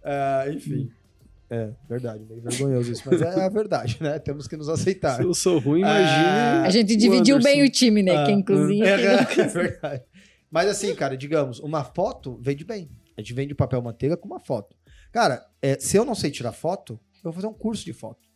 É, 0.03 0.53
enfim. 0.55 0.91
É, 1.49 1.71
verdade, 1.89 2.25
meio 2.25 2.43
vergonhoso 2.43 2.91
isso, 2.91 3.03
mas 3.07 3.23
é 3.23 3.45
a 3.45 3.49
verdade, 3.49 3.99
né? 4.01 4.19
Temos 4.19 4.49
que 4.49 4.57
nos 4.57 4.69
aceitar. 4.69 5.17
Se 5.17 5.23
eu 5.23 5.33
sou 5.33 5.59
ruim, 5.61 5.83
Ah, 5.85 6.01
imagine. 6.01 6.67
A 6.67 6.71
gente 6.71 6.97
dividiu 6.97 7.41
bem 7.41 7.63
o 7.63 7.71
time, 7.71 8.03
né? 8.03 8.17
Ah, 8.17 8.27
Quem 8.27 8.43
cozinha. 8.43 8.85
É, 8.85 9.15
é 9.41 9.47
verdade. 9.47 10.03
Mas 10.51 10.69
assim, 10.69 10.95
cara, 10.95 11.17
digamos, 11.17 11.61
uma 11.61 11.85
foto 11.85 12.39
vende 12.43 12.65
bem. 12.65 12.91
A 13.17 13.21
gente 13.21 13.33
vende 13.33 13.55
papel 13.55 13.81
manteiga 13.81 14.17
com 14.17 14.27
uma 14.27 14.41
foto. 14.41 14.77
Cara, 15.13 15.47
é, 15.63 15.79
se 15.79 15.97
eu 15.97 16.05
não 16.05 16.15
sei 16.15 16.31
tirar 16.31 16.53
foto, 16.53 16.99
eu 17.17 17.25
vou 17.25 17.33
fazer 17.33 17.47
um 17.47 17.55
curso 17.55 17.85
de 17.85 17.93
foto. 17.93 18.27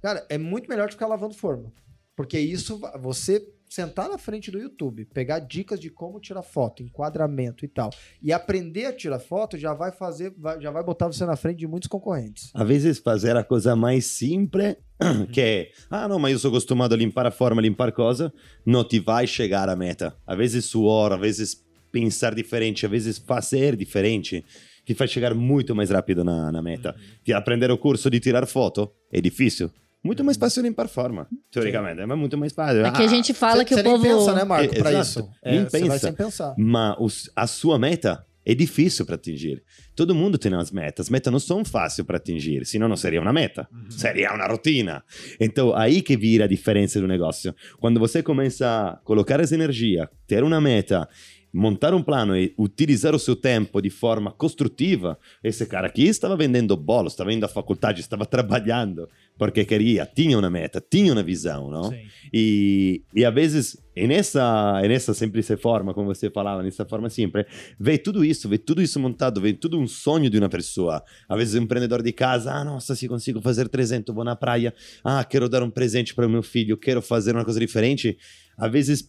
Cara, 0.00 0.24
é 0.28 0.38
muito 0.38 0.68
melhor 0.68 0.84
do 0.84 0.88
que 0.88 0.94
ficar 0.94 1.06
lavando 1.08 1.34
forma. 1.34 1.72
Porque 2.16 2.38
isso, 2.38 2.80
você 3.00 3.44
sentar 3.70 4.08
na 4.08 4.18
frente 4.18 4.50
do 4.50 4.58
YouTube, 4.58 5.04
pegar 5.14 5.38
dicas 5.38 5.78
de 5.78 5.88
como 5.88 6.18
tirar 6.18 6.42
foto, 6.42 6.82
enquadramento 6.82 7.64
e 7.64 7.68
tal, 7.68 7.88
e 8.20 8.32
aprender 8.32 8.86
a 8.86 8.92
tirar 8.92 9.20
foto, 9.20 9.56
já 9.56 9.72
vai 9.72 9.92
fazer, 9.92 10.34
vai- 10.36 10.60
já 10.60 10.72
vai 10.72 10.82
botar 10.82 11.06
você 11.06 11.24
na 11.24 11.36
frente 11.36 11.58
de 11.58 11.68
muitos 11.68 11.86
concorrentes. 11.88 12.50
Às 12.52 12.66
vezes 12.66 12.98
fazer 12.98 13.36
a 13.36 13.44
coisa 13.44 13.76
mais 13.76 14.06
simples, 14.06 14.74
que 15.32 15.40
é, 15.40 15.70
ah 15.88 16.08
não, 16.08 16.18
mas 16.18 16.32
eu 16.32 16.38
sou 16.40 16.48
acostumado 16.50 16.94
a 16.94 16.96
limpar 16.98 17.26
a 17.26 17.30
forma, 17.30 17.62
limpar 17.62 17.92
cosa, 17.92 18.32
não 18.66 18.82
te 18.82 18.98
vai 18.98 19.24
chegar 19.24 19.68
à 19.68 19.76
meta. 19.76 20.16
Às 20.26 20.36
vezes 20.36 20.64
suor, 20.64 21.12
às 21.12 21.20
vezes 21.20 21.64
pensar 21.92 22.34
diferente, 22.34 22.84
às 22.84 22.90
vezes 22.90 23.18
fazer 23.18 23.76
diferente, 23.76 24.44
te 24.84 24.94
faz 24.94 25.12
chegar 25.12 25.32
muito 25.32 25.76
mais 25.76 25.90
rápido 25.90 26.24
na, 26.24 26.50
na 26.50 26.60
meta. 26.60 26.96
Te 27.22 27.32
aprender 27.32 27.70
o 27.70 27.78
curso 27.78 28.10
de 28.10 28.18
tirar 28.18 28.44
foto 28.46 28.90
é 29.12 29.20
difícil. 29.20 29.70
Muito 30.02 30.24
mais 30.24 30.36
fácil 30.38 30.62
limpar 30.62 30.88
forma, 30.88 31.26
teoricamente, 31.50 32.04
mas 32.06 32.18
muito 32.18 32.38
mais 32.38 32.52
fácil. 32.54 32.86
Aqui 32.86 33.02
a 33.02 33.04
Ah, 33.04 33.08
gente 33.08 33.34
fala 33.34 33.56
Você- 33.58 33.64
que 33.66 33.74
você 33.74 33.80
o 33.80 33.84
nem 33.84 33.92
povo. 33.92 34.02
pensa, 34.04 34.34
né, 34.34 34.44
Marco, 34.44 34.74
É, 34.74 34.78
pra 34.78 34.90
exato. 34.92 35.06
isso. 35.20 35.30
Nem 35.44 35.64
você 35.64 35.78
vai 35.80 35.88
pensa. 35.90 35.98
sem 36.06 36.12
pensar. 36.14 36.54
mas 36.56 36.96
os- 36.98 37.30
a 37.36 37.46
sua 37.46 37.78
meta 37.78 38.24
é 38.46 38.54
difícil 38.54 39.04
para 39.04 39.16
atingir. 39.16 39.62
Todo 39.94 40.14
mundo 40.14 40.38
tem 40.38 40.52
as 40.54 40.70
metas. 40.70 41.10
Metas 41.10 41.30
não 41.30 41.38
são 41.38 41.62
fáceis 41.62 42.06
para 42.06 42.16
atingir, 42.16 42.64
senão 42.64 42.88
não 42.88 42.96
seria 42.96 43.20
uma 43.20 43.32
meta, 43.32 43.68
seria 43.90 44.32
uma 44.32 44.46
rotina. 44.46 45.04
Então, 45.38 45.76
aí 45.76 46.00
que 46.00 46.16
vira 46.16 46.44
a 46.46 46.48
diferença 46.48 46.98
do 46.98 47.06
negócio. 47.06 47.54
Quando 47.78 48.00
você 48.00 48.22
começa 48.22 48.66
a 48.66 48.96
colocar 49.04 49.38
essa 49.38 49.54
energia, 49.54 50.08
ter 50.26 50.42
uma 50.42 50.58
meta, 50.62 51.06
montar 51.52 51.92
um 51.92 52.02
plano 52.02 52.36
e 52.36 52.54
utilizar 52.56 53.12
o 53.14 53.18
seu 53.18 53.34
tempo 53.36 53.82
de 53.82 53.90
forma 53.90 54.30
construtiva, 54.30 55.18
esse 55.42 55.66
cara 55.66 55.88
aqui 55.88 56.04
estava 56.06 56.36
vendendo 56.36 56.76
bolos, 56.76 57.12
estava 57.12 57.32
indo 57.32 57.44
à 57.44 57.48
faculdade, 57.48 58.00
estava 58.00 58.24
trabalhando. 58.24 59.08
Porque 59.40 59.64
queria, 59.64 60.04
tinha 60.04 60.38
uma 60.38 60.50
meta, 60.50 60.84
tinha 60.86 61.10
uma 61.14 61.22
visão, 61.22 61.70
não? 61.70 61.90
E, 62.30 63.02
e 63.14 63.24
às 63.24 63.34
vezes, 63.34 63.82
nessa, 63.96 64.82
nessa 64.82 65.14
semplice 65.14 65.56
forma, 65.56 65.94
como 65.94 66.14
você 66.14 66.28
falava, 66.28 66.62
nessa 66.62 66.84
forma 66.84 67.08
simples, 67.08 67.46
vê 67.78 67.96
tudo 67.96 68.22
isso, 68.22 68.50
vê 68.50 68.58
tudo 68.58 68.82
isso 68.82 69.00
montado, 69.00 69.40
vê 69.40 69.54
tudo 69.54 69.80
um 69.80 69.86
sonho 69.86 70.28
de 70.28 70.36
uma 70.36 70.50
pessoa. 70.50 71.02
Às 71.26 71.38
vezes, 71.38 71.54
um 71.54 71.62
empreendedor 71.62 72.02
de 72.02 72.12
casa, 72.12 72.52
ah, 72.52 72.62
nossa, 72.62 72.94
se 72.94 73.08
consigo 73.08 73.40
fazer 73.40 73.66
300, 73.66 74.14
vou 74.14 74.24
na 74.24 74.36
praia, 74.36 74.74
ah, 75.02 75.24
quero 75.24 75.48
dar 75.48 75.62
um 75.62 75.70
presente 75.70 76.14
para 76.14 76.26
o 76.26 76.28
meu 76.28 76.42
filho, 76.42 76.76
quero 76.76 77.00
fazer 77.00 77.34
uma 77.34 77.42
coisa 77.42 77.58
diferente. 77.58 78.18
Às 78.58 78.70
vezes, 78.70 79.08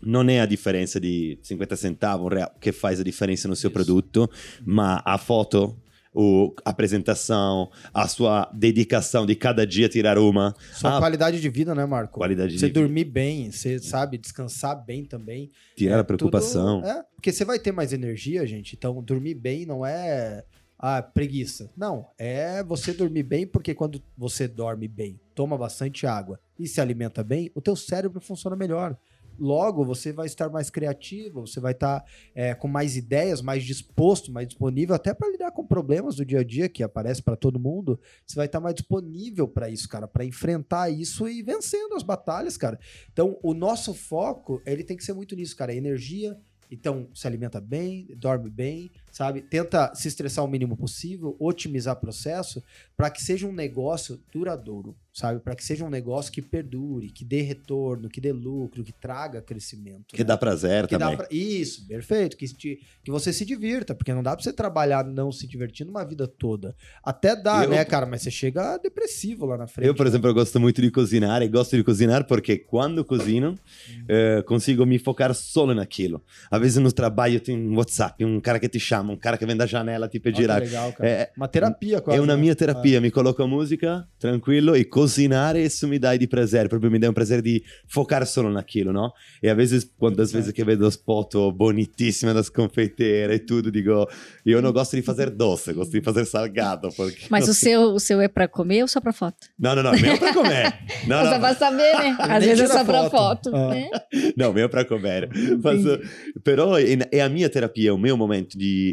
não 0.00 0.22
é 0.30 0.40
a 0.40 0.46
diferença 0.46 1.00
de 1.00 1.40
50 1.42 1.74
centavos, 1.74 2.24
um 2.24 2.28
real, 2.28 2.54
que 2.60 2.70
faz 2.70 3.00
a 3.00 3.02
diferença 3.02 3.48
no 3.48 3.56
seu 3.56 3.66
Isso. 3.66 3.74
produto, 3.74 4.30
mas 4.64 5.02
a 5.04 5.18
foto, 5.18 5.76
o, 6.12 6.54
a 6.64 6.70
apresentação, 6.70 7.70
a 7.94 8.08
sua 8.08 8.50
dedicação 8.52 9.24
de 9.24 9.34
cada 9.34 9.66
dia 9.66 9.88
tirar 9.88 10.18
uma. 10.18 10.54
Sua 10.72 10.96
a 10.96 10.98
qualidade 10.98 11.40
de 11.40 11.48
vida, 11.48 11.74
né, 11.74 11.84
Marco? 11.86 12.18
Qualidade 12.18 12.58
você 12.58 12.66
de 12.66 12.72
dormir 12.72 13.04
bem, 13.04 13.50
você 13.50 13.78
sabe, 13.78 14.18
descansar 14.18 14.84
bem 14.84 15.04
também. 15.04 15.50
Tirar 15.76 15.96
é, 15.96 16.00
a 16.00 16.04
preocupação. 16.04 16.80
Tudo, 16.80 16.90
é, 16.90 17.04
porque 17.14 17.32
você 17.32 17.44
vai 17.44 17.58
ter 17.58 17.72
mais 17.72 17.92
energia, 17.92 18.46
gente. 18.46 18.74
Então, 18.74 19.02
dormir 19.02 19.34
bem 19.34 19.64
não 19.64 19.86
é 19.86 20.44
ah, 20.82 21.02
preguiça. 21.02 21.70
Não, 21.76 22.08
é 22.18 22.64
você 22.64 22.92
dormir 22.92 23.22
bem, 23.22 23.46
porque 23.46 23.74
quando 23.74 24.02
você 24.16 24.48
dorme 24.48 24.88
bem, 24.88 25.20
toma 25.34 25.56
bastante 25.58 26.06
água 26.06 26.40
e 26.58 26.66
se 26.66 26.80
alimenta 26.80 27.22
bem, 27.22 27.50
o 27.54 27.60
teu 27.60 27.76
cérebro 27.76 28.20
funciona 28.20 28.56
melhor. 28.56 28.96
Logo, 29.40 29.84
você 29.84 30.12
vai 30.12 30.26
estar 30.26 30.50
mais 30.50 30.68
criativo, 30.68 31.46
você 31.46 31.58
vai 31.58 31.72
estar 31.72 32.04
é, 32.34 32.54
com 32.54 32.68
mais 32.68 32.94
ideias, 32.94 33.40
mais 33.40 33.64
disposto, 33.64 34.30
mais 34.30 34.46
disponível, 34.46 34.94
até 34.94 35.14
para 35.14 35.30
lidar 35.30 35.50
com 35.50 35.66
problemas 35.66 36.16
do 36.16 36.24
dia 36.24 36.40
a 36.40 36.44
dia 36.44 36.68
que 36.68 36.82
aparece 36.82 37.22
para 37.22 37.36
todo 37.36 37.58
mundo. 37.58 37.98
Você 38.26 38.36
vai 38.36 38.46
estar 38.46 38.60
mais 38.60 38.74
disponível 38.74 39.48
para 39.48 39.70
isso, 39.70 39.88
cara, 39.88 40.06
para 40.06 40.24
enfrentar 40.24 40.90
isso 40.90 41.26
e 41.26 41.42
vencendo 41.42 41.94
as 41.94 42.02
batalhas, 42.02 42.56
cara. 42.56 42.78
Então, 43.10 43.38
o 43.42 43.54
nosso 43.54 43.94
foco, 43.94 44.60
ele 44.66 44.84
tem 44.84 44.96
que 44.96 45.04
ser 45.04 45.14
muito 45.14 45.34
nisso, 45.34 45.56
cara. 45.56 45.74
Energia, 45.74 46.36
então, 46.70 47.08
se 47.12 47.26
alimenta 47.26 47.60
bem, 47.60 48.06
dorme 48.16 48.48
bem, 48.48 48.92
sabe? 49.10 49.40
Tenta 49.40 49.92
se 49.94 50.08
estressar 50.08 50.44
o 50.44 50.48
mínimo 50.48 50.76
possível, 50.76 51.36
otimizar 51.38 51.96
o 51.96 52.00
processo 52.00 52.62
para 52.96 53.10
que 53.10 53.22
seja 53.22 53.46
um 53.46 53.52
negócio 53.52 54.20
duradouro, 54.32 54.94
sabe? 55.12 55.40
Para 55.40 55.54
que 55.54 55.64
seja 55.64 55.84
um 55.84 55.88
negócio 55.90 56.30
que 56.30 56.42
perdure, 56.42 57.10
que 57.10 57.24
dê 57.24 57.40
retorno, 57.40 58.10
que 58.10 58.20
dê 58.20 58.30
lucro, 58.32 58.84
que 58.84 58.92
traga 58.92 59.40
crescimento. 59.40 60.08
Que 60.08 60.18
né? 60.18 60.24
dá 60.24 60.36
prazer 60.36 60.86
que 60.86 60.98
também. 60.98 61.16
Dá 61.16 61.24
pra... 61.24 61.34
Isso, 61.34 61.86
perfeito. 61.86 62.36
Que, 62.36 62.46
te... 62.46 62.78
que 63.02 63.10
você 63.10 63.32
se 63.32 63.44
divirta, 63.44 63.94
porque 63.94 64.12
não 64.12 64.22
dá 64.22 64.36
para 64.36 64.42
você 64.42 64.52
trabalhar 64.52 65.04
não 65.04 65.32
se 65.32 65.46
divertindo 65.46 65.90
uma 65.90 66.04
vida 66.04 66.28
toda. 66.28 66.76
Até 67.02 67.34
dá, 67.34 67.64
eu... 67.64 67.70
né, 67.70 67.84
cara? 67.84 68.04
Mas 68.04 68.22
você 68.22 68.30
chega 68.30 68.76
depressivo 68.76 69.46
lá 69.46 69.56
na 69.56 69.66
frente. 69.66 69.86
Eu, 69.86 69.94
por 69.94 70.04
né? 70.04 70.10
exemplo, 70.10 70.28
eu 70.28 70.34
gosto 70.34 70.60
muito 70.60 70.82
de 70.82 70.90
cozinhar 70.90 71.42
e 71.42 71.48
gosto 71.48 71.76
de 71.76 71.82
cozinhar 71.82 72.26
porque 72.26 72.58
quando 72.58 73.04
cozinho, 73.04 73.52
hum. 73.52 74.04
eh, 74.08 74.42
consigo 74.42 74.84
me 74.84 74.98
focar 74.98 75.34
solo 75.34 75.74
naquilo. 75.74 76.22
Às 76.50 76.60
vezes 76.60 76.76
no 76.76 76.92
trabalho 76.92 77.40
tem 77.40 77.56
um 77.56 77.76
WhatsApp, 77.76 78.22
um 78.24 78.40
cara 78.40 78.60
que 78.60 78.68
te 78.68 78.78
chama 78.78 78.99
chama, 79.00 79.12
um 79.12 79.16
cara 79.16 79.36
que 79.36 79.46
vem 79.46 79.56
da 79.56 79.66
janela 79.66 80.08
te 80.08 80.20
pedirá. 80.20 80.56
Oh, 80.56 80.60
legal, 80.60 80.92
cara. 80.92 81.08
É, 81.08 81.30
uma 81.36 81.48
terapia 81.48 82.00
quase. 82.00 82.18
É 82.18 82.22
uma 82.22 82.34
né? 82.34 82.40
minha 82.40 82.54
terapia, 82.54 82.98
ah. 82.98 83.00
me 83.00 83.10
coloco 83.10 83.42
a 83.42 83.46
música, 83.46 84.06
tranquilo, 84.18 84.76
e 84.76 84.84
cozinhar 84.84 85.56
isso 85.56 85.88
me 85.88 85.98
dá 85.98 86.16
de 86.16 86.26
prazer, 86.26 86.68
proprio 86.68 86.90
me 86.90 86.98
dá 86.98 87.10
um 87.10 87.12
prazer 87.12 87.42
de 87.42 87.62
focar 87.88 88.26
solo 88.26 88.50
naquilo, 88.50 88.92
no? 88.92 89.12
E 89.42 89.48
às 89.48 89.56
vezes, 89.56 89.90
quantas 89.98 90.32
vezes 90.32 90.52
que 90.52 90.64
vedo 90.64 90.86
as 90.86 90.96
foto 90.96 91.50
bonitíssimas 91.52 92.34
das 92.34 92.48
confeiteiras 92.48 93.36
e 93.36 93.40
tudo, 93.40 93.70
digo, 93.70 94.08
eu 94.44 94.62
não 94.62 94.72
gosto 94.72 94.96
de 94.96 95.02
fazer 95.02 95.30
doce, 95.30 95.72
gosto 95.72 95.92
de 95.92 96.02
fazer 96.02 96.24
salgado. 96.24 96.88
Porque 96.94 97.26
Mas 97.30 97.48
o 97.48 97.54
seu, 97.54 97.94
o 97.94 98.00
seu 98.00 98.20
é 98.20 98.28
para 98.28 98.46
comer 98.46 98.82
ou 98.82 98.88
só 98.88 99.00
para 99.00 99.12
foto? 99.12 99.36
Não, 99.58 99.74
não, 99.74 99.82
não, 99.82 99.92
meu 99.92 100.12
é 100.12 100.16
para 100.16 100.34
comer. 100.34 100.80
Não, 101.06 101.24
Você 101.24 101.38
vai 101.38 101.54
saber, 101.54 101.96
né? 101.98 102.16
Às 102.18 102.44
vezes 102.44 102.70
é 102.70 102.72
só 102.72 102.84
para 102.84 103.08
foto. 103.08 103.50
Ah. 103.54 103.68
Né? 103.70 103.88
Não, 104.36 104.52
meu 104.52 104.66
é 104.66 104.68
para 104.68 104.84
comer. 104.84 105.28
Mas, 105.62 105.82
però 106.44 106.76
é 106.78 107.20
a 107.20 107.28
minha 107.28 107.48
terapia, 107.48 107.94
o 107.94 107.98
meu 107.98 108.16
momento 108.16 108.58
de 108.58 108.89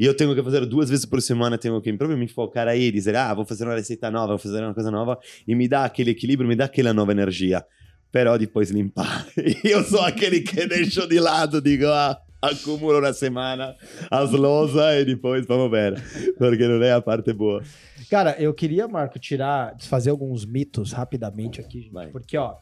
e 0.00 0.06
eu 0.06 0.16
tenho 0.16 0.34
que 0.34 0.42
fazer 0.42 0.64
duas 0.64 0.88
vezes 0.88 1.04
por 1.04 1.20
semana, 1.20 1.58
tenho 1.58 1.78
que 1.78 1.92
me 1.92 2.26
focar 2.26 2.66
aí, 2.66 2.90
dizer, 2.90 3.14
ah, 3.14 3.34
vou 3.34 3.44
fazer 3.44 3.64
uma 3.64 3.74
receita 3.74 4.10
nova, 4.10 4.28
vou 4.28 4.38
fazer 4.38 4.64
uma 4.64 4.72
coisa 4.72 4.90
nova, 4.90 5.18
e 5.46 5.54
me 5.54 5.68
dá 5.68 5.84
aquele 5.84 6.12
equilíbrio, 6.12 6.48
me 6.48 6.56
dá 6.56 6.64
aquela 6.64 6.94
nova 6.94 7.12
energia. 7.12 7.62
Però 8.10 8.38
depois 8.38 8.70
limpar. 8.70 9.26
eu 9.62 9.84
sou 9.84 10.00
aquele 10.00 10.40
que 10.40 10.66
deixo 10.66 11.06
de 11.06 11.20
lado, 11.20 11.60
digo, 11.60 11.84
ah, 11.88 12.18
accumulo 12.40 12.98
na 12.98 13.12
semana 13.12 13.76
as 14.10 14.30
lousas 14.30 15.02
e 15.02 15.04
depois 15.04 15.44
vamos 15.44 15.70
ver, 15.70 16.02
porque 16.38 16.66
não 16.66 16.82
é 16.82 16.92
a 16.92 17.02
parte 17.02 17.34
boa. 17.34 17.62
Cara, 18.08 18.34
eu 18.38 18.54
queria, 18.54 18.88
Marco, 18.88 19.18
tirar, 19.18 19.74
desfazer 19.74 20.08
alguns 20.08 20.46
mitos 20.46 20.92
rapidamente 20.92 21.60
aqui, 21.60 21.90
porque, 22.10 22.38
ó, 22.38 22.56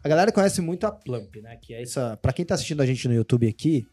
a 0.00 0.08
galera 0.08 0.30
conhece 0.30 0.60
muito 0.60 0.86
a 0.86 0.92
Plump, 0.92 1.34
né? 1.42 1.58
Que 1.60 1.74
é 1.74 1.82
essa. 1.82 2.16
Pra 2.22 2.32
quem 2.32 2.44
tá 2.44 2.54
assistindo 2.54 2.80
a 2.80 2.86
gente 2.86 3.08
no 3.08 3.14
YouTube 3.14 3.48
aqui, 3.48 3.84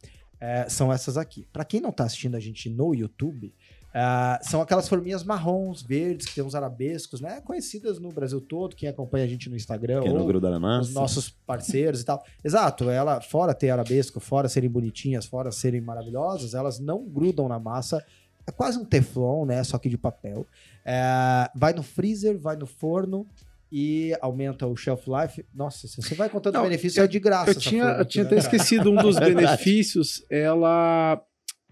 é, 0.41 0.67
são 0.67 0.91
essas 0.91 1.17
aqui. 1.17 1.47
Para 1.53 1.63
quem 1.63 1.79
não 1.79 1.91
está 1.91 2.03
assistindo 2.03 2.35
a 2.35 2.39
gente 2.39 2.67
no 2.67 2.95
YouTube, 2.95 3.53
é, 3.93 4.39
são 4.41 4.61
aquelas 4.61 4.89
forminhas 4.89 5.23
marrons, 5.23 5.83
verdes, 5.83 6.25
que 6.25 6.35
tem 6.35 6.43
uns 6.43 6.55
arabescos, 6.55 7.21
né? 7.21 7.39
Conhecidas 7.41 7.99
no 7.99 8.09
Brasil 8.09 8.41
todo, 8.41 8.75
quem 8.75 8.89
acompanha 8.89 9.25
a 9.25 9.27
gente 9.27 9.49
no 9.49 9.55
Instagram, 9.55 10.01
que 10.01 10.09
ou 10.09 10.15
os 10.89 10.93
nossos 10.93 11.29
parceiros 11.29 12.01
e 12.01 12.05
tal. 12.05 12.23
Exato, 12.43 12.89
ela, 12.89 13.21
fora 13.21 13.53
ter 13.53 13.69
arabesco, 13.69 14.19
fora 14.19 14.49
serem 14.49 14.69
bonitinhas, 14.69 15.27
fora 15.27 15.51
serem 15.51 15.79
maravilhosas, 15.79 16.55
elas 16.55 16.79
não 16.79 17.05
grudam 17.05 17.47
na 17.47 17.59
massa. 17.59 18.03
É 18.47 18.51
quase 18.51 18.79
um 18.79 18.85
teflon, 18.85 19.45
né? 19.45 19.63
Só 19.63 19.77
que 19.77 19.87
de 19.87 19.97
papel. 19.97 20.47
É, 20.83 21.47
vai 21.53 21.73
no 21.73 21.83
freezer, 21.83 22.39
vai 22.39 22.55
no 22.55 22.65
forno 22.65 23.27
e 23.71 24.13
aumenta 24.19 24.67
o 24.67 24.75
shelf 24.75 25.05
life. 25.07 25.45
Nossa, 25.53 25.87
se 25.87 25.95
você 26.01 26.13
vai 26.13 26.29
contando 26.29 26.55
Não, 26.55 26.63
benefício, 26.63 26.99
eu, 26.99 27.05
é 27.05 27.07
de 27.07 27.19
graça. 27.19 27.51
Eu 27.51 27.55
tinha, 27.55 27.83
eu 27.83 28.05
tinha 28.05 28.25
até 28.25 28.37
esquecido 28.37 28.91
um 28.91 28.95
dos 28.95 29.15
benefícios. 29.19 30.23
Ela, 30.29 31.21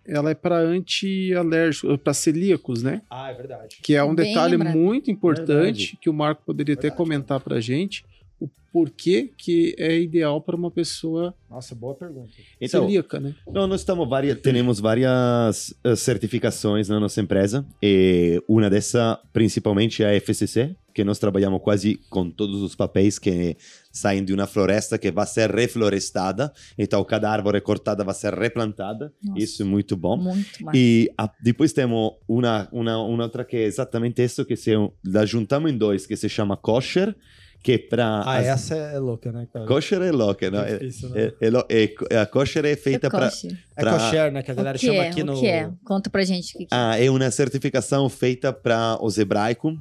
ela 0.06 0.32
é 0.32 0.36
para 0.36 0.58
anti-alérgico, 0.58 1.97
para 1.97 2.14
celíacos, 2.14 2.82
né? 2.82 3.02
Ah, 3.10 3.30
é 3.32 3.34
verdade. 3.34 3.78
Que 3.84 3.95
é 3.95 4.04
um 4.04 4.16
Bem 4.16 4.28
detalhe 4.28 4.56
lembrado. 4.56 4.78
muito 4.78 5.12
importante 5.12 5.47
verdade. 5.47 5.97
que 6.02 6.10
o 6.10 6.14
Marco 6.14 6.43
poderia 6.45 6.74
verdade. 6.74 6.88
até 6.88 6.95
comentar 6.95 7.41
para 7.41 7.60
gente 7.60 8.06
o 8.39 8.47
porquê 8.72 9.30
que 9.38 9.76
é 9.78 10.00
ideal 10.00 10.39
para 10.41 10.56
uma 10.56 10.72
pessoa. 10.72 11.34
Nossa, 11.50 11.76
boa 11.76 11.93
pergunta. 11.93 12.32
Então, 12.62 12.84
celíaca, 12.84 13.20
né? 13.20 13.36
Não, 13.52 13.68
nós 13.68 13.82
estamos 13.82 14.08
várias, 14.08 14.39
temos 14.39 14.80
várias 14.80 15.76
uh, 15.86 15.95
certificações 15.97 16.88
na 16.88 16.97
nossa 16.97 17.20
empresa 17.20 17.66
e 17.84 18.41
uma 18.47 18.70
dessas, 18.70 19.18
principalmente, 19.34 20.02
é 20.02 20.12
a 20.12 20.14
FCC, 20.14 20.74
que 21.00 21.04
nós 21.06 21.18
trabalhamos 21.18 21.62
quase 21.62 21.95
com 22.10 22.30
todos 22.30 22.62
os 22.62 22.76
papéis 22.76 23.18
que 23.18 23.56
saem 23.89 24.22
de 24.22 24.34
uma 24.34 24.45
floresta 24.45 24.97
que 24.97 25.10
vai 25.10 25.26
ser 25.26 25.50
reflorestada. 25.50 26.52
Então, 26.78 27.02
cada 27.06 27.32
árvore 27.32 27.62
cortada 27.62 28.04
vai 28.04 28.14
ser 28.14 28.34
replantada. 28.34 29.14
Nossa, 29.24 29.41
isso 29.41 29.62
é 29.62 29.66
muito 29.66 29.95
bom. 29.95 30.18
Muito 30.18 30.60
e 30.74 31.10
a, 31.18 31.32
depois 31.41 31.72
temos 31.72 32.16
uma, 32.28 32.68
uma, 32.70 32.97
uma 32.97 33.24
outra 33.24 33.45
que 33.45 33.56
é 33.56 33.64
exatamente 33.64 34.22
isso, 34.22 34.43
que 34.43 34.58
se 34.58 34.72
la 35.06 35.26
juntamos 35.26 35.72
em 35.72 35.78
dois, 35.78 36.06
que 36.06 36.18
se 36.18 36.28
chama 36.28 36.58
kosher, 36.58 37.16
que 37.64 37.78
para 37.78 38.06
ah 38.06 38.38
as... 38.38 38.45
essa 38.47 38.76
é 38.76 39.00
louca 39.00 39.34
né 39.34 39.45
cara? 39.52 39.66
kosher 39.66 40.02
é 40.02 40.12
louca 40.14 40.50
não 40.50 40.62
é, 40.62 40.78
difícil, 40.78 41.10
né? 41.10 41.34
É, 41.41 41.47
é, 41.70 41.95
é, 42.10 42.18
a 42.18 42.26
kosher 42.26 42.64
é 42.64 42.74
feita 42.78 43.08
é 43.08 43.10
para 43.10 43.28
é 43.28 43.84
kosher 43.84 44.32
né 44.32 44.41
que 44.41 44.52
a 44.52 44.54
galera 44.54 44.78
que 44.80 44.86
chama 44.86 45.04
é? 45.04 45.10
aqui 45.10 45.24
o 45.24 45.26
no 45.26 45.38
que 45.38 45.45
é 45.45 45.70
conta 45.84 46.10
pra 46.10 46.24
gente 46.24 46.56
o 46.56 46.58
que, 46.58 46.66
que 46.68 46.74
ah 46.74 46.97
é 46.97 47.12
uma 47.12 47.30
certificação 47.30 48.08
feita 48.08 48.54
para 48.54 48.97
os 49.04 49.18
hebraicos 49.18 49.74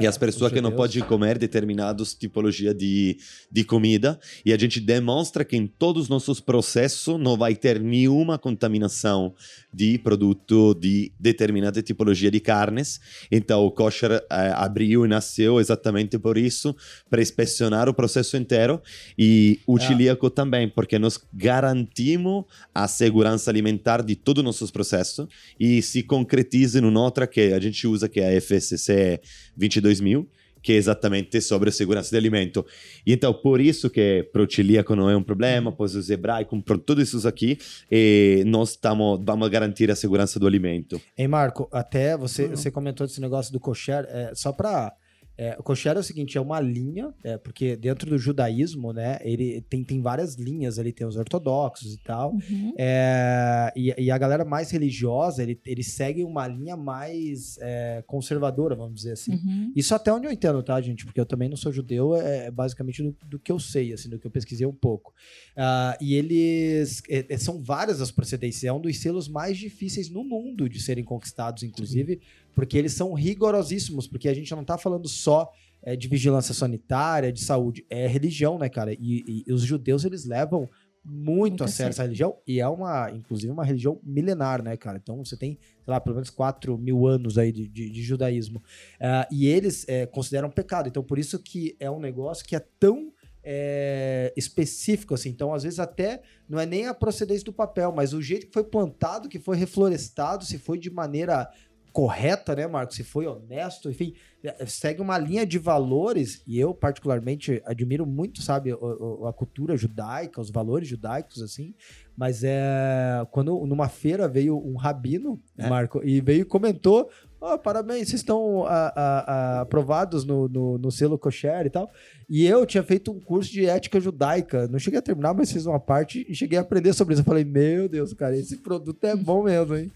e 0.00 0.06
as 0.06 0.16
pessoas 0.16 0.52
que 0.52 0.60
não 0.60 0.72
podem 0.72 1.02
comer 1.02 1.38
determinadas 1.38 2.14
tipologia 2.14 2.74
de, 2.74 3.18
de 3.50 3.64
comida. 3.64 4.18
E 4.44 4.52
a 4.52 4.58
gente 4.58 4.80
demonstra 4.80 5.44
que 5.44 5.56
em 5.56 5.66
todos 5.66 6.04
os 6.04 6.08
nossos 6.08 6.40
processos 6.40 7.18
não 7.20 7.36
vai 7.36 7.54
ter 7.54 7.80
nenhuma 7.80 8.38
contaminação 8.38 9.34
de 9.72 9.98
produto 9.98 10.74
de 10.74 11.12
determinada 11.18 11.82
tipologia 11.82 12.30
de 12.30 12.40
carnes. 12.40 13.00
Então 13.30 13.64
o 13.64 13.70
kosher 13.70 14.12
eh, 14.12 14.52
abriu 14.54 15.04
e 15.04 15.08
nasceu 15.08 15.60
exatamente 15.60 16.18
por 16.18 16.36
isso, 16.36 16.74
para 17.08 17.22
inspecionar 17.22 17.88
o 17.88 17.94
processo 17.94 18.36
inteiro. 18.36 18.80
E 19.18 19.60
o 19.66 19.78
é. 19.78 19.80
celíaco 19.80 20.30
também, 20.30 20.68
porque 20.68 20.98
nós 20.98 21.20
garantimos 21.32 22.44
a 22.74 22.88
segurança 22.88 23.50
alimentar 23.50 24.02
de 24.02 24.16
todos 24.16 24.40
os 24.40 24.44
nossos 24.44 24.70
processos 24.70 25.26
e 25.58 25.82
se 25.82 26.02
concretiza 26.02 26.78
em 26.78 26.96
outra 26.96 27.26
que 27.26 27.52
a 27.52 27.60
gente 27.60 27.86
usa, 27.86 28.08
que 28.08 28.20
é 28.20 28.36
a 28.36 28.40
FSC 28.40 29.20
22 29.56 29.89
2000, 29.90 30.28
que 30.62 30.72
é 30.72 30.76
exatamente 30.76 31.40
sobre 31.40 31.70
a 31.70 31.72
segurança 31.72 32.10
do 32.10 32.16
alimento. 32.16 32.64
E 33.06 33.12
então, 33.12 33.32
por 33.32 33.60
isso 33.60 33.88
que 33.88 34.28
para 34.32 34.42
o 34.42 34.50
celíaco 34.50 34.94
não 34.94 35.08
é 35.08 35.16
um 35.16 35.22
problema, 35.22 35.72
pois 35.72 35.94
os 35.94 36.10
hebraicos, 36.10 36.62
para 36.62 36.78
tudo 36.78 37.00
isso 37.00 37.26
aqui, 37.26 37.58
e 37.90 38.42
nós 38.46 38.70
estamos, 38.70 39.20
vamos 39.24 39.48
garantir 39.48 39.90
a 39.90 39.96
segurança 39.96 40.38
do 40.38 40.46
alimento. 40.46 41.00
Ei, 41.16 41.26
Marco, 41.26 41.68
até 41.72 42.16
você, 42.16 42.44
uhum. 42.44 42.56
você 42.56 42.70
comentou 42.70 43.06
desse 43.06 43.20
negócio 43.20 43.52
do 43.52 43.60
kosher, 43.60 44.06
é, 44.08 44.32
só 44.34 44.52
para 44.52 44.92
É, 45.40 45.56
o 45.58 45.62
kosher 45.62 45.96
é 45.96 46.00
o 46.00 46.02
seguinte, 46.02 46.36
é 46.36 46.40
uma 46.40 46.60
linha, 46.60 47.14
é, 47.24 47.38
porque 47.38 47.74
dentro 47.74 48.10
do 48.10 48.18
judaísmo, 48.18 48.92
né, 48.92 49.18
ele 49.22 49.62
tem, 49.70 49.82
tem 49.82 50.02
várias 50.02 50.34
linhas, 50.34 50.78
ali 50.78 50.92
tem 50.92 51.06
os 51.06 51.16
ortodoxos 51.16 51.94
e 51.94 51.96
tal, 51.96 52.32
uhum. 52.32 52.74
é, 52.76 53.72
e, 53.74 53.94
e, 53.96 54.10
a 54.10 54.18
galera 54.18 54.44
mais 54.44 54.70
religiosa, 54.70 55.42
ele, 55.42 55.58
ele 55.64 55.82
segue 55.82 56.22
uma 56.24 56.46
linha 56.46 56.76
mais 56.76 57.56
é, 57.58 58.04
conservadora, 58.06 58.76
vamos 58.76 58.96
dizer 58.96 59.12
assim. 59.12 59.32
Uhum. 59.32 59.72
Isso 59.74 59.94
até 59.94 60.12
onde 60.12 60.26
eu 60.26 60.30
entendo, 60.30 60.62
tá, 60.62 60.78
gente? 60.78 61.06
Porque 61.06 61.18
eu 61.18 61.24
também 61.24 61.48
não 61.48 61.56
sou 61.56 61.72
judeu, 61.72 62.14
é, 62.14 62.48
é 62.48 62.50
basicamente 62.50 63.02
do, 63.02 63.16
do, 63.24 63.38
que 63.38 63.50
eu 63.50 63.58
sei, 63.58 63.94
assim, 63.94 64.10
do 64.10 64.18
que 64.18 64.26
eu 64.26 64.30
pesquisei 64.30 64.66
um 64.66 64.74
pouco. 64.74 65.14
Uh, 65.56 65.96
e 66.02 66.16
eles, 66.16 67.02
é, 67.08 67.38
são 67.38 67.62
várias 67.62 68.02
as 68.02 68.10
procedências, 68.10 68.64
é 68.64 68.72
um 68.74 68.80
dos 68.80 68.98
selos 68.98 69.26
mais 69.26 69.56
difíceis 69.56 70.10
no 70.10 70.22
mundo 70.22 70.68
de 70.68 70.78
serem 70.82 71.02
conquistados, 71.02 71.62
inclusive, 71.62 72.20
porque 72.54 72.76
eles 72.76 72.92
são 72.92 73.12
rigorosíssimos, 73.14 74.06
porque 74.06 74.28
a 74.28 74.34
gente 74.34 74.50
não 74.54 74.64
tá 74.64 74.76
falando 74.76 75.08
só 75.08 75.50
é, 75.82 75.96
de 75.96 76.08
vigilância 76.08 76.54
sanitária, 76.54 77.32
de 77.32 77.42
saúde, 77.42 77.84
é 77.88 78.06
religião, 78.06 78.58
né, 78.58 78.68
cara? 78.68 78.92
E, 78.92 78.98
e, 79.00 79.44
e 79.46 79.52
os 79.52 79.62
judeus, 79.62 80.04
eles 80.04 80.24
levam 80.24 80.68
muito, 81.02 81.52
muito 81.52 81.64
a 81.64 81.68
sério 81.68 81.90
essa 81.90 82.02
religião, 82.02 82.36
e 82.46 82.60
é 82.60 82.68
uma, 82.68 83.10
inclusive, 83.10 83.50
uma 83.50 83.64
religião 83.64 83.98
milenar, 84.04 84.62
né, 84.62 84.76
cara? 84.76 84.98
Então 85.02 85.24
você 85.24 85.36
tem, 85.36 85.58
sei 85.82 85.92
lá, 85.92 86.00
pelo 86.00 86.16
menos 86.16 86.30
4 86.30 86.76
mil 86.76 87.06
anos 87.06 87.38
aí 87.38 87.50
de, 87.50 87.66
de, 87.66 87.90
de 87.90 88.02
judaísmo. 88.02 88.58
Uh, 88.58 89.26
e 89.32 89.46
eles 89.46 89.86
é, 89.88 90.04
consideram 90.06 90.50
pecado. 90.50 90.88
Então, 90.88 91.02
por 91.02 91.18
isso 91.18 91.38
que 91.38 91.74
é 91.80 91.90
um 91.90 91.98
negócio 91.98 92.44
que 92.44 92.54
é 92.54 92.60
tão 92.78 93.12
é, 93.42 94.32
específico, 94.36 95.14
assim. 95.14 95.30
Então, 95.30 95.54
às 95.54 95.62
vezes, 95.62 95.78
até 95.78 96.22
não 96.48 96.60
é 96.60 96.66
nem 96.66 96.86
a 96.86 96.94
procedência 96.94 97.44
do 97.44 97.52
papel, 97.52 97.92
mas 97.92 98.12
o 98.12 98.20
jeito 98.20 98.46
que 98.46 98.52
foi 98.52 98.64
plantado, 98.64 99.28
que 99.28 99.38
foi 99.38 99.56
reflorestado, 99.56 100.44
se 100.44 100.58
foi 100.58 100.78
de 100.78 100.90
maneira 100.90 101.48
correta, 101.92 102.54
né, 102.54 102.66
Marcos? 102.66 102.96
Se 102.96 103.04
foi 103.04 103.26
honesto, 103.26 103.90
enfim, 103.90 104.14
é, 104.42 104.64
segue 104.66 105.00
uma 105.00 105.18
linha 105.18 105.46
de 105.46 105.58
valores 105.58 106.42
e 106.46 106.58
eu 106.58 106.72
particularmente 106.74 107.62
admiro 107.64 108.06
muito, 108.06 108.42
sabe, 108.42 108.72
a, 108.72 109.28
a 109.28 109.32
cultura 109.32 109.76
judaica, 109.76 110.40
os 110.40 110.50
valores 110.50 110.88
judaicos, 110.88 111.42
assim. 111.42 111.74
Mas 112.16 112.42
é 112.44 113.26
quando 113.30 113.64
numa 113.66 113.88
feira 113.88 114.28
veio 114.28 114.58
um 114.58 114.76
rabino, 114.76 115.40
é. 115.56 115.68
Marco, 115.68 116.02
e 116.04 116.20
veio 116.20 116.42
e 116.42 116.44
comentou 116.44 117.10
Oh, 117.42 117.56
parabéns, 117.56 118.10
vocês 118.10 118.20
estão 118.20 118.66
a, 118.66 118.92
a, 118.94 119.20
a, 119.20 119.60
aprovados 119.62 120.26
no, 120.26 120.46
no, 120.46 120.76
no, 120.76 120.90
selo 120.90 121.18
kosher 121.18 121.64
e 121.64 121.70
tal. 121.70 121.90
E 122.28 122.46
eu 122.46 122.66
tinha 122.66 122.82
feito 122.82 123.10
um 123.10 123.18
curso 123.18 123.50
de 123.50 123.64
ética 123.64 123.98
judaica. 123.98 124.68
Não 124.68 124.78
cheguei 124.78 124.98
a 124.98 125.02
terminar, 125.02 125.32
mas 125.32 125.50
fiz 125.50 125.64
uma 125.64 125.80
parte 125.80 126.26
e 126.28 126.34
cheguei 126.34 126.58
a 126.58 126.60
aprender 126.60 126.92
sobre 126.92 127.14
isso. 127.14 127.22
Eu 127.22 127.26
falei, 127.26 127.42
meu 127.42 127.88
Deus, 127.88 128.12
cara, 128.12 128.36
esse 128.36 128.58
produto 128.58 129.02
é 129.04 129.16
bom 129.16 129.44
mesmo, 129.44 129.74
hein? 129.74 129.90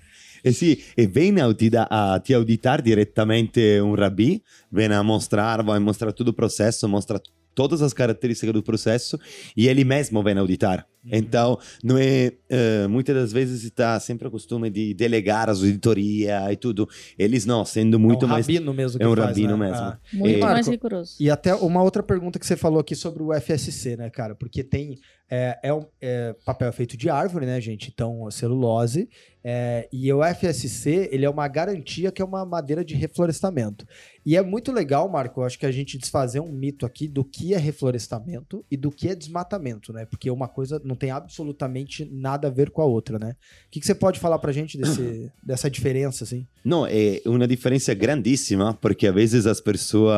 Eh 0.46 0.52
sì, 0.52 0.78
e 0.94 1.06
viene 1.06 1.40
a 1.40 1.54
ti, 1.54 1.70
da, 1.70 1.86
a 1.88 2.20
ti 2.20 2.34
auditar 2.34 2.82
diretamente 2.82 3.78
um 3.78 3.94
rabbi, 3.94 4.42
viene 4.68 4.94
a 4.94 5.00
mostrar, 5.02 5.62
vai 5.62 5.78
mostrar 5.78 6.12
todo 6.12 6.28
o 6.28 6.32
processo, 6.34 6.86
mostra 6.86 7.18
todas 7.54 7.80
as 7.80 7.94
características 7.94 8.52
do 8.52 8.62
processo 8.62 9.18
e 9.56 9.68
ele 9.68 9.84
mesmo 9.84 10.22
vem 10.22 10.36
auditar. 10.36 10.86
Uhum. 11.04 11.10
Então, 11.12 11.58
não 11.82 11.96
é, 11.96 12.32
uh, 12.50 12.88
muitas 12.88 13.14
das 13.14 13.32
vezes 13.32 13.62
está 13.62 13.98
sempre 14.00 14.26
o 14.26 14.30
costume 14.30 14.70
de 14.70 14.92
delegar 14.94 15.48
as 15.48 15.58
auditorias 15.58 16.52
e 16.52 16.56
tudo. 16.56 16.88
Eles 17.18 17.46
não, 17.46 17.64
sendo 17.64 17.98
muito 17.98 18.24
é 18.24 18.26
um 18.26 18.30
mais. 18.30 18.46
Rabino 18.46 18.74
mesmo 18.74 19.02
é 19.02 19.08
um 19.08 19.14
faz, 19.14 19.28
rabino 19.28 19.56
né? 19.56 19.70
mesmo. 19.70 19.82
Ah, 19.82 19.98
muito 20.12 20.36
e, 20.36 20.40
mais 20.40 20.66
rigoroso. 20.66 21.16
E 21.20 21.30
até 21.30 21.54
uma 21.54 21.82
outra 21.82 22.02
pergunta 22.02 22.38
que 22.38 22.46
você 22.46 22.56
falou 22.56 22.80
aqui 22.80 22.94
sobre 22.94 23.22
o 23.22 23.32
FSC, 23.32 23.96
né, 23.96 24.10
cara? 24.10 24.34
Porque 24.34 24.62
tem. 24.62 24.98
É, 25.36 25.58
é, 25.64 25.74
um, 25.74 25.84
é 26.00 26.32
papel 26.44 26.72
feito 26.72 26.96
de 26.96 27.10
árvore, 27.10 27.44
né, 27.44 27.60
gente? 27.60 27.90
Então, 27.92 28.30
celulose. 28.30 29.08
É, 29.46 29.86
e 29.92 30.10
o 30.10 30.22
FSC, 30.24 31.10
ele 31.12 31.26
é 31.26 31.28
uma 31.28 31.46
garantia 31.46 32.10
que 32.10 32.22
é 32.22 32.24
uma 32.24 32.46
madeira 32.46 32.82
de 32.82 32.94
reflorestamento. 32.94 33.86
E 34.24 34.38
é 34.38 34.42
muito 34.42 34.72
legal, 34.72 35.06
Marco, 35.06 35.42
acho 35.42 35.58
que 35.58 35.66
a 35.66 35.70
gente 35.70 35.98
desfazer 35.98 36.40
um 36.40 36.50
mito 36.50 36.86
aqui 36.86 37.06
do 37.06 37.22
que 37.22 37.52
é 37.52 37.58
reflorestamento 37.58 38.64
e 38.70 38.76
do 38.76 38.90
que 38.90 39.06
é 39.06 39.14
desmatamento, 39.14 39.92
né? 39.92 40.06
Porque 40.06 40.30
uma 40.30 40.48
coisa 40.48 40.80
não 40.82 40.96
tem 40.96 41.10
absolutamente 41.10 42.08
nada 42.10 42.48
a 42.48 42.50
ver 42.50 42.70
com 42.70 42.80
a 42.80 42.86
outra, 42.86 43.18
né? 43.18 43.36
O 43.66 43.70
que, 43.70 43.80
que 43.80 43.86
você 43.86 43.94
pode 43.94 44.18
falar 44.18 44.38
pra 44.38 44.50
gente 44.50 44.78
desse, 44.78 45.30
dessa 45.44 45.70
diferença, 45.70 46.24
assim? 46.24 46.46
Não, 46.64 46.86
é 46.86 47.20
uma 47.26 47.46
diferença 47.46 47.92
grandíssima, 47.92 48.72
porque 48.72 49.06
às 49.06 49.14
vezes 49.14 49.46
as 49.46 49.60
pessoas, 49.60 50.16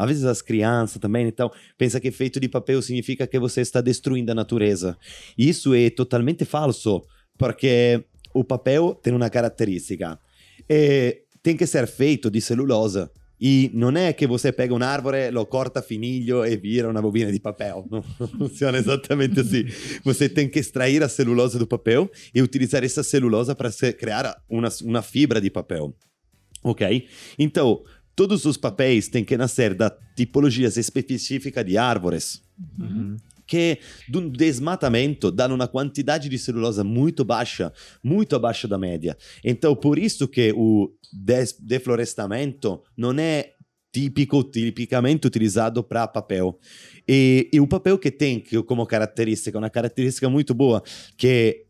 às 0.00 0.08
vezes 0.08 0.24
as 0.24 0.42
crianças 0.42 0.98
também, 0.98 1.28
então, 1.28 1.48
pensam 1.76 2.00
que 2.00 2.10
feito 2.10 2.40
de 2.40 2.48
papel 2.48 2.82
significa 2.82 3.24
que 3.24 3.38
você 3.38 3.60
está 3.60 3.80
destruindo 3.80 4.32
a 4.32 4.34
natureza. 4.38 4.96
E 5.36 5.48
isso 5.48 5.74
é 5.74 5.90
totalmente 5.90 6.44
falso, 6.44 7.02
porque 7.36 8.04
o 8.32 8.44
papel 8.44 8.94
tem 9.02 9.12
uma 9.12 9.28
característica. 9.28 10.18
É, 10.68 11.22
tem 11.42 11.56
que 11.56 11.66
ser 11.66 11.86
feito 11.86 12.30
de 12.30 12.40
celulose. 12.40 13.08
E 13.40 13.70
non 13.74 13.94
è 13.94 14.14
che 14.16 14.26
você 14.26 14.52
pega 14.52 14.74
un 14.74 14.82
árvore, 14.82 15.30
lo 15.30 15.46
corta 15.46 15.80
fininho 15.80 16.44
e 16.44 16.56
vira 16.56 16.88
uma 16.88 17.00
bobina 17.00 17.30
de 17.30 17.38
papel. 17.38 17.86
Não, 17.88 18.02
funciona 18.02 18.78
exatamente 18.78 19.38
assim. 19.38 19.64
Você 20.02 20.28
tem 20.28 20.48
que 20.48 20.58
extrair 20.58 21.02
a 21.04 21.08
celulose 21.08 21.56
do 21.56 21.66
papel 21.66 22.10
e 22.34 22.42
utilizar 22.42 22.82
essa 22.82 23.04
celulose 23.04 23.54
para 23.54 23.70
criar 23.92 24.42
uma, 24.48 25.02
fibra 25.02 25.40
de 25.40 25.50
papel. 25.50 25.94
Ok? 26.64 27.06
Então, 27.38 27.84
todos 28.16 28.44
os 28.44 28.56
papéis 28.56 29.06
têm 29.06 29.24
que 29.24 29.36
nascer 29.36 29.72
da 29.72 29.88
tipologias 30.16 30.76
específica 30.76 31.62
de 31.62 31.78
árvores. 31.78 32.42
Uhum 32.76 33.16
che 33.48 33.80
un 34.12 34.30
desmatamento 34.30 35.30
danno 35.30 35.54
una 35.54 35.68
quantità 35.68 36.18
di 36.18 36.38
cellulosa 36.38 36.84
muito 36.84 37.24
baixa, 37.24 37.72
muito 38.02 38.36
abaixo 38.36 38.68
da 38.68 38.76
média. 38.76 39.16
Então, 39.42 39.74
por 39.74 39.98
isso 39.98 40.28
que 40.28 40.52
o 40.54 40.92
deflorestamento 41.60 42.82
não 42.94 43.18
é 43.18 43.54
típico, 43.90 44.44
tipicamente 44.44 45.26
utilizado 45.26 45.82
para 45.82 46.06
papel. 46.06 46.58
E, 47.08 47.48
e, 47.50 47.58
o 47.58 47.66
papel 47.66 47.98
que 47.98 48.10
tem 48.10 48.44
como 48.66 48.86
característica, 48.86 49.56
uma 49.56 49.70
característica 49.70 50.28
muito 50.28 50.52
boa, 50.52 50.82
que 51.16 51.64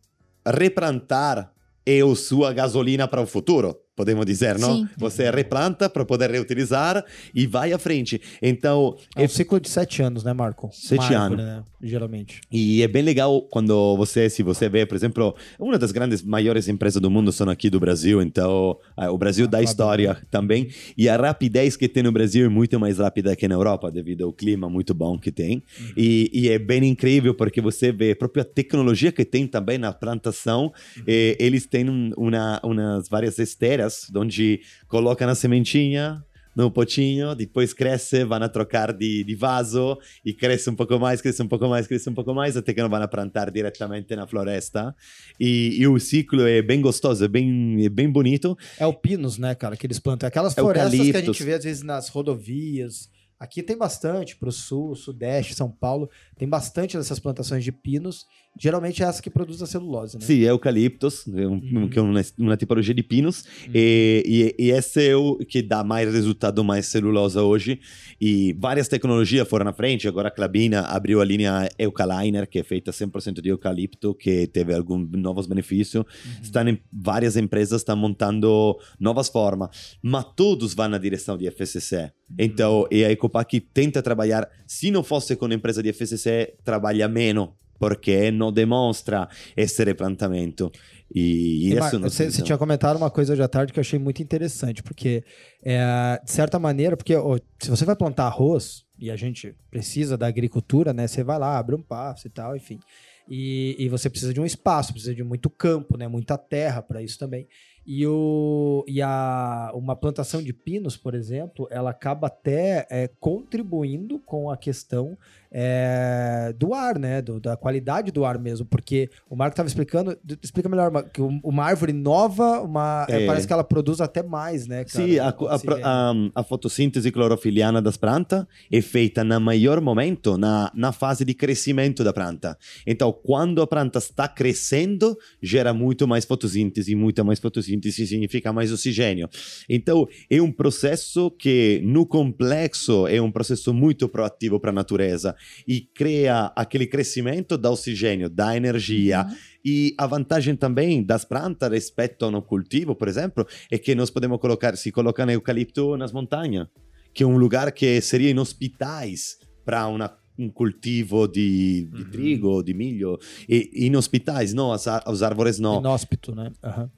replantar 0.44 1.54
é 1.86 2.00
a 2.00 2.14
sua 2.16 2.52
gasolina 2.52 3.06
para 3.06 3.22
o 3.22 3.26
futuro 3.26 3.76
podemos 3.98 4.24
dizer, 4.24 4.56
não? 4.60 4.76
Sim. 4.76 4.88
Você 4.96 5.28
replanta 5.28 5.90
para 5.90 6.04
poder 6.04 6.30
reutilizar 6.30 7.04
e 7.34 7.48
vai 7.48 7.72
à 7.72 7.78
frente. 7.78 8.20
Então. 8.40 8.96
É 9.16 9.24
um 9.24 9.28
ciclo 9.28 9.58
de 9.58 9.68
sete 9.68 10.00
anos, 10.00 10.22
né, 10.22 10.32
Marco? 10.32 10.70
Sete 10.72 11.12
anos. 11.12 11.36
Né? 11.36 11.64
Geralmente. 11.82 12.40
E 12.50 12.80
é 12.80 12.86
bem 12.86 13.02
legal 13.02 13.42
quando 13.42 13.96
você, 13.96 14.30
se 14.30 14.44
você 14.44 14.68
vê, 14.68 14.86
por 14.86 14.94
exemplo, 14.94 15.34
uma 15.58 15.76
das 15.76 15.90
grandes, 15.90 16.22
maiores 16.22 16.68
empresas 16.68 17.02
do 17.02 17.10
mundo 17.10 17.32
são 17.32 17.50
aqui 17.50 17.68
do 17.68 17.80
Brasil, 17.80 18.22
então 18.22 18.78
ah, 18.96 19.10
o 19.10 19.18
Brasil 19.18 19.46
ah, 19.46 19.48
dá 19.48 19.62
história 19.62 20.16
também. 20.30 20.68
E 20.96 21.08
a 21.08 21.16
rapidez 21.16 21.76
que 21.76 21.88
tem 21.88 22.04
no 22.04 22.12
Brasil 22.12 22.46
é 22.46 22.48
muito 22.48 22.78
mais 22.78 22.98
rápida 22.98 23.34
que 23.34 23.48
na 23.48 23.56
Europa, 23.56 23.90
devido 23.90 24.24
ao 24.24 24.32
clima 24.32 24.70
muito 24.70 24.94
bom 24.94 25.18
que 25.18 25.32
tem. 25.32 25.56
Uhum. 25.80 25.92
E, 25.96 26.30
e, 26.32 26.48
é 26.48 26.58
bem 26.58 26.84
incrível 26.84 27.34
porque 27.34 27.60
você 27.60 27.90
vê 27.90 28.12
a 28.12 28.16
própria 28.16 28.44
tecnologia 28.44 29.10
que 29.10 29.24
tem 29.24 29.44
também 29.44 29.76
na 29.76 29.92
plantação. 29.92 30.72
Uhum. 30.96 31.02
eles 31.06 31.66
têm 31.66 32.12
uma, 32.16 32.60
umas 32.62 33.08
várias 33.08 33.38
esteiras 33.40 33.87
onde 34.14 34.60
coloca 34.88 35.26
na 35.26 35.34
sementinha 35.34 36.22
no 36.58 36.72
potinho, 36.72 37.36
depois 37.36 37.72
cresce, 37.72 38.24
vão 38.24 38.42
a 38.42 38.48
trocar 38.48 38.92
de, 38.92 39.22
de, 39.22 39.34
vaso 39.36 39.96
e 40.24 40.34
cresce 40.34 40.68
um 40.68 40.74
pouco 40.74 40.98
mais, 40.98 41.20
cresce 41.20 41.40
um 41.40 41.46
pouco 41.46 41.68
mais, 41.68 41.86
cresce 41.86 42.10
um 42.10 42.14
pouco 42.14 42.34
mais, 42.34 42.56
até 42.56 42.74
que 42.74 42.82
não 42.82 42.88
vão 42.88 43.00
a 43.00 43.06
plantar 43.06 43.48
diretamente 43.48 44.16
na 44.16 44.26
floresta. 44.26 44.92
E, 45.38 45.76
e, 45.80 45.86
o 45.86 46.00
ciclo 46.00 46.42
é 46.42 46.60
bem 46.60 46.80
gostoso, 46.80 47.24
é 47.24 47.28
bem, 47.28 47.84
é 47.84 47.88
bem 47.88 48.10
bonito. 48.10 48.58
É 48.76 48.84
o 48.84 48.92
pinus, 48.92 49.38
né, 49.38 49.54
cara, 49.54 49.76
que 49.76 49.86
eles 49.86 50.00
plantam. 50.00 50.26
Aquelas 50.26 50.52
florestas 50.52 50.94
Eucaliptos. 50.94 51.12
que 51.12 51.30
a 51.30 51.32
gente 51.32 51.44
vê 51.44 51.54
às 51.54 51.62
vezes 51.62 51.84
nas 51.84 52.08
rodovias. 52.08 53.08
Aqui 53.38 53.62
tem 53.62 53.78
bastante, 53.78 54.36
para 54.36 54.48
o 54.48 54.52
sul, 54.52 54.96
sudeste, 54.96 55.54
São 55.54 55.70
Paulo, 55.70 56.10
tem 56.36 56.48
bastante 56.48 56.96
dessas 56.96 57.20
plantações 57.20 57.62
de 57.62 57.70
pinos 57.70 58.26
Geralmente 58.58 59.02
é 59.02 59.06
essa 59.06 59.22
que 59.22 59.30
produz 59.30 59.62
a 59.62 59.66
celulose, 59.66 60.18
né? 60.18 60.24
Sim, 60.24 60.44
é 60.44 60.50
eucaliptos, 60.50 61.26
é 61.28 61.46
uhum. 61.46 61.88
que 61.88 61.98
é 61.98 62.02
uma, 62.02 62.20
uma, 62.36 62.56
tipologia 62.56 62.92
de 62.92 63.02
pinos, 63.04 63.44
uhum. 63.66 63.72
e, 63.74 64.54
e, 64.58 64.66
e, 64.66 64.70
esse 64.70 65.08
é 65.08 65.16
o 65.16 65.36
que 65.36 65.62
dá 65.62 65.84
mais 65.84 66.12
resultado, 66.12 66.64
mais 66.64 66.86
celulosa 66.86 67.42
hoje. 67.42 67.80
E 68.20 68.54
várias 68.58 68.88
tecnologias 68.88 69.48
foram 69.48 69.64
na 69.64 69.72
frente, 69.72 70.08
agora 70.08 70.26
a 70.26 70.30
Clabina 70.30 70.80
abriu 70.80 71.20
a 71.20 71.24
linha 71.24 71.68
Eucaliner, 71.78 72.48
que 72.48 72.58
é 72.58 72.64
feita 72.64 72.90
100% 72.90 73.40
de 73.40 73.48
eucalipto, 73.48 74.12
que 74.14 74.48
teve 74.48 74.74
alguns 74.74 75.08
novos 75.12 75.46
benefícios. 75.46 76.04
Uhum. 76.04 76.42
Estão 76.42 76.68
em, 76.68 76.80
várias 76.92 77.36
empresas 77.36 77.80
estão 77.80 77.96
montando 77.96 78.76
novas 78.98 79.28
formas, 79.28 79.96
mas 80.02 80.24
todos 80.34 80.74
vão 80.74 80.88
na 80.88 80.98
direção 80.98 81.38
de 81.38 81.48
FSC. 81.48 81.96
Uhum. 81.96 82.36
Então, 82.38 82.88
e 82.90 83.04
a 83.04 83.12
Ecopac 83.12 83.60
tenta 83.72 84.02
trabalhar, 84.02 84.48
se 84.66 84.90
não 84.90 85.04
fosse 85.04 85.36
com 85.36 85.46
a 85.46 85.54
empresa 85.54 85.80
de 85.80 85.92
FSC, 85.92 86.54
trabalha 86.64 87.06
menos 87.06 87.50
porque 87.78 88.30
não 88.30 88.52
demonstra 88.52 89.28
esse 89.56 89.82
replantamento. 89.84 90.70
E, 91.14 91.70
e 91.70 91.78
isso 91.78 91.98
não 91.98 92.10
você, 92.10 92.30
você 92.30 92.42
tinha 92.42 92.58
comentado 92.58 92.96
uma 92.96 93.10
coisa 93.10 93.32
hoje 93.32 93.42
à 93.42 93.48
tarde 93.48 93.72
que 93.72 93.78
eu 93.78 93.82
achei 93.82 93.98
muito 93.98 94.22
interessante, 94.22 94.82
porque, 94.82 95.24
é, 95.62 96.20
de 96.22 96.30
certa 96.30 96.58
maneira, 96.58 96.96
porque 96.96 97.14
ó, 97.16 97.38
se 97.58 97.70
você 97.70 97.84
vai 97.84 97.96
plantar 97.96 98.26
arroz, 98.26 98.86
e 98.98 99.10
a 99.10 99.16
gente 99.16 99.54
precisa 99.70 100.16
da 100.16 100.26
agricultura, 100.26 100.92
né? 100.92 101.06
Você 101.06 101.22
vai 101.22 101.38
lá, 101.38 101.56
abre 101.56 101.76
um 101.76 101.82
passo 101.82 102.26
e 102.26 102.30
tal, 102.30 102.56
enfim. 102.56 102.80
E, 103.28 103.76
e 103.78 103.88
você 103.88 104.10
precisa 104.10 104.34
de 104.34 104.40
um 104.40 104.46
espaço, 104.46 104.92
precisa 104.92 105.14
de 105.14 105.22
muito 105.22 105.48
campo, 105.48 105.96
né? 105.96 106.08
Muita 106.08 106.36
terra 106.36 106.82
para 106.82 107.00
isso 107.00 107.18
também. 107.18 107.46
E, 107.86 108.06
o, 108.06 108.84
e 108.88 109.00
a, 109.00 109.70
uma 109.74 109.94
plantação 109.94 110.42
de 110.42 110.52
pinos, 110.52 110.96
por 110.96 111.14
exemplo, 111.14 111.68
ela 111.70 111.90
acaba 111.90 112.26
até 112.26 112.86
é, 112.90 113.08
contribuindo 113.20 114.18
com 114.18 114.50
a 114.50 114.56
questão 114.56 115.16
é, 115.50 116.54
do 116.58 116.74
ar, 116.74 116.98
né? 116.98 117.22
Do, 117.22 117.40
da 117.40 117.56
qualidade 117.56 118.10
do 118.10 118.24
ar 118.24 118.38
mesmo. 118.38 118.66
Porque 118.66 119.10
o 119.28 119.36
Marco 119.36 119.52
estava 119.52 119.68
explicando, 119.68 120.16
explica 120.42 120.68
melhor, 120.68 120.90
que 121.10 121.20
uma 121.20 121.64
árvore 121.64 121.92
nova, 121.92 122.60
uma, 122.60 123.06
é. 123.08 123.26
parece 123.26 123.46
que 123.46 123.52
ela 123.52 123.64
produz 123.64 124.00
até 124.00 124.22
mais, 124.22 124.66
né? 124.66 124.84
Cara, 124.84 125.06
Sim, 125.06 125.18
a, 125.18 125.28
a, 125.28 125.58
a, 125.84 126.14
a, 126.34 126.42
fotossíntese 126.42 127.10
clorofiliana 127.10 127.80
das 127.80 127.96
plantas 127.96 128.44
é 128.70 128.80
feita 128.80 129.24
no 129.24 129.40
maior 129.40 129.80
momento, 129.80 130.36
na, 130.36 130.70
na 130.74 130.92
fase 130.92 131.24
de 131.24 131.34
crescimento 131.34 132.04
da 132.04 132.12
planta. 132.12 132.56
Então, 132.86 133.12
quando 133.12 133.62
a 133.62 133.66
planta 133.66 133.98
está 133.98 134.28
crescendo, 134.28 135.16
gera 135.42 135.72
muito 135.72 136.06
mais 136.06 136.24
fotossíntese, 136.24 136.94
muita 136.94 137.24
mais 137.24 137.38
fotossíntese 137.38 138.06
significa 138.06 138.52
mais 138.52 138.72
oxigênio. 138.72 139.28
Então, 139.68 140.06
é 140.30 140.40
um 140.40 140.52
processo 140.52 141.30
que, 141.30 141.80
no 141.84 142.04
complexo, 142.06 143.06
é 143.06 143.20
um 143.20 143.30
processo 143.30 143.72
muito 143.72 144.08
proativo 144.08 144.60
para 144.60 144.70
a 144.70 144.74
natureza 144.74 145.34
e 145.66 145.80
cria 145.80 146.52
aquele 146.56 146.86
crescimento 146.86 147.56
da 147.56 147.70
oxigênio, 147.70 148.28
da 148.28 148.56
energia. 148.56 149.26
Uhum. 149.26 149.36
E 149.64 149.94
a 149.98 150.06
vantagem 150.06 150.56
também 150.56 151.02
das 151.02 151.24
plantas 151.24 151.70
rispetto 151.70 152.24
a 152.24 152.28
um 152.28 152.40
cultivo, 152.40 152.94
por 152.94 153.08
exemplo, 153.08 153.46
é 153.70 153.78
que 153.78 153.94
nós 153.94 154.10
podemos 154.10 154.38
colocar, 154.38 154.76
se 154.76 154.90
colocar 154.90 155.28
eucalipto 155.28 155.96
nas 155.96 156.12
montanhas, 156.12 156.68
que 157.12 157.22
é 157.22 157.26
um 157.26 157.36
lugar 157.36 157.72
que 157.72 158.00
seria 158.00 158.30
inhospitais 158.30 159.38
para 159.64 159.86
uma 159.86 160.16
um 160.38 160.48
cultivo 160.48 161.26
de, 161.26 161.88
de 161.92 162.02
uhum. 162.02 162.10
trigo, 162.10 162.62
de 162.62 162.72
milho, 162.72 163.18
e 163.48 163.86
inhospitais, 163.86 164.54
não, 164.54 164.72
as, 164.72 164.86
as 164.86 165.22
árvores 165.22 165.58
não. 165.58 165.80
Inóspito, 165.80 166.32
né? 166.32 166.52
Uhum. 166.62 166.88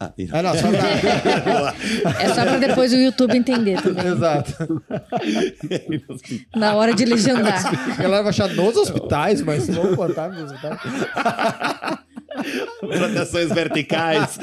Ah, 0.00 0.12
ah, 0.32 0.42
não, 0.42 0.54
só 0.54 0.70
pra... 0.70 1.74
é 2.22 2.28
só 2.28 2.44
para 2.44 2.58
depois 2.58 2.92
o 2.92 2.96
YouTube 2.96 3.36
entender 3.36 3.82
também. 3.82 4.06
Exato. 4.06 4.82
Na 6.54 6.76
hora 6.76 6.94
de 6.94 7.04
legendar. 7.04 7.66
A 7.66 7.96
galera 8.00 8.22
vai 8.22 8.30
achar 8.30 8.48
nos 8.54 8.76
hospitais, 8.76 9.42
mas 9.42 9.66
vamos 9.68 9.96
botar 9.96 10.28
nos 10.28 10.52
hospitais. 10.52 10.80
Plantações 12.80 13.48
verticais. 13.48 14.38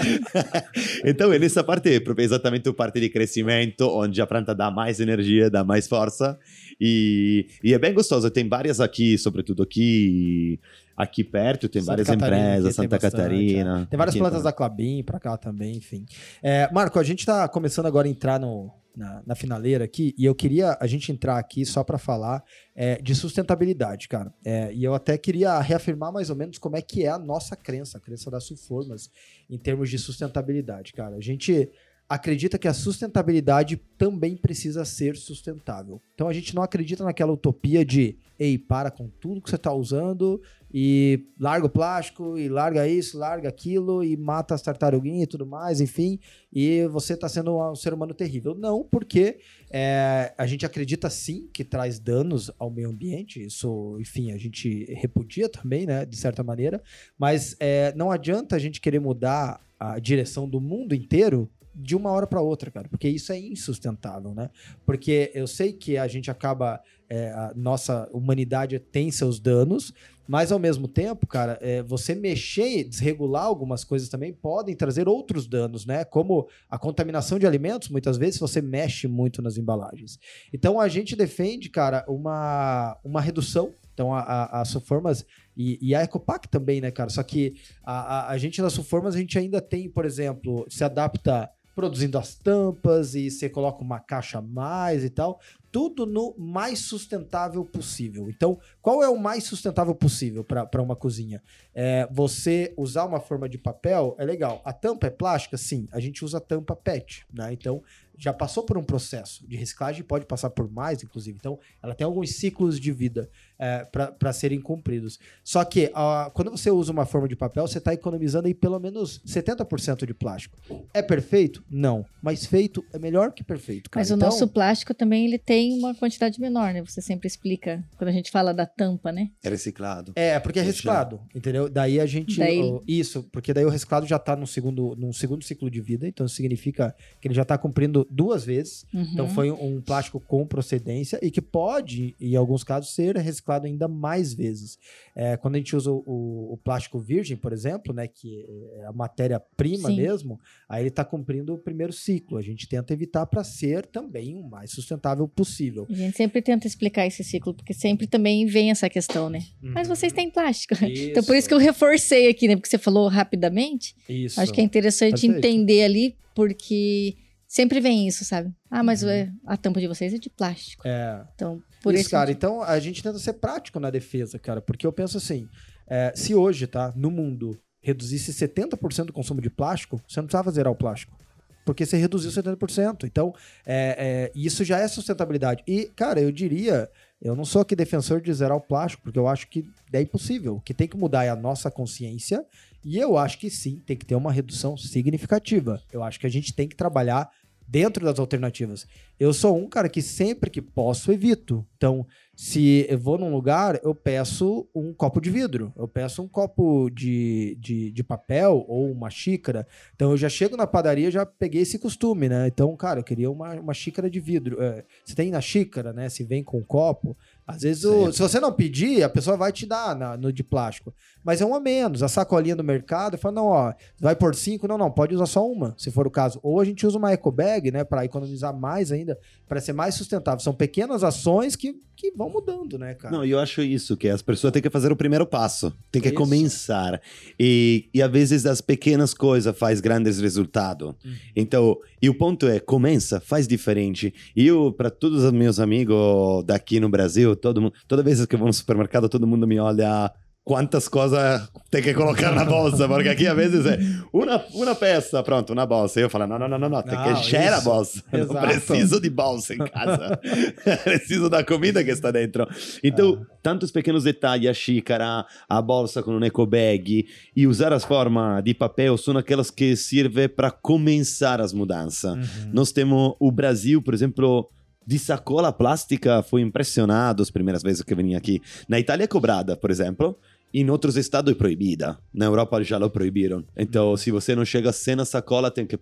então, 1.06 1.32
é 1.32 1.40
nessa 1.40 1.64
parte, 1.64 2.03
exatamente 2.18 2.68
a 2.68 2.73
parte 2.73 2.99
de 2.99 3.07
crescimento, 3.07 3.88
onde 3.88 4.22
a 4.22 4.27
planta 4.27 4.53
dá 4.53 4.69
mais 4.69 4.99
energia, 4.99 5.49
dá 5.49 5.64
mais 5.64 5.88
força. 5.88 6.38
E, 6.82 7.48
e 7.64 7.73
é 7.73 7.80
bem 7.80 7.94
gostoso. 7.94 8.30
Tem 8.30 8.49
várias 8.49 8.82
aqui, 8.82 9.18
sobretudo 9.18 9.64
aqui 9.64 10.60
aqui 10.96 11.24
perto, 11.24 11.68
tem 11.68 11.82
Santa 11.82 11.92
várias 11.92 12.08
Catarina, 12.08 12.48
empresas, 12.48 12.76
Santa 12.76 12.90
tem 12.90 13.00
Catarina. 13.00 13.82
É. 13.82 13.86
Tem 13.86 13.98
várias 13.98 14.16
plantas 14.16 14.44
tá. 14.44 14.50
da 14.50 14.54
Clabin 14.54 15.04
para 15.04 15.20
cá 15.20 15.38
também, 15.38 15.78
enfim. 15.78 16.06
É, 16.42 16.72
Marco, 16.72 17.00
a 17.00 17.04
gente 17.04 17.20
está 17.20 17.48
começando 17.48 17.86
agora 17.86 18.08
a 18.08 18.12
entrar 18.12 18.40
no, 18.40 18.72
na, 18.96 19.22
na, 19.26 19.36
finaleira 19.36 19.84
aqui, 19.84 20.16
e 20.18 20.26
eu 20.26 20.34
queria 20.34 20.78
a 20.80 20.88
gente 20.88 21.12
entrar 21.12 21.38
aqui 21.38 21.66
só 21.66 21.84
para 21.84 21.98
falar 21.98 22.44
é, 22.74 23.02
de 23.02 23.14
sustentabilidade, 23.14 24.08
cara. 24.08 24.34
É, 24.44 24.74
e 24.74 24.84
eu 24.84 24.94
até 24.94 25.18
queria 25.18 25.60
reafirmar 25.60 26.12
mais 26.12 26.30
ou 26.30 26.36
menos 26.36 26.58
como 26.58 26.78
é 26.78 26.82
que 26.82 27.04
é 27.04 27.10
a 27.10 27.20
nossa 27.20 27.56
crença, 27.56 27.98
a 27.98 28.02
crença 28.02 28.32
da 28.32 28.40
Sulformas, 28.40 29.10
em 29.50 29.58
termos 29.58 29.90
de 29.90 30.00
sustentabilidade, 30.00 30.94
cara. 30.94 31.16
A 31.18 31.22
gente 31.22 31.70
acredita 32.08 32.58
que 32.58 32.68
a 32.68 32.74
sustentabilidade 32.74 33.78
também 33.98 34.38
precisa 34.38 34.86
ser 34.86 35.16
sustentável. 35.16 36.02
Então 36.14 36.28
a 36.28 36.34
gente 36.34 36.54
não 36.54 36.62
acredita 36.62 37.04
naquela 37.04 37.34
utopia 37.34 37.84
de, 37.84 38.18
ei, 38.38 38.58
para 38.58 38.92
com 38.92 39.10
tudo 39.10 39.42
que 39.42 39.50
você 39.50 39.56
está 39.56 39.74
usando 39.74 40.42
e 40.77 41.30
larga 41.39 41.68
o 41.68 41.69
plástico 41.69 42.38
e 42.38 42.49
larga 42.49 42.85
isso, 42.85 43.18
larga 43.18 43.47
aquilo 43.47 44.03
e 44.03 44.18
mata 44.18 44.53
as 44.53 44.61
tartaruguinhas 44.61 45.23
e 45.23 45.27
tudo 45.27 45.45
mais, 45.45 45.80
enfim, 45.80 46.19
e 46.52 46.85
você 46.88 47.14
está 47.14 47.30
sendo 47.30 47.57
um 47.57 47.76
ser 47.76 47.93
humano 47.93 48.14
terrível. 48.14 48.53
Não, 48.53 48.84
porque 48.84 49.39
é, 49.72 50.34
a 50.38 50.45
gente 50.45 50.65
acredita 50.65 51.10
sim 51.10 51.47
que 51.53 51.64
traz 51.64 51.97
danos 51.97 52.52
ao 52.60 52.69
meio 52.69 52.89
ambiente, 52.89 53.41
isso, 53.41 53.95
enfim, 54.02 54.34
a 54.34 54.38
gente 54.38 54.84
repudia 54.95 55.47
também, 55.47 55.85
né, 55.85 56.06
de 56.06 56.18
certa 56.18 56.43
maneira, 56.43 56.84
mas 57.18 57.56
é, 57.61 57.93
não 57.95 58.11
adianta 58.11 58.57
a 58.57 58.60
gente 58.60 58.81
querer 58.81 58.99
mudar 58.99 59.61
a 59.80 59.97
direção 59.97 60.45
do 60.45 60.60
mundo 60.60 60.93
inteiro 60.93 61.49
de 61.73 61.95
uma 61.95 62.11
hora 62.11 62.26
para 62.26 62.41
outra, 62.41 62.72
cara, 62.72 62.88
porque 62.88 63.07
isso 63.07 63.34
é 63.34 63.39
insustentável, 63.39 64.34
né? 64.34 64.49
Porque 64.85 65.31
eu 65.35 65.45
sei 65.45 65.73
que 65.73 65.97
a 65.97 66.07
gente 66.07 66.31
acaba, 66.31 66.81
é, 67.10 67.31
a 67.31 67.53
nossa 67.53 68.10
humanidade 68.14 68.80
tem 68.80 69.11
seus 69.11 69.39
danos, 69.39 69.93
mas 70.27 70.52
ao 70.52 70.60
mesmo 70.60 70.88
tempo, 70.88 71.27
cara, 71.27 71.57
é, 71.61 71.84
você 71.84 72.15
mexer, 72.15 72.84
desregular 72.84 73.43
algumas 73.43 73.84
coisas 73.84 74.10
também 74.10 74.34
podem 74.34 74.76
trazer 74.76 75.07
outros 75.07 75.47
danos, 75.47 75.85
né? 75.85 76.03
Como 76.03 76.47
a 76.69 76.77
contaminação 76.77 77.38
de 77.38 77.45
alimentos, 77.45 77.89
muitas 77.89 78.18
vezes 78.18 78.39
você 78.39 78.61
mexe 78.61 79.07
muito 79.07 79.41
nas 79.41 79.57
embalagens. 79.57 80.19
Então 80.53 80.80
a 80.80 80.88
gente 80.88 81.15
defende, 81.15 81.69
cara, 81.69 82.03
uma, 82.07 82.97
uma 83.03 83.22
redução. 83.22 83.73
Então 83.93 84.14
a, 84.14 84.19
a, 84.19 84.61
a 84.61 84.65
Soformas 84.65 85.26
e, 85.56 85.80
e, 85.81 85.95
a 85.95 86.03
Ecopac 86.03 86.49
também, 86.49 86.81
né, 86.81 86.91
cara? 86.91 87.10
Só 87.10 87.23
que 87.23 87.56
a, 87.84 87.93
a, 87.93 88.31
a 88.31 88.38
gente 88.38 88.61
nas 88.61 88.73
Soformas, 88.73 89.15
a 89.15 89.19
gente 89.19 89.38
ainda 89.39 89.61
tem, 89.61 89.89
por 89.89 90.06
exemplo, 90.06 90.65
se 90.69 90.84
adapta 90.84 91.49
produzindo 91.76 92.18
as 92.18 92.35
tampas 92.35 93.15
e 93.15 93.30
você 93.30 93.49
coloca 93.49 93.84
uma 93.84 93.99
caixa 93.99 94.39
a 94.39 94.41
mais 94.41 95.03
e 95.03 95.10
tal. 95.10 95.39
Tudo 95.76 96.06
no 96.06 96.34
mais 96.38 96.80
sustentável 96.80 97.65
possível. 97.65 98.30
Então, 98.30 98.57
qual 98.81 99.03
é 99.03 99.10
o 99.10 99.18
mais 99.18 99.43
sustentável 99.43 99.93
possível 99.93 100.41
para 100.41 100.81
uma 100.81 100.95
cozinha? 100.95 101.43
É, 101.73 102.07
você 102.10 102.73
usar 102.77 103.03
uma 103.03 103.19
forma 103.19 103.49
de 103.49 103.57
papel 103.57 104.15
é 104.18 104.23
legal. 104.23 104.61
A 104.64 104.72
tampa 104.72 105.07
é 105.07 105.10
plástica? 105.10 105.57
Sim. 105.57 105.85
A 105.91 105.99
gente 105.99 106.23
usa 106.23 106.39
tampa 106.39 106.77
PET. 106.77 107.26
Né? 107.30 107.52
Então, 107.52 107.84
já 108.18 108.31
passou 108.31 108.64
por 108.64 108.77
um 108.77 108.84
processo 108.85 109.45
de 109.45 109.57
reciclagem, 109.57 110.02
pode 110.02 110.26
passar 110.26 110.49
por 110.49 110.72
mais, 110.72 111.03
inclusive. 111.03 111.38
Então, 111.38 111.60
ela 111.84 111.93
tem 111.93 112.06
alguns 112.06 112.35
ciclos 112.35 112.80
de 112.80 112.93
vida 112.93 113.30
é, 113.57 113.86
para 114.19 114.34
serem 114.34 114.60
cumpridos. 114.60 115.19
Só 115.44 115.64
que 115.64 115.91
quando 116.34 116.52
você 116.52 116.69
usa 116.69 116.91
uma 116.91 117.06
forma 117.06 117.27
de 117.27 117.36
papel, 117.36 117.68
você 117.68 117.77
está 117.77 117.94
economizando 117.94 118.48
aí 118.48 118.53
pelo 118.53 118.80
menos 118.80 119.22
70% 119.26 120.06
de 120.06 120.14
plástico. 120.14 120.57
É 120.94 121.02
perfeito? 121.02 121.64
Não. 121.69 122.06
Mas 122.22 122.45
feito 122.45 122.84
é 122.91 122.99
melhor 122.99 123.32
que 123.32 123.44
perfeito. 123.44 123.90
Cara. 123.90 124.02
Mas 124.02 124.11
então, 124.11 124.27
o 124.27 124.32
nosso 124.32 124.48
plástico 124.48 124.94
também 124.94 125.26
ele 125.26 125.38
tem 125.38 125.77
uma 125.77 125.95
quantidade 125.95 126.40
menor, 126.41 126.73
né? 126.73 126.82
Você 126.84 127.02
sempre 127.02 127.27
explica 127.27 127.84
quando 127.98 128.10
a 128.10 128.14
gente 128.14 128.30
fala 128.32 128.53
da 128.53 128.65
tampa, 128.65 129.11
né? 129.11 129.30
É 129.44 129.49
reciclado. 129.49 130.11
É, 130.15 130.40
porque 130.40 130.60
é 130.60 130.61
reciclado, 130.61 131.22
entendeu? 131.34 131.69
Daí 131.69 131.99
a 131.99 132.06
gente. 132.06 132.38
Daí... 132.38 132.61
Isso, 132.88 133.23
porque 133.32 133.53
daí 133.53 133.64
o 133.65 133.69
reciclado 133.69 134.06
já 134.06 134.18
está 134.18 134.36
no 134.36 134.45
segundo, 134.45 134.95
num 134.98 135.14
segundo 135.14 135.44
ciclo 135.44 135.69
de 135.69 135.80
vida, 135.80 136.07
então 136.07 136.27
significa 136.27 136.95
que 137.22 137.27
ele 137.27 137.36
já 137.36 137.44
está 137.44 137.57
cumprindo 137.57 138.06
duas 138.10 138.44
vezes. 138.44 138.86
Uhum. 138.94 139.10
Então 139.14 139.30
foi 139.30 139.49
um 139.49 139.82
plástico 139.82 140.19
com 140.19 140.45
procedência 140.45 141.19
e 141.22 141.32
que 141.32 141.41
pode, 141.41 142.15
em 142.19 142.36
alguns 142.36 142.64
casos, 142.64 142.94
ser 142.94 143.15
reciclado 143.15 143.45
ainda 143.54 143.88
mais 143.88 144.34
vezes. 144.34 144.78
É, 145.16 145.38
quando 145.38 145.56
a 145.56 145.58
gente 145.58 145.76
usa 145.76 145.92
o, 145.92 146.54
o, 146.54 146.58
plástico 146.64 147.00
virgem, 147.00 147.38
por 147.38 147.54
exemplo, 147.54 147.94
né, 147.94 148.08
que 148.08 148.46
é 148.80 148.86
a 148.86 148.92
matéria-prima 148.92 149.90
mesmo, 149.90 150.40
aí 150.68 150.82
ele 150.82 150.90
está 150.90 151.06
cumprindo 151.06 151.54
o 151.54 151.58
primeiro 151.58 151.94
ciclo. 151.94 152.38
A 152.38 152.42
gente 152.42 152.68
tenta 152.68 152.94
evitar 152.94 153.26
para 153.26 153.44
ser 153.44 153.86
também 153.86 154.36
o 154.36 154.44
mais 154.44 154.72
sustentável 154.72 155.28
possível. 155.28 155.86
A 155.90 155.94
gente 155.94 156.18
sempre 156.18 156.42
tenta 156.42 156.68
explicar 156.68 157.06
esse 157.06 157.24
ciclo, 157.24 157.54
porque 157.54 157.74
sempre 157.74 158.08
também 158.08 158.46
vem 158.46 158.72
essa 158.72 158.90
questão, 158.90 159.30
né? 159.30 159.40
Uhum. 159.62 159.72
Mas 159.74 159.88
vocês 159.88 160.12
têm 160.12 160.30
plástico. 160.30 160.74
Isso. 160.74 161.10
Então 161.10 161.24
por 161.24 161.36
isso 161.36 161.48
que 161.48 161.54
eu 161.54 161.60
reforcei 161.60 162.28
aqui, 162.30 162.48
né? 162.48 162.56
Porque 162.56 162.70
você 162.70 162.78
falou 162.78 163.08
rapidamente. 163.08 163.96
Isso. 164.10 164.40
Acho 164.40 164.52
que 164.52 164.62
é 164.62 164.64
interessante 164.64 165.22
Perfeito. 165.22 165.38
entender 165.38 165.84
ali, 165.84 166.16
porque 166.34 167.16
Sempre 167.56 167.80
vem 167.80 168.06
isso, 168.06 168.26
sabe? 168.26 168.52
Ah, 168.70 168.84
mas 168.84 169.02
uhum. 169.02 169.34
a 169.46 169.56
tampa 169.56 169.80
de 169.80 169.88
vocês 169.88 170.14
é 170.14 170.18
de 170.18 170.30
plástico. 170.30 170.86
É. 170.86 171.26
Então, 171.36 171.64
por 171.86 171.94
isso, 171.94 172.10
cara. 172.10 172.32
Então, 172.32 172.62
a 172.64 172.80
gente 172.80 173.03
tenta 173.03 173.20
ser 173.20 173.34
prático 173.34 173.80
na 173.80 173.91
defesa, 173.91 174.40
cara. 174.40 174.60
Porque 174.60 174.88
eu 174.88 174.91
penso 174.91 175.18
assim, 175.18 175.48
é, 175.88 176.12
se 176.16 176.34
hoje, 176.34 176.66
tá, 176.66 176.91
no 176.95 177.12
mundo, 177.12 177.57
reduzisse 177.80 178.34
70% 178.34 179.06
do 179.06 179.14
consumo 179.14 179.40
de 179.40 179.49
plástico, 179.49 180.02
você 180.07 180.20
não 180.20 180.26
precisava 180.26 180.49
zerar 180.52 180.74
o 180.74 180.76
plástico. 180.76 181.16
Porque 181.64 181.86
você 181.86 181.98
reduziu 181.98 182.32
70%. 182.32 183.03
Então, 183.03 183.34
é, 183.66 184.32
é, 184.32 184.32
isso 184.36 184.64
já 184.64 184.80
é 184.80 184.88
sustentabilidade. 184.88 185.64
E, 185.68 185.86
cara, 185.95 186.20
eu 186.20 186.32
diria, 186.32 186.90
eu 187.22 187.36
não 187.36 187.45
sou 187.45 187.62
aqui 187.62 187.76
defensor 187.76 188.20
de 188.20 188.34
zerar 188.34 188.57
o 188.57 188.62
plástico, 188.62 189.03
porque 189.03 189.20
eu 189.20 189.28
acho 189.28 189.48
que 189.48 189.66
é 189.94 190.02
impossível. 190.02 190.56
O 190.56 190.62
que 190.62 190.74
tem 190.74 190.88
que 190.88 190.98
mudar 190.98 191.24
é 191.24 191.30
a 191.30 191.36
nossa 191.36 191.70
consciência. 191.70 192.44
E 192.84 192.98
eu 192.98 193.18
acho 193.18 193.40
que 193.40 193.49
sim, 193.49 193.80
tem 193.86 193.95
que 193.95 194.06
ter 194.06 194.16
uma 194.16 194.32
redução 194.32 194.76
significativa. 194.76 195.82
Eu 195.91 196.03
acho 196.03 196.20
que 196.20 196.28
a 196.28 196.30
gente 196.30 196.53
tem 196.53 196.68
que 196.68 196.76
trabalhar 196.76 197.30
dentro 197.68 198.06
das 198.06 198.20
alternativas. 198.20 198.88
Eu 199.20 199.34
sou 199.34 199.58
um 199.58 199.68
cara 199.68 199.90
que 199.90 200.02
sempre 200.02 200.50
que 200.50 200.62
posso 200.62 201.12
evito. 201.12 201.66
Então, 201.78 202.06
se 202.36 202.86
eu 202.90 203.00
vou 203.00 203.18
num 203.18 203.32
lugar, 203.32 203.80
eu 203.82 203.96
peço 203.96 204.68
um 204.76 204.94
copo 204.94 205.22
de 205.22 205.30
vidro, 205.30 205.72
eu 205.78 205.88
peço 205.88 206.22
um 206.22 206.28
copo 206.28 206.90
de, 206.90 207.58
de, 207.62 207.92
de, 207.92 208.04
papel 208.04 208.66
ou 208.68 208.92
uma 208.92 209.10
xícara. 209.10 209.66
Então 209.96 210.12
eu 210.12 210.18
já 210.18 210.28
chego 210.28 210.58
na 210.58 210.68
padaria, 210.68 211.10
já 211.10 211.26
peguei 211.26 211.62
esse 211.62 211.80
costume, 211.80 212.28
né? 212.28 212.48
Então, 212.48 212.76
cara, 212.76 213.00
eu 213.00 213.04
queria 213.06 213.32
uma, 213.32 213.54
uma 213.54 213.74
xícara 213.74 214.10
de 214.10 214.20
vidro. 214.20 214.62
É, 214.62 214.84
você 215.04 215.16
tem 215.16 215.32
na 215.32 215.40
xícara, 215.40 215.94
né? 215.94 216.10
Se 216.10 216.26
vem 216.26 216.44
com 216.44 216.58
um 216.58 216.64
copo, 216.64 217.16
às 217.48 217.62
vezes, 217.62 217.86
o, 217.86 218.12
se 218.12 218.20
você 218.20 218.40
não 218.40 218.52
pedir, 218.52 219.04
a 219.04 219.10
pessoa 219.10 219.38
vai 219.38 219.52
te 219.52 219.68
dar 219.68 219.96
na, 219.96 220.18
no 220.18 220.34
de 220.34 220.44
plástico. 220.44 220.92
Mas 221.24 221.42
é 221.42 221.46
um 221.46 221.54
a 221.54 221.60
menos. 221.60 222.02
A 222.02 222.08
sacolinha 222.08 222.56
do 222.56 222.64
mercado 222.64 223.20
fala: 223.20 223.36
não, 223.36 223.46
ó, 223.46 223.74
vai 224.00 224.16
por 224.16 224.34
cinco, 224.34 224.68
não, 224.68 224.78
não, 224.80 224.90
pode 224.90 225.14
usar 225.14 225.28
só 225.28 225.48
uma, 225.48 225.76
se 225.78 225.92
for 225.92 226.08
o 226.08 226.12
caso. 226.12 226.40
Ou 226.42 226.60
a 226.60 226.66
gente 226.66 226.86
usa 226.88 226.98
uma 226.98 227.12
eco 227.12 227.32
bag, 227.32 227.70
né, 227.72 227.84
para 227.84 228.04
economizar 228.04 228.56
mais 228.56 228.92
ainda, 228.92 229.18
para 229.48 229.62
ser 229.62 229.74
mais 229.74 229.94
sustentável. 229.94 230.40
São 230.40 230.54
pequenas 230.54 231.04
ações 231.04 231.56
que, 231.56 231.76
que 231.96 232.12
vão 232.16 232.30
mudando, 232.30 232.80
né, 232.80 232.96
cara? 232.96 233.16
Não, 233.16 233.24
eu 233.24 233.40
acho 233.40 233.62
isso, 233.62 233.96
que 233.96 234.10
as 234.10 234.24
pessoas 234.24 234.52
têm 234.52 234.62
que 234.62 234.70
fazer 234.70 234.92
o 234.92 234.96
primeiro 234.96 235.26
passo, 235.26 235.72
tem 235.92 236.02
que 236.02 236.10
isso. 236.10 236.18
começar. 236.18 237.00
E, 237.40 237.90
e 237.94 238.02
às 238.02 238.12
vezes 238.12 238.46
as 238.48 238.60
pequenas 238.60 239.14
coisas 239.14 239.56
faz 239.56 239.80
grandes 239.80 240.20
resultados. 240.20 240.96
Uhum. 241.06 241.16
Então, 241.36 241.78
e 242.02 242.10
o 242.10 242.16
ponto 242.16 242.48
é, 242.48 242.60
começa, 242.60 243.20
faz 243.20 243.48
diferente. 243.48 244.14
E 244.36 244.48
eu, 244.48 244.72
para 244.72 244.90
todos 244.90 245.24
os 245.24 245.32
meus 245.32 245.60
amigos 245.60 246.44
daqui 246.46 246.80
no 246.80 246.90
Brasil, 246.90 247.35
todo 247.36 247.62
mundo, 247.62 247.74
toda 247.88 248.03
vez 248.03 248.26
que 248.26 248.36
eu 248.36 248.40
vou 248.40 248.48
no 248.48 248.53
supermercado, 248.53 249.10
todo 249.10 249.28
mundo 249.28 249.48
me 249.48 249.60
olha 249.60 250.12
quantas 250.45 250.88
coisas 250.88 251.49
tem 251.72 251.82
que 251.82 251.91
colocar 251.95 252.32
na 252.32 252.45
bolsa, 252.45 252.88
porque 252.88 253.10
aqui 253.10 253.26
às 253.26 253.36
vezes 253.36 253.66
é 253.66 253.80
uma, 254.14 254.45
uma 254.53 254.76
peça, 254.76 255.22
pronto, 255.24 255.52
uma 255.52 255.66
bolsa. 255.66 255.99
E 255.99 256.03
eu 256.03 256.10
falo, 256.10 256.28
não, 256.28 256.38
não, 256.38 256.48
não, 256.48 256.60
não, 256.60 256.70
não 256.70 256.84
tem 256.84 257.02
que 257.02 257.10
encher 257.10 257.52
a 257.52 257.60
bolsa. 257.62 258.03
Exato. 258.14 258.34
Não 258.34 258.41
preciso 258.41 259.02
de 259.02 259.10
bolsa 259.10 259.56
em 259.56 259.57
casa. 259.57 260.18
preciso 260.86 261.30
da 261.32 261.44
comida 261.44 261.84
que 261.84 261.90
está 261.90 262.12
dentro. 262.12 262.48
Então, 262.84 263.20
ah. 263.20 263.36
tantos 263.41 263.72
pequenos 263.72 264.03
detalhes, 264.03 264.48
a 264.48 264.53
xícara, 264.53 265.26
a 265.49 265.62
bolsa 265.62 266.03
com 266.03 266.12
um 266.12 266.24
eco 266.24 266.45
bag 266.45 267.07
e 267.36 267.48
usar 267.48 267.74
as 267.74 267.84
formas 267.84 268.44
de 268.44 268.53
papel 268.53 268.95
são 268.98 269.18
aquelas 269.18 269.49
que 269.49 269.76
servem 269.76 270.30
para 270.30 270.52
começar 270.52 271.41
as 271.41 271.52
mudanças. 271.52 272.14
Uhum. 272.14 272.52
Nós 272.53 272.72
temos 272.72 273.16
o 273.20 273.32
Brasil, 273.32 273.82
por 273.82 273.95
exemplo, 273.95 274.48
de 274.86 274.99
sacola 274.99 275.52
plástica 275.52 276.22
foi 276.22 276.41
impressionado 276.41 277.24
as 277.24 277.32
primeiras 277.32 277.64
vezes 277.64 277.82
que 277.82 277.95
vim 277.95 278.16
aqui. 278.16 278.41
Na 278.68 278.80
Itália 278.80 279.06
é 279.06 279.07
cobrada, 279.07 279.57
por 279.57 279.72
exemplo, 279.72 280.18
em 280.53 280.70
outros 280.70 280.95
estados 280.95 281.34
é 281.34 281.36
proibida. 281.36 281.98
Na 282.14 282.26
Europa 282.26 282.64
já 282.64 282.78
lo 282.78 282.90
proibiram. 282.90 283.44
Então, 283.57 283.98
se 283.98 284.10
você 284.10 284.36
não 284.36 284.45
chega 284.45 284.72
sem 284.72 284.99
a 284.99 285.06
sacola, 285.06 285.52
tem 285.52 285.66
que 285.66 285.78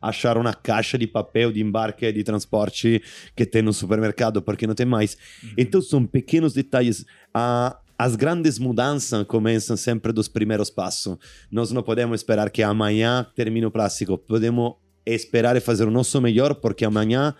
achar 0.00 0.36
uma 0.36 0.52
caixa 0.54 0.96
de 0.96 1.06
papel 1.06 1.50
de 1.50 1.60
embarque 1.60 2.12
de 2.12 2.22
transporte 2.22 3.02
que 3.34 3.44
tem 3.44 3.62
no 3.62 3.72
supermercado, 3.72 4.40
porque 4.40 4.66
não 4.66 4.74
tem 4.74 4.86
mais. 4.86 5.16
Uhum. 5.42 5.50
Então, 5.58 5.82
são 5.82 6.06
pequenos 6.06 6.52
detalhes. 6.52 7.04
Ah, 7.32 7.76
as 7.98 8.14
grandes 8.14 8.58
mudanças 8.58 9.26
começam 9.26 9.76
sempre 9.76 10.12
dos 10.12 10.28
primeiros 10.28 10.70
passos. 10.70 11.16
Nós 11.50 11.72
não 11.72 11.82
podemos 11.82 12.20
esperar 12.20 12.50
que 12.50 12.62
amanhã 12.62 13.26
termine 13.34 13.66
o 13.66 13.70
plástico. 13.70 14.18
Podemos 14.18 14.74
esperar 15.06 15.56
e 15.56 15.60
fazer 15.60 15.88
o 15.88 15.90
nosso 15.90 16.20
melhor, 16.20 16.54
porque 16.54 16.84
amanhã 16.84 17.34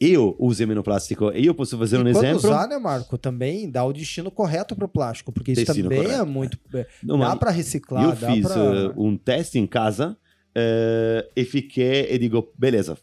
eu 0.00 0.36
use 0.38 0.64
menos 0.66 0.82
plástico. 0.82 1.32
E 1.32 1.46
eu 1.46 1.54
posso 1.54 1.78
fazer 1.78 1.96
e 1.96 1.98
um 2.00 2.02
quando 2.02 2.16
exemplo. 2.16 2.38
usar, 2.38 2.66
né, 2.66 2.78
Marco? 2.78 3.16
Também 3.16 3.70
dá 3.70 3.84
o 3.84 3.92
destino 3.92 4.30
correto 4.30 4.74
para 4.74 4.84
o 4.84 4.88
plástico, 4.88 5.32
porque 5.32 5.52
isso 5.52 5.64
destino 5.64 5.88
também 5.88 6.00
é 6.00 6.04
correto. 6.04 6.22
é 6.22 6.24
muito. 6.24 6.58
Não, 7.02 7.18
dá 7.18 7.36
para 7.36 7.50
reciclar. 7.50 8.04
Eu 8.04 8.16
fiz 8.16 8.46
pra... 8.46 8.90
uh, 8.90 8.94
um 8.96 9.16
teste 9.16 9.58
em 9.58 9.66
casa 9.66 10.16
uh, 10.56 11.30
e 11.36 11.44
fiquei 11.44 12.12
e 12.12 12.18
digo, 12.18 12.52
beleza, 12.58 12.96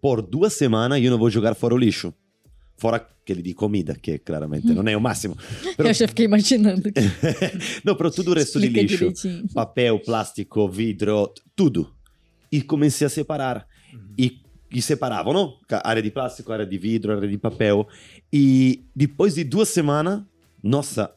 por 0.00 0.22
duas 0.22 0.54
semanas 0.54 1.02
eu 1.02 1.10
não 1.10 1.18
vou 1.18 1.30
jogar 1.30 1.54
fora 1.54 1.74
o 1.74 1.78
lixo. 1.78 2.12
Fora 2.76 2.96
aquele 2.96 3.42
de 3.42 3.52
comida, 3.54 3.94
que 4.00 4.18
claramente 4.18 4.68
não 4.68 4.86
é 4.88 4.96
o 4.96 5.00
máximo. 5.00 5.36
Pero... 5.76 5.88
Eu 5.88 5.94
já 5.94 6.08
fiquei 6.08 6.24
imaginando. 6.24 6.90
não, 7.84 7.94
para 7.94 8.10
tudo 8.10 8.30
o 8.30 8.34
resto 8.34 8.58
Explica 8.58 8.80
de 8.80 8.96
lixo. 8.96 8.98
Direitinho. 8.98 9.52
Papel, 9.52 9.98
plástico, 9.98 10.68
vidro, 10.68 11.32
tudo. 11.54 11.92
E 12.50 12.62
comecei 12.62 13.06
a 13.06 13.10
separar. 13.10 13.66
Uhum. 13.92 14.14
E 14.16 14.40
e 14.70 14.82
separavam, 14.82 15.32
não? 15.32 15.58
Área 15.84 16.02
de 16.02 16.10
plástico, 16.10 16.52
área 16.52 16.66
de 16.66 16.78
vidro, 16.78 17.16
área 17.16 17.28
de 17.28 17.38
papel. 17.38 17.86
E 18.32 18.84
depois 18.94 19.34
de 19.34 19.44
duas 19.44 19.68
semanas, 19.68 20.22
nossa, 20.62 21.14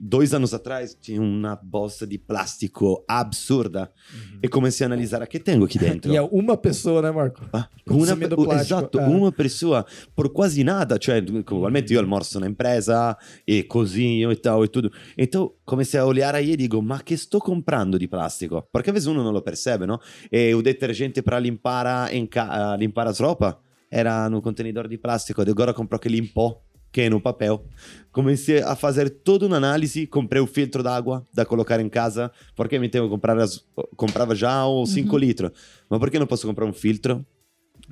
dois 0.00 0.32
anos 0.32 0.54
atrás 0.54 0.96
tinha 1.00 1.20
uma 1.20 1.56
bolsa 1.56 2.06
de 2.06 2.18
plástico 2.18 3.04
absurda 3.08 3.92
uhum. 4.12 4.38
e 4.42 4.48
comecei 4.48 4.84
a 4.84 4.88
analisar 4.88 5.22
o 5.22 5.26
que 5.26 5.38
tenho 5.38 5.64
aqui 5.64 5.78
dentro. 5.78 6.10
e 6.12 6.16
é 6.16 6.22
uma 6.22 6.56
pessoa, 6.56 7.02
né, 7.02 7.10
Marco? 7.10 7.42
Ah, 7.52 7.68
uma, 7.88 8.54
exato, 8.54 8.98
é. 8.98 9.06
uma 9.06 9.30
pessoa 9.30 9.84
por 10.14 10.32
quase 10.32 10.64
nada. 10.64 10.98
Cioè, 10.98 11.18
igualmente 11.18 11.92
io 11.92 12.00
almoço 12.00 12.40
na 12.40 12.46
empresa 12.46 13.16
e 13.46 13.62
cozinho 13.62 14.32
e 14.32 14.36
tal 14.36 14.64
e 14.64 14.68
tudo. 14.68 14.90
Então 15.16 15.52
comecei 15.64 16.00
a 16.00 16.06
olhar 16.06 16.34
aí 16.34 16.52
e 16.52 16.56
digo, 16.56 16.80
ma 16.80 17.02
che 17.02 17.16
sto 17.16 17.38
comprando 17.38 17.98
di 17.98 18.08
plastico? 18.08 18.68
Perché 18.70 18.90
a 18.90 18.92
vezes 18.92 19.08
uno 19.08 19.22
non 19.22 19.32
lo 19.32 19.42
percebe, 19.42 19.86
no? 19.86 20.00
E 20.30 20.54
o 20.54 20.62
detergente 20.62 21.22
para 21.22 21.38
limpar, 21.38 22.12
in 22.14 22.26
ca- 22.26 22.76
limpar 22.76 23.06
as 23.06 23.18
roupas 23.18 23.56
era 23.90 24.28
no 24.28 24.40
contenedor 24.40 24.88
de 24.88 24.98
plástico, 24.98 25.40
agora 25.42 25.72
compro 25.72 25.96
aquele 25.96 26.18
em 26.18 26.26
pó 26.26 26.60
que 26.94 27.10
no 27.10 27.20
papel. 27.20 27.64
Comecei 28.12 28.62
a 28.62 28.76
fazer 28.76 29.10
toda 29.10 29.44
uma 29.44 29.56
análise, 29.56 30.06
comprei 30.06 30.40
o 30.40 30.46
filtro 30.46 30.80
d'água 30.80 31.26
da 31.34 31.44
colocar 31.44 31.80
em 31.80 31.88
casa, 31.88 32.30
porque 32.54 32.78
me 32.78 32.88
tenho 32.88 33.04
que 33.04 33.10
comprar 33.10 33.36
as, 33.36 33.66
comprava 33.96 34.36
já 34.36 34.64
os 34.64 34.90
5 34.90 35.12
uhum. 35.12 35.18
litros. 35.18 35.50
Mas 35.90 35.98
por 35.98 36.08
que 36.08 36.20
não 36.20 36.26
posso 36.26 36.46
comprar 36.46 36.64
um 36.64 36.72
filtro 36.72 37.26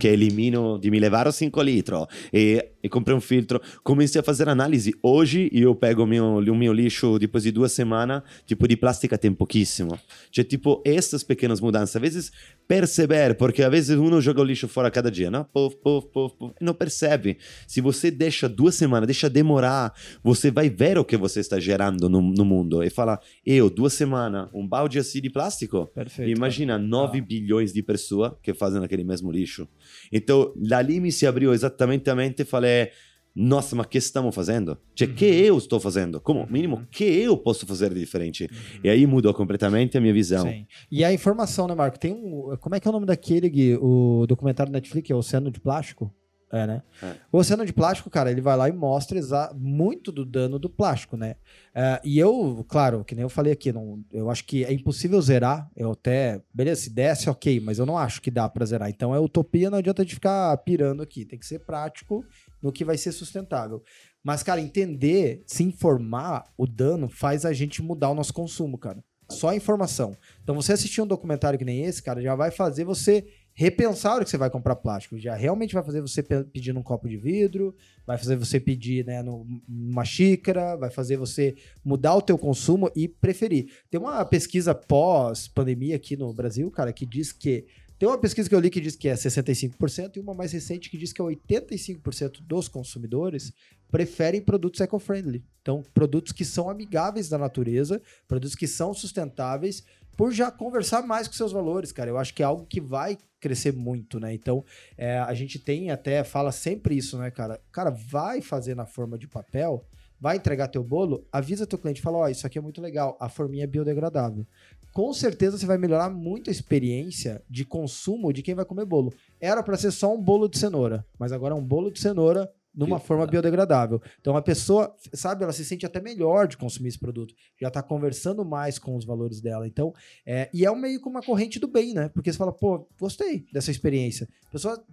che 0.02 0.08
elimino 0.08 0.78
di 0.78 0.90
mi 0.90 0.98
levare 0.98 1.30
5 1.30 1.62
litri 1.62 1.94
e, 2.32 2.72
e 2.80 2.88
comprei 2.88 3.16
um 3.16 3.20
filtro. 3.20 3.62
Comecei 3.84 4.20
a 4.20 4.24
fazer 4.24 4.48
análise. 4.48 4.92
Hoje 5.00 5.48
eu 5.52 5.76
pego 5.76 6.02
o 6.02 6.06
meu, 6.06 6.38
o 6.38 6.54
meu 6.56 6.72
lixo 6.72 7.20
depois 7.20 7.44
de 7.44 7.52
duas 7.52 7.70
semanas, 7.70 8.24
tipo 8.44 8.66
de 8.66 8.76
plástica 8.76 9.16
tem 9.16 9.32
pouquíssimo. 9.32 9.96
Cioè, 10.32 10.44
tipo, 10.44 10.82
essas 10.84 11.22
pequenas 11.22 11.60
mudanças. 11.60 11.94
Às 11.94 12.02
vezes 12.02 12.32
perceber, 12.66 13.36
porque 13.36 13.62
às 13.62 13.70
vezes 13.70 13.96
uno 13.96 14.20
joga 14.20 14.40
o 14.40 14.44
lixo 14.44 14.66
fora 14.66 14.90
cada 14.90 15.08
dia, 15.08 15.30
não? 15.30 15.44
Puf, 15.44 15.76
puf, 15.76 16.08
puf, 16.08 16.36
puf. 16.36 16.54
Não 16.60 16.74
percebe. 16.74 17.38
Se 17.68 17.80
você 17.80 18.10
deixa 18.10 18.48
duas 18.48 18.74
semanas, 18.74 19.06
deixa 19.06 19.30
demorar, 19.30 19.94
você 20.20 20.50
vai 20.50 20.68
ver 20.68 20.98
o 20.98 21.04
que 21.04 21.16
você 21.16 21.38
está 21.38 21.60
gerando 21.60 22.08
no, 22.08 22.20
no 22.20 22.44
mundo. 22.44 22.82
E 22.82 22.90
fala, 22.90 23.20
eu, 23.46 23.70
duas 23.70 23.92
semanas, 23.92 24.48
um 24.52 24.66
balde 24.66 24.98
assim 24.98 25.20
de 25.20 25.30
plástico. 25.30 25.86
Perfeito. 25.94 26.36
Imagina 26.36 26.76
9 26.76 27.18
ah. 27.18 27.22
bilhões 27.22 27.72
de 27.72 27.84
pessoas 27.84 28.32
que 28.42 28.52
fazem 28.52 28.82
aquele 28.82 29.04
mesmo 29.04 29.30
lixo. 29.30 29.68
Então, 30.12 30.52
dali 30.56 31.00
me 31.00 31.10
se 31.12 31.26
abriu 31.26 31.52
exatamente 31.52 32.08
a 32.10 32.14
mente 32.14 32.42
e 32.42 32.44
falei, 32.44 32.90
nossa, 33.34 33.74
mas 33.74 33.86
que 33.86 33.96
estamos 33.96 34.34
fazendo? 34.34 34.76
Cioè, 34.94 35.08
uhum. 35.08 35.14
que 35.14 35.24
eu 35.24 35.56
estou 35.56 35.80
fazendo? 35.80 36.20
Como 36.20 36.46
mínimo, 36.50 36.76
uhum. 36.76 36.86
que 36.90 37.04
eu 37.04 37.36
posso 37.36 37.66
fazer 37.66 37.92
de 37.92 38.00
diferente? 38.00 38.44
Uhum. 38.44 38.80
E 38.84 38.90
aí 38.90 39.06
mudou 39.06 39.32
completamente 39.32 39.96
a 39.96 40.00
minha 40.00 40.12
visão. 40.12 40.46
Sim. 40.46 40.66
E 40.90 41.02
a 41.02 41.12
informação, 41.12 41.66
né, 41.66 41.74
Marco? 41.74 41.98
Tem 41.98 42.12
um. 42.12 42.54
Como 42.60 42.74
é 42.74 42.80
que 42.80 42.86
é 42.86 42.90
o 42.90 42.92
nome 42.92 43.06
daquele, 43.06 43.48
Gui? 43.48 43.76
O 43.80 44.26
documentário 44.26 44.70
Netflix, 44.70 45.10
é 45.10 45.14
Oceano 45.14 45.50
de 45.50 45.60
Plástico? 45.60 46.14
É, 46.52 46.66
né? 46.66 46.82
É. 47.02 47.14
O 47.32 47.38
oceano 47.38 47.64
de 47.64 47.72
plástico, 47.72 48.10
cara, 48.10 48.30
ele 48.30 48.42
vai 48.42 48.54
lá 48.54 48.68
e 48.68 48.72
mostra 48.72 49.18
muito 49.54 50.12
do 50.12 50.22
dano 50.22 50.58
do 50.58 50.68
plástico, 50.68 51.16
né? 51.16 51.36
É, 51.74 51.98
e 52.04 52.18
eu, 52.18 52.62
claro, 52.68 53.02
que 53.02 53.14
nem 53.14 53.22
eu 53.22 53.30
falei 53.30 53.54
aqui, 53.54 53.72
não, 53.72 54.04
eu 54.12 54.30
acho 54.30 54.44
que 54.44 54.62
é 54.62 54.70
impossível 54.70 55.20
zerar. 55.22 55.70
Eu 55.74 55.92
até, 55.92 56.42
beleza, 56.52 56.82
se 56.82 56.90
desce, 56.90 57.30
ok, 57.30 57.58
mas 57.60 57.78
eu 57.78 57.86
não 57.86 57.96
acho 57.96 58.20
que 58.20 58.30
dá 58.30 58.46
para 58.50 58.66
zerar. 58.66 58.90
Então 58.90 59.14
é 59.14 59.18
utopia, 59.18 59.70
não 59.70 59.78
adianta 59.78 60.04
de 60.04 60.14
ficar 60.14 60.54
pirando 60.58 61.02
aqui. 61.02 61.24
Tem 61.24 61.38
que 61.38 61.46
ser 61.46 61.60
prático 61.60 62.22
no 62.62 62.70
que 62.70 62.84
vai 62.84 62.98
ser 62.98 63.12
sustentável. 63.12 63.82
Mas, 64.22 64.42
cara, 64.42 64.60
entender, 64.60 65.42
se 65.46 65.64
informar 65.64 66.44
o 66.56 66.66
dano 66.66 67.08
faz 67.08 67.46
a 67.46 67.52
gente 67.54 67.82
mudar 67.82 68.10
o 68.10 68.14
nosso 68.14 68.34
consumo, 68.34 68.76
cara. 68.76 69.02
Só 69.30 69.48
a 69.48 69.56
informação. 69.56 70.14
Então, 70.42 70.54
você 70.54 70.74
assistir 70.74 71.00
um 71.00 71.06
documentário 71.06 71.58
que 71.58 71.64
nem 71.64 71.84
esse, 71.84 72.02
cara, 72.02 72.20
já 72.20 72.34
vai 72.34 72.50
fazer 72.50 72.84
você 72.84 73.26
repensar 73.54 74.14
hora 74.14 74.24
que 74.24 74.30
você 74.30 74.36
vai 74.36 74.50
comprar 74.50 74.76
plástico. 74.76 75.18
Já 75.18 75.34
realmente 75.34 75.74
vai 75.74 75.82
fazer 75.82 76.00
você 76.00 76.22
pedir 76.22 76.72
num 76.72 76.82
copo 76.82 77.08
de 77.08 77.16
vidro, 77.16 77.74
vai 78.06 78.16
fazer 78.16 78.36
você 78.36 78.58
pedir 78.58 79.04
né, 79.04 79.22
numa 79.68 80.04
xícara, 80.04 80.76
vai 80.76 80.90
fazer 80.90 81.16
você 81.16 81.54
mudar 81.84 82.14
o 82.14 82.22
teu 82.22 82.38
consumo 82.38 82.90
e 82.96 83.06
preferir. 83.06 83.70
Tem 83.90 84.00
uma 84.00 84.24
pesquisa 84.24 84.74
pós-pandemia 84.74 85.96
aqui 85.96 86.16
no 86.16 86.32
Brasil, 86.32 86.70
cara, 86.70 86.92
que 86.92 87.06
diz 87.06 87.32
que 87.32 87.66
tem 88.02 88.08
uma 88.08 88.18
pesquisa 88.18 88.48
que 88.48 88.54
eu 88.54 88.58
li 88.58 88.68
que 88.68 88.80
diz 88.80 88.96
que 88.96 89.06
é 89.06 89.14
65% 89.14 90.16
e 90.16 90.20
uma 90.20 90.34
mais 90.34 90.50
recente 90.50 90.90
que 90.90 90.98
diz 90.98 91.12
que 91.12 91.22
é 91.22 91.24
85% 91.24 92.40
dos 92.40 92.66
consumidores 92.66 93.52
preferem 93.92 94.40
produtos 94.40 94.80
eco-friendly. 94.80 95.44
Então, 95.60 95.84
produtos 95.94 96.32
que 96.32 96.44
são 96.44 96.68
amigáveis 96.68 97.28
da 97.28 97.38
natureza, 97.38 98.02
produtos 98.26 98.56
que 98.56 98.66
são 98.66 98.92
sustentáveis, 98.92 99.84
por 100.16 100.32
já 100.32 100.50
conversar 100.50 101.02
mais 101.02 101.26
com 101.26 101.34
seus 101.34 101.52
valores, 101.52 101.92
cara. 101.92 102.10
Eu 102.10 102.18
acho 102.18 102.34
que 102.34 102.42
é 102.42 102.46
algo 102.46 102.66
que 102.66 102.80
vai 102.80 103.18
crescer 103.40 103.72
muito, 103.72 104.20
né? 104.20 104.32
Então, 104.32 104.64
é, 104.96 105.18
a 105.18 105.34
gente 105.34 105.58
tem 105.58 105.90
até, 105.90 106.22
fala 106.22 106.52
sempre 106.52 106.96
isso, 106.96 107.18
né, 107.18 107.30
cara? 107.30 107.60
Cara, 107.72 107.90
vai 107.90 108.40
fazer 108.40 108.76
na 108.76 108.86
forma 108.86 109.18
de 109.18 109.26
papel, 109.26 109.84
vai 110.20 110.36
entregar 110.36 110.68
teu 110.68 110.84
bolo, 110.84 111.26
avisa 111.32 111.66
teu 111.66 111.78
cliente, 111.78 112.00
fala, 112.00 112.18
ó, 112.18 112.24
oh, 112.24 112.28
isso 112.28 112.46
aqui 112.46 112.56
é 112.56 112.62
muito 112.62 112.80
legal, 112.80 113.16
a 113.20 113.28
forminha 113.28 113.64
é 113.64 113.66
biodegradável. 113.66 114.46
Com 114.92 115.12
certeza 115.12 115.58
você 115.58 115.66
vai 115.66 115.78
melhorar 115.78 116.10
muito 116.10 116.50
a 116.50 116.52
experiência 116.52 117.42
de 117.48 117.64
consumo 117.64 118.32
de 118.32 118.42
quem 118.42 118.54
vai 118.54 118.64
comer 118.64 118.84
bolo. 118.84 119.12
Era 119.40 119.62
para 119.62 119.76
ser 119.76 119.90
só 119.90 120.14
um 120.14 120.22
bolo 120.22 120.48
de 120.48 120.58
cenoura, 120.58 121.04
mas 121.18 121.32
agora 121.32 121.54
é 121.54 121.56
um 121.56 121.64
bolo 121.64 121.90
de 121.90 121.98
cenoura 121.98 122.48
numa 122.74 122.98
forma 122.98 123.26
biodegradável. 123.26 124.00
Então 124.20 124.36
a 124.36 124.42
pessoa, 124.42 124.94
sabe, 125.12 125.44
ela 125.44 125.52
se 125.52 125.64
sente 125.64 125.84
até 125.84 126.00
melhor 126.00 126.48
de 126.48 126.56
consumir 126.56 126.88
esse 126.88 126.98
produto. 126.98 127.34
Já 127.60 127.68
está 127.68 127.82
conversando 127.82 128.44
mais 128.44 128.78
com 128.78 128.96
os 128.96 129.04
valores 129.04 129.40
dela. 129.40 129.66
Então, 129.66 129.92
é, 130.24 130.48
e 130.52 130.64
é 130.64 130.70
um 130.70 130.76
meio 130.76 131.00
como 131.00 131.16
uma 131.16 131.22
corrente 131.22 131.58
do 131.58 131.68
bem, 131.68 131.92
né? 131.94 132.08
Porque 132.08 132.32
você 132.32 132.38
fala, 132.38 132.52
pô, 132.52 132.86
gostei 132.98 133.46
dessa 133.52 133.70
experiência. 133.70 134.28
A 134.48 134.50
pessoa, 134.52 134.84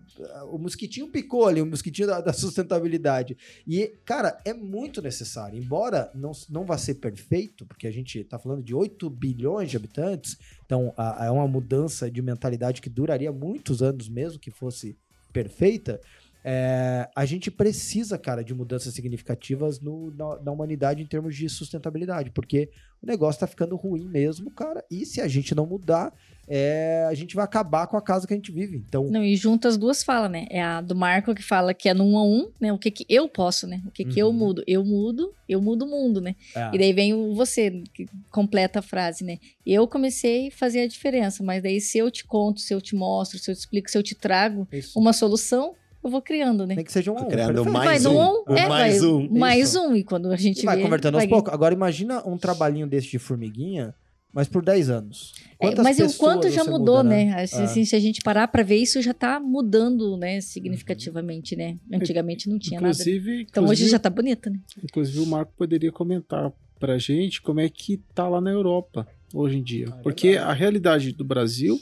o 0.52 0.58
mosquitinho 0.58 1.08
picou 1.08 1.48
ali, 1.48 1.62
o 1.62 1.66
mosquitinho 1.66 2.08
da, 2.08 2.22
da 2.22 2.34
sustentabilidade. 2.34 3.38
E, 3.66 3.88
cara, 4.06 4.38
é 4.44 4.54
muito 4.54 5.02
necessário. 5.02 5.58
Embora 5.58 6.12
não, 6.14 6.32
não 6.50 6.66
vá 6.66 6.78
ser 6.78 6.96
perfeito, 6.96 7.66
porque 7.66 7.88
a 7.88 7.92
gente 7.92 8.20
está 8.20 8.38
falando 8.38 8.64
de 8.64 8.76
8 8.76 9.10
bilhões 9.10 9.70
de 9.70 9.78
habitantes, 9.78 10.38
então 10.66 10.94
é 11.20 11.32
uma 11.32 11.48
mudança 11.48 12.10
de 12.12 12.22
mentalidade 12.22 12.82
que 12.82 12.90
duraria 12.90 13.32
muitos 13.32 13.82
anos 13.82 14.10
mesmo 14.10 14.40
que 14.40 14.52
fosse 14.52 14.98
perfeita. 15.32 16.02
É, 16.44 17.10
a 17.14 17.26
gente 17.26 17.52
precisa, 17.52 18.18
cara, 18.18 18.44
de 18.44 18.54
mudanças 18.54 18.94
significativas 18.94 19.82
no, 19.82 20.12
na, 20.12 20.42
na, 20.42 20.52
humanidade 20.52 21.02
em 21.02 21.06
termos 21.06 21.36
de 21.36 21.50
sustentabilidade, 21.50 22.32
porque 22.32 22.70
o 23.04 23.06
negócio 23.06 23.42
tá 23.42 23.48
ficando 23.48 23.76
ruim 23.76 24.08
mesmo, 24.08 24.50
cara. 24.50 24.84
E 24.90 25.06
se 25.06 25.20
a 25.20 25.28
gente 25.28 25.54
não 25.54 25.66
mudar, 25.66 26.14
é, 26.48 27.06
a 27.10 27.14
gente 27.14 27.36
vai 27.36 27.44
acabar 27.44 27.88
com 27.88 27.98
a 27.98 28.02
casa 28.02 28.26
que 28.26 28.34
a 28.34 28.38
gente 28.38 28.54
vive. 28.54 28.78
Então. 28.78 29.10
Não, 29.10 29.22
e 29.22 29.36
junto 29.36 29.68
as 29.68 29.78
duas 29.78 30.02
falas, 30.02 30.32
né? 30.32 30.48
É 30.50 30.62
a 30.62 30.80
do 30.80 30.96
Marco 30.96 31.36
que 31.36 31.44
fala 31.44 31.74
que 31.74 31.90
é 31.90 31.94
no 31.94 32.06
um 32.06 32.18
a 32.18 32.24
um, 32.24 32.50
né? 32.60 32.72
O 32.72 32.78
que, 32.78 32.90
que 32.90 33.06
eu 33.10 33.28
posso, 33.28 33.68
né? 33.68 33.82
O 33.86 33.92
que, 33.92 34.06
que 34.06 34.24
uhum. 34.24 34.30
eu 34.30 34.34
mudo? 34.34 34.64
Eu 34.66 34.86
mudo, 34.86 35.34
eu 35.48 35.62
mudo 35.62 35.86
o 35.86 35.90
mundo, 35.90 36.22
né? 36.22 36.36
É. 36.56 36.72
E 36.74 36.78
daí 36.78 36.94
vem 36.94 37.14
o 37.14 37.36
você, 37.36 37.84
que 37.94 38.08
completa 38.32 38.80
a 38.80 38.82
frase, 38.82 39.26
né? 39.26 39.40
Eu 39.66 39.88
comecei 39.88 40.48
a 40.48 40.52
fazer 40.52 40.82
a 40.82 40.88
diferença, 40.88 41.44
mas 41.44 41.62
daí 41.62 41.82
se 41.82 41.98
eu 41.98 42.10
te 42.10 42.26
conto, 42.26 42.62
se 42.62 42.74
eu 42.74 42.80
te 42.80 42.96
mostro, 42.96 43.38
se 43.38 43.52
eu 43.52 43.56
te 43.56 43.60
explico, 43.60 43.92
se 43.92 43.98
eu 43.98 44.04
te 44.04 44.16
trago 44.16 44.66
Isso. 44.72 44.98
uma 44.98 45.12
solução 45.12 45.76
eu 46.04 46.10
vou 46.10 46.22
criando, 46.22 46.66
né? 46.66 46.76
Tem 46.76 46.84
que 46.84 46.92
seja 46.92 47.12
um 47.12 47.28
criando 47.28 47.66
mais 47.66 48.06
um. 48.06 48.18
um. 48.18 48.44
É, 48.56 48.68
mais 48.68 49.04
um. 49.04 49.30
Mais 49.30 49.76
um. 49.76 49.96
E 49.96 50.04
quando 50.04 50.32
a 50.32 50.38
gente 50.38 50.62
e 50.62 50.66
vai 50.66 50.78
vê, 50.78 50.84
convertendo 50.84 51.18
aos 51.18 51.26
poucos. 51.28 51.54
Agora 51.54 51.74
imagina 51.74 52.26
um 52.26 52.38
trabalhinho 52.38 52.88
desse 52.88 53.10
de 53.10 53.20
formiguinha, 53.20 53.94
mas 54.32 54.48
por 54.48 54.64
10 54.64 54.90
anos. 54.90 55.34
É, 55.60 55.76
mas 55.82 56.00
o 56.00 56.18
quanto 56.18 56.50
já 56.50 56.64
mudou, 56.64 56.98
muda, 56.98 57.04
né? 57.04 57.26
né? 57.26 57.44
Assim, 57.44 57.62
é. 57.62 57.64
assim, 57.64 57.86
se 57.86 57.96
a 57.96 58.00
gente 58.00 58.22
parar 58.22 58.48
para 58.48 58.64
ver 58.64 58.78
isso, 58.78 59.02
já 59.02 59.14
tá 59.14 59.40
mudando, 59.42 60.16
né? 60.16 60.40
Significativamente, 60.40 61.56
né? 61.56 61.78
Antigamente 61.92 62.48
não 62.48 62.58
tinha 62.58 62.80
inclusive, 62.80 63.32
nada. 63.32 63.48
Então 63.50 63.66
hoje 63.66 63.90
já 63.90 64.00
tá 64.00 64.10
bonita, 64.10 64.50
né? 64.50 64.60
Inclusive 64.82 65.20
o 65.20 65.26
Marco 65.26 65.52
poderia 65.58 65.92
comentar 65.92 66.52
pra 66.80 66.98
gente 66.98 67.42
como 67.42 67.60
é 67.60 67.68
que 67.68 67.98
tá 68.16 68.28
lá 68.30 68.40
na 68.40 68.52
Europa 68.52 69.06
hoje 69.34 69.58
em 69.58 69.64
dia. 69.64 69.88
Ah, 69.92 69.98
é 70.00 70.02
Porque 70.02 70.30
verdade. 70.30 70.50
a 70.50 70.54
realidade 70.54 71.12
do 71.12 71.26
Brasil 71.26 71.78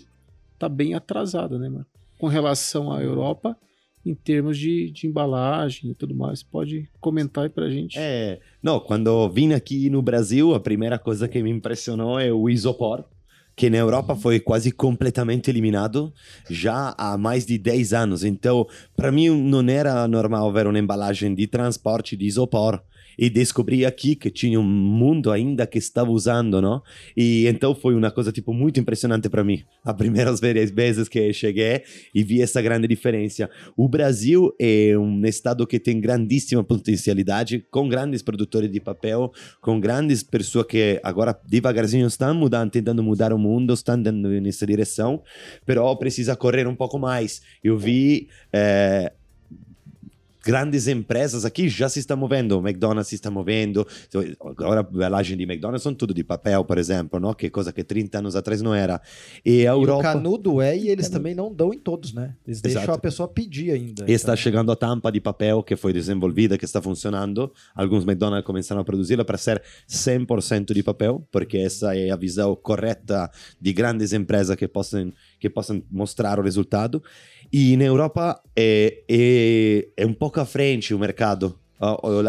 tá 0.58 0.68
bem 0.68 0.96
atrasada, 0.96 1.60
né, 1.60 1.70
Marco? 1.70 1.92
Com 2.18 2.26
relação 2.26 2.92
à 2.92 3.04
Europa 3.04 3.56
em 4.10 4.16
termos 4.16 4.58
de, 4.58 4.90
de 4.92 5.08
embalagem 5.08 5.92
e 5.92 5.94
tudo 5.94 6.16
mais. 6.16 6.42
Pode 6.42 6.90
comentar 7.00 7.44
aí 7.44 7.50
pra 7.50 7.70
gente. 7.70 7.98
É, 8.00 8.40
não, 8.62 8.80
quando 8.80 9.30
vim 9.30 9.54
aqui 9.54 9.90
no 9.90 10.02
Brasil, 10.02 10.54
a 10.54 10.60
primeira 10.60 10.98
coisa 10.98 11.28
que 11.28 11.42
me 11.42 11.50
impressionou 11.50 12.20
é 12.20 12.32
o 12.32 12.50
isopor 12.50 13.04
que 13.58 13.72
na 13.72 13.78
Europa 13.78 14.16
foi 14.16 14.40
quase 14.40 14.72
completamente 14.72 15.50
eliminado 15.50 16.14
já 16.48 16.94
há 16.96 17.18
mais 17.18 17.44
de 17.44 17.58
10 17.58 17.92
anos. 17.92 18.24
Então, 18.24 18.68
para 18.96 19.12
mim, 19.12 19.30
não 19.32 19.68
era 19.68 20.08
normal 20.08 20.54
ver 20.54 20.68
uma 20.68 20.78
embalagem 20.78 21.34
de 21.34 21.48
transporte 21.48 22.16
de 22.16 22.26
isopor 22.26 22.80
e 23.18 23.30
descobri 23.30 23.86
aqui 23.86 24.16
que 24.16 24.30
tinha 24.30 24.60
um 24.60 24.64
mundo 24.64 25.32
ainda 25.32 25.66
que 25.66 25.78
estava 25.78 26.12
usando, 26.12 26.62
não? 26.62 26.82
E 27.16 27.48
então 27.48 27.74
foi 27.74 27.96
uma 27.96 28.12
coisa 28.12 28.32
tipo 28.32 28.54
muito 28.54 28.80
impressionante 28.80 29.28
para 29.30 29.44
mim. 29.44 29.64
As 29.84 29.96
primeiras 29.96 30.40
vezes 30.72 31.08
que 31.08 31.34
cheguei 31.34 31.84
e 32.14 32.24
vi 32.24 32.42
essa 32.42 32.62
grande 32.62 32.88
diferença. 32.88 33.50
O 33.76 33.88
Brasil 33.88 34.54
é 34.60 34.98
um 34.98 35.26
estado 35.26 35.66
que 35.66 35.80
tem 35.80 36.00
grandíssima 36.00 36.64
potencialidade, 36.64 37.66
com 37.72 37.88
grandes 37.88 38.22
produtores 38.22 38.72
de 38.72 38.80
papel, 38.80 39.32
com 39.62 39.80
grandes 39.80 40.24
pessoas 40.24 40.68
que 40.68 41.00
agora 41.04 41.38
devagarzinho 41.48 42.08
estão 42.08 42.36
mudando, 42.36 42.72
tentando 42.72 43.02
mudar 43.02 43.34
o 43.34 43.40
mundo, 43.40 43.74
estão 43.74 43.98
indo 43.98 44.12
nessa 44.12 44.66
direção, 44.66 45.24
però 45.66 45.96
precisa 45.96 46.36
correr 46.36 46.68
um 46.68 46.76
pouco 46.76 47.00
mais. 47.00 47.42
Eu 47.64 47.78
vi 47.78 48.28
eh, 48.54 49.12
grandes 50.48 50.88
empresas 50.88 51.44
aqui 51.44 51.68
já 51.68 51.90
se 51.90 52.00
estão 52.00 52.16
movendo, 52.16 52.58
o 52.58 52.66
McDonald's 52.66 53.10
se 53.10 53.16
está 53.16 53.30
movendo, 53.30 53.86
agora 54.40 54.80
a 54.80 54.96
embalagem 54.96 55.36
de 55.36 55.44
McDonald's 55.44 55.84
são 55.84 55.94
tudo 55.94 56.14
de 56.14 56.24
papel, 56.24 56.64
por 56.64 56.78
exemplo, 56.78 57.20
não? 57.20 57.34
que 57.34 57.50
coisa 57.50 57.74
que 57.74 57.84
30 57.84 58.20
anos 58.20 58.34
atrás 58.34 58.62
não 58.62 58.74
era. 58.74 59.02
E 59.46 59.68
a 59.68 59.72
Europa... 59.72 60.08
E 60.08 60.10
o 60.10 60.14
canudo 60.14 60.62
é, 60.62 60.78
e 60.78 60.88
eles 60.88 61.10
também 61.10 61.36
não 61.36 61.54
dão 61.54 61.74
em 61.74 61.78
todos, 61.78 62.14
né? 62.14 62.34
Eles 62.48 62.60
Exato. 62.60 62.76
deixam 62.76 62.96
a 62.96 62.98
pessoa 62.98 63.28
pedir 63.28 63.72
ainda. 63.72 64.06
E 64.08 64.14
está 64.14 64.32
então. 64.32 64.42
chegando 64.42 64.72
a 64.72 64.76
tampa 64.78 65.12
de 65.12 65.20
papel 65.20 65.62
que 65.62 65.76
foi 65.76 65.92
desenvolvida, 65.92 66.58
que 66.58 66.64
está 66.64 66.82
funcionando. 66.82 67.52
Alguns 67.76 68.06
McDonald's 68.06 68.46
começaram 68.46 68.80
a 68.80 68.86
produzi-la 68.86 69.26
para 69.26 69.38
ser 69.38 69.62
100% 69.90 70.74
de 70.74 70.82
papel, 70.82 71.28
porque 71.30 71.58
essa 71.58 71.94
é 71.94 72.10
a 72.10 72.16
visão 72.16 72.56
correta 72.56 73.30
de 73.60 73.74
grandes 73.74 74.14
empresas 74.14 74.56
que 74.56 74.66
possam, 74.66 75.12
que 75.42 75.50
possam 75.50 75.84
mostrar 75.92 76.40
o 76.40 76.42
resultado. 76.42 77.04
E 77.52 77.78
na 77.78 77.86
Europa 77.86 78.42
é, 78.56 79.04
é, 79.10 79.88
é 79.98 80.06
um 80.06 80.14
pouco 80.14 80.40
à 80.40 80.46
frente 80.46 80.94
o 80.94 81.00
mercado. 81.00 81.58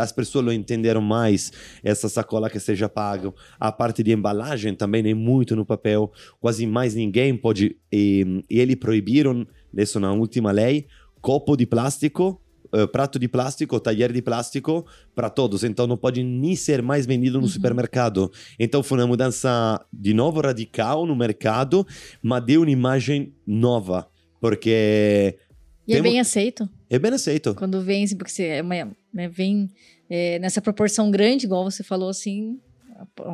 As 0.00 0.12
pessoas 0.12 0.44
não 0.44 0.52
entenderam 0.52 1.00
mais 1.00 1.50
essa 1.82 2.08
sacola 2.08 2.50
que 2.50 2.60
seja 2.60 2.88
paga. 2.88 3.32
A 3.58 3.72
parte 3.72 4.02
de 4.02 4.12
embalagem 4.12 4.74
também 4.74 5.08
é 5.10 5.14
muito 5.14 5.56
no 5.56 5.64
papel. 5.64 6.12
Quase 6.38 6.66
mais 6.66 6.94
ninguém 6.94 7.36
pode. 7.36 7.76
E, 7.90 8.44
e 8.48 8.60
eles 8.60 8.76
proibiram, 8.76 9.46
isso 9.74 9.98
na 9.98 10.12
última 10.12 10.52
lei, 10.52 10.86
copo 11.20 11.56
de 11.56 11.66
plástico 11.66 12.40
Uh, 12.70 12.86
prato 12.86 13.18
de 13.18 13.26
plástico, 13.26 13.80
talher 13.80 14.12
de 14.12 14.20
plástico 14.20 14.84
para 15.14 15.30
todos. 15.30 15.64
Então 15.64 15.86
não 15.86 15.96
pode 15.96 16.22
nem 16.22 16.54
ser 16.54 16.82
mais 16.82 17.06
vendido 17.06 17.38
no 17.38 17.44
uhum. 17.44 17.50
supermercado. 17.50 18.30
Então 18.58 18.82
foi 18.82 18.98
uma 18.98 19.06
mudança 19.06 19.82
de 19.90 20.12
novo 20.12 20.42
radical 20.42 21.06
no 21.06 21.16
mercado, 21.16 21.86
mas 22.22 22.44
deu 22.44 22.60
uma 22.60 22.70
imagem 22.70 23.32
nova. 23.46 24.06
Porque. 24.40 25.38
E 25.86 25.94
é 25.94 26.02
bem 26.02 26.20
aceito? 26.20 26.68
É 26.90 26.98
bem 26.98 27.12
aceito. 27.12 27.54
Quando 27.54 27.80
vem, 27.80 28.04
assim, 28.04 28.16
porque 28.16 28.30
você 28.30 28.44
é 28.44 28.62
uma, 28.62 28.74
né, 29.12 29.28
vem 29.28 29.70
é, 30.08 30.38
nessa 30.38 30.60
proporção 30.60 31.10
grande, 31.10 31.46
igual 31.46 31.64
você 31.64 31.82
falou 31.82 32.08
assim, 32.08 32.58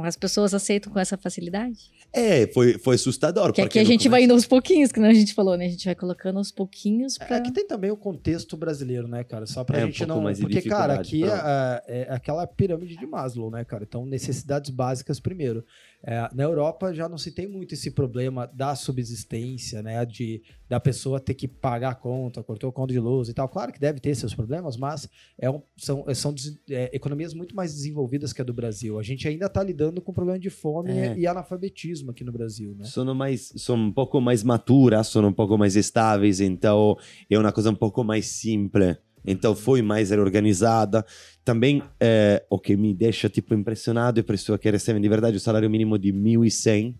as 0.05 0.17
pessoas 0.17 0.53
aceitam 0.53 0.93
com 0.93 0.99
essa 0.99 1.17
facilidade? 1.17 1.91
É, 2.13 2.47
foi, 2.49 2.79
foi 2.79 2.95
assustador. 2.95 3.53
Que 3.53 3.63
aqui 3.63 3.79
a 3.79 3.83
gente 3.83 4.03
começo... 4.03 4.11
vai 4.11 4.23
indo 4.23 4.33
aos 4.33 4.47
pouquinhos, 4.47 4.93
que 4.93 5.01
a 5.01 5.13
gente 5.13 5.35
falou, 5.35 5.57
né? 5.57 5.67
A 5.67 5.69
gente 5.69 5.85
vai 5.85 5.95
colocando 5.95 6.39
aos 6.39 6.53
pouquinhos 6.53 7.19
pra... 7.19 7.37
É 7.37 7.41
que 7.41 7.53
tem 7.53 7.67
também 7.67 7.91
o 7.91 7.97
contexto 7.97 8.57
brasileiro, 8.57 9.09
né, 9.09 9.25
cara? 9.25 9.47
Só 9.47 9.65
pra 9.65 9.79
é, 9.79 9.87
gente 9.87 10.05
um 10.05 10.07
não... 10.07 10.23
Porque, 10.35 10.63
cara, 10.63 10.95
aqui 10.95 11.25
é, 11.25 11.83
é, 11.89 12.07
aquela 12.11 12.47
pirâmide 12.47 12.97
de 12.97 13.07
Maslow, 13.07 13.51
né, 13.51 13.65
cara? 13.65 13.83
Então, 13.83 14.07
necessidades 14.07 14.71
básicas 14.71 15.19
primeiro. 15.19 15.65
É, 16.07 16.29
na 16.35 16.43
Europa 16.43 16.93
já 16.93 17.09
não 17.09 17.17
se 17.17 17.33
tem 17.33 17.47
muito 17.47 17.73
esse 17.73 17.91
problema 17.91 18.47
da 18.47 18.75
subsistência, 18.75 19.83
né? 19.83 20.05
De 20.05 20.43
da 20.69 20.79
pessoa 20.81 21.21
ter 21.21 21.35
que 21.35 21.47
pagar 21.47 21.91
a 21.91 21.95
conta, 21.95 22.43
cortou 22.43 22.69
o 22.69 22.73
conta 22.73 22.93
de 22.93 22.99
luz 22.99 23.29
e 23.29 23.35
tal. 23.35 23.49
Claro 23.49 23.73
que 23.73 23.81
deve 23.81 24.01
ter 24.01 24.15
seus 24.15 24.35
problemas, 24.35 24.77
mas 24.77 25.09
é 25.39 25.49
um, 25.49 25.63
são, 25.77 26.05
são 26.15 26.35
é, 26.69 26.91
economias 26.95 27.33
muito 27.33 27.55
mais 27.55 27.73
desenvolvidas 27.73 28.33
que 28.33 28.43
a 28.43 28.45
do 28.45 28.53
Brasil. 28.53 28.99
A 28.99 29.03
gente 29.03 29.27
ainda 29.27 29.47
está 29.47 29.63
lidando 29.63 30.01
com 30.03 30.13
problema 30.13 30.39
de 30.39 30.51
fome 30.51 30.91
é. 30.91 31.17
e 31.17 31.27
analfabetismo 31.27 32.11
aqui 32.11 32.25
no 32.25 32.33
Brasil, 32.33 32.75
né? 32.75 32.85
São 32.85 33.15
mais, 33.15 33.53
são 33.57 33.77
um 33.77 33.93
pouco 33.93 34.21
mais 34.21 34.43
maturas, 34.43 35.07
são 35.09 35.27
um 35.27 35.33
pouco 35.33 35.57
mais 35.57 35.77
estáveis, 35.77 36.41
então 36.41 36.99
é 37.31 37.39
uma 37.39 37.53
coisa 37.53 37.71
um 37.71 37.75
pouco 37.75 38.03
mais 38.05 38.27
simples. 38.27 38.97
Então 39.27 39.55
foi 39.55 39.83
mais 39.83 40.11
organizada. 40.13 41.05
Também 41.45 41.83
é, 42.01 42.43
o 42.49 42.59
que 42.59 42.75
me 42.75 42.95
deixa 42.95 43.29
tipo 43.29 43.55
impressionado 43.55 44.19
é 44.19 44.23
a 44.23 44.25
pessoa 44.25 44.59
que 44.59 44.71
recebe 44.71 44.99
de 44.99 45.09
verdade 45.09 45.37
o 45.37 45.41
salário 45.41 45.69
mínimo 45.69 45.99
de 45.99 46.11
1.100, 46.11 46.95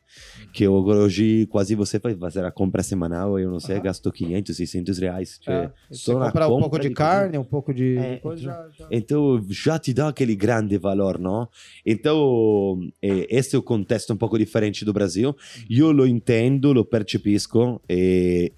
que 0.53 0.69
hoje 0.69 1.47
quase 1.47 1.75
você 1.75 1.99
faz 1.99 2.19
fazer 2.19 2.45
a 2.45 2.51
compra 2.51 2.83
semanal, 2.83 3.39
eu 3.39 3.51
não 3.51 3.59
sei, 3.59 3.77
uhum. 3.77 3.83
gasto 3.83 4.13
500, 4.13 4.55
600 4.55 4.99
reais. 4.99 5.41
É. 5.49 5.71
Só 5.91 6.27
comprar 6.27 6.49
um 6.49 6.61
pouco 6.61 6.79
de, 6.79 6.89
de 6.91 6.95
carne, 6.95 7.39
um 7.39 7.45
pouco 7.45 7.73
de 7.73 7.97
é, 7.97 8.17
coisa, 8.19 8.43
então, 8.43 8.55
já, 8.55 8.71
já... 8.79 8.89
então 8.91 9.47
já 9.49 9.79
te 9.79 9.95
dá 9.95 10.09
aquele 10.09 10.37
grande 10.37 10.77
valor, 10.77 11.19
não? 11.19 11.49
Então 11.85 12.81
é, 13.01 13.27
esse 13.35 13.57
é 13.57 13.59
o 13.59 13.63
contexto 13.63 14.13
um 14.13 14.17
pouco 14.17 14.39
diferente 14.39 14.85
do 14.85 14.93
Brasil. 14.93 15.35
Eu 15.71 15.91
lo 15.91 16.07
entendo, 16.07 16.73
lo 16.73 16.85
percepisco 16.85 17.81
e 17.89 18.53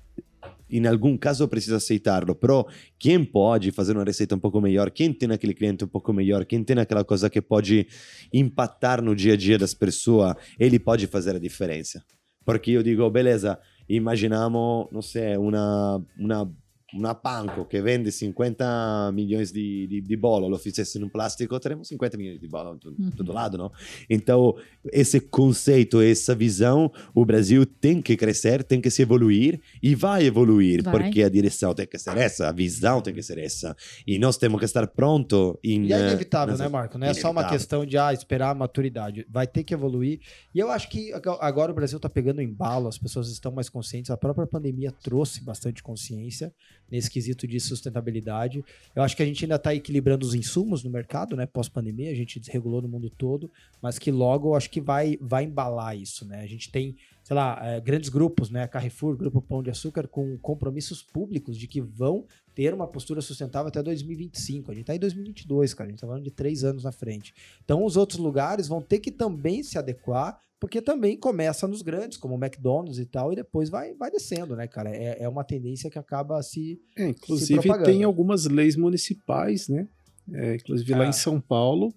em 0.70 0.86
algum 0.86 1.16
caso 1.16 1.46
precisa 1.48 1.76
aceitarlo, 1.76 2.34
però 2.34 2.66
quem 2.98 3.24
pode 3.24 3.70
fazer 3.70 3.92
uma 3.96 4.04
receita 4.04 4.34
um 4.34 4.38
pouco 4.38 4.60
melhor, 4.60 4.90
quem 4.90 5.12
tem 5.12 5.30
aquele 5.30 5.54
cliente 5.54 5.84
um 5.84 5.88
pouco 5.88 6.12
melhor, 6.12 6.44
quem 6.44 6.62
tem 6.62 6.78
aquela 6.78 7.04
coisa 7.04 7.30
que 7.30 7.40
pode 7.40 7.86
impactar 8.32 9.00
no 9.00 9.14
dia 9.14 9.34
a 9.34 9.36
dia 9.36 9.58
das 9.58 9.74
pessoas, 9.74 10.34
ele 10.58 10.78
pode 10.78 11.06
fazer 11.06 11.36
a 11.36 11.38
diferença. 11.38 12.04
Porque 12.44 12.70
eu 12.70 12.82
digo, 12.82 13.08
beleza, 13.10 13.58
imaginamos, 13.88 14.86
não 14.92 15.02
sei, 15.02 15.36
uma, 15.36 16.04
uma 16.16 16.52
una 16.96 17.14
Panco 17.14 17.66
che 17.66 17.80
vende 17.80 18.10
50 18.10 19.10
milhões 19.12 19.52
de, 19.52 19.86
de, 19.86 20.02
de 20.02 20.16
bola 20.16 20.46
lo 20.46 20.56
fizesse 20.56 20.98
no 20.98 21.08
plástico, 21.08 21.58
teremos 21.58 21.88
50 21.88 22.16
milhões 22.16 22.40
de 22.40 22.48
bola 22.48 22.74
do 22.74 22.94
uhum. 22.98 23.10
todo 23.10 23.32
lado, 23.32 23.58
não? 23.58 23.70
Então, 24.08 24.54
esse 24.92 25.20
conceito, 25.20 26.00
essa 26.00 26.34
visão, 26.34 26.90
o 27.14 27.24
Brasil 27.24 27.66
tem 27.66 28.00
que 28.00 28.16
crescer, 28.16 28.64
tem 28.64 28.80
que 28.80 28.90
se 28.90 29.02
evoluir 29.02 29.60
e 29.82 29.94
vai 29.94 30.24
evoluir, 30.24 30.82
vai. 30.82 30.92
porque 30.92 31.22
a 31.22 31.28
direção 31.28 31.74
tem 31.74 31.86
que 31.86 31.98
ser 31.98 32.16
essa, 32.16 32.48
a 32.48 32.52
visão 32.52 33.00
tem 33.00 33.14
que 33.14 33.22
ser 33.22 33.38
essa. 33.38 33.76
E 34.06 34.18
nós 34.18 34.36
temos 34.36 34.58
que 34.58 34.64
estar 34.64 34.86
pronto. 34.86 35.58
Em, 35.62 35.86
e 35.86 35.92
é 35.92 35.98
inevitável, 35.98 36.52
nessa... 36.52 36.64
né, 36.64 36.68
Marco? 36.68 36.98
Não 36.98 37.06
é 37.06 37.14
só 37.14 37.30
uma 37.30 37.48
questão 37.48 37.84
de 37.84 37.98
ah, 37.98 38.12
esperar 38.12 38.50
a 38.50 38.54
maturidade. 38.54 39.26
Vai 39.30 39.46
ter 39.46 39.64
que 39.64 39.74
evoluir. 39.74 40.20
E 40.54 40.58
eu 40.58 40.70
acho 40.70 40.88
que 40.88 41.12
agora 41.40 41.72
o 41.72 41.74
Brasil 41.74 41.96
está 41.96 42.08
pegando 42.08 42.40
embalo, 42.40 42.88
as 42.88 42.98
pessoas 42.98 43.30
estão 43.30 43.52
mais 43.52 43.68
conscientes. 43.68 44.10
A 44.10 44.16
própria 44.16 44.46
pandemia 44.46 44.92
trouxe 45.02 45.42
bastante 45.42 45.82
consciência 45.82 46.52
nesse 46.90 47.10
quesito 47.10 47.46
de 47.46 47.58
sustentabilidade. 47.58 48.64
Eu 48.94 49.02
acho 49.02 49.16
que 49.16 49.22
a 49.22 49.26
gente 49.26 49.44
ainda 49.44 49.56
está 49.56 49.74
equilibrando 49.74 50.26
os 50.26 50.34
insumos 50.34 50.82
no 50.82 50.90
mercado, 50.90 51.36
né? 51.36 51.46
Pós-pandemia, 51.46 52.10
a 52.10 52.14
gente 52.14 52.38
desregulou 52.38 52.80
no 52.82 52.88
mundo 52.88 53.10
todo, 53.10 53.50
mas 53.82 53.98
que 53.98 54.10
logo 54.10 54.54
acho 54.54 54.70
que 54.70 54.80
vai, 54.80 55.18
vai 55.20 55.44
embalar 55.44 55.96
isso, 55.96 56.26
né? 56.26 56.40
A 56.40 56.46
gente 56.46 56.70
tem, 56.70 56.96
sei 57.22 57.34
lá, 57.34 57.58
é, 57.62 57.80
grandes 57.80 58.08
grupos, 58.08 58.50
né? 58.50 58.66
Carrefour, 58.66 59.16
Grupo 59.16 59.42
Pão 59.42 59.62
de 59.62 59.70
Açúcar, 59.70 60.06
com 60.06 60.38
compromissos 60.38 61.02
públicos 61.02 61.58
de 61.58 61.66
que 61.66 61.80
vão 61.80 62.26
ter 62.54 62.72
uma 62.72 62.86
postura 62.86 63.20
sustentável 63.20 63.68
até 63.68 63.82
2025. 63.82 64.70
A 64.70 64.74
gente 64.74 64.82
está 64.84 64.94
em 64.94 64.98
2022, 64.98 65.74
cara. 65.74 65.88
A 65.88 65.90
gente 65.90 65.98
está 65.98 66.06
falando 66.06 66.24
de 66.24 66.30
três 66.30 66.64
anos 66.64 66.84
na 66.84 66.92
frente. 66.92 67.34
Então, 67.62 67.84
os 67.84 67.96
outros 67.96 68.18
lugares 68.18 68.66
vão 68.66 68.80
ter 68.80 68.98
que 68.98 69.10
também 69.10 69.62
se 69.62 69.76
adequar 69.76 70.40
porque 70.58 70.80
também 70.80 71.16
começa 71.18 71.68
nos 71.68 71.82
grandes, 71.82 72.16
como 72.16 72.34
o 72.34 72.42
McDonald's 72.42 72.98
e 72.98 73.04
tal, 73.04 73.32
e 73.32 73.36
depois 73.36 73.68
vai, 73.68 73.94
vai 73.94 74.10
descendo, 74.10 74.56
né, 74.56 74.66
cara? 74.66 74.90
É, 74.90 75.22
é 75.22 75.28
uma 75.28 75.44
tendência 75.44 75.90
que 75.90 75.98
acaba 75.98 76.42
se. 76.42 76.80
É, 76.96 77.08
inclusive, 77.08 77.60
se 77.60 77.82
tem 77.84 78.04
algumas 78.04 78.46
leis 78.46 78.76
municipais, 78.76 79.68
né? 79.68 79.86
É, 80.32 80.54
inclusive 80.56 80.92
lá 80.92 81.04
em 81.04 81.10
ah. 81.10 81.12
São 81.12 81.40
Paulo, 81.40 81.94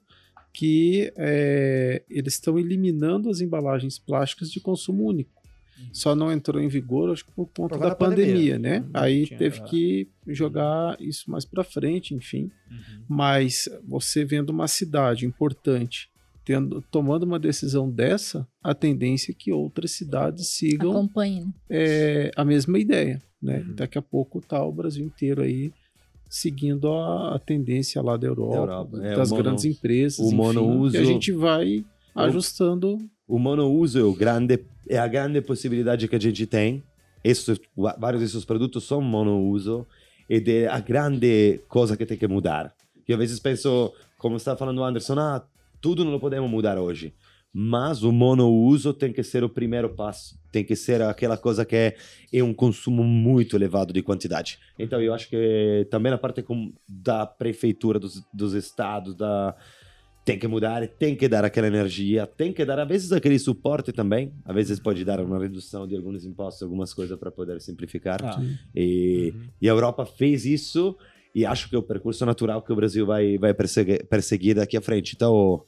que 0.53 1.11
é, 1.15 2.03
eles 2.09 2.33
estão 2.33 2.59
eliminando 2.59 3.29
as 3.29 3.39
embalagens 3.39 3.97
plásticas 3.97 4.51
de 4.51 4.59
consumo 4.59 5.05
único. 5.05 5.39
Uhum. 5.79 5.89
Só 5.93 6.13
não 6.13 6.29
entrou 6.29 6.61
em 6.61 6.67
vigor, 6.67 7.11
acho 7.11 7.25
que 7.25 7.31
por 7.31 7.47
conta 7.47 7.77
por 7.77 7.87
da 7.87 7.95
pandemia, 7.95 8.55
pandemia 8.55 8.59
né? 8.59 8.79
Uhum. 8.79 8.89
Aí 8.93 9.25
tinha, 9.25 9.39
teve 9.39 9.63
que 9.63 10.09
jogar 10.27 10.97
isso 10.99 11.31
mais 11.31 11.45
para 11.45 11.63
frente, 11.63 12.13
enfim. 12.13 12.51
Uhum. 12.69 13.03
Mas 13.07 13.69
você 13.87 14.25
vendo 14.25 14.49
uma 14.49 14.67
cidade 14.67 15.25
importante 15.25 16.09
tendo, 16.49 16.83
tomando 16.89 17.27
uma 17.27 17.37
decisão 17.37 17.87
dessa, 17.87 18.47
a 18.63 18.73
tendência 18.73 19.31
é 19.31 19.35
que 19.37 19.51
outras 19.51 19.91
cidades 19.91 20.47
sigam 20.47 21.07
né? 21.15 21.45
é, 21.69 22.31
a 22.35 22.43
mesma 22.43 22.79
ideia. 22.79 23.21
Né? 23.39 23.59
Uhum. 23.59 23.75
Daqui 23.75 23.99
a 23.99 24.01
pouco 24.01 24.41
tá 24.41 24.65
o 24.65 24.71
Brasil 24.71 25.05
inteiro 25.05 25.43
aí 25.43 25.71
seguindo 26.27 26.91
a, 26.91 27.35
a 27.35 27.39
tendência 27.39 28.01
lá 28.01 28.17
da 28.17 28.25
Europa, 28.25 28.55
da 28.55 28.61
Europa. 28.61 28.97
É, 29.03 29.15
das 29.15 29.29
mono, 29.29 29.43
grandes 29.43 29.65
empresas, 29.65 30.17
o 30.17 30.35
monouso, 30.35 30.97
a 30.97 31.03
gente 31.03 31.31
vai 31.31 31.85
ajustando. 32.15 32.97
O 33.27 33.37
monouso 33.37 33.99
é, 33.99 34.03
o 34.03 34.15
grande, 34.15 34.59
é 34.87 34.97
a 34.97 35.07
grande 35.07 35.41
possibilidade 35.41 36.07
que 36.07 36.15
a 36.15 36.19
gente 36.19 36.47
tem. 36.47 36.83
Esses, 37.23 37.59
vários 37.77 38.23
desses 38.23 38.43
produtos 38.43 38.85
são 38.85 39.01
monouso 39.01 39.85
ed 40.27 40.51
é 40.51 40.67
a 40.67 40.79
grande 40.79 41.59
coisa 41.67 41.95
que 41.95 42.07
tem 42.07 42.17
que 42.17 42.27
mudar. 42.27 42.73
Eu 43.07 43.13
às 43.17 43.19
vezes 43.19 43.39
penso, 43.39 43.93
como 44.17 44.35
está 44.35 44.55
falando 44.55 44.79
o 44.79 44.83
Anderson, 44.83 45.19
ah, 45.19 45.43
tudo 45.81 46.05
não 46.05 46.19
podemos 46.19 46.49
mudar 46.49 46.77
hoje. 46.77 47.13
Mas 47.51 48.03
o 48.03 48.11
monouso 48.11 48.93
tem 48.93 49.11
que 49.11 49.23
ser 49.23 49.43
o 49.43 49.49
primeiro 49.49 49.89
passo. 49.89 50.39
Tem 50.51 50.63
que 50.63 50.75
ser 50.75 51.01
aquela 51.01 51.35
coisa 51.35 51.65
que 51.65 51.75
é, 51.75 51.95
é 52.31 52.43
um 52.43 52.53
consumo 52.53 53.03
muito 53.03 53.55
elevado 53.55 53.91
de 53.91 54.03
quantidade. 54.03 54.59
Então, 54.77 55.01
eu 55.01 55.13
acho 55.13 55.27
que 55.29 55.87
também 55.89 56.13
a 56.13 56.17
parte 56.17 56.43
com, 56.43 56.71
da 56.87 57.25
prefeitura, 57.25 57.97
dos, 57.97 58.23
dos 58.31 58.53
estados, 58.53 59.15
da, 59.15 59.55
tem 60.23 60.37
que 60.37 60.47
mudar, 60.47 60.87
tem 60.87 61.15
que 61.15 61.27
dar 61.27 61.43
aquela 61.43 61.65
energia, 61.65 62.27
tem 62.27 62.53
que 62.53 62.63
dar, 62.63 62.79
às 62.79 62.87
vezes, 62.87 63.11
aquele 63.11 63.39
suporte 63.39 63.91
também. 63.91 64.31
Às 64.45 64.53
vezes, 64.53 64.79
pode 64.79 65.03
dar 65.03 65.19
uma 65.19 65.39
redução 65.39 65.87
de 65.87 65.95
alguns 65.95 66.23
impostos, 66.23 66.61
algumas 66.61 66.93
coisas 66.93 67.17
para 67.17 67.31
poder 67.31 67.59
simplificar. 67.61 68.23
Ah. 68.23 68.39
E, 68.75 69.33
uhum. 69.33 69.47
e 69.59 69.67
a 69.67 69.71
Europa 69.71 70.05
fez 70.05 70.45
isso 70.45 70.95
e 71.33 71.45
acho 71.45 71.69
que 71.69 71.75
é 71.75 71.79
o 71.79 71.83
percurso 71.83 72.25
natural 72.25 72.61
que 72.61 72.71
o 72.71 72.75
Brasil 72.75 73.05
vai, 73.05 73.37
vai 73.37 73.53
perseguir, 73.53 74.05
perseguir 74.07 74.55
daqui 74.55 74.77
à 74.77 74.81
frente. 74.81 75.13
Então, 75.15 75.63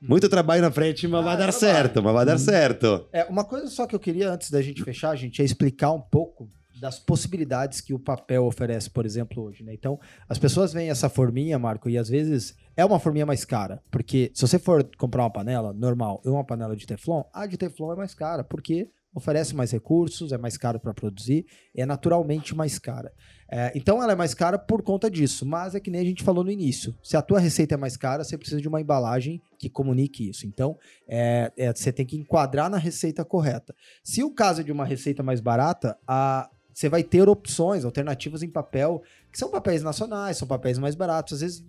muito 0.00 0.28
trabalho 0.28 0.62
na 0.62 0.70
frente, 0.70 1.06
mas 1.08 1.20
ah, 1.20 1.24
vai 1.24 1.36
dar 1.36 1.52
certo, 1.52 2.02
mas 2.02 2.12
vai 2.12 2.24
dar 2.24 2.38
certo. 2.38 3.06
É, 3.12 3.24
uma 3.24 3.44
coisa 3.44 3.66
só 3.68 3.86
que 3.86 3.94
eu 3.94 4.00
queria, 4.00 4.30
antes 4.30 4.50
da 4.50 4.62
gente 4.62 4.82
fechar, 4.82 5.14
gente, 5.16 5.42
é 5.42 5.44
explicar 5.44 5.92
um 5.92 6.00
pouco 6.00 6.48
das 6.80 6.98
possibilidades 6.98 7.80
que 7.80 7.92
o 7.92 7.98
papel 7.98 8.44
oferece, 8.44 8.88
por 8.88 9.04
exemplo, 9.04 9.42
hoje, 9.42 9.64
né? 9.64 9.74
Então, 9.74 9.98
as 10.28 10.38
pessoas 10.38 10.72
veem 10.72 10.90
essa 10.90 11.08
forminha, 11.08 11.58
Marco, 11.58 11.88
e 11.90 11.98
às 11.98 12.08
vezes 12.08 12.54
é 12.76 12.84
uma 12.84 13.00
forminha 13.00 13.26
mais 13.26 13.44
cara, 13.44 13.82
porque 13.90 14.30
se 14.32 14.42
você 14.42 14.58
for 14.58 14.88
comprar 14.96 15.24
uma 15.24 15.30
panela 15.30 15.72
normal 15.72 16.22
e 16.24 16.28
uma 16.28 16.44
panela 16.44 16.76
de 16.76 16.86
Teflon, 16.86 17.24
a 17.32 17.46
de 17.46 17.56
Teflon 17.56 17.92
é 17.92 17.96
mais 17.96 18.14
cara, 18.14 18.44
porque 18.44 18.88
oferece 19.14 19.54
mais 19.54 19.72
recursos, 19.72 20.32
é 20.32 20.38
mais 20.38 20.56
caro 20.56 20.78
para 20.78 20.94
produzir, 20.94 21.46
é 21.74 21.84
naturalmente 21.84 22.54
mais 22.54 22.78
cara. 22.78 23.12
É, 23.50 23.72
então 23.74 24.02
ela 24.02 24.12
é 24.12 24.16
mais 24.16 24.34
cara 24.34 24.58
por 24.58 24.82
conta 24.82 25.10
disso, 25.10 25.46
mas 25.46 25.74
é 25.74 25.80
que 25.80 25.90
nem 25.90 26.00
a 26.00 26.04
gente 26.04 26.22
falou 26.22 26.44
no 26.44 26.50
início. 26.50 26.94
Se 27.02 27.16
a 27.16 27.22
tua 27.22 27.40
receita 27.40 27.74
é 27.74 27.78
mais 27.78 27.96
cara, 27.96 28.22
você 28.22 28.36
precisa 28.36 28.60
de 28.60 28.68
uma 28.68 28.80
embalagem 28.80 29.40
que 29.58 29.70
comunique 29.70 30.28
isso. 30.28 30.46
Então 30.46 30.76
é, 31.08 31.50
é, 31.56 31.72
você 31.72 31.90
tem 31.90 32.04
que 32.04 32.16
enquadrar 32.16 32.68
na 32.68 32.76
receita 32.76 33.24
correta. 33.24 33.74
Se 34.04 34.22
o 34.22 34.30
caso 34.30 34.60
é 34.60 34.64
de 34.64 34.72
uma 34.72 34.84
receita 34.84 35.22
mais 35.22 35.40
barata, 35.40 35.96
a, 36.06 36.50
você 36.74 36.88
vai 36.88 37.02
ter 37.02 37.28
opções, 37.28 37.84
alternativas 37.84 38.42
em 38.42 38.50
papel, 38.50 39.02
que 39.32 39.38
são 39.38 39.50
papéis 39.50 39.82
nacionais, 39.82 40.36
são 40.36 40.46
papéis 40.46 40.78
mais 40.78 40.94
baratos. 40.94 41.34
Às 41.34 41.40
vezes 41.40 41.64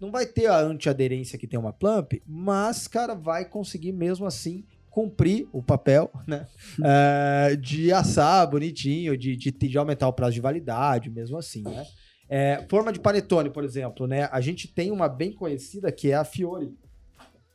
não 0.00 0.12
vai 0.12 0.24
ter 0.24 0.46
a 0.46 0.60
antiaderência 0.60 1.38
que 1.38 1.46
tem 1.46 1.58
uma 1.58 1.72
Plump, 1.72 2.22
mas, 2.24 2.86
cara, 2.86 3.14
vai 3.14 3.44
conseguir 3.44 3.92
mesmo 3.92 4.24
assim 4.24 4.64
cumprir 4.98 5.46
o 5.52 5.62
papel, 5.62 6.10
né? 6.26 6.48
É, 6.84 7.54
de 7.54 7.92
assar 7.92 8.50
bonitinho, 8.50 9.16
de, 9.16 9.36
de, 9.36 9.52
de, 9.52 9.78
aumentar 9.78 10.08
o 10.08 10.12
prazo 10.12 10.32
de 10.32 10.40
validade, 10.40 11.08
mesmo 11.08 11.38
assim, 11.38 11.62
né? 11.62 11.86
É, 12.28 12.66
forma 12.68 12.92
de 12.92 12.98
panetone, 12.98 13.48
por 13.48 13.62
exemplo, 13.62 14.08
né? 14.08 14.28
A 14.32 14.40
gente 14.40 14.66
tem 14.66 14.90
uma 14.90 15.08
bem 15.08 15.32
conhecida 15.32 15.92
que 15.92 16.10
é 16.10 16.16
a 16.16 16.24
Fiore. 16.24 16.76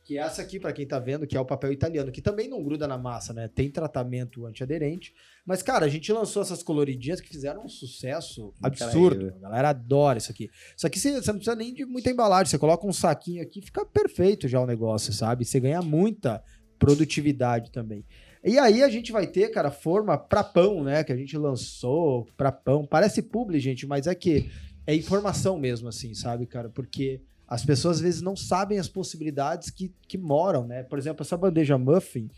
Que 0.04 0.16
é 0.16 0.22
essa 0.22 0.40
aqui, 0.40 0.58
para 0.58 0.72
quem 0.72 0.86
tá 0.86 0.98
vendo, 0.98 1.26
que 1.26 1.36
é 1.36 1.40
o 1.40 1.44
papel 1.44 1.70
italiano, 1.70 2.10
que 2.10 2.22
também 2.22 2.48
não 2.48 2.62
gruda 2.62 2.88
na 2.88 2.96
massa, 2.96 3.34
né? 3.34 3.46
Tem 3.46 3.70
tratamento 3.70 4.46
antiaderente. 4.46 5.12
Mas, 5.44 5.62
cara, 5.62 5.84
a 5.84 5.88
gente 5.88 6.10
lançou 6.12 6.40
essas 6.40 6.62
coloridinhas 6.62 7.20
que 7.20 7.28
fizeram 7.28 7.62
um 7.62 7.68
sucesso 7.68 8.54
absurdo. 8.62 9.34
A 9.36 9.40
galera 9.48 9.68
adora 9.68 10.16
isso 10.16 10.30
aqui. 10.30 10.48
Isso 10.74 10.86
aqui 10.86 10.98
você, 10.98 11.20
você 11.20 11.30
não 11.30 11.38
precisa 11.38 11.56
nem 11.56 11.74
de 11.74 11.84
muita 11.84 12.10
embalagem. 12.10 12.50
Você 12.50 12.58
coloca 12.58 12.86
um 12.86 12.92
saquinho 12.92 13.42
aqui, 13.42 13.60
fica 13.60 13.84
perfeito 13.84 14.48
já 14.48 14.60
o 14.60 14.66
negócio, 14.66 15.12
sabe? 15.12 15.44
Você 15.44 15.60
ganha 15.60 15.82
muita 15.82 16.42
produtividade 16.84 17.70
também. 17.70 18.04
E 18.42 18.58
aí 18.58 18.82
a 18.82 18.88
gente 18.90 19.10
vai 19.10 19.26
ter, 19.26 19.48
cara, 19.48 19.70
forma 19.70 20.18
para 20.18 20.44
pão, 20.44 20.84
né? 20.84 21.02
Que 21.02 21.12
a 21.12 21.16
gente 21.16 21.36
lançou 21.38 22.26
para 22.36 22.52
pão. 22.52 22.86
Parece 22.86 23.22
publi, 23.22 23.58
gente, 23.58 23.86
mas 23.86 24.06
é 24.06 24.14
que 24.14 24.50
é 24.86 24.94
informação 24.94 25.58
mesmo, 25.58 25.88
assim, 25.88 26.12
sabe, 26.12 26.46
cara? 26.46 26.68
Porque 26.68 27.22
as 27.48 27.64
pessoas 27.64 27.96
às 27.96 28.02
vezes 28.02 28.20
não 28.20 28.36
sabem 28.36 28.78
as 28.78 28.88
possibilidades 28.88 29.70
que, 29.70 29.94
que 30.06 30.18
moram, 30.18 30.66
né? 30.66 30.82
Por 30.82 30.98
exemplo, 30.98 31.22
essa 31.22 31.36
bandeja 31.36 31.78
muffin. 31.78 32.28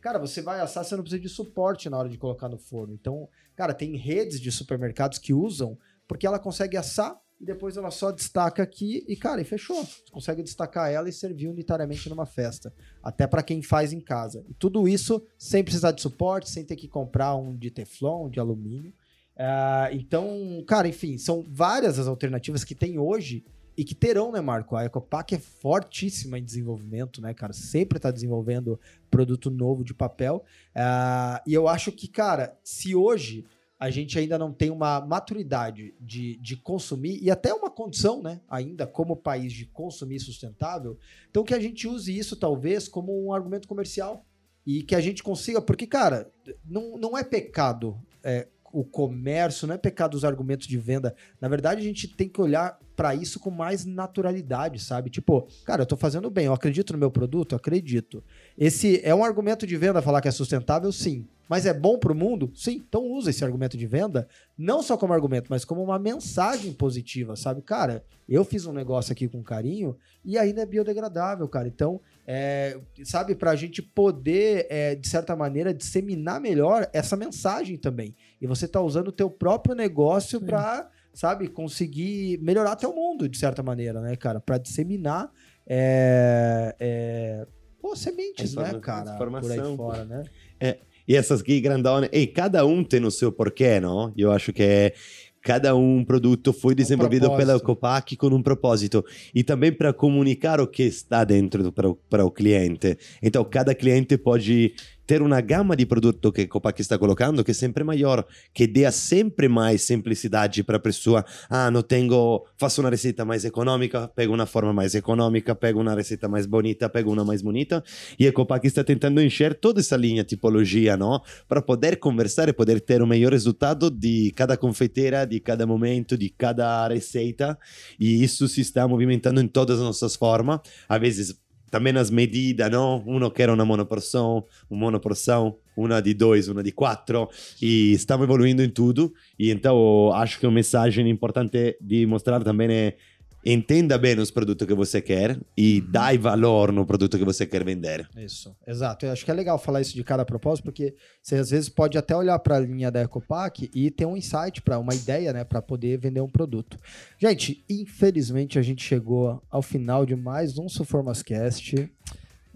Cara, 0.00 0.18
você 0.18 0.40
vai 0.40 0.60
assar, 0.60 0.82
você 0.82 0.96
não 0.96 1.02
precisa 1.02 1.20
de 1.20 1.28
suporte 1.28 1.90
na 1.90 1.98
hora 1.98 2.08
de 2.08 2.16
colocar 2.16 2.48
no 2.48 2.56
forno. 2.56 2.94
Então, 2.94 3.28
cara, 3.54 3.74
tem 3.74 3.96
redes 3.96 4.40
de 4.40 4.50
supermercados 4.50 5.18
que 5.18 5.34
usam 5.34 5.76
porque 6.08 6.26
ela 6.26 6.38
consegue 6.38 6.78
assar 6.78 7.20
e 7.40 7.44
depois 7.44 7.76
ela 7.76 7.90
só 7.90 8.12
destaca 8.12 8.62
aqui 8.62 9.02
e, 9.08 9.16
cara, 9.16 9.40
e 9.40 9.44
fechou. 9.44 9.82
Você 9.82 10.10
consegue 10.12 10.42
destacar 10.42 10.90
ela 10.90 11.08
e 11.08 11.12
servir 11.12 11.48
unitariamente 11.48 12.08
numa 12.10 12.26
festa. 12.26 12.72
Até 13.02 13.26
para 13.26 13.42
quem 13.42 13.62
faz 13.62 13.92
em 13.94 14.00
casa. 14.00 14.44
E 14.48 14.52
tudo 14.52 14.86
isso 14.86 15.24
sem 15.38 15.64
precisar 15.64 15.92
de 15.92 16.02
suporte, 16.02 16.50
sem 16.50 16.64
ter 16.64 16.76
que 16.76 16.86
comprar 16.86 17.34
um 17.36 17.56
de 17.56 17.70
Teflon, 17.70 18.28
de 18.28 18.38
alumínio. 18.38 18.92
Uh, 19.36 19.88
então, 19.92 20.62
cara, 20.68 20.86
enfim, 20.86 21.16
são 21.16 21.42
várias 21.48 21.98
as 21.98 22.06
alternativas 22.06 22.62
que 22.62 22.74
tem 22.74 22.98
hoje 22.98 23.42
e 23.74 23.84
que 23.84 23.94
terão, 23.94 24.30
né, 24.30 24.42
Marco? 24.42 24.76
A 24.76 24.84
Ecopac 24.84 25.34
é 25.34 25.38
fortíssima 25.38 26.38
em 26.38 26.44
desenvolvimento, 26.44 27.22
né, 27.22 27.32
cara? 27.32 27.54
Sempre 27.54 27.96
está 27.96 28.10
desenvolvendo 28.10 28.78
produto 29.10 29.50
novo 29.50 29.82
de 29.82 29.94
papel. 29.94 30.44
Uh, 30.76 31.40
e 31.46 31.54
eu 31.54 31.66
acho 31.66 31.90
que, 31.90 32.06
cara, 32.06 32.54
se 32.62 32.94
hoje 32.94 33.46
a 33.80 33.88
gente 33.88 34.18
ainda 34.18 34.38
não 34.38 34.52
tem 34.52 34.70
uma 34.70 35.00
maturidade 35.00 35.94
de, 35.98 36.36
de 36.36 36.54
consumir 36.54 37.18
e 37.22 37.30
até 37.30 37.54
uma 37.54 37.70
condição, 37.70 38.22
né, 38.22 38.42
ainda 38.46 38.86
como 38.86 39.16
país 39.16 39.54
de 39.54 39.64
consumir 39.64 40.20
sustentável, 40.20 40.98
então 41.30 41.42
que 41.42 41.54
a 41.54 41.58
gente 41.58 41.88
use 41.88 42.16
isso 42.16 42.36
talvez 42.36 42.86
como 42.86 43.26
um 43.26 43.32
argumento 43.32 43.66
comercial 43.66 44.26
e 44.66 44.82
que 44.82 44.94
a 44.94 45.00
gente 45.00 45.22
consiga, 45.22 45.62
porque, 45.62 45.86
cara, 45.86 46.30
não, 46.62 46.98
não 46.98 47.16
é 47.16 47.24
pecado 47.24 47.98
é, 48.22 48.46
o 48.70 48.84
comércio, 48.84 49.66
não 49.66 49.74
é 49.74 49.78
pecado 49.78 50.14
os 50.14 50.24
argumentos 50.24 50.66
de 50.66 50.76
venda. 50.76 51.14
Na 51.40 51.48
verdade, 51.48 51.80
a 51.80 51.84
gente 51.84 52.06
tem 52.06 52.28
que 52.28 52.40
olhar 52.40 52.78
para 52.94 53.14
isso 53.14 53.40
com 53.40 53.50
mais 53.50 53.86
naturalidade, 53.86 54.78
sabe? 54.78 55.08
Tipo, 55.08 55.48
cara, 55.64 55.82
eu 55.82 55.86
tô 55.86 55.96
fazendo 55.96 56.30
bem, 56.30 56.44
eu 56.44 56.52
acredito 56.52 56.92
no 56.92 56.98
meu 56.98 57.10
produto, 57.10 57.56
acredito. 57.56 58.22
Esse 58.58 59.00
é 59.02 59.14
um 59.14 59.24
argumento 59.24 59.66
de 59.66 59.76
venda 59.76 60.02
falar 60.02 60.20
que 60.20 60.28
é 60.28 60.30
sustentável, 60.30 60.92
sim. 60.92 61.26
Mas 61.50 61.66
é 61.66 61.74
bom 61.74 61.98
para 61.98 62.12
o 62.12 62.14
mundo? 62.14 62.52
Sim. 62.54 62.80
Então 62.88 63.02
usa 63.02 63.30
esse 63.30 63.44
argumento 63.44 63.76
de 63.76 63.84
venda 63.84 64.28
não 64.56 64.84
só 64.84 64.96
como 64.96 65.12
argumento, 65.12 65.48
mas 65.50 65.64
como 65.64 65.82
uma 65.82 65.98
mensagem 65.98 66.72
positiva, 66.72 67.34
sabe? 67.34 67.60
Cara, 67.60 68.04
eu 68.28 68.44
fiz 68.44 68.66
um 68.66 68.72
negócio 68.72 69.10
aqui 69.10 69.26
com 69.26 69.42
carinho 69.42 69.96
e 70.24 70.38
ainda 70.38 70.62
é 70.62 70.66
biodegradável, 70.66 71.48
cara. 71.48 71.66
Então, 71.66 72.00
é, 72.24 72.78
sabe, 73.02 73.34
para 73.34 73.50
a 73.50 73.56
gente 73.56 73.82
poder, 73.82 74.68
é, 74.70 74.94
de 74.94 75.08
certa 75.08 75.34
maneira, 75.34 75.74
disseminar 75.74 76.40
melhor 76.40 76.88
essa 76.92 77.16
mensagem 77.16 77.76
também. 77.76 78.14
E 78.40 78.46
você 78.46 78.68
tá 78.68 78.80
usando 78.80 79.08
o 79.08 79.12
teu 79.12 79.28
próprio 79.28 79.74
negócio 79.74 80.40
para 80.40 80.88
sabe, 81.12 81.48
conseguir 81.48 82.38
melhorar 82.40 82.72
até 82.72 82.86
o 82.86 82.94
mundo, 82.94 83.28
de 83.28 83.36
certa 83.36 83.60
maneira, 83.60 84.00
né, 84.00 84.14
cara? 84.14 84.38
Para 84.38 84.56
disseminar 84.56 85.28
é, 85.66 86.76
é, 86.78 87.46
pô, 87.82 87.96
sementes, 87.96 88.54
né, 88.54 88.78
cara? 88.78 89.16
Por 89.16 89.50
aí 89.50 89.76
fora, 89.76 90.04
né? 90.04 90.22
É, 90.60 90.78
e 91.10 91.16
essas 91.16 91.40
aqui 91.40 91.60
grandone, 91.60 92.08
e 92.12 92.24
cada 92.24 92.64
um 92.64 92.84
tem 92.84 93.04
o 93.04 93.10
seu 93.10 93.32
porquê, 93.32 93.80
não? 93.80 94.12
Eu 94.16 94.30
acho 94.30 94.52
que 94.52 94.94
cada 95.42 95.74
um 95.74 96.04
produto 96.04 96.52
foi 96.52 96.72
desenvolvido 96.72 97.28
um 97.28 97.36
pela 97.36 97.58
Copac 97.58 98.16
com 98.16 98.28
um 98.28 98.40
propósito 98.40 99.04
e 99.34 99.42
também 99.42 99.72
para 99.72 99.92
comunicar 99.92 100.60
o 100.60 100.68
que 100.68 100.84
está 100.84 101.24
dentro 101.24 101.72
para 102.08 102.24
o 102.24 102.30
cliente. 102.30 102.96
Então, 103.20 103.42
cada 103.42 103.74
cliente 103.74 104.16
pode 104.16 104.72
ter 105.10 105.22
uma 105.22 105.40
gama 105.40 105.74
de 105.74 105.84
produto 105.84 106.30
que 106.30 106.46
Copac 106.46 106.80
está 106.80 106.96
colocando 106.96 107.42
que 107.42 107.50
é 107.50 107.54
sempre 107.54 107.82
maior, 107.82 108.24
que 108.54 108.64
dê 108.64 108.88
sempre 108.92 109.48
mais 109.48 109.82
simplicidade 109.82 110.62
para 110.62 110.76
a 110.76 110.80
pessoa. 110.80 111.24
Ah, 111.48 111.68
não 111.68 111.82
tenho, 111.82 112.44
faço 112.56 112.80
uma 112.80 112.90
receita 112.90 113.24
mais 113.24 113.44
econômica, 113.44 114.06
pego 114.14 114.32
uma 114.32 114.46
forma 114.46 114.72
mais 114.72 114.94
econômica, 114.94 115.52
pego 115.52 115.80
uma 115.80 115.96
receita 115.96 116.28
mais 116.28 116.46
bonita, 116.46 116.88
pego 116.88 117.12
uma 117.12 117.24
mais 117.24 117.42
bonita. 117.42 117.82
E 118.20 118.28
a 118.28 118.32
Copac 118.32 118.64
está 118.64 118.84
tentando 118.84 119.20
encher 119.20 119.58
toda 119.58 119.80
essa 119.80 119.96
linha 119.96 120.22
tipologia, 120.22 120.96
não? 120.96 121.20
Para 121.48 121.60
poder 121.60 121.96
conversar 121.96 122.48
e 122.48 122.52
poder 122.52 122.80
ter 122.80 123.02
o 123.02 123.06
melhor 123.06 123.32
resultado 123.32 123.90
de 123.90 124.32
cada 124.36 124.56
confeiteira, 124.56 125.26
de 125.26 125.40
cada 125.40 125.66
momento, 125.66 126.16
de 126.16 126.28
cada 126.28 126.86
receita. 126.86 127.58
E 127.98 128.22
isso 128.22 128.46
se 128.46 128.60
está 128.60 128.86
movimentando 128.86 129.40
em 129.40 129.48
todas 129.48 129.80
as 129.80 129.84
nossas 129.84 130.14
formas. 130.14 130.60
Às 130.88 131.00
vezes 131.00 131.40
também 131.70 131.96
as 131.96 132.10
medidas, 132.10 132.70
não? 132.70 133.02
Uno 133.06 133.30
quer 133.30 133.48
uma 133.48 133.64
monoporção, 133.64 134.44
uma 134.68 134.80
monoporção, 134.80 135.56
uma 135.76 136.00
de 136.00 136.12
dois, 136.12 136.48
uma 136.48 136.62
de 136.62 136.72
quatro, 136.72 137.28
e 137.62 137.92
estamos 137.92 138.24
evoluindo 138.24 138.62
em 138.62 138.68
tudo. 138.68 139.12
E 139.38 139.50
então 139.50 140.12
acho 140.12 140.38
que 140.38 140.46
uma 140.46 140.52
mensagem 140.52 141.08
importante 141.08 141.76
de 141.80 142.04
mostrar 142.06 142.42
também 142.42 142.70
é 142.70 142.96
entenda 143.44 143.96
bem 143.96 144.18
os 144.18 144.30
produtos 144.30 144.66
que 144.66 144.74
você 144.74 145.00
quer 145.00 145.38
e 145.56 145.80
uhum. 145.80 145.90
dai 145.90 146.18
valor 146.18 146.72
no 146.72 146.84
produto 146.84 147.18
que 147.18 147.24
você 147.24 147.46
quer 147.46 147.64
vender. 147.64 148.08
Isso, 148.16 148.54
exato. 148.66 149.06
Eu 149.06 149.12
acho 149.12 149.24
que 149.24 149.30
é 149.30 149.34
legal 149.34 149.58
falar 149.58 149.80
isso 149.80 149.94
de 149.94 150.04
cada 150.04 150.24
propósito, 150.24 150.64
porque 150.64 150.94
você 151.22 151.36
às 151.36 151.50
vezes 151.50 151.68
pode 151.68 151.96
até 151.96 152.14
olhar 152.14 152.38
para 152.38 152.56
a 152.56 152.60
linha 152.60 152.90
da 152.90 153.02
Ecopac 153.02 153.70
e 153.74 153.90
ter 153.90 154.04
um 154.04 154.16
insight 154.16 154.60
para 154.62 154.78
uma 154.78 154.94
ideia, 154.94 155.32
né, 155.32 155.44
para 155.44 155.62
poder 155.62 155.98
vender 155.98 156.20
um 156.20 156.28
produto. 156.28 156.78
Gente, 157.18 157.64
infelizmente 157.68 158.58
a 158.58 158.62
gente 158.62 158.82
chegou 158.82 159.42
ao 159.50 159.62
final 159.62 160.04
de 160.04 160.14
mais 160.14 160.58
um 160.58 160.68
Suformascast. 160.68 161.90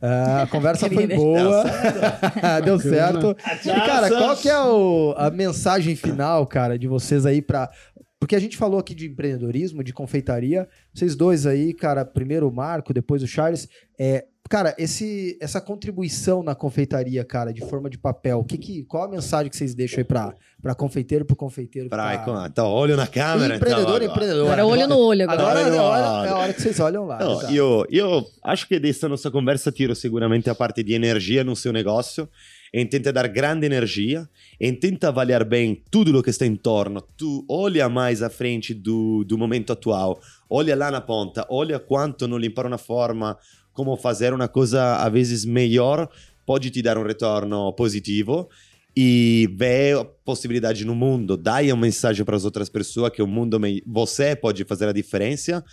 Uh, 0.04 0.42
a 0.42 0.46
conversa 0.50 0.88
foi 0.90 1.06
boa. 1.06 1.64
Deu 2.62 2.78
certo. 2.80 3.34
E, 3.64 3.86
cara, 3.86 4.08
qual 4.08 4.36
que 4.36 4.48
é 4.48 4.60
o, 4.60 5.14
a 5.16 5.30
mensagem 5.30 5.96
final, 5.96 6.46
cara, 6.46 6.78
de 6.78 6.86
vocês 6.86 7.24
aí 7.24 7.40
para 7.40 7.70
porque 8.24 8.34
a 8.34 8.40
gente 8.40 8.56
falou 8.56 8.80
aqui 8.80 8.94
de 8.94 9.06
empreendedorismo, 9.06 9.84
de 9.84 9.92
confeitaria. 9.92 10.66
Vocês 10.94 11.14
dois 11.14 11.44
aí, 11.44 11.74
cara, 11.74 12.06
primeiro 12.06 12.48
o 12.48 12.50
Marco, 12.50 12.94
depois 12.94 13.22
o 13.22 13.26
Charles. 13.26 13.68
É, 14.00 14.24
cara, 14.48 14.74
esse, 14.78 15.36
essa 15.42 15.60
contribuição 15.60 16.42
na 16.42 16.54
confeitaria, 16.54 17.22
cara, 17.22 17.52
de 17.52 17.60
forma 17.60 17.90
de 17.90 17.98
papel, 17.98 18.42
que, 18.42 18.56
que, 18.56 18.82
qual 18.84 19.04
a 19.04 19.08
mensagem 19.08 19.50
que 19.50 19.56
vocês 19.58 19.74
deixam 19.74 19.98
aí 19.98 20.04
para 20.04 20.34
para 20.62 20.74
confeiteiro 20.74 21.26
pro 21.26 21.36
confeiteiro? 21.36 21.90
Pra, 21.90 22.16
tá... 22.16 22.46
Então, 22.50 22.66
olho 22.66 22.96
na 22.96 23.06
câmera. 23.06 23.56
Empreendedor, 23.56 24.02
então, 24.02 24.14
empreendedor. 24.14 24.46
Agora 24.46 24.64
olho 24.64 24.88
no 24.88 24.96
olho. 24.96 25.30
Agora, 25.30 25.42
agora 25.42 25.60
é, 25.60 25.78
a 25.78 25.82
hora, 25.82 26.26
é 26.26 26.30
a 26.30 26.38
hora 26.38 26.54
que 26.54 26.62
vocês 26.62 26.80
olham 26.80 27.04
lá. 27.04 27.18
Não, 27.18 27.50
eu, 27.50 27.84
eu 27.90 28.24
acho 28.42 28.66
que 28.66 28.80
dessa 28.80 29.06
nossa 29.06 29.30
conversa 29.30 29.70
tiro 29.70 29.94
seguramente 29.94 30.48
a 30.48 30.54
parte 30.54 30.82
de 30.82 30.94
energia 30.94 31.44
no 31.44 31.54
seu 31.54 31.74
negócio 31.74 32.26
e 32.74 32.84
tenta 32.84 33.12
dar 33.12 33.28
grande 33.28 33.64
energia 33.64 34.28
e 34.58 34.72
tenta 34.72 35.06
avaliar 35.06 35.44
bem 35.44 35.80
tudo 35.92 36.18
o 36.18 36.22
que 36.24 36.30
está 36.30 36.44
intorno. 36.44 37.00
Tu 37.16 37.44
olha 37.48 37.88
mais 37.88 38.20
à 38.20 38.28
frente 38.28 38.74
do, 38.74 39.22
do 39.22 39.38
momento 39.38 39.72
atual, 39.72 40.20
olha 40.50 40.74
lá 40.74 40.90
na 40.90 41.00
ponta, 41.00 41.46
olha 41.48 41.78
quanto 41.78 42.26
não 42.26 42.36
limpar 42.36 42.66
uma 42.66 42.76
forma, 42.76 43.38
como 43.72 43.96
fazer 43.96 44.34
uma 44.34 44.48
coisa 44.48 44.96
às 44.96 45.12
vezes 45.12 45.44
melhor, 45.44 46.08
pode 46.44 46.68
te 46.68 46.82
dar 46.82 46.98
um 46.98 47.04
retorno 47.04 47.72
positivo 47.74 48.48
e 48.96 49.48
vê 49.56 49.92
possibilidade 50.24 50.84
no 50.84 50.96
mundo, 50.96 51.36
dai 51.36 51.70
uma 51.70 51.82
mensagem 51.82 52.24
para 52.24 52.34
as 52.34 52.44
outras 52.44 52.68
pessoas 52.68 53.10
que 53.10 53.22
o 53.22 53.26
mundo 53.26 53.56
você 53.86 54.34
pode 54.34 54.64
fazer 54.64 54.88
a 54.88 54.92
diferença 54.92 55.64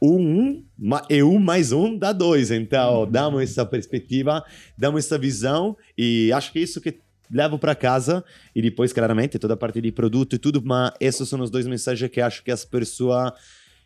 um 0.00 0.64
e 1.08 1.22
um 1.22 1.38
mais 1.38 1.72
um 1.72 1.96
dá 1.96 2.12
dois. 2.12 2.50
Então, 2.50 3.00
uhum. 3.00 3.10
damos 3.10 3.42
essa 3.42 3.64
perspectiva, 3.64 4.44
damos 4.76 5.04
essa 5.04 5.18
visão 5.18 5.76
e 5.96 6.32
acho 6.32 6.52
que 6.52 6.58
é 6.58 6.62
isso 6.62 6.80
que 6.80 7.00
levo 7.30 7.58
para 7.58 7.74
casa 7.74 8.24
e 8.54 8.62
depois, 8.62 8.92
claramente, 8.92 9.38
toda 9.38 9.54
a 9.54 9.56
parte 9.56 9.80
de 9.80 9.90
produto 9.90 10.36
e 10.36 10.38
tudo, 10.38 10.62
mas 10.64 10.92
esses 11.00 11.28
são 11.28 11.40
os 11.40 11.50
dois 11.50 11.66
mensagens 11.66 12.10
que 12.10 12.20
acho 12.20 12.42
que 12.42 12.50
as 12.50 12.64
pessoas, 12.64 13.32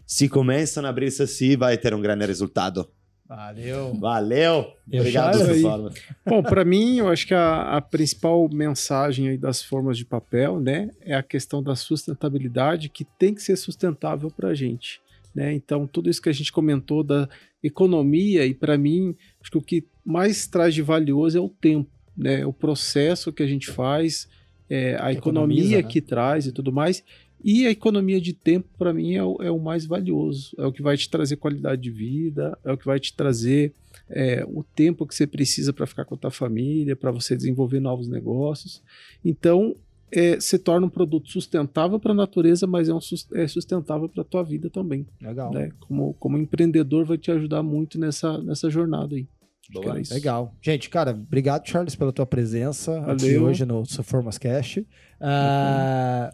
se 0.07 0.29
começam 0.29 0.85
a 0.85 0.89
abrir-se 0.89 1.23
assim, 1.23 1.57
vai 1.57 1.79
ter 1.79 1.95
um 1.95 2.01
grande 2.01 2.27
resultado. 2.27 2.89
Valeu. 3.31 3.95
Valeu. 3.95 4.73
Obrigado, 4.93 5.39
formas. 5.61 5.95
Bom, 6.27 6.43
para 6.43 6.65
mim, 6.65 6.99
eu 6.99 7.09
acho 7.09 7.29
que 7.29 7.35
a, 7.35 7.77
a, 7.77 7.81
principal 7.81 8.49
mensagem 8.53 9.29
aí 9.29 9.39
das 9.39 9.63
formas 9.63 9.97
de 9.97 10.05
papel, 10.05 10.59
né, 10.59 10.91
é 11.01 11.15
a 11.15 11.23
questão 11.23 11.63
da 11.63 11.77
sustentabilidade, 11.77 12.89
que 12.89 13.05
tem 13.05 13.33
que 13.33 13.41
ser 13.41 13.55
sustentável 13.55 14.33
para 14.33 14.49
a 14.49 14.55
gente. 14.55 15.01
Né? 15.35 15.53
Então, 15.55 15.87
tudo 15.87 16.11
isso 16.11 16.21
que 16.21 16.29
a 16.29 16.33
gente 16.33 16.53
comentou 16.53 17.03
da 17.03 17.29
economia, 17.63 18.47
e 18.47 18.55
para 18.55 18.77
mim, 18.77 19.15
acho 19.41 19.51
que 19.51 19.59
o 19.59 19.63
que 19.63 19.87
mais 20.05 20.47
traz 20.47 20.75
de 20.75 20.83
valioso 20.83 21.39
é 21.39 21.41
o 21.41 21.49
tempo, 21.49 21.91
né? 22.17 22.45
o 22.45 22.53
processo 22.53 23.33
que 23.33 23.43
a 23.43 23.47
gente 23.47 23.69
faz, 23.69 24.29
é, 24.69 24.97
a 25.01 25.13
economia 25.13 25.83
né? 25.83 25.83
que 25.83 26.01
traz 26.01 26.47
e 26.47 26.53
tudo 26.53 26.73
mais. 26.73 27.05
E 27.43 27.67
a 27.67 27.71
economia 27.71 28.21
de 28.21 28.35
tempo, 28.35 28.69
para 28.77 28.93
mim, 28.93 29.15
é 29.15 29.25
o, 29.25 29.37
é 29.41 29.51
o, 29.51 29.59
mais 29.59 29.87
valioso. 29.87 30.55
É 30.59 30.67
o 30.67 30.73
que 30.73 30.83
vai 30.83 30.97
te 30.97 31.09
trazer 31.09 31.37
qualidade 31.37 31.81
de 31.81 31.91
vida, 31.91 32.59
é 32.63 32.71
o 32.71 32.77
que 32.77 32.85
vai 32.85 33.01
te 33.01 33.15
trazer 33.15 33.73
é, 34.11 34.45
o 34.47 34.63
tempo 34.63 35.07
que 35.07 35.15
você 35.15 35.27
precisa 35.27 35.73
para 35.73 35.87
ficar 35.87 36.05
com 36.05 36.15
a 36.15 36.19
tua 36.19 36.31
família, 36.31 36.95
para 36.95 37.11
você 37.11 37.35
desenvolver 37.35 37.81
novos 37.81 38.09
negócios. 38.09 38.83
Então, 39.25 39.75
é, 40.13 40.41
se 40.41 40.59
torna 40.59 40.87
um 40.87 40.91
produto 40.91 41.31
sustentável 41.31 41.99
para 41.99 42.13
a 42.13 42.15
natureza, 42.15 42.67
mas 42.67 42.89
é, 42.89 42.95
um, 42.95 42.99
é 43.35 43.47
sustentável 43.47 44.09
para 44.09 44.23
a 44.23 44.25
tua 44.25 44.43
vida 44.43 44.69
também. 44.71 45.07
Legal. 45.21 45.53
Né? 45.53 45.71
Como, 45.81 46.15
como 46.15 46.39
empreendedor 46.39 47.05
vai 47.05 47.19
te 47.19 47.31
ajudar 47.31 47.63
muito 47.63 47.99
nessa, 47.99 48.39
nessa 48.39 48.71
jornada 48.71 49.15
aí. 49.15 49.27
Boa. 49.73 49.99
É 49.99 50.15
Legal. 50.15 50.55
Gente, 50.61 50.91
cara, 50.91 51.13
obrigado, 51.13 51.69
Charles, 51.69 51.95
pela 51.95 52.13
tua 52.13 52.27
presença 52.27 53.01
Valeu. 53.01 53.15
aqui 53.15 53.39
hoje 53.39 53.65
no 53.65 53.85
Suformas 53.87 54.37
Cast. 54.37 54.81
Uh, 54.81 54.87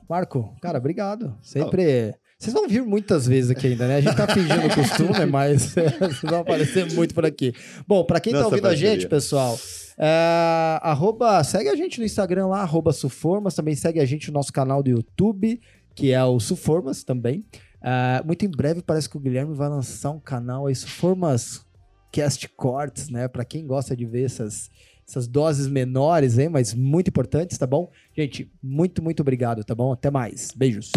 Marco, 0.09 0.57
cara, 0.63 0.79
obrigado. 0.79 1.37
Sempre. 1.43 2.15
Oh. 2.15 2.27
Vocês 2.39 2.53
vão 2.53 2.69
vir 2.69 2.83
muitas 2.83 3.27
vezes 3.27 3.51
aqui 3.51 3.67
ainda, 3.69 3.89
né? 3.89 3.97
A 3.97 4.01
gente 4.01 4.17
tá 4.17 4.27
fingindo 4.27 4.75
costume, 4.75 5.25
mas 5.31 5.73
vocês 5.73 6.21
vão 6.23 6.41
aparecer 6.41 6.93
muito 6.93 7.15
por 7.15 7.25
aqui. 7.25 7.53
Bom, 7.87 8.05
para 8.05 8.21
quem 8.21 8.33
Nossa, 8.33 8.45
tá 8.45 8.49
ouvindo 8.51 8.69
a 8.69 8.75
gente, 8.75 9.09
pessoal, 9.09 9.59
é, 9.99 10.79
arroba, 10.83 11.43
segue 11.43 11.69
a 11.69 11.75
gente 11.75 11.99
no 11.99 12.05
Instagram 12.05 12.49
lá, 12.49 12.61
arroba 12.61 12.93
Suformas. 12.93 13.55
Também 13.55 13.75
segue 13.75 14.01
a 14.01 14.05
gente 14.05 14.29
no 14.29 14.35
nosso 14.35 14.53
canal 14.53 14.83
do 14.83 14.91
YouTube, 14.91 15.61
que 15.95 16.13
é 16.13 16.25
o 16.25 16.39
Suformas 16.39 17.03
também. 17.03 17.45
É, 17.83 18.23
muito 18.25 18.45
em 18.45 18.51
breve 18.51 18.83
parece 18.83 19.09
que 19.09 19.17
o 19.17 19.21
Guilherme 19.21 19.55
vai 19.55 19.69
lançar 19.69 20.11
um 20.11 20.21
canal 20.21 20.67
aí, 20.67 20.75
Suformas 20.75 21.65
Cast 22.13 22.49
Cortes, 22.49 23.09
né? 23.09 23.29
Para 23.29 23.45
quem 23.45 23.67
gosta 23.67 23.97
de 23.97 24.05
ver 24.05 24.25
essas, 24.25 24.71
essas 25.07 25.27
doses 25.27 25.67
menores, 25.67 26.39
hein? 26.39 26.49
Mas 26.49 26.75
muito 26.75 27.09
importantes, 27.09 27.57
tá 27.57 27.67
bom? 27.67 27.91
Gente, 28.17 28.51
muito, 28.63 29.03
muito 29.03 29.21
obrigado, 29.21 29.65
tá 29.65 29.75
bom? 29.75 29.93
Até 29.93 30.11
mais. 30.11 30.51
Beijos. 30.57 30.93